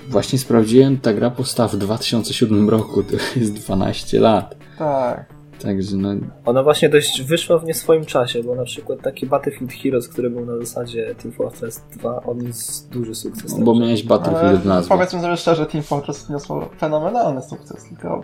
Właśnie 0.08 0.38
sprawdziłem, 0.38 0.98
ta 0.98 1.12
gra 1.12 1.30
powstała 1.30 1.68
w 1.68 1.76
2007 1.76 2.70
roku, 2.70 3.02
to 3.02 3.12
jest 3.40 3.52
12 3.52 4.20
lat. 4.20 4.56
Tak. 4.78 5.34
Także 5.62 5.96
no, 5.96 6.08
ona 6.44 6.62
właśnie 6.62 6.88
dość 6.88 7.22
wyszła 7.22 7.58
w 7.58 7.64
nie 7.64 7.74
swoim 7.74 8.04
czasie, 8.04 8.42
bo 8.42 8.54
na 8.54 8.64
przykład 8.64 9.00
taki 9.02 9.26
Battlefield 9.26 9.72
Heroes, 9.72 10.08
który 10.08 10.30
był 10.30 10.46
na 10.46 10.58
zasadzie 10.58 11.14
Team 11.14 11.32
Fortress 11.34 11.82
2, 11.92 12.22
odniósł 12.22 12.88
duży 12.90 13.14
sukces. 13.14 13.58
no, 13.58 13.64
bo 13.64 13.74
miałeś 13.74 14.02
Battlefield 14.02 14.60
w 14.62 14.66
Ale 14.66 14.74
nazwie. 14.74 14.88
powiedzmy 14.88 15.20
sobie 15.20 15.36
szczerze, 15.36 15.66
Team 15.66 15.84
Fortress 15.84 16.26
wniosło 16.26 16.68
fenomenalny 16.78 17.42
sukces, 17.42 17.84
tylko 17.88 18.22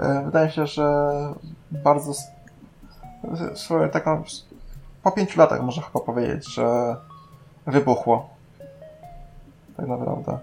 e, 0.00 0.22
wydaje 0.24 0.46
mi 0.46 0.52
się, 0.52 0.66
że 0.66 0.84
bardzo 1.70 2.12
swoją 3.54 3.88
taką 3.88 4.22
po 5.02 5.12
pięciu 5.12 5.38
latach 5.38 5.62
można 5.62 5.82
chyba 5.82 6.04
powiedzieć, 6.04 6.54
że 6.54 6.96
wybuchło. 7.66 8.30
Tak 9.76 9.88
naprawdę. 9.88 10.38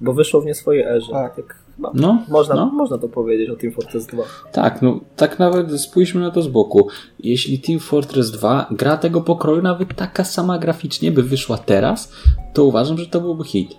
Bo 0.00 0.12
wyszło 0.12 0.40
w 0.40 0.44
nie 0.46 0.54
swojej 0.54 0.82
erze. 0.82 1.12
Tak. 1.12 1.36
Tak. 1.36 1.56
chyba 1.76 1.90
No, 1.94 2.22
można, 2.28 2.54
no. 2.54 2.66
można 2.66 2.98
to 2.98 3.08
powiedzieć 3.08 3.50
o 3.50 3.56
Team 3.56 3.72
Fortress 3.72 4.06
2. 4.06 4.22
Tak, 4.52 4.82
no 4.82 5.00
tak 5.16 5.38
nawet 5.38 5.80
spójrzmy 5.80 6.20
na 6.20 6.30
to 6.30 6.42
z 6.42 6.48
boku. 6.48 6.88
Jeśli 7.18 7.60
Team 7.60 7.80
Fortress 7.80 8.30
2 8.30 8.66
gra 8.70 8.96
tego 8.96 9.20
pokroju, 9.20 9.62
nawet 9.62 9.96
taka 9.96 10.24
sama 10.24 10.58
graficznie 10.58 11.12
by 11.12 11.22
wyszła 11.22 11.58
teraz, 11.58 12.12
to 12.52 12.64
uważam, 12.64 12.98
że 12.98 13.06
to 13.06 13.20
byłby 13.20 13.44
hit. 13.44 13.78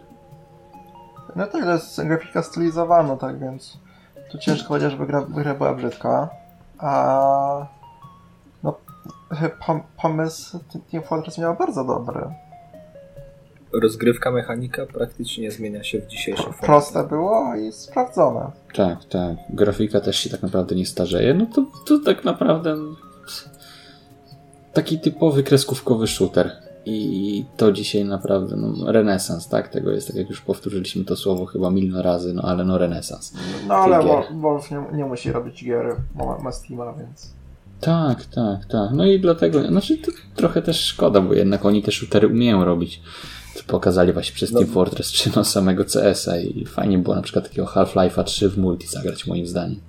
No 1.36 1.48
to 1.48 1.58
jest 1.58 2.04
grafika 2.04 2.44
stylizowana, 2.44 3.16
tak 3.18 3.40
więc 3.40 3.78
tu 4.32 4.38
ciężko 4.38 4.68
powiedzieć, 4.68 4.92
żeby 4.92 5.06
gra, 5.06 5.26
gra 5.30 5.56
była 5.56 5.74
brzydka. 5.74 6.30
A 6.78 7.68
no, 8.64 8.76
pom- 9.68 9.82
pomysł 10.02 10.60
Team 10.92 11.04
Fortress 11.04 11.38
miał 11.38 11.56
bardzo 11.56 11.84
dobry. 11.84 12.22
Rozgrywka, 13.74 14.32
mechanika 14.32 14.86
praktycznie 14.86 15.44
nie 15.44 15.52
zmienia 15.52 15.84
się 15.84 16.02
w 16.02 16.08
dzisiejszej 16.08 16.46
formie. 16.46 16.62
Proste 16.62 17.04
było 17.04 17.56
i 17.56 17.72
sprawdzone. 17.72 18.52
Tak, 18.74 19.06
tak. 19.06 19.38
Grafika 19.50 20.02
też 20.02 20.20
się 20.20 20.30
tak 20.30 20.42
naprawdę 20.42 20.76
nie 20.76 20.86
starzeje. 20.86 21.34
No 21.34 21.46
to, 21.46 21.66
to 21.86 22.00
tak 22.06 22.26
naprawdę 22.26 22.76
taki 24.74 25.00
typowy 25.00 25.44
kreskówkowy 25.44 26.08
shooter. 26.08 26.52
I 26.86 27.46
to 27.58 27.72
dzisiaj 27.72 28.06
naprawdę 28.06 28.56
no, 28.56 28.92
renesans, 28.92 29.48
tak? 29.48 29.68
Tego 29.68 29.92
jest, 29.92 30.08
tak 30.08 30.16
jak 30.16 30.30
już 30.30 30.42
powtórzyliśmy 30.42 31.06
to 31.06 31.16
słowo 31.16 31.46
chyba 31.46 31.72
milion 31.72 32.00
razy, 32.00 32.34
no 32.34 32.42
ale 32.42 32.66
no 32.66 32.78
renesans. 32.78 33.34
No 33.68 33.76
ale 33.76 34.24
Wolf 34.34 34.72
nie, 34.72 34.84
nie 34.94 35.06
musi 35.06 35.32
robić 35.32 35.64
gier, 35.66 35.96
ma, 36.16 36.38
ma 36.38 36.52
Steama, 36.52 36.94
więc... 36.94 37.34
Tak, 37.80 38.26
tak, 38.26 38.66
tak. 38.66 38.92
No 38.94 39.06
i 39.06 39.20
dlatego, 39.20 39.68
znaczy 39.68 39.98
to 39.98 40.12
trochę 40.36 40.62
też 40.62 40.84
szkoda, 40.86 41.22
bo 41.22 41.34
jednak 41.34 41.66
oni 41.66 41.84
te 41.84 41.92
shootery 41.92 42.28
umieją 42.28 42.66
robić. 42.66 43.02
Pokazali 43.68 44.14
właśnie 44.14 44.36
przez 44.36 44.52
No. 44.52 44.60
Team 44.60 44.72
Fortress 44.72 45.12
czy 45.12 45.32
no 45.36 45.44
samego 45.44 45.86
CS-a 45.86 46.38
i 46.38 46.66
fajnie 46.66 46.98
było 46.98 47.16
na 47.16 47.22
przykład 47.22 47.48
takiego 47.48 47.68
Half-Life'a 47.68 48.24
3 48.24 48.50
w 48.50 48.58
multi 48.58 48.88
zagrać 48.88 49.28
moim 49.28 49.48
zdaniem. 49.48 49.80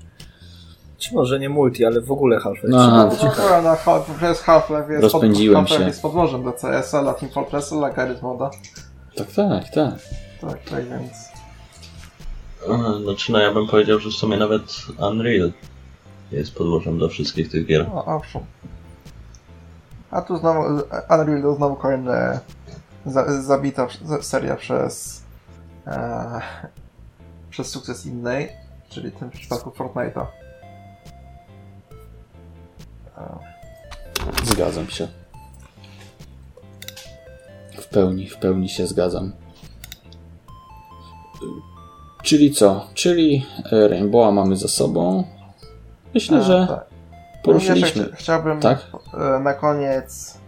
Czy 0.99 1.15
może 1.15 1.39
nie 1.39 1.49
multi, 1.49 1.85
ale 1.85 2.01
w 2.01 2.13
ogóle 2.13 2.39
Half-Life 2.39 2.69
No, 2.69 3.11
3 3.11 3.27
No, 3.63 3.77
Half, 3.77 4.17
przez 4.17 4.41
Half-Life 4.43 4.93
jest, 4.93 5.03
Rozpędziłem 5.03 5.65
Half-Life 5.65 5.83
się. 5.83 5.87
jest 5.87 6.03
podłożem 6.03 6.45
do 6.45 6.53
CS-a, 6.53 7.03
dla 7.03 7.15
Team 7.15 7.33
Fortressa, 7.33 7.77
dla 7.77 7.93
Garry's 7.93 8.23
Moda. 8.23 8.51
Tak, 9.17 9.27
tak, 9.33 9.65
tak. 9.69 9.95
Tak, 10.41 10.71
tak 10.71 10.89
więc... 10.89 11.13
Znaczy, 13.03 13.33
no 13.33 13.39
ja 13.39 13.55
bym 13.55 13.67
powiedział, 13.67 13.99
że 13.99 14.11
w 14.11 14.13
sumie 14.13 14.37
nawet 14.37 14.63
Unreal 15.11 15.53
jest 16.33 16.55
podłożem 16.55 16.99
do 16.99 17.09
wszystkich 17.09 17.51
tych 17.51 17.67
gier. 17.67 17.89
No, 17.89 18.05
owszem. 18.05 18.43
A 20.11 20.23
tu 20.23 20.37
znowu 20.37 20.61
Unreal 21.11 21.43
to 21.43 21.55
znowu 21.55 21.77
kolejna 21.77 22.41
za, 23.07 23.43
zabita 23.43 23.87
seria 24.21 24.57
przez 24.57 25.23
e, 25.87 26.41
przez 27.51 27.69
sukces 27.71 28.07
innej, 28.07 28.49
czyli 28.89 29.11
w 29.11 29.15
tym 29.19 29.31
przypadku 29.31 29.71
Fortnite'a. 29.71 30.27
E, 33.19 33.39
Zgadzam 34.45 34.89
się. 34.89 35.09
W 37.79 37.87
pełni, 37.89 38.29
w 38.29 38.37
pełni 38.37 38.69
się 38.69 38.87
zgadzam. 38.87 39.33
Czyli 42.23 42.53
co? 42.55 42.87
Czyli 42.95 43.47
e, 43.73 43.89
Rainbowa 43.89 44.33
mamy 44.33 44.57
za 44.57 44.69
sobą. 44.69 45.25
Myślę, 46.15 46.39
e, 46.39 46.43
że 46.43 46.67
tak. 46.69 46.85
poruszyliśmy. 47.43 47.87
Jeszcze 48.03 48.03
chcia- 48.03 48.17
chciałbym 48.17 48.61
Tak? 48.61 48.87
e, 49.15 49.39
na 49.41 49.55
koniec 49.55 50.39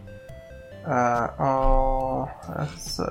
o 1.38 2.28
s- 2.76 3.02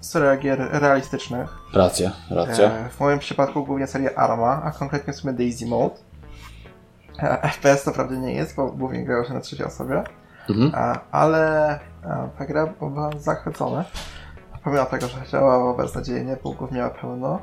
serię 0.00 0.36
gier 0.42 0.68
realistycznych. 0.72 1.58
Racja, 1.74 2.10
racja. 2.30 2.64
E, 2.70 2.88
w 2.88 3.00
moim 3.00 3.18
przypadku 3.18 3.64
głównie 3.64 3.86
serię 3.86 4.18
Arma, 4.18 4.62
a 4.64 4.70
konkretnie 4.70 5.12
w 5.12 5.16
sumie 5.16 5.32
Daisy 5.32 5.66
Mode. 5.66 5.94
E, 7.22 7.48
FPS 7.52 7.84
to 7.84 7.92
prawdę 7.92 8.16
nie 8.18 8.34
jest, 8.34 8.56
bo 8.56 8.66
głównie 8.72 9.04
grało 9.04 9.24
się 9.24 9.34
na 9.34 9.40
trzeciej 9.40 9.66
osobie, 9.66 10.04
Mhm. 10.50 10.72
e, 10.74 10.98
ale 11.10 11.74
e, 12.04 12.28
ta 12.38 12.44
gra 12.46 12.66
była 12.66 13.10
zachwycona. 13.18 13.84
Pomimo 14.64 14.84
tego, 14.84 15.08
że 15.08 15.26
działała 15.32 15.74
beznadziejnie, 15.74 16.36
bugów 16.42 16.72
miała 16.72 16.90
pełno, 16.90 17.38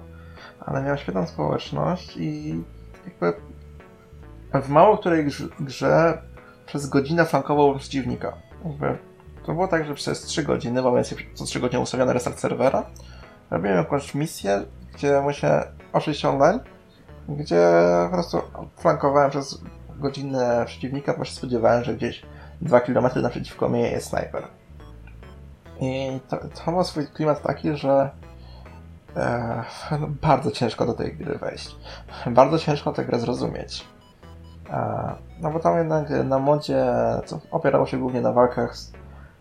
ale 0.65 0.81
miała 0.83 0.97
świetną 0.97 1.27
społeczność 1.27 2.17
i 2.17 2.63
jakby 3.05 3.33
w 4.53 4.69
mało 4.69 4.97
której 4.97 5.25
grze, 5.25 5.45
grze 5.59 6.21
przez 6.65 6.87
godzinę 6.89 7.25
flankował 7.25 7.75
przeciwnika. 7.75 8.33
Jakby 8.65 8.97
to 9.45 9.53
było 9.53 9.67
tak, 9.67 9.85
że 9.85 9.93
przez 9.93 10.21
3 10.21 10.43
godziny, 10.43 10.81
mamy 10.81 11.03
sobie 11.03 11.21
co 11.33 11.45
3 11.45 11.59
godziny 11.59 11.81
ustawiony 11.81 12.13
restart 12.13 12.39
serwera, 12.39 12.85
robiłem 13.51 13.77
jakąś 13.77 14.15
misję, 14.15 14.65
gdzie 14.93 15.21
musiałem 15.21 15.63
oczywiście 15.93 16.29
online, 16.29 16.59
gdzie 17.29 17.67
po 18.05 18.13
prostu 18.13 18.41
flankowałem 18.77 19.29
przez 19.29 19.61
godzinę 19.99 20.63
przeciwnika, 20.65 21.13
bo 21.17 21.25
się 21.25 21.35
spodziewałem, 21.35 21.83
że 21.83 21.95
gdzieś 21.95 22.21
2 22.61 22.79
km 22.79 23.07
naprzeciwko 23.21 23.69
mnie 23.69 23.91
jest 23.91 24.07
snajper. 24.07 24.43
I 25.79 26.19
to, 26.29 26.37
to 26.37 26.71
ma 26.71 26.83
swój 26.83 27.07
klimat 27.07 27.41
taki, 27.41 27.75
że 27.75 28.09
e, 29.15 29.63
no, 29.91 30.07
bardzo 30.27 30.51
ciężko 30.51 30.85
do 30.85 30.93
tej 30.93 31.17
gry 31.17 31.37
wejść. 31.37 31.75
Bardzo 32.27 32.59
ciężko 32.59 32.91
tę 32.91 33.05
grę 33.05 33.19
zrozumieć. 33.19 33.85
E, 34.69 35.15
no 35.41 35.51
bo 35.51 35.59
tam 35.59 35.77
jednak 35.77 36.09
na 36.09 36.39
modzie 36.39 36.85
co 37.25 37.39
opierało 37.51 37.85
się 37.85 37.97
głównie 37.97 38.21
na 38.21 38.31
walkach 38.31 38.75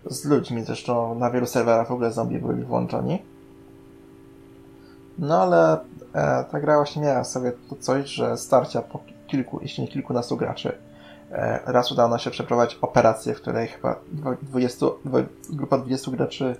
z 0.06 0.24
ludźmi, 0.24 0.64
zresztą 0.64 1.14
na 1.14 1.30
wielu 1.30 1.46
serwerach 1.46 1.88
w 1.88 1.92
ogóle 1.92 2.12
zombie 2.12 2.38
byli 2.38 2.64
włączoni. 2.64 3.22
No 5.18 5.42
ale 5.42 5.78
e, 6.12 6.44
ta 6.44 6.60
gra 6.60 6.76
właśnie 6.76 7.02
miała 7.02 7.24
sobie 7.24 7.52
to 7.70 7.76
coś, 7.76 8.08
że 8.10 8.36
starcia 8.36 8.82
po 8.82 9.00
kilku, 9.26 9.58
jeśli 9.62 9.82
nie 9.82 9.88
kilkunastu 9.88 10.36
graczy. 10.36 10.78
E, 11.32 11.60
raz 11.66 11.92
udało 11.92 12.08
nam 12.08 12.18
się 12.18 12.30
przeprowadzić 12.30 12.78
operację, 12.80 13.34
w 13.34 13.40
której 13.40 13.68
chyba 13.68 14.00
20, 14.42 14.86
grupa 15.50 15.78
20 15.78 16.10
graczy 16.10 16.56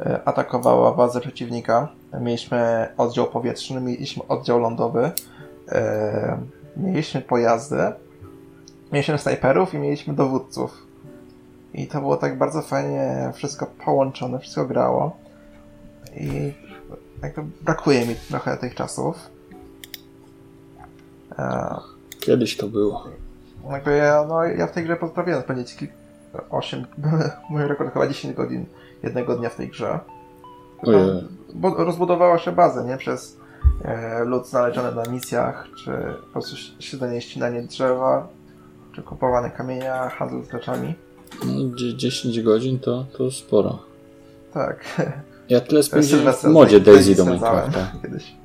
e, 0.00 0.20
atakowała 0.24 0.92
bazę 0.94 1.20
przeciwnika. 1.20 1.88
Mieliśmy 2.20 2.88
oddział 2.96 3.26
powietrzny, 3.26 3.80
mieliśmy 3.80 4.22
oddział 4.28 4.58
lądowy, 4.58 5.10
e, 5.68 6.38
mieliśmy 6.76 7.20
pojazdy, 7.20 7.92
mieliśmy 8.92 9.18
snajperów 9.18 9.74
i 9.74 9.78
mieliśmy 9.78 10.14
dowódców. 10.14 10.91
I 11.74 11.86
to 11.86 12.00
było 12.00 12.16
tak 12.16 12.38
bardzo 12.38 12.62
fajnie 12.62 13.30
wszystko 13.34 13.66
połączone, 13.84 14.38
wszystko 14.38 14.64
grało. 14.66 15.16
I 16.16 16.52
jakby 17.22 17.42
brakuje 17.62 18.06
mi 18.06 18.14
trochę 18.16 18.56
tych 18.56 18.74
czasów. 18.74 19.30
E, 21.38 21.76
Kiedyś 22.20 22.56
to 22.56 22.68
było. 22.68 23.04
Jakby 23.70 23.96
ja, 23.96 24.24
no, 24.28 24.44
ja 24.44 24.66
w 24.66 24.72
tej 24.72 24.84
grze 24.84 24.96
potrafiłem 24.96 25.42
spędzić 25.42 25.76
kilka, 25.76 25.94
8, 26.50 26.86
mój 27.50 27.62
rekord 27.62 27.92
chyba 27.92 28.08
10 28.08 28.36
godzin 28.36 28.66
jednego 29.02 29.36
dnia 29.36 29.48
w 29.48 29.54
tej 29.56 29.68
grze. 29.68 29.98
Ojej. 30.82 31.28
Bo 31.54 31.74
rozbudowała 31.84 32.38
się 32.38 32.52
bazę, 32.52 32.84
nie? 32.84 32.96
Przez 32.96 33.36
e, 33.84 34.24
lud 34.24 34.46
znaleziony 34.48 34.92
na 34.94 35.02
misjach, 35.12 35.66
czy 35.84 35.90
po 36.26 36.32
prostu 36.32 36.56
siedzenie 36.78 37.20
ścinanie 37.20 37.62
drzewa, 37.62 38.28
czy 38.92 39.02
kupowane 39.02 39.50
kamienia, 39.50 40.08
handel 40.08 40.42
z 40.42 40.50
rzeczami. 40.52 40.94
No, 41.44 41.76
10 41.96 42.42
godzin 42.42 42.78
to, 42.78 43.04
to 43.18 43.30
sporo. 43.30 43.78
Tak. 44.54 45.02
Ja 45.48 45.60
tyle 45.60 45.82
spędziłem 45.82 46.34
w 46.34 46.44
modzie 46.44 46.80
Daisy 46.80 47.14
do 47.14 47.24
Minecrafta. 47.24 47.92
Kiedyś. 48.02 48.36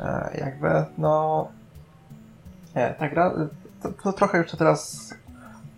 E, 0.00 0.38
jakby, 0.40 0.68
no... 0.98 1.48
Nie, 2.76 2.94
ta 2.98 3.08
gra 3.08 3.34
to, 3.82 3.92
to 4.02 4.12
trochę 4.12 4.38
jeszcze 4.38 4.56
teraz 4.56 5.10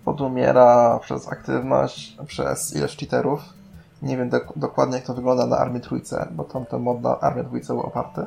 podumiera 0.05 0.99
przez 1.03 1.29
aktywność, 1.29 2.17
przez 2.27 2.77
ilość 2.77 2.99
cheaterów. 2.99 3.41
Nie 4.03 4.17
wiem 4.17 4.29
dok 4.29 4.53
dokładnie 4.57 4.97
jak 4.97 5.07
to 5.07 5.15
wygląda 5.15 5.47
na 5.47 5.59
Armii 5.59 5.81
Trójce, 5.81 6.29
bo 6.31 6.45
tam 6.45 6.67
ten 6.67 6.81
mod 6.81 7.03
na 7.03 7.21
Armii 7.21 7.45
Trójce 7.45 7.75
był 7.75 7.83
oparty. 7.83 8.25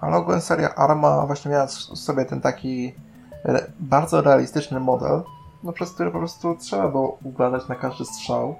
Ale 0.00 0.16
ogólnie 0.16 0.40
seria 0.40 0.74
Arma 0.74 1.26
właśnie 1.26 1.50
miała 1.50 1.68
sobie 1.68 2.24
ten 2.24 2.40
taki 2.40 2.94
re 3.44 3.66
bardzo 3.80 4.20
realistyczny 4.20 4.80
model, 4.80 5.22
no 5.64 5.72
przez 5.72 5.92
który 5.92 6.10
po 6.10 6.18
prostu 6.18 6.56
trzeba 6.60 6.88
było 6.88 7.18
uważać 7.24 7.68
na 7.68 7.74
każdy 7.74 8.04
strzał. 8.04 8.56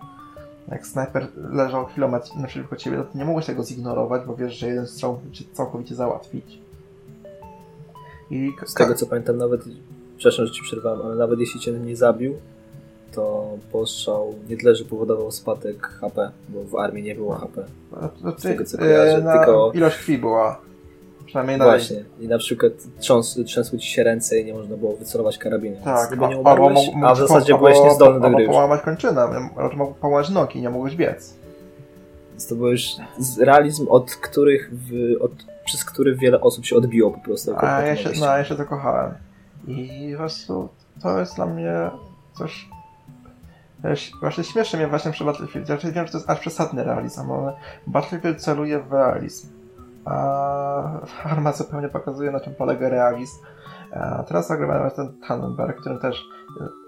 Jak 0.68 0.86
snajper 0.86 1.28
leżał 1.36 1.86
kilometr 1.86 2.36
naprzeciwko 2.36 2.76
ciebie, 2.76 2.96
to 2.96 3.18
nie 3.18 3.24
mogłeś 3.24 3.46
tego 3.46 3.64
zignorować, 3.64 4.22
bo 4.26 4.36
wiesz, 4.36 4.54
że 4.54 4.68
jeden 4.68 4.86
strzał 4.86 5.12
mógł 5.12 5.30
cię 5.30 5.44
całkowicie 5.52 5.94
załatwić. 5.94 6.58
I 8.30 8.52
Z 8.66 8.74
tego 8.74 8.94
co 8.94 9.06
pamiętam, 9.06 9.36
nawet 9.36 9.64
przepraszam, 10.16 10.46
że 10.46 10.52
ci 10.52 10.62
przerwałem, 10.62 11.06
ale 11.06 11.14
nawet 11.16 11.40
jeśli 11.40 11.60
cię 11.60 11.72
nie 11.72 11.96
zabił, 11.96 12.34
to 13.12 13.48
postrzał 13.72 14.34
nie 14.48 14.56
tyle, 14.56 14.74
że 14.74 14.84
powodował 14.84 15.30
spadek 15.30 15.86
HP, 15.86 16.30
bo 16.48 16.64
w 16.64 16.76
armii 16.76 17.02
nie 17.02 17.14
było 17.14 17.34
HP. 17.34 17.64
z 18.38 18.42
tego 18.42 18.64
co 18.64 18.78
kojarzę, 18.78 19.26
yy, 19.26 19.32
tylko... 19.32 19.72
Ilość 19.74 19.96
krwi 19.96 20.18
była. 20.18 20.60
Przynajmniej 21.34 21.58
na 21.58 21.64
Właśnie. 21.64 22.04
I 22.20 22.28
na 22.28 22.38
przykład 22.38 22.72
trząs, 22.98 23.40
trzęsły 23.46 23.78
ci 23.78 23.88
się 23.88 24.04
ręce 24.04 24.38
i 24.40 24.44
nie 24.44 24.54
można 24.54 24.76
było 24.76 24.96
wycelować 24.96 25.38
karabinu. 25.38 25.76
Tak, 25.84 26.08
gdyby 26.08 26.28
nie 26.28 26.38
umarłeś, 26.38 26.90
a, 27.02 27.06
a 27.06 27.14
w 27.14 27.18
zasadzie 27.18 27.58
byłeś 27.58 27.78
niezdolny 27.84 28.20
do 28.20 28.36
gry. 28.36 28.46
połamać 28.46 28.82
kończynę, 28.82 29.20
albo 29.56 29.76
mógł 29.76 29.94
połamać 29.94 30.30
nogi, 30.30 30.60
nie 30.60 30.70
mogłeś 30.70 30.96
biec. 30.96 31.34
Więc 32.30 32.46
to 32.48 32.54
był 32.54 32.70
już 32.70 32.86
realizm, 33.40 33.86
od 33.88 34.14
których 34.14 34.70
w, 34.72 34.92
od, 35.20 35.32
przez 35.64 35.84
który 35.84 36.16
wiele 36.16 36.40
osób 36.40 36.66
się 36.66 36.76
odbiło 36.76 37.10
po 37.10 37.20
prostu. 37.20 37.54
A 37.56 37.82
ja 37.82 37.96
się, 37.96 38.10
no, 38.20 38.26
ja 38.26 38.44
się 38.44 38.54
to 38.54 38.64
kochałem. 38.64 39.14
I 39.66 40.08
po 40.12 40.18
prostu 40.18 40.68
to 41.02 41.18
jest 41.18 41.36
dla 41.36 41.46
mnie 41.46 41.90
coś 42.38 42.68
Właśnie 44.20 44.44
śmieszy 44.44 44.76
mnie 44.76 44.86
właśnie 44.86 45.12
przy 45.12 45.24
Battlefield. 45.24 45.68
Ja 45.68 45.76
wiem, 45.76 46.06
że 46.06 46.12
to 46.12 46.18
jest 46.18 46.30
aż 46.30 46.40
przesadny 46.40 46.84
realizm, 46.84 47.32
ale 47.32 47.52
Battlefield 47.86 48.42
celuje 48.42 48.80
w 48.80 48.92
realizm. 48.92 49.63
A 50.04 51.00
Arma 51.24 51.52
zupełnie 51.52 51.88
pokazuje, 51.88 52.30
na 52.30 52.40
czym 52.40 52.54
polega 52.54 52.88
realizm. 52.88 53.44
A 53.92 54.22
teraz 54.22 54.48
zagrywamy 54.48 54.90
ten 54.90 55.18
Tannenberg, 55.28 55.80
którym 55.80 55.98
też 55.98 56.24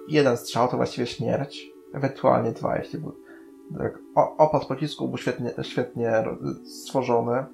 jeden 0.09 0.36
strzał 0.36 0.68
to 0.68 0.76
właściwie 0.76 1.06
śmierć, 1.06 1.72
ewentualnie 1.94 2.52
dwa, 2.52 2.76
jeśli 2.76 2.98
był. 2.98 3.16
Tak, 3.78 3.98
opad 4.38 4.66
pocisku 4.66 5.09
był 5.09 5.18
świetnie, 5.18 5.51
świetnie 5.62 6.24
stworzony. 6.64 7.44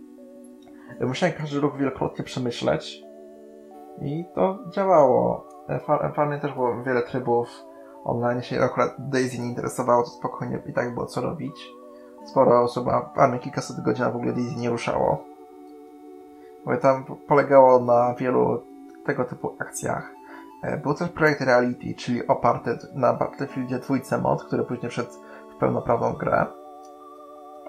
Musiałem 1.01 1.36
każdy 1.36 1.60
ruch 1.60 1.76
wielokrotnie 1.76 2.24
przemyśleć. 2.24 3.02
I 4.02 4.24
to 4.34 4.59
działało. 4.70 5.48
Fajnie 6.14 6.39
też 6.39 6.52
było 6.52 6.82
wiele 6.82 7.02
trybów 7.02 7.48
online. 8.05 8.43
Się 8.43 8.60
akurat 8.60 8.90
Daisy 8.98 9.39
nie 9.40 9.48
interesowało, 9.48 10.02
to 10.02 10.09
spokojnie 10.09 10.62
i 10.66 10.72
tak 10.72 10.94
było 10.94 11.06
co 11.06 11.20
robić. 11.20 11.70
Sporo 12.24 12.62
osób, 12.62 12.89
a 12.89 13.12
armii 13.16 13.40
kilkaset 13.40 13.80
godzin 13.84 14.05
w 14.05 14.16
ogóle 14.16 14.32
Daisy 14.32 14.56
nie 14.56 14.70
ruszało. 14.70 15.24
Bo 16.66 16.76
tam 16.76 17.05
polegało 17.28 17.78
na 17.78 18.14
wielu 18.14 18.62
tego 19.06 19.24
typu 19.24 19.56
akcjach. 19.59 20.12
E, 20.62 20.76
był 20.76 20.94
też 20.94 21.09
projekt 21.09 21.40
Reality, 21.40 21.94
czyli 21.94 22.26
oparty 22.26 22.78
na 22.94 23.12
Battlefieldzie 23.12 23.78
dwójce 23.78 24.18
mod, 24.18 24.44
który 24.44 24.64
później 24.64 24.90
wszedł 24.90 25.10
w 25.56 25.59
pełnoprawną 25.60 26.12
grę. 26.12 26.47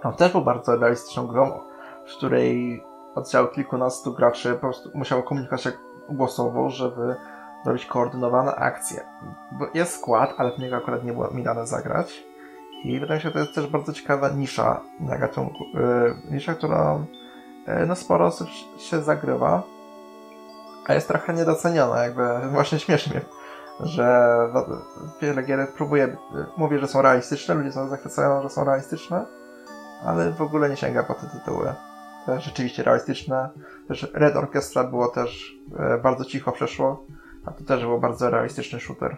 On 0.03 0.13
też 0.13 0.31
był 0.31 0.41
bardzo 0.41 0.77
realistyczną 0.77 1.27
grą, 1.27 1.51
w 2.07 2.17
której 2.17 2.83
oddział 3.15 3.47
kilkunastu 3.47 4.13
graczy 4.13 4.53
po 4.53 4.59
prostu 4.59 4.89
musiało 4.93 5.23
komunikować 5.23 5.61
się 5.61 5.71
głosowo, 6.09 6.69
żeby 6.69 7.15
robić 7.65 7.85
koordynowane 7.85 8.55
akcje. 8.55 9.01
Jest 9.73 9.93
skład, 9.93 10.33
ale 10.37 10.51
w 10.51 10.59
niego 10.59 10.75
akurat 10.75 11.03
nie 11.03 11.13
było 11.13 11.31
mi 11.31 11.43
dane 11.43 11.67
zagrać. 11.67 12.23
I 12.83 12.99
wydaje 12.99 13.17
mi 13.17 13.21
się, 13.21 13.29
że 13.29 13.33
to 13.33 13.39
jest 13.39 13.55
też 13.55 13.67
bardzo 13.67 13.93
ciekawa 13.93 14.29
nisza 14.29 14.81
na 14.99 15.17
gatunku. 15.17 15.63
Yy, 15.73 16.15
nisza, 16.31 16.53
która 16.53 16.99
no 17.87 17.95
sporo 17.95 18.25
osób 18.25 18.47
się 18.77 19.01
zagrywa, 19.01 19.63
a 20.85 20.93
jest 20.93 21.07
trochę 21.07 21.33
niedoceniona. 21.33 22.03
Jakby 22.03 22.23
właśnie 22.51 22.79
śmieszy 22.79 23.09
mnie, 23.09 23.21
że 23.79 24.37
wiele 25.21 25.43
gier 25.43 25.67
próbuje, 25.77 26.17
mówi, 26.57 26.79
że 26.79 26.87
są 26.87 27.01
realistyczne, 27.01 27.55
ludzie 27.55 27.71
są 27.71 27.89
zachwycają, 27.89 28.43
że 28.43 28.49
są 28.49 28.63
realistyczne, 28.63 29.25
ale 30.05 30.31
w 30.31 30.41
ogóle 30.41 30.69
nie 30.69 30.77
sięga 30.77 31.03
po 31.03 31.13
te 31.13 31.27
tytuły. 31.27 31.73
Rzeczywiście 32.39 32.83
realistyczne. 32.83 33.49
Też 33.87 34.11
Red 34.13 34.35
Orchestra 34.35 34.83
było 34.83 35.07
też 35.07 35.55
yy, 35.79 35.97
bardzo 35.97 36.25
cicho 36.25 36.51
przeszło 36.51 37.05
a 37.45 37.51
to 37.51 37.63
też 37.63 37.81
był 37.81 37.99
bardzo 37.99 38.29
realistyczny 38.29 38.79
shooter. 38.79 39.17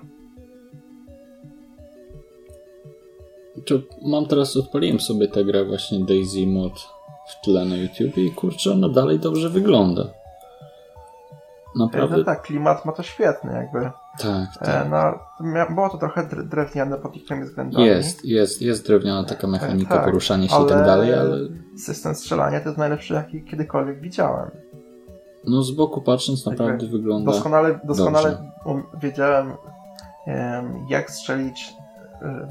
To 3.65 3.75
mam 4.05 4.25
teraz, 4.25 4.57
odpaliłem 4.57 4.99
sobie 4.99 5.27
tę 5.27 5.43
grę 5.43 5.65
właśnie 5.65 5.99
Daisy 5.99 6.47
Mod 6.47 6.94
w 7.27 7.45
tle 7.45 7.65
na 7.65 7.75
YouTube 7.75 8.17
i 8.17 8.31
kurczę, 8.31 8.71
ona 8.71 8.89
dalej 8.89 9.19
dobrze 9.19 9.49
wygląda. 9.49 10.05
Naprawdę. 11.75 12.23
tak, 12.23 12.41
klimat 12.41 12.85
ma 12.85 12.91
to 12.91 13.03
świetny 13.03 13.53
jakby. 13.53 13.91
Tak, 14.19 14.49
e, 14.61 14.65
tak. 14.65 14.89
no, 14.89 15.19
było 15.75 15.89
to 15.89 15.97
trochę 15.97 16.27
drewniane 16.43 16.97
pod 16.97 17.15
niektórymi 17.15 17.45
względami. 17.45 17.85
Jest, 17.85 18.25
jest, 18.25 18.61
jest 18.61 18.87
drewniana 18.87 19.23
taka 19.23 19.47
mechanika, 19.47 19.95
tak, 19.95 20.05
poruszanie 20.05 20.49
się 20.49 20.65
i 20.65 20.69
tak 20.69 20.85
dalej, 20.85 21.13
ale... 21.13 21.37
System 21.77 22.15
strzelania 22.15 22.59
to 22.59 22.65
jest 22.65 22.77
najlepszy, 22.77 23.13
jaki 23.13 23.43
kiedykolwiek 23.43 24.01
widziałem. 24.01 24.51
No 25.47 25.63
z 25.63 25.71
boku 25.71 26.01
patrząc 26.01 26.45
naprawdę 26.45 26.87
wygląda 26.87 27.31
Doskonale, 27.31 27.79
doskonale 27.83 28.51
wiedziałem 29.01 29.53
jak 30.89 31.11
strzelić 31.11 31.73
e, 32.21 32.49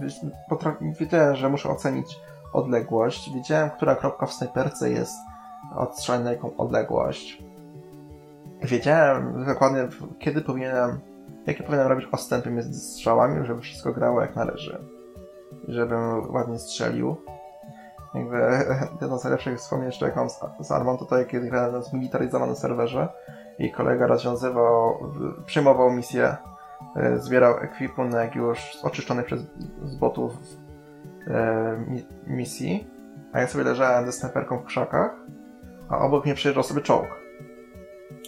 wiedziałem, 1.01 1.37
że 1.37 1.49
muszę 1.49 1.69
ocenić 1.69 2.19
odległość. 2.55 3.35
Wiedziałem, 3.35 3.71
która 3.71 3.95
kropka 3.95 4.27
w 4.27 4.33
snajperce 4.33 4.91
jest 4.91 5.17
odstrzelona 5.77 6.25
na 6.25 6.33
jaką 6.33 6.57
odległość. 6.57 7.43
Wiedziałem 8.63 9.45
dokładnie, 9.47 9.89
kiedy 10.19 10.41
powinienem, 10.41 11.01
jakie 11.47 11.63
powinienem 11.63 11.89
robić 11.89 12.09
ostępy 12.13 12.51
między 12.51 12.81
strzałami, 12.81 13.47
żeby 13.47 13.61
wszystko 13.61 13.93
grało 13.93 14.21
jak 14.21 14.37
należy. 14.37 14.79
Żebym 15.69 16.33
ładnie 16.35 16.59
strzelił. 16.59 17.17
Jakby 18.15 18.37
jedno 19.01 19.19
z 19.19 19.25
najlepszych 19.25 19.59
wspomnień 19.59 19.87
jeszcze 19.87 20.07
jak 20.07 20.17
mam 20.17 20.31
z, 20.31 20.41
z 20.61 20.71
Armą, 20.71 20.99
jak 21.11 21.29
kiedy 21.29 21.51
grałem 21.51 21.73
na 21.73 21.83
zmilitaryzowanym 21.83 22.57
serwerze 22.57 23.09
i 23.59 23.73
kolega 23.73 24.07
rozwiązywał, 24.07 24.99
przyjmował 25.47 25.91
misję, 25.91 26.37
e, 26.97 27.19
zbierał 27.19 27.59
ekwipunek 27.59 28.35
już 28.35 28.79
oczyszczony 28.83 29.23
przez 29.23 29.43
z 29.83 29.97
botów 29.97 30.33
e, 31.29 31.85
misji, 32.27 32.87
a 33.33 33.41
ja 33.41 33.47
sobie 33.47 33.65
leżałem 33.65 34.07
ze 34.07 34.13
snajperką 34.13 34.59
w 34.59 34.65
krzakach, 34.65 35.17
a 35.89 35.99
obok 35.99 36.25
mnie 36.25 36.35
przyjeżdżał 36.35 36.65
sobie 36.65 36.81
czołg. 36.81 37.09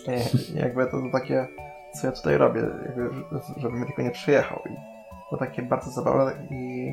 I 0.06 0.54
jakby 0.62 0.86
to, 0.86 0.90
to 0.90 1.12
takie, 1.12 1.46
co 1.94 2.06
ja 2.06 2.12
tutaj 2.12 2.36
robię, 2.36 2.60
jakby, 2.86 3.10
żeby 3.56 3.78
mi 3.78 3.86
tylko 3.86 4.02
nie 4.02 4.10
przyjechał. 4.10 4.62
I 4.70 4.76
to 5.30 5.36
takie 5.36 5.62
bardzo 5.62 5.90
zabawne 5.90 6.32
i 6.50 6.92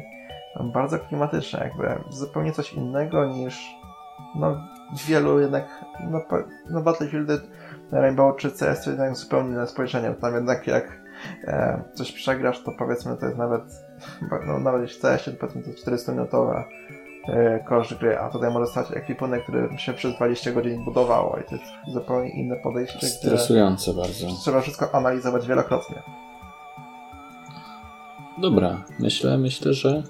bardzo 0.73 0.99
klimatyczne, 0.99 1.59
jakby 1.59 2.03
zupełnie 2.09 2.51
coś 2.51 2.73
innego 2.73 3.25
niż 3.25 3.75
no, 4.35 4.57
wielu 5.07 5.39
jednak, 5.39 5.85
no, 6.09 6.21
no 6.69 6.81
Battlefieldy, 6.81 7.39
Rainbow 7.91 8.37
czy 8.37 8.51
CS 8.51 8.83
to 8.83 8.89
jednak 8.89 9.15
zupełnie 9.15 9.49
inne 9.49 9.67
spojrzenie, 9.67 10.13
tam 10.13 10.35
jednak 10.35 10.67
jak 10.67 10.91
e, 11.47 11.83
coś 11.93 12.11
przegrasz, 12.11 12.63
to 12.63 12.71
powiedzmy 12.71 13.17
to 13.17 13.25
jest 13.25 13.37
nawet, 13.37 13.63
no, 14.47 14.59
nawet 14.59 14.81
jeśli 14.81 14.99
w 14.99 15.01
CS-ie 15.01 15.37
to 15.37 15.47
powiedzmy 15.47 15.73
to 15.73 15.91
400-minutowa 15.91 16.63
e, 17.27 17.59
koszt 17.59 17.93
gry, 17.93 18.19
a 18.19 18.29
tutaj 18.29 18.51
może 18.51 18.67
stać 18.67 18.91
ekwipunek, 18.91 19.43
który 19.43 19.69
się 19.77 19.93
przez 19.93 20.15
20 20.15 20.51
godzin 20.51 20.85
budowało 20.85 21.37
i 21.37 21.43
to 21.49 21.55
jest 21.55 21.65
zupełnie 21.93 22.29
inne 22.29 22.55
podejście. 22.55 23.07
Stresujące 23.07 23.93
bardzo. 23.93 24.27
Trzeba 24.41 24.61
wszystko 24.61 24.95
analizować 24.95 25.47
wielokrotnie. 25.47 26.01
Dobra, 28.37 28.83
myślę, 28.99 29.37
myślę, 29.37 29.73
że 29.73 30.03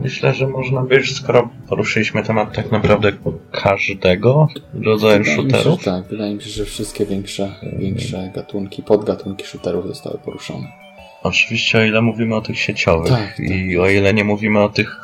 Myślę, 0.00 0.34
że 0.34 0.48
można 0.48 0.82
by 0.82 0.94
już, 0.94 1.14
skoro 1.14 1.48
poruszyliśmy 1.68 2.22
temat 2.22 2.54
tak 2.54 2.72
naprawdę 2.72 3.12
każdego 3.50 4.48
rodzaju 4.84 5.18
wydaje 5.18 5.24
się, 5.24 5.42
shooterów. 5.42 5.80
że 5.80 5.90
tak, 5.90 6.04
wydaje 6.04 6.34
mi 6.34 6.42
się, 6.42 6.50
że 6.50 6.64
wszystkie 6.64 7.06
większe, 7.06 7.54
większe 7.78 8.30
gatunki, 8.34 8.82
podgatunki 8.82 9.46
shooterów 9.46 9.86
zostały 9.86 10.18
poruszone. 10.18 10.85
Oczywiście 11.26 11.78
o 11.78 11.82
ile 11.82 12.02
mówimy 12.02 12.34
o 12.34 12.40
tych 12.40 12.58
sieciowych 12.58 13.12
Tak, 13.12 13.40
i 13.40 13.78
o 13.78 13.88
ile 13.88 14.14
nie 14.14 14.24
mówimy 14.24 14.60
o 14.60 14.68
tych 14.68 14.96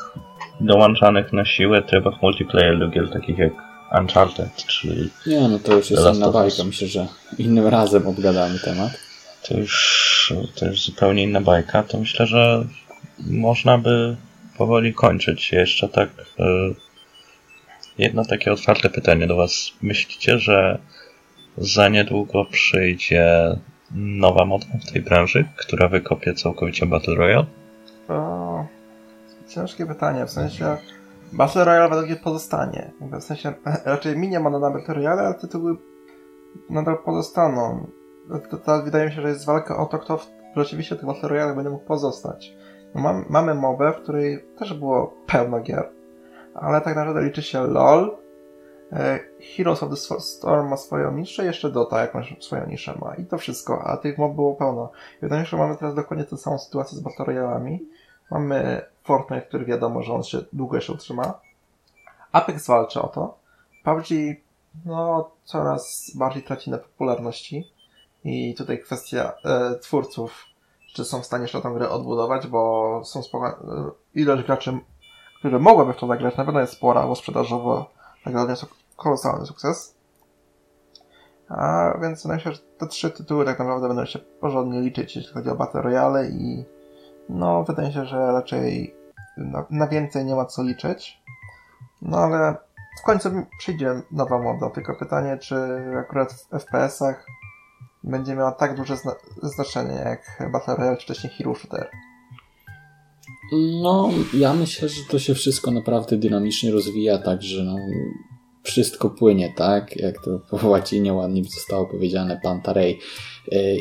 dołączanych 0.61 1.32
na 1.32 1.44
siłę 1.44 1.82
trybach 1.82 2.23
multiplayer 2.23 2.78
do 2.78 2.89
gier 2.89 3.11
takich 3.12 3.39
jak 3.39 3.53
Uncharted, 4.01 4.57
czy 4.57 5.11
Nie, 5.27 5.49
no 5.49 5.59
to 5.59 5.77
już 5.77 5.90
jest 5.90 6.03
inna 6.15 6.31
bajka. 6.31 6.65
Myślę, 6.65 6.89
że 6.89 7.07
innym 7.39 7.66
razem 7.66 8.07
obgadamy 8.07 8.59
temat. 8.59 8.90
to 9.49 9.57
już, 9.57 10.32
to 10.55 10.66
już 10.66 10.85
zupełnie 10.85 11.23
inna 11.23 11.40
bajka, 11.40 11.82
to 11.82 11.99
myślę, 11.99 12.27
że 12.27 12.65
można 13.19 13.78
by 13.78 14.16
powoli 14.59 14.94
kończyć. 14.94 15.53
Jeszcze 15.53 15.89
tak 15.89 16.09
e, 16.39 16.44
jedno 17.99 18.24
takie 18.24 18.53
otwarte 18.53 18.90
pytanie 18.90 19.27
do 19.27 19.36
Was. 19.36 19.73
Myślicie, 19.82 20.39
że 20.39 20.78
za 21.59 21.89
niedługo 21.89 22.44
przyjdzie 22.44 23.57
nowa 23.94 24.44
moda 24.44 24.66
w 24.86 24.93
tej 24.93 25.02
branży, 25.02 25.48
która 25.56 25.89
wykopie 25.89 26.35
całkowicie 26.35 26.86
Battle 26.86 27.14
Royale? 27.14 27.47
To 28.09 28.66
ciężkie 29.48 29.86
pytanie, 29.86 30.27
w 30.27 30.31
sensie 30.31 30.77
Battle 31.32 31.64
Royale 31.64 31.89
według 31.89 32.06
mnie 32.06 32.16
pozostanie. 32.16 32.90
W 33.01 33.23
sensie 33.23 33.52
raczej 33.85 34.16
minie 34.16 34.40
ma 34.40 34.51
na 34.51 34.70
Battle 34.70 34.94
Royale, 34.94 35.23
ale 35.23 35.35
tytuły 35.35 35.77
nadal 36.70 36.98
pozostaną. 37.05 37.86
To, 38.64 38.82
wydaje 38.82 39.06
mi 39.06 39.12
się, 39.12 39.23
że 39.23 39.28
jest 39.28 39.47
walka 39.47 39.77
o 39.77 39.86
to, 39.86 39.98
kto 39.98 40.19
w, 40.19 40.27
rzeczywiście 40.56 40.97
tych 40.97 41.06
Battle 41.06 41.28
Royale 41.28 41.55
będzie 41.55 41.70
mógł 41.70 41.85
pozostać. 41.85 42.56
No 42.94 43.01
mam, 43.01 43.24
mamy 43.28 43.55
mobę, 43.55 43.93
w 43.93 44.02
której 44.02 44.44
też 44.59 44.74
było 44.74 45.14
pełno 45.27 45.60
gier, 45.60 45.89
ale 46.55 46.81
tak 46.81 46.97
naprawdę 46.97 47.23
liczy 47.23 47.43
się 47.43 47.66
LOL, 47.66 48.16
Heroes 49.56 49.82
of 49.82 49.90
the 49.90 50.20
Storm 50.20 50.69
ma 50.69 50.77
swoją 50.77 51.12
niszę, 51.12 51.44
jeszcze 51.44 51.70
Dota 51.70 52.01
jakąś 52.01 52.36
swoją 52.40 52.66
niszę 52.66 52.94
ma 53.01 53.14
i 53.14 53.24
to 53.24 53.39
wszystko, 53.39 53.85
a 53.85 53.97
tych 53.97 54.19
mob 54.19 54.35
było 54.35 54.55
pełno. 54.55 54.90
Wydaje 55.23 55.40
mi 55.40 55.47
się, 55.47 55.51
że 55.51 55.56
mamy 55.56 55.77
teraz 55.77 55.94
dokładnie 55.94 56.24
tę 56.24 56.36
samą 56.36 56.59
sytuację 56.59 56.98
z 56.98 57.01
Battle. 57.01 57.78
Mamy 58.31 58.82
Fortnite, 59.05 59.43
który 59.43 59.64
wiadomo, 59.64 60.02
że 60.02 60.12
on 60.12 60.23
się 60.23 60.39
długo 60.52 60.77
jeszcze 60.77 60.93
utrzyma. 60.93 61.40
Apex 62.32 62.66
walczy 62.66 63.02
o 63.02 63.09
to. 63.09 63.39
PUBG 63.85 64.06
no, 64.85 65.31
coraz 65.44 66.12
bardziej 66.14 66.43
traci 66.43 66.70
na 66.70 66.78
popularności. 66.78 67.73
I 68.24 68.55
tutaj 68.55 68.78
kwestia 68.78 69.32
e, 69.44 69.78
twórców, 69.78 70.44
czy 70.94 71.05
są 71.05 71.23
w 71.23 71.27
stanie 71.27 71.43
jeszcze 71.43 71.60
tę 71.62 71.73
grę 71.74 71.89
odbudować, 71.89 72.47
bo 72.47 73.02
są 73.05 73.20
e, 73.20 73.52
ilość 74.14 74.43
graczy, 74.43 74.78
którzy 75.39 75.59
mogłyby 75.59 75.93
w 75.93 75.97
to 75.97 76.06
zagrać, 76.06 76.36
na 76.36 76.44
pewno 76.44 76.60
jest 76.60 76.73
spora, 76.73 77.06
bo 77.06 77.16
sprzedażowo 77.16 77.90
tak 78.24 78.35
naprawdę 78.35 78.52
jest 78.52 78.82
kolosalny 78.97 79.47
sukces. 79.47 79.94
A 81.48 81.93
więc 82.02 82.23
się, 82.23 82.52
że 82.52 82.59
te 82.78 82.86
trzy 82.86 83.10
tytuły 83.10 83.44
tak 83.44 83.59
naprawdę 83.59 83.89
będą 83.89 84.05
się 84.05 84.19
porządnie 84.19 84.81
liczyć, 84.81 85.16
jeśli 85.16 85.32
chodzi 85.32 85.48
o 85.48 85.55
Battle 85.55 85.82
Royale 85.82 86.28
i 86.28 86.64
no, 87.28 87.64
wydaje 87.64 87.89
mi 87.89 87.94
się, 87.94 88.05
że 88.05 88.32
raczej 88.32 88.94
na, 89.36 89.66
na 89.70 89.89
więcej 89.89 90.24
nie 90.24 90.35
ma 90.35 90.44
co 90.44 90.62
liczyć. 90.62 91.23
No 92.02 92.19
ale 92.19 92.56
w 93.02 93.05
końcu 93.06 93.31
przyjdzie 93.59 94.02
nowa 94.10 94.39
moda, 94.39 94.70
tylko 94.70 94.94
pytanie, 94.94 95.39
czy 95.39 95.56
akurat 95.98 96.32
w 96.32 96.48
FPS-ach 96.51 97.27
będzie 98.05 98.35
miała 98.35 98.52
tak 98.52 98.77
duże 98.77 98.97
zna 98.97 99.12
znaczenie 99.43 99.94
jak 99.94 100.51
Battle 100.52 100.77
Royale 100.77 100.97
czy 100.97 101.02
wcześniej 101.02 101.32
Hero 101.32 101.55
Shooter. 101.55 101.90
No, 103.82 104.10
ja 104.35 104.55
myślę, 104.55 104.89
że 104.89 105.05
to 105.10 105.19
się 105.19 105.35
wszystko 105.35 105.70
naprawdę 105.70 106.16
dynamicznie 106.16 106.70
rozwija, 106.70 107.19
także 107.19 107.62
no, 107.62 107.77
wszystko 108.63 109.11
płynie, 109.11 109.53
tak? 109.57 109.97
Jak 109.97 110.25
to 110.25 110.41
po 110.51 110.69
łacinie 110.69 111.13
ładnie 111.13 111.43
zostało 111.45 111.87
powiedziane, 111.87 112.41
Pantarej. 112.43 112.99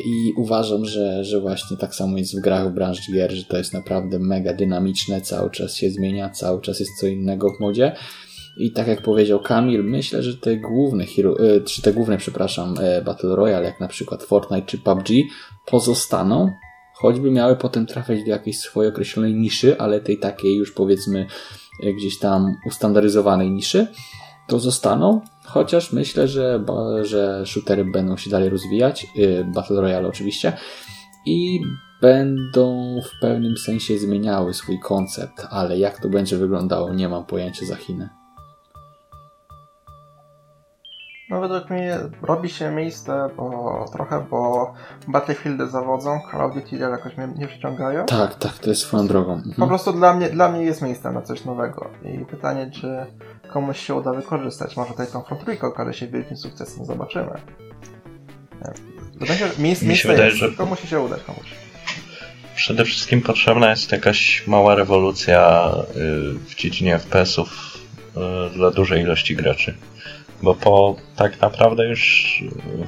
I 0.04 0.32
uważam, 0.36 0.84
że, 0.84 1.24
że 1.24 1.40
właśnie 1.40 1.76
tak 1.76 1.94
samo 1.94 2.18
jest 2.18 2.38
w 2.38 2.40
grach 2.40 2.70
w 2.70 2.74
branży 2.74 3.12
gier, 3.12 3.32
że 3.32 3.44
to 3.44 3.58
jest 3.58 3.72
naprawdę 3.72 4.18
mega 4.18 4.54
dynamiczne, 4.54 5.20
cały 5.20 5.50
czas 5.50 5.74
się 5.74 5.90
zmienia, 5.90 6.30
cały 6.30 6.60
czas 6.60 6.80
jest 6.80 7.00
co 7.00 7.06
innego 7.06 7.48
w 7.56 7.60
modzie. 7.60 7.92
I 8.56 8.72
tak 8.72 8.86
jak 8.86 9.02
powiedział 9.02 9.40
Kamil, 9.40 9.84
myślę, 9.84 10.22
że 10.22 10.36
te 10.36 10.56
główne 10.56 11.06
hero, 11.06 11.36
e, 11.38 11.60
czy 11.60 11.82
te 11.82 11.92
główne, 11.92 12.18
przepraszam, 12.18 12.74
e, 12.80 13.02
Battle 13.02 13.36
Royale, 13.36 13.64
jak 13.64 13.80
na 13.80 13.88
przykład 13.88 14.22
Fortnite 14.22 14.66
czy 14.66 14.78
PUBG, 14.78 15.08
pozostaną, 15.66 16.50
choćby 16.94 17.30
miały 17.30 17.56
potem 17.56 17.86
trafiać 17.86 18.24
do 18.24 18.30
jakiejś 18.30 18.58
swojej 18.58 18.92
określonej 18.92 19.34
niszy, 19.34 19.78
ale 19.78 20.00
tej 20.00 20.18
takiej 20.18 20.56
już 20.56 20.72
powiedzmy 20.72 21.26
e, 21.82 21.92
gdzieś 21.92 22.18
tam 22.18 22.56
ustandaryzowanej 22.66 23.50
niszy, 23.50 23.86
to 24.48 24.58
zostaną, 24.58 25.20
chociaż 25.44 25.92
myślę, 25.92 26.28
że, 26.28 26.64
że 27.02 27.46
shootery 27.46 27.84
będą 27.84 28.16
się 28.16 28.30
dalej 28.30 28.48
rozwijać, 28.48 29.06
yy, 29.16 29.44
Battle 29.54 29.80
Royale 29.80 30.08
oczywiście, 30.08 30.52
i 31.26 31.60
będą 32.02 32.96
w 33.04 33.20
pewnym 33.20 33.56
sensie 33.56 33.98
zmieniały 33.98 34.54
swój 34.54 34.80
koncept, 34.80 35.46
ale 35.50 35.78
jak 35.78 36.00
to 36.00 36.08
będzie 36.08 36.36
wyglądało, 36.36 36.94
nie 36.94 37.08
mam 37.08 37.24
pojęcia 37.24 37.66
za 37.66 37.76
Chinę. 37.76 38.08
No 41.30 41.40
według 41.40 41.70
mnie 41.70 41.98
robi 42.22 42.48
się 42.50 42.70
miejsce 42.70 43.28
bo, 43.36 43.84
trochę, 43.92 44.26
bo 44.30 44.72
Battlefieldy 45.08 45.66
zawodzą, 45.66 46.20
Call 46.30 46.40
of 46.40 46.54
Duty 46.54 46.76
jakoś 46.76 47.16
mnie 47.16 47.28
nie 47.36 47.46
przyciągają. 47.46 48.06
Tak, 48.06 48.34
tak, 48.34 48.58
to 48.58 48.70
jest 48.70 48.82
swoją 48.82 49.06
drogą. 49.06 49.40
Po 49.42 49.48
Mhm. 49.48 49.68
prostu 49.68 49.92
dla 49.92 50.14
mnie, 50.14 50.30
dla 50.30 50.48
mnie 50.48 50.62
jest 50.62 50.82
miejsce 50.82 51.12
na 51.12 51.22
coś 51.22 51.44
nowego. 51.44 51.90
I 52.04 52.24
pytanie, 52.24 52.70
czy 52.70 53.06
komuś 53.52 53.78
się 53.86 53.94
uda 53.94 54.12
wykorzystać. 54.12 54.76
Może 54.76 54.90
tutaj 54.90 55.06
tą 55.12 55.22
Trójka 55.22 55.66
okaże 55.66 55.94
się 55.94 56.06
wielkim 56.08 56.36
sukcesem, 56.36 56.84
zobaczymy. 56.84 57.30
Wydaje 59.20 59.38
się, 59.38 59.46
że 59.48 59.52
miejsce, 59.62 59.86
Mi 59.86 59.96
się 59.96 60.08
wydaje, 60.08 60.28
jest, 60.28 60.38
że- 60.38 60.48
tylko 60.48 60.66
musi 60.66 60.86
się 60.86 61.00
udać 61.00 61.22
komuś. 61.22 61.46
Przede 62.56 62.84
wszystkim 62.84 63.20
potrzebna 63.22 63.70
jest 63.70 63.92
jakaś 63.92 64.46
mała 64.46 64.74
rewolucja 64.74 65.70
y, 65.96 66.32
w 66.48 66.54
dziedzinie 66.54 66.98
FPS-ów 66.98 67.78
y, 68.16 68.56
dla 68.56 68.70
dużej 68.70 69.02
ilości 69.02 69.36
graczy. 69.36 69.74
Bo 70.42 70.54
po 70.54 70.96
tak 71.16 71.40
naprawdę 71.40 71.88
już 71.88 72.42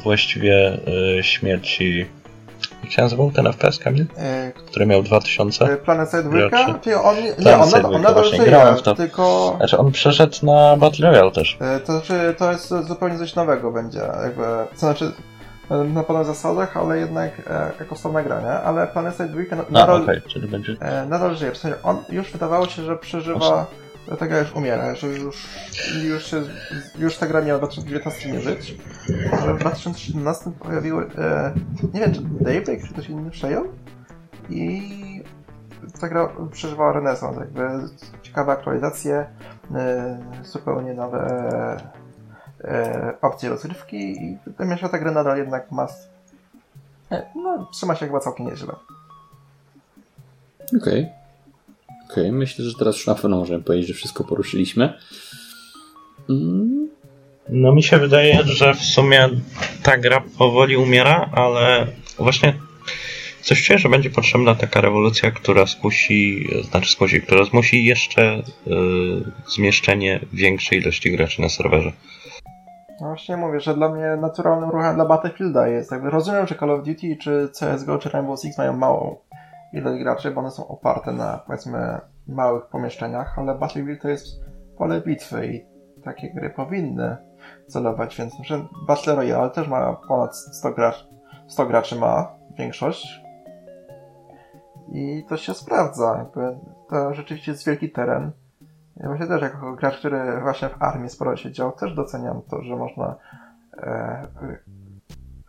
właściwie 0.04 0.78
y, 1.18 1.22
śmierci. 1.22 2.06
Jak 2.84 2.92
się 2.92 3.02
nazywał 3.02 3.30
ten 3.30 3.46
FPS, 3.52 3.78
Kamil? 3.78 4.06
E, 4.18 4.52
Który 4.66 4.86
miał 4.86 5.02
2000? 5.02 5.64
e, 5.64 5.76
Planet 5.76 6.10
Side 6.10 6.22
2? 6.22 6.30
Graczy. 6.48 6.74
Ty, 6.82 6.98
on, 7.00 7.16
nie, 7.16 7.32
Planet 7.32 7.60
on, 7.62 7.68
Side 7.68 7.80
nadal- 7.82 7.94
on 7.94 8.00
2, 8.02 8.08
nadal 8.10 8.24
żyje, 8.24 8.44
grałem 8.44 8.76
w 8.76 8.82
to. 8.82 8.94
tylko 8.94 9.54
Znaczy 9.56 9.78
on 9.78 9.92
przeszedł 9.92 10.36
na 10.46 10.76
Battle 10.76 11.10
Royale 11.10 11.30
też. 11.30 11.56
e, 11.60 11.80
to, 11.80 11.92
znaczy, 11.92 12.34
to 12.38 12.52
jest 12.52 12.68
zupełnie 12.68 13.18
coś 13.18 13.34
nowego 13.34 13.72
będzie. 13.72 13.98
Jakby, 14.24 14.42
to 14.72 14.78
znaczy 14.78 15.12
e, 15.70 15.74
na 15.76 16.02
pewnych 16.02 16.26
zasadach, 16.26 16.76
ale 16.76 16.98
jednak 16.98 17.30
e, 17.50 17.70
jako 17.80 17.94
osobna 17.94 18.22
gra, 18.22 18.40
nie? 18.40 18.50
Ale 18.52 18.86
Planet 18.86 19.14
Side 19.16 19.28
2 19.28 19.56
na- 19.56 19.62
A, 19.62 19.72
nadal, 19.72 20.02
okej, 20.02 20.22
czyli 20.28 20.48
będzie. 20.48 20.76
E, 20.80 21.06
nadal 21.06 21.36
żyje. 21.36 21.52
W 21.52 21.56
sensie 21.56 21.76
on 21.82 22.04
już 22.08 22.32
wydawało 22.32 22.66
się, 22.68 22.82
że 22.82 22.96
przeżywa. 22.96 23.66
Dlatego 24.06 24.38
już 24.38 24.52
umiera, 24.52 24.94
że 24.94 25.06
już, 25.06 25.48
już, 26.04 26.26
się, 26.26 26.42
już 26.98 27.16
ta 27.16 27.26
gra 27.26 27.40
miała 27.40 27.58
w 27.58 27.62
2019 27.62 28.32
nie 28.32 28.40
żyć. 28.40 28.76
Ale 29.42 29.54
w 29.54 29.58
2017 29.58 30.50
pojawiły. 30.50 31.10
E, 31.18 31.52
nie 31.94 32.00
wiem, 32.00 32.14
czy 32.14 32.20
Daybreak, 32.22 32.82
czy 32.82 32.92
ktoś 32.92 33.08
inny 33.08 33.30
przejął. 33.30 33.64
I 34.50 35.22
ta 36.00 36.08
gra 36.08 36.28
przeżywała 36.52 36.92
renesans. 36.92 37.38
Jakby 37.38 37.62
ciekawe 38.22 38.52
aktualizacje, 38.52 39.26
e, 39.74 40.18
zupełnie 40.42 40.94
nowe 40.94 41.76
e, 42.64 43.14
opcje 43.22 43.50
rozgrywki. 43.50 43.96
I 43.96 44.38
wydaje 44.46 44.70
mi 44.70 44.76
się, 44.76 44.82
że 44.86 44.88
ta 44.88 44.98
gra 44.98 45.10
nadal 45.10 45.38
jednak 45.38 45.70
ma. 45.70 45.86
E, 47.10 47.26
no, 47.34 47.68
trzyma 47.72 47.94
się 47.94 48.06
chyba 48.06 48.20
całkiem 48.20 48.46
nieźle. 48.46 48.74
Okej. 50.80 51.23
Okej, 52.14 52.32
myślę, 52.32 52.64
że 52.64 52.74
teraz 52.78 52.96
już 52.96 53.06
na 53.06 53.14
pewno 53.14 53.36
możemy 53.36 53.64
powiedzieć, 53.64 53.88
że 53.88 53.94
wszystko 53.94 54.24
poruszyliśmy. 54.24 54.92
Mm, 56.30 56.88
No 57.48 57.74
mi 57.74 57.82
się 57.82 57.98
wydaje, 57.98 58.42
że 58.44 58.74
w 58.74 58.82
sumie 58.82 59.28
ta 59.82 59.98
gra 59.98 60.22
powoli 60.38 60.76
umiera, 60.76 61.30
ale 61.32 61.86
właśnie 62.18 62.54
Coś 63.44 63.62
czuję, 63.62 63.78
że 63.78 63.88
będzie 63.88 64.10
potrzebna 64.10 64.54
taka 64.54 64.80
rewolucja, 64.80 65.30
która 65.30 65.66
skusi, 65.66 66.48
znaczy 66.70 66.90
skusi, 66.90 67.22
która 67.22 67.44
zmusi 67.44 67.84
jeszcze 67.84 68.22
y, 68.32 68.42
zmieszczenie 69.46 70.20
większej 70.32 70.78
ilości 70.78 71.16
graczy 71.16 71.42
na 71.42 71.48
serwerze. 71.48 71.92
No 73.00 73.06
właśnie 73.06 73.36
mówię, 73.36 73.60
że 73.60 73.74
dla 73.74 73.88
mnie 73.88 74.16
naturalnym 74.20 74.70
ruchem 74.70 74.94
dla 74.94 75.04
Battlefielda 75.04 75.68
jest, 75.68 75.90
jakby 75.90 76.10
rozumiem, 76.10 76.46
że 76.46 76.54
Call 76.54 76.70
of 76.70 76.84
Duty, 76.84 77.16
czy 77.22 77.48
CSGO, 77.52 77.98
czy 77.98 78.08
Rainbow 78.08 78.40
Six 78.40 78.58
mają 78.58 78.76
małą 78.76 79.16
ilość 79.74 80.02
graczy, 80.02 80.30
bo 80.30 80.40
one 80.40 80.50
są 80.50 80.68
oparte 80.68 81.12
na, 81.12 81.40
powiedzmy, 81.46 82.00
małych 82.26 82.66
pomieszczeniach, 82.66 83.38
ale 83.38 83.54
Battlefield 83.54 84.02
to 84.02 84.08
jest 84.08 84.26
pole 84.78 85.00
bitwy 85.00 85.46
i 85.46 85.64
takie 86.04 86.34
gry 86.34 86.50
powinny 86.50 87.16
celować, 87.66 88.16
więc 88.16 88.34
że 88.42 88.66
Battle 88.86 89.14
Royale 89.14 89.50
też 89.50 89.68
ma 89.68 89.92
ponad 90.08 90.36
100 90.36 90.72
graczy, 90.72 91.06
100 91.48 91.66
graczy 91.66 91.96
ma 91.96 92.32
większość 92.58 93.24
i 94.92 95.24
to 95.28 95.36
się 95.36 95.54
sprawdza, 95.54 96.16
jakby 96.18 96.58
to 96.88 97.14
rzeczywiście 97.14 97.52
jest 97.52 97.66
wielki 97.66 97.90
teren. 97.90 98.32
Ja 98.96 99.06
właśnie 99.08 99.26
też 99.26 99.42
jako 99.42 99.72
gracz, 99.72 99.98
który 99.98 100.40
właśnie 100.40 100.68
w 100.68 100.82
armii 100.82 101.08
sporo 101.08 101.36
siedział, 101.36 101.72
też 101.72 101.94
doceniam 101.94 102.42
to, 102.50 102.62
że 102.62 102.76
można 102.76 103.14
e, 103.76 104.26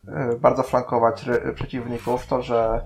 e, 0.07 0.35
bardzo 0.39 0.63
flankować 0.63 1.29
przeciwników, 1.55 2.27
to, 2.27 2.41
że 2.41 2.81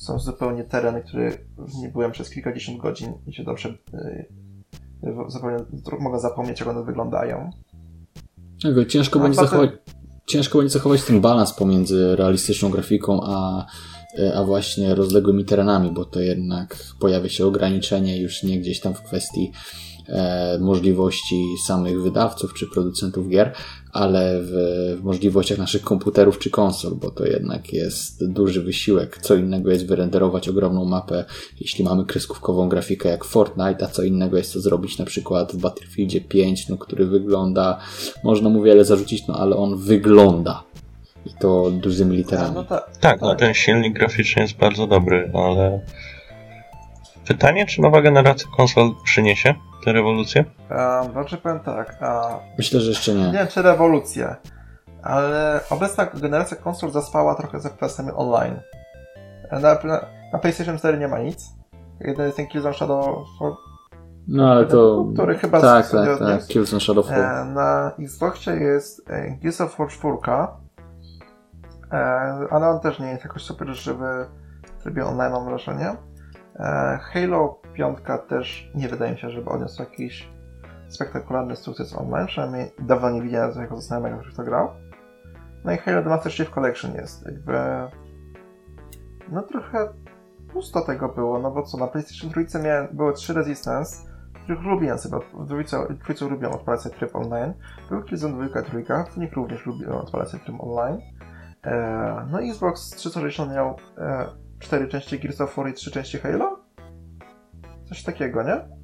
są 0.00 0.18
zupełnie 0.18 0.64
tereny, 0.64 1.02
które 1.02 1.32
nie 1.80 1.88
byłem 1.88 2.12
przez 2.12 2.30
kilkadziesiąt 2.30 2.78
godzin 2.78 3.12
i 3.26 3.32
się 3.32 3.44
dobrze 3.44 3.78
e, 3.94 4.24
zupełnie 5.28 5.64
mogę 6.00 6.18
zapomnieć, 6.18 6.60
jak 6.60 6.68
one 6.68 6.84
wyglądają. 6.84 7.50
Tego, 8.62 8.84
ciężko, 8.84 9.18
no, 9.18 9.22
będzie 9.22 9.40
zachować, 9.40 9.70
ciężko 10.26 10.58
będzie 10.58 10.72
zachować 10.72 11.04
ten 11.04 11.20
balans 11.20 11.52
pomiędzy 11.52 12.16
realistyczną 12.16 12.70
grafiką 12.70 13.20
a 13.24 13.66
E, 14.18 14.34
a 14.34 14.44
właśnie 14.44 14.94
rozległymi 14.94 15.44
terenami, 15.44 15.90
bo 15.90 16.04
to 16.04 16.20
jednak 16.20 16.76
pojawia 17.00 17.28
się 17.28 17.46
ograniczenie 17.46 18.20
już 18.20 18.42
nie 18.42 18.60
gdzieś 18.60 18.80
tam 18.80 18.94
w 18.94 19.02
kwestii 19.02 19.52
możliwości 20.60 21.44
samych 21.66 22.02
wydawców 22.02 22.54
czy 22.54 22.66
producentów 22.66 23.28
gier, 23.28 23.52
ale 23.92 24.42
w, 24.42 24.50
w, 25.00 25.04
możliwościach 25.04 25.58
naszych 25.58 25.82
komputerów 25.82 26.38
czy 26.38 26.50
konsol, 26.50 26.94
bo 26.94 27.10
to 27.10 27.26
jednak 27.26 27.72
jest 27.72 28.32
duży 28.32 28.62
wysiłek. 28.62 29.18
Co 29.22 29.34
innego 29.34 29.70
jest 29.70 29.86
wyrenderować 29.86 30.48
ogromną 30.48 30.84
mapę, 30.84 31.24
jeśli 31.60 31.84
mamy 31.84 32.04
kreskówkową 32.04 32.68
grafikę 32.68 33.08
jak 33.08 33.24
Fortnite, 33.24 33.84
a 33.84 33.86
co 33.86 34.02
innego 34.02 34.36
jest 34.36 34.52
to 34.52 34.60
zrobić 34.60 34.98
na 34.98 35.04
przykład 35.04 35.52
w 35.52 35.56
Battlefieldzie 35.56 36.20
5, 36.20 36.68
no, 36.68 36.76
który 36.76 37.06
wygląda, 37.06 37.80
można 38.24 38.48
mu 38.48 38.62
wiele 38.62 38.84
zarzucić, 38.84 39.26
no 39.26 39.34
ale 39.34 39.56
on 39.56 39.76
wygląda 39.78 40.70
i 41.26 41.30
to 41.40 41.70
dużymi 41.70 42.16
literami. 42.16 42.54
No 42.54 42.64
ta, 42.64 42.80
tak, 43.00 43.20
no 43.20 43.34
ten 43.34 43.54
silnik 43.54 43.94
graficzny 43.98 44.42
jest 44.42 44.56
bardzo 44.56 44.86
dobry, 44.86 45.30
ale 45.34 45.80
pytanie, 47.30 47.66
czy 47.66 47.82
nowa 47.82 48.02
generacja 48.02 48.50
konsol 48.56 48.94
przyniesie 49.04 49.54
tę 49.84 49.92
rewolucję? 49.92 50.44
Um, 50.70 51.12
znaczy 51.12 51.38
powiem 51.38 51.60
tak. 51.60 51.98
Myślę, 52.58 52.80
że 52.80 52.90
jeszcze 52.90 53.14
nie. 53.14 53.26
Nie 53.26 53.32
wiem, 53.32 53.46
czy 53.48 53.62
rewolucję, 53.62 54.36
ale 55.02 55.60
obecna 55.70 56.06
generacja 56.06 56.56
konsol 56.56 56.90
zaspała 56.90 57.34
trochę 57.34 57.60
z 57.60 57.66
FPS-ami 57.66 58.10
online. 58.14 58.60
Na, 59.52 59.60
na, 59.60 59.78
na, 60.32 60.38
PlayStation 60.38 60.78
4 60.78 60.98
nie 60.98 61.08
ma 61.08 61.18
nic. 61.18 61.48
Jeden 62.00 62.26
jest 62.26 62.36
ten 62.36 62.46
Killzone 62.46 62.74
Shadow 62.74 63.26
no 64.28 64.50
ale 64.50 64.66
to... 64.66 65.06
Który 65.14 65.38
chyba 65.38 65.60
tak, 65.60 65.90
tak, 65.90 66.18
tak, 66.18 66.46
Killzone 66.46 66.80
Shadow 66.80 67.10
e, 67.10 67.44
Na 67.44 67.92
Xboxie 67.98 68.52
jest 68.52 69.10
e, 69.10 69.30
Gears 69.30 69.60
of 69.60 69.78
War 69.78 69.88
4, 69.88 70.16
E, 71.92 71.96
ale 72.50 72.68
on 72.68 72.80
też 72.80 72.98
nie 72.98 73.06
jest 73.06 73.24
jakoś 73.24 73.42
super 73.42 73.68
żywy 73.68 74.26
w 74.78 74.82
trybie 74.82 75.04
online, 75.04 75.32
mam 75.32 75.44
wrażenie. 75.44 75.96
E, 76.60 76.98
Halo 77.02 77.60
5 77.74 77.98
też 78.28 78.70
nie 78.74 78.88
wydaje 78.88 79.12
mi 79.12 79.18
się, 79.18 79.30
żeby 79.30 79.50
odniósł 79.50 79.82
jakiś 79.82 80.28
spektakularny 80.88 81.56
sukces 81.56 81.96
online, 81.96 82.26
przynajmniej 82.26 82.70
dawno 82.78 83.10
nie 83.10 83.22
widziałem 83.22 83.52
jako 83.60 83.80
znajomego, 83.80 84.18
który 84.18 84.34
to 84.34 84.42
grał. 84.42 84.68
No 85.64 85.72
i 85.72 85.76
Halo 85.76 86.02
The 86.02 86.08
Master 86.08 86.32
Chief 86.32 86.50
Collection 86.50 86.94
jest. 86.94 87.26
Jakby... 87.26 87.58
No 89.28 89.42
trochę 89.42 89.88
pusto 90.52 90.80
tego 90.80 91.08
było, 91.08 91.38
no 91.38 91.50
bo 91.50 91.62
co, 91.62 91.78
na 91.78 91.86
PlayStation 91.86 92.46
3 92.46 92.58
miałem, 92.58 92.88
były 92.92 93.12
trzy 93.12 93.34
Resistance, 93.34 93.96
których 94.44 94.62
lubiłem 94.62 94.98
sobie, 94.98 95.18
dwójce, 95.46 96.28
lubiłem 96.30 96.52
odpalać 96.52 96.80
sobie 96.80 96.96
tryb 96.96 97.16
online, 97.16 97.54
był 97.88 98.02
Killzone 98.02 98.48
2 98.48 98.62
3, 98.62 98.84
w 99.12 99.16
nich 99.16 99.32
również 99.32 99.66
lubiłem 99.66 99.96
odpalać 99.96 100.28
sobie 100.28 100.44
tryb 100.44 100.60
online, 100.60 101.00
E, 101.62 102.26
no 102.30 102.40
Xbox 102.40 102.90
360 102.90 103.52
miał 103.52 103.76
e, 103.98 104.26
4 104.60 104.88
części 104.88 105.18
Gears 105.18 105.40
of 105.40 105.56
War 105.56 105.68
i 105.68 105.74
3 105.74 105.90
części 105.90 106.18
Halo? 106.18 106.58
Coś 107.88 108.02
takiego, 108.02 108.42
nie? 108.42 108.80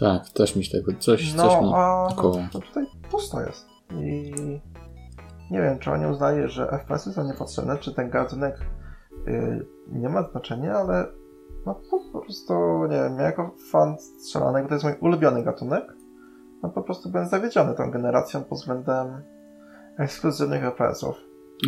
Tak, 0.00 0.28
też 0.28 0.56
mi 0.56 0.64
się 0.64 0.78
tego, 0.78 0.92
coś, 0.98 1.34
no, 1.34 1.48
coś 1.48 1.62
mi 1.62 1.72
a 1.74 2.06
około. 2.10 2.36
No, 2.54 2.60
tutaj 2.60 2.86
pusto 3.10 3.40
jest. 3.40 3.66
I 3.90 4.32
nie 5.50 5.62
wiem, 5.62 5.78
czy 5.78 5.90
oni 5.90 6.06
uznali, 6.06 6.48
że 6.48 6.66
FPS-y 6.66 7.12
są 7.12 7.24
niepotrzebne, 7.24 7.78
czy 7.78 7.94
ten 7.94 8.10
gatunek 8.10 8.60
yy, 9.26 9.66
nie 9.88 10.08
ma 10.08 10.22
znaczenia, 10.22 10.74
ale 10.74 11.06
no 11.66 11.80
po 11.90 12.20
prostu, 12.20 12.54
nie 12.90 12.96
wiem, 12.96 13.18
ja 13.18 13.22
jako 13.22 13.54
fan 13.70 13.98
strzelanego, 13.98 14.68
to 14.68 14.74
jest 14.74 14.84
mój 14.84 14.94
ulubiony 15.00 15.42
gatunek, 15.42 15.84
no 16.62 16.68
po 16.68 16.82
prostu 16.82 17.10
byłem 17.10 17.28
zawiedziony 17.28 17.74
tą 17.74 17.90
generacją 17.90 18.44
pod 18.44 18.58
względem 18.58 19.22
ekskluzywnych 19.98 20.62
FPS-ów. 20.62 21.16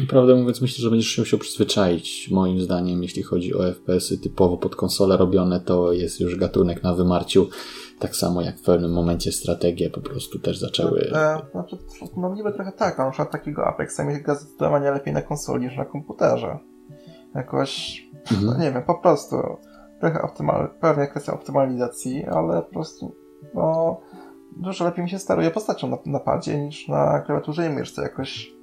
Prawdę 0.08 0.34
mówiąc, 0.34 0.60
myślę, 0.60 0.82
że 0.82 0.90
będziesz 0.90 1.08
się 1.08 1.22
musiał 1.22 1.38
przyzwyczaić. 1.38 2.30
Moim 2.30 2.60
zdaniem, 2.60 3.02
jeśli 3.02 3.22
chodzi 3.22 3.54
o 3.54 3.64
FPS-y 3.64 4.18
typowo 4.18 4.56
pod 4.56 4.76
konsolę 4.76 5.16
robione, 5.16 5.60
to 5.60 5.92
jest 5.92 6.20
już 6.20 6.36
gatunek 6.36 6.82
na 6.82 6.94
wymarciu. 6.94 7.48
Tak 7.98 8.16
samo 8.16 8.42
jak 8.42 8.58
w 8.58 8.62
pewnym 8.62 8.92
momencie 8.92 9.32
strategie 9.32 9.90
po 9.90 10.00
prostu 10.00 10.38
też 10.38 10.58
zaczęły. 10.58 11.08
No, 11.12 11.18
e, 11.18 11.40
znaczy, 11.52 11.76
możliwe 12.16 12.52
trochę 12.52 12.72
tak, 12.72 12.98
na 12.98 13.10
przykład 13.10 13.30
takiego 13.30 13.66
Apexa 13.66 14.00
mi 14.04 14.14
zdecydowanie 14.14 14.90
lepiej 14.90 15.14
na 15.14 15.22
konsoli 15.22 15.64
niż 15.64 15.76
na 15.76 15.84
komputerze. 15.84 16.58
Jakoś, 17.34 18.02
mhm. 18.30 18.46
no 18.46 18.58
nie 18.64 18.72
wiem, 18.72 18.82
po 18.82 18.94
prostu 18.94 19.36
trochę 20.00 20.22
optymal, 20.22 20.70
pewnie 20.80 21.06
kwestia 21.06 21.32
optymalizacji, 21.32 22.24
ale 22.24 22.62
po 22.62 22.70
prostu, 22.70 23.14
no, 23.54 24.00
dużo 24.56 24.84
lepiej 24.84 25.04
mi 25.04 25.10
się 25.10 25.18
steruje 25.18 25.50
postacią 25.50 25.88
na, 25.88 25.98
na 26.06 26.20
padzie 26.20 26.60
niż 26.60 26.88
na 26.88 27.20
klawiaturze 27.20 27.66
i 27.66 27.70
myszce. 27.70 28.02
Jakoś 28.02 28.57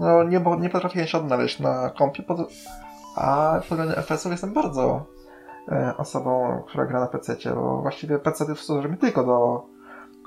no, 0.00 0.24
nie, 0.24 0.40
bo 0.40 0.56
nie 0.56 0.70
potrafiłem 0.70 1.06
się 1.06 1.18
odnaleźć 1.18 1.60
na 1.60 1.90
kompie, 1.90 2.22
pod... 2.22 2.38
a 3.16 3.54
pod 3.68 3.78
względem 3.78 3.96
FPS-ów 3.96 4.32
jestem 4.32 4.52
bardzo 4.52 5.06
e, 5.68 5.94
osobą, 5.96 6.62
która 6.68 6.86
gra 6.86 7.00
na 7.00 7.06
PC, 7.06 7.36
bo 7.54 7.82
właściwie 7.82 8.18
PC 8.18 8.56
służy 8.56 8.96
tylko 9.00 9.24
do 9.24 9.62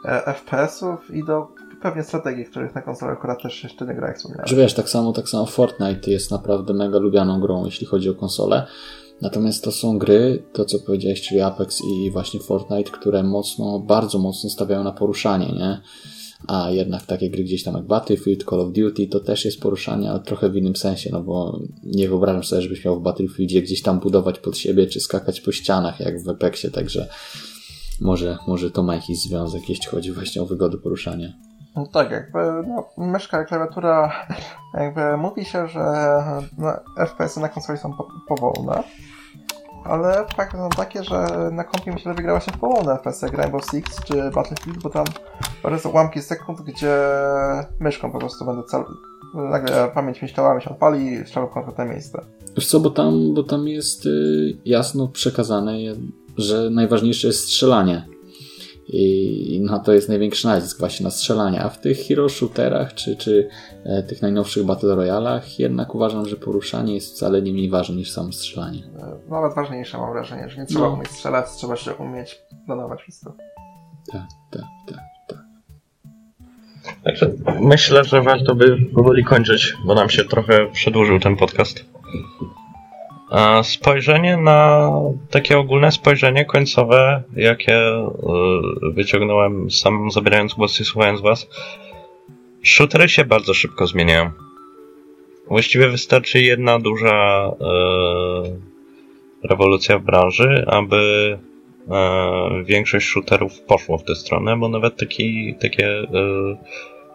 e, 0.05 0.33
FPS-ów 0.33 1.11
i 1.11 1.23
do 1.23 1.47
pewnie 1.81 2.03
strategii, 2.03 2.45
których 2.45 2.75
na 2.75 2.81
konsoli 2.81 3.11
akurat 3.11 3.43
też 3.43 3.63
jeszcze 3.63 3.85
nie 3.85 3.93
gra, 3.93 4.07
jak 4.07 4.17
wspomniałem. 4.17 4.55
Wiesz, 4.55 4.73
tak 4.73 4.89
samo, 4.89 5.13
tak 5.13 5.29
samo 5.29 5.45
Fortnite 5.45 6.11
jest 6.11 6.31
naprawdę 6.31 6.73
mega 6.73 6.99
lubianą 6.99 7.39
grą, 7.39 7.65
jeśli 7.65 7.87
chodzi 7.87 8.09
o 8.09 8.15
konsolę. 8.15 8.67
Natomiast 9.21 9.63
to 9.63 9.71
są 9.71 9.97
gry, 9.97 10.43
to 10.53 10.65
co 10.65 10.79
powiedziałeś, 10.79 11.21
czyli 11.21 11.41
Apex 11.41 11.81
i 11.81 12.11
właśnie 12.11 12.39
Fortnite, 12.39 12.91
które 12.91 13.23
mocno, 13.23 13.79
bardzo 13.79 14.19
mocno 14.19 14.49
stawiają 14.49 14.83
na 14.83 14.91
poruszanie, 14.91 15.53
nie? 15.53 15.81
A 16.47 16.69
jednak 16.69 17.05
takie 17.05 17.29
gry 17.29 17.43
gdzieś 17.43 17.63
tam 17.63 17.75
jak 17.75 17.85
Battlefield, 17.85 18.43
Call 18.49 18.61
of 18.61 18.73
Duty 18.73 19.07
to 19.07 19.19
też 19.19 19.45
jest 19.45 19.61
poruszanie, 19.61 20.09
ale 20.09 20.19
trochę 20.19 20.49
w 20.49 20.55
innym 20.55 20.75
sensie, 20.75 21.09
no 21.13 21.21
bo 21.21 21.59
nie 21.83 22.09
wyobrażam 22.09 22.43
sobie, 22.43 22.61
żebyś 22.61 22.85
miał 22.85 22.99
w 22.99 23.03
Battlefieldzie 23.03 23.61
gdzieś 23.61 23.81
tam 23.81 23.99
budować 23.99 24.39
pod 24.39 24.57
siebie, 24.57 24.87
czy 24.87 24.99
skakać 24.99 25.41
po 25.41 25.51
ścianach 25.51 25.99
jak 25.99 26.23
w 26.23 26.29
Apexie, 26.29 26.71
także 26.71 27.07
może, 28.01 28.37
może 28.47 28.71
to 28.71 28.83
ma 28.83 28.95
jakiś 28.95 29.21
związek, 29.21 29.69
jeśli 29.69 29.85
chodzi 29.85 30.11
właśnie 30.11 30.41
o 30.41 30.45
wygodę 30.45 30.77
poruszania. 30.77 31.33
No 31.75 31.87
tak, 31.87 32.11
jakby 32.11 32.39
no, 32.67 32.89
myszka 32.97 33.45
klawiatura, 33.45 34.11
jakby 34.73 35.17
mówi 35.17 35.45
się, 35.45 35.67
że 35.67 35.81
no, 36.57 36.71
FPS-y 37.07 37.39
na 37.39 37.49
konsoli 37.49 37.79
są 37.79 37.93
po 37.93 38.07
powolne, 38.27 38.83
ale 39.83 40.25
fakty 40.35 40.57
są 40.57 40.69
takie, 40.69 41.03
że 41.03 41.49
na 41.51 41.63
kompie 41.63 41.91
mi 41.91 41.99
się 41.99 42.13
wygrała 42.13 42.39
się 42.39 42.51
w 42.51 42.57
połowę 42.57 42.97
FPS 43.03 43.21
jak 43.21 43.33
Rainbow 43.33 43.65
Six 43.71 44.03
czy 44.05 44.31
Battlefield, 44.31 44.83
bo 44.83 44.89
tam 44.89 45.05
parę 45.63 45.77
ułamki 45.85 46.21
sekund, 46.21 46.61
gdzie 46.61 46.97
myszką 47.79 48.11
po 48.11 48.19
prostu 48.19 48.45
będę 48.45 48.63
cel... 48.63 48.83
nagle 49.33 49.91
pamięć 49.93 50.21
myślała 50.21 50.55
mi 50.55 50.61
się 50.61 50.69
odpali 50.69 51.05
i 51.05 51.25
strzał 51.25 51.47
w 51.47 51.53
miejsce. 51.85 52.21
Wiesz 52.55 52.67
co, 52.67 52.79
bo 52.79 52.89
tam, 52.89 53.33
bo 53.33 53.43
tam 53.43 53.67
jest 53.67 54.05
y, 54.05 54.57
jasno 54.65 55.07
przekazane, 55.07 55.73
że 56.37 56.69
najważniejsze 56.69 57.27
jest 57.27 57.43
strzelanie. 57.43 58.07
I 58.93 59.61
na 59.63 59.79
to 59.79 59.93
jest 59.93 60.09
największy 60.09 60.47
nacisk 60.47 60.79
właśnie 60.79 61.03
na 61.03 61.11
strzelanie. 61.11 61.61
A 61.61 61.69
w 61.69 61.79
tych 61.79 62.07
hero 62.07 62.29
shooterach 62.29 62.93
czy, 62.93 63.15
czy 63.15 63.49
e, 63.83 64.03
tych 64.03 64.21
najnowszych 64.21 64.65
battle 64.65 64.95
royalach 64.95 65.59
jednak 65.59 65.95
uważam, 65.95 66.25
że 66.25 66.35
poruszanie 66.35 66.95
jest 66.95 67.15
wcale 67.15 67.41
nie 67.41 67.53
mniej 67.53 67.69
ważne 67.69 67.95
niż 67.95 68.11
samo 68.11 68.31
strzelanie. 68.31 68.83
E, 68.99 69.29
nawet 69.29 69.55
ważniejsze 69.55 69.97
mam 69.97 70.11
wrażenie, 70.11 70.49
że 70.49 70.61
nie 70.61 70.65
trzeba 70.65 70.85
no. 70.85 70.93
umieć 70.93 71.07
strzelać, 71.07 71.45
trzeba 71.51 71.75
się 71.75 71.93
umieć 71.93 72.41
planować 72.65 73.01
wszystko. 73.01 73.33
Tak, 74.11 74.21
tak, 74.51 74.61
tak. 74.87 74.99
tak. 75.27 75.39
Także 77.03 77.31
myślę, 77.59 78.03
że 78.03 78.21
warto 78.21 78.55
by 78.55 78.77
powoli 78.95 79.23
kończyć, 79.23 79.73
bo 79.85 79.95
nam 79.95 80.09
się 80.09 80.25
trochę 80.25 80.71
przedłużył 80.71 81.19
ten 81.19 81.35
podcast. 81.35 81.85
Spojrzenie 83.63 84.37
na 84.37 84.91
takie 85.29 85.57
ogólne 85.57 85.91
spojrzenie 85.91 86.45
końcowe, 86.45 87.23
jakie 87.35 87.77
y, 87.77 88.91
wyciągnąłem 88.93 89.71
sam 89.71 90.11
zabierając 90.11 90.53
głos 90.53 90.79
i 90.79 90.85
słuchając 90.85 91.21
was, 91.21 91.47
shootery 92.63 93.09
się 93.09 93.25
bardzo 93.25 93.53
szybko 93.53 93.87
zmieniają. 93.87 94.31
Właściwie 95.47 95.87
wystarczy 95.87 96.41
jedna 96.41 96.79
duża 96.79 97.47
y, 99.43 99.47
rewolucja 99.47 99.99
w 99.99 100.03
branży, 100.03 100.65
aby 100.67 101.37
y, 102.59 102.63
większość 102.63 103.07
shooterów 103.07 103.61
poszło 103.61 103.97
w 103.97 104.03
tę 104.03 104.15
stronę, 104.15 104.57
bo 104.57 104.69
nawet 104.69 104.97
taki, 104.97 105.55
takie 105.61 106.07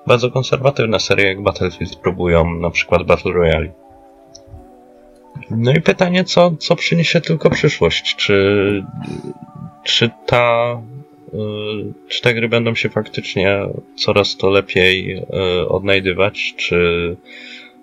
bardzo 0.07 0.31
konserwatywne 0.31 1.01
serie 1.01 1.27
jak 1.27 1.43
Battlefield 1.43 1.97
próbują 1.97 2.55
na 2.55 2.71
przykład 2.71 3.03
Battle 3.03 3.33
Royale. 3.33 3.84
No 5.51 5.73
i 5.73 5.81
pytanie, 5.81 6.25
co, 6.25 6.51
co 6.59 6.77
przyniesie 6.77 7.21
tylko 7.21 7.51
przyszłość? 7.51 8.17
Czy, 8.17 8.85
czy 9.83 10.11
ta 10.27 10.77
y, 11.35 11.39
czy 12.09 12.23
te 12.23 12.35
gry 12.35 12.49
będą 12.49 12.75
się 12.75 12.89
faktycznie 12.89 13.59
coraz 13.97 14.37
to 14.37 14.51
lepiej 14.51 15.19
y, 15.19 15.69
odnajdywać, 15.69 16.55
czy 16.57 16.77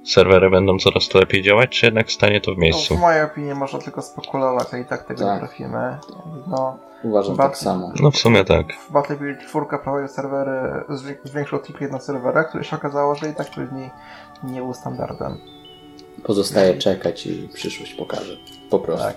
serwery 0.03 0.49
będą 0.49 0.77
coraz 0.77 1.07
to 1.07 1.19
lepiej 1.19 1.41
działać, 1.41 1.69
czy 1.69 1.85
jednak 1.85 2.11
stanie 2.11 2.41
to 2.41 2.55
w 2.55 2.57
miejscu? 2.57 2.93
No, 2.93 2.97
w 2.97 3.01
mojej 3.01 3.23
opinii 3.23 3.53
można 3.53 3.79
tylko 3.79 4.01
spekulować, 4.01 4.67
a 4.73 4.77
i 4.77 4.85
tak 4.85 5.05
tego 5.05 5.19
tak. 5.19 5.33
nie 5.33 5.47
trafimy. 5.47 5.97
No, 6.47 6.77
Uważam 7.03 7.37
tak 7.37 7.57
samo. 7.57 7.91
No 8.01 8.11
w 8.11 8.17
sumie 8.17 8.43
tak. 8.43 8.73
W 8.73 8.91
Battlefield 8.91 9.39
4 9.39 9.65
prowadził 9.83 10.07
serwery, 10.07 10.83
zwiększył 11.23 11.59
tylko 11.59 11.83
jedno 11.83 11.99
serwera, 11.99 12.43
które 12.43 12.63
się 12.63 12.75
okazało, 12.75 13.15
że 13.15 13.29
i 13.29 13.35
tak 13.35 13.47
później 13.47 13.89
nie 14.43 14.61
był 14.61 14.73
standardem. 14.73 15.37
Pozostaje 16.23 16.77
czekać 16.77 17.27
i 17.27 17.49
przyszłość 17.53 17.93
pokaże. 17.93 18.37
Po 18.69 18.79
prostu. 18.79 19.05
Tak. 19.05 19.15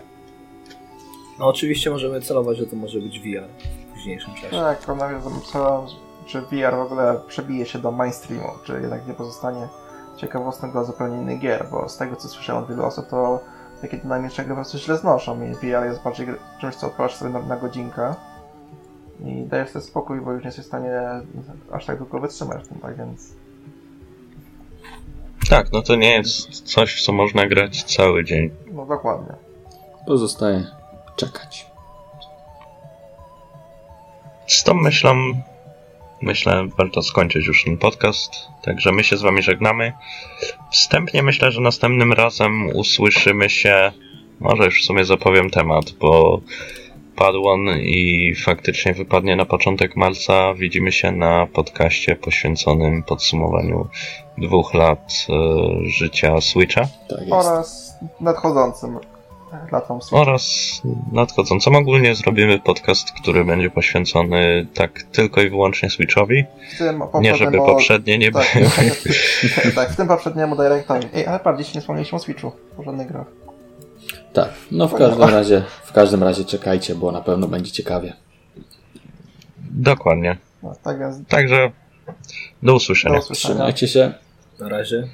No 1.39 1.47
oczywiście 1.47 1.91
możemy 1.91 2.21
celować, 2.21 2.59
że 2.59 2.67
to 2.67 2.77
może 2.77 3.01
być 3.01 3.21
VR 3.21 3.49
w 3.89 3.93
późniejszym 3.93 4.35
czasie. 4.35 4.51
Tak, 4.51 4.79
panowie 4.79 5.15
celują, 5.53 5.87
czy 6.27 6.41
VR 6.41 6.77
w 6.77 6.81
ogóle 6.81 7.21
przebije 7.29 7.67
się 7.67 7.79
do 7.79 7.91
mainstreamu, 7.91 8.49
czy 8.65 8.73
jednak 8.73 9.09
nie 9.09 9.15
pozostanie 9.15 9.69
ciekawostką 10.17 10.71
dla 10.71 10.85
zupełnie 10.85 11.17
innych 11.17 11.41
gier, 11.41 11.67
bo 11.71 11.89
z 11.89 11.97
tego 11.97 12.17
co 12.17 12.29
słyszałem 12.29 12.63
od 12.63 12.71
wielu 12.71 12.85
osób, 12.85 13.09
to 13.09 13.41
takie 13.81 13.97
dynamiczne 13.97 14.45
gry 14.45 14.55
po 14.55 14.61
prostu 14.61 14.79
źle 14.79 14.97
znoszą 14.99 15.43
i 15.43 15.55
VR 15.55 15.85
jest 15.85 16.03
bardziej 16.03 16.27
czymś, 16.61 16.75
co 16.75 16.87
odpalasz 16.87 17.15
sobie 17.15 17.31
na, 17.31 17.41
na 17.41 17.57
godzinkę 17.57 18.15
i 19.21 19.47
dajesz 19.47 19.71
sobie 19.71 19.85
spokój, 19.85 20.21
bo 20.21 20.33
już 20.33 20.43
nie 20.43 20.49
jesteś 20.49 20.65
w 20.65 20.69
stanie 20.69 21.03
aż 21.73 21.87
tak 21.87 21.99
długo 21.99 22.21
wytrzymać 22.21 22.65
w 22.65 22.69
tym, 22.69 22.79
tak 22.79 22.97
więc... 22.97 23.44
Tak, 25.49 25.73
no 25.73 25.83
to 25.83 25.97
nie 25.97 26.11
jest 26.11 26.73
coś, 26.73 26.95
w 26.95 27.03
co 27.03 27.13
można 27.13 27.47
grać 27.47 27.83
cały 27.83 28.25
dzień. 28.25 28.51
No 28.73 28.87
dokładnie. 28.87 29.35
Pozostaje 30.07 30.67
czekać. 31.17 31.67
Z 34.47 34.65
tą 34.65 34.75
myślą 34.75 35.35
myślę, 36.25 36.69
warto 36.79 37.03
skończyć 37.03 37.47
już 37.47 37.65
ten 37.65 37.77
podcast. 37.77 38.33
Także 38.63 38.93
my 38.93 39.05
się 39.05 39.17
z 39.17 39.23
wami 39.23 39.43
żegnamy. 39.43 39.93
Wstępnie 40.73 41.23
myślę, 41.23 41.53
że 41.53 41.61
następnym 41.61 42.13
razem 42.13 42.69
usłyszymy 42.75 43.51
się. 43.51 43.93
Może 44.41 44.65
już 44.65 44.83
w 44.83 44.85
sumie 44.85 45.05
zapowiem 45.05 45.51
temat, 45.51 45.93
bo 45.93 46.41
padł 47.17 47.49
on 47.49 47.61
i 47.81 48.35
faktycznie 48.45 48.95
wypadnie 48.95 49.37
na 49.37 49.45
początek 49.45 49.97
marca. 49.97 50.55
Widzimy 50.55 50.93
się 50.93 51.13
na 51.13 51.47
podcaście 51.47 52.17
poświęconym 52.17 53.03
podsumowaniu 53.03 53.89
dwóch 54.39 54.75
lat 54.75 55.27
y, 55.85 55.91
życia 55.91 56.41
Switcha. 56.41 56.83
Tak 57.09 57.19
Oraz 57.31 57.95
nadchodzącym 58.21 58.99
latom 59.73 60.03
Switcha. 60.03 60.21
Oraz 60.21 60.83
nadchodzącym. 61.13 61.77
Ogólnie 61.77 62.15
zrobimy 62.15 62.59
podcast, 62.59 63.13
który 63.13 63.45
będzie 63.45 63.71
poświęcony 63.71 64.67
tak 64.75 65.03
tylko 65.03 65.43
i 65.43 65.51
wyłącznie 65.51 65.91
Switchowi. 65.91 66.45
Nie, 67.21 67.37
żeby 67.37 67.59
poprzednie 67.59 68.19
nie 68.19 68.33
tak, 68.33 68.47
były. 68.55 68.67
Tak, 69.57 69.75
tak, 69.75 69.91
w 69.91 69.97
tym 69.97 70.09
poprzedniemu 70.09 70.57
Directowi. 70.57 71.07
Ej, 71.15 71.27
ale 71.27 71.41
prawdzie 71.41 71.65
się 71.65 71.73
nie 71.75 71.81
wspomnieliśmy 71.81 72.17
o 72.17 72.19
Switchu. 72.19 72.53
O 72.79 72.83
żadnych 72.83 73.09
grach. 73.09 73.44
Tak, 74.35 74.51
no 74.71 74.89
w 74.89 74.95
każdym 74.95 75.29
razie, 75.29 75.63
w 75.85 75.93
każdym 75.93 76.23
razie 76.23 76.45
czekajcie, 76.45 76.95
bo 76.95 77.13
na 77.13 77.21
pewno 77.21 77.49
będzie 77.49 77.73
ciekawie. 77.73 78.13
Dokładnie. 79.71 80.37
No, 80.63 80.75
tak 80.83 80.99
Także 81.29 81.71
do 82.63 82.75
usłyszenia. 82.75 83.15
Do 83.15 83.21
usłyszenia. 83.21 83.55
Trzymajcie 83.55 83.89
się. 83.89 84.13
Na 84.61 84.69
razie. 84.69 85.09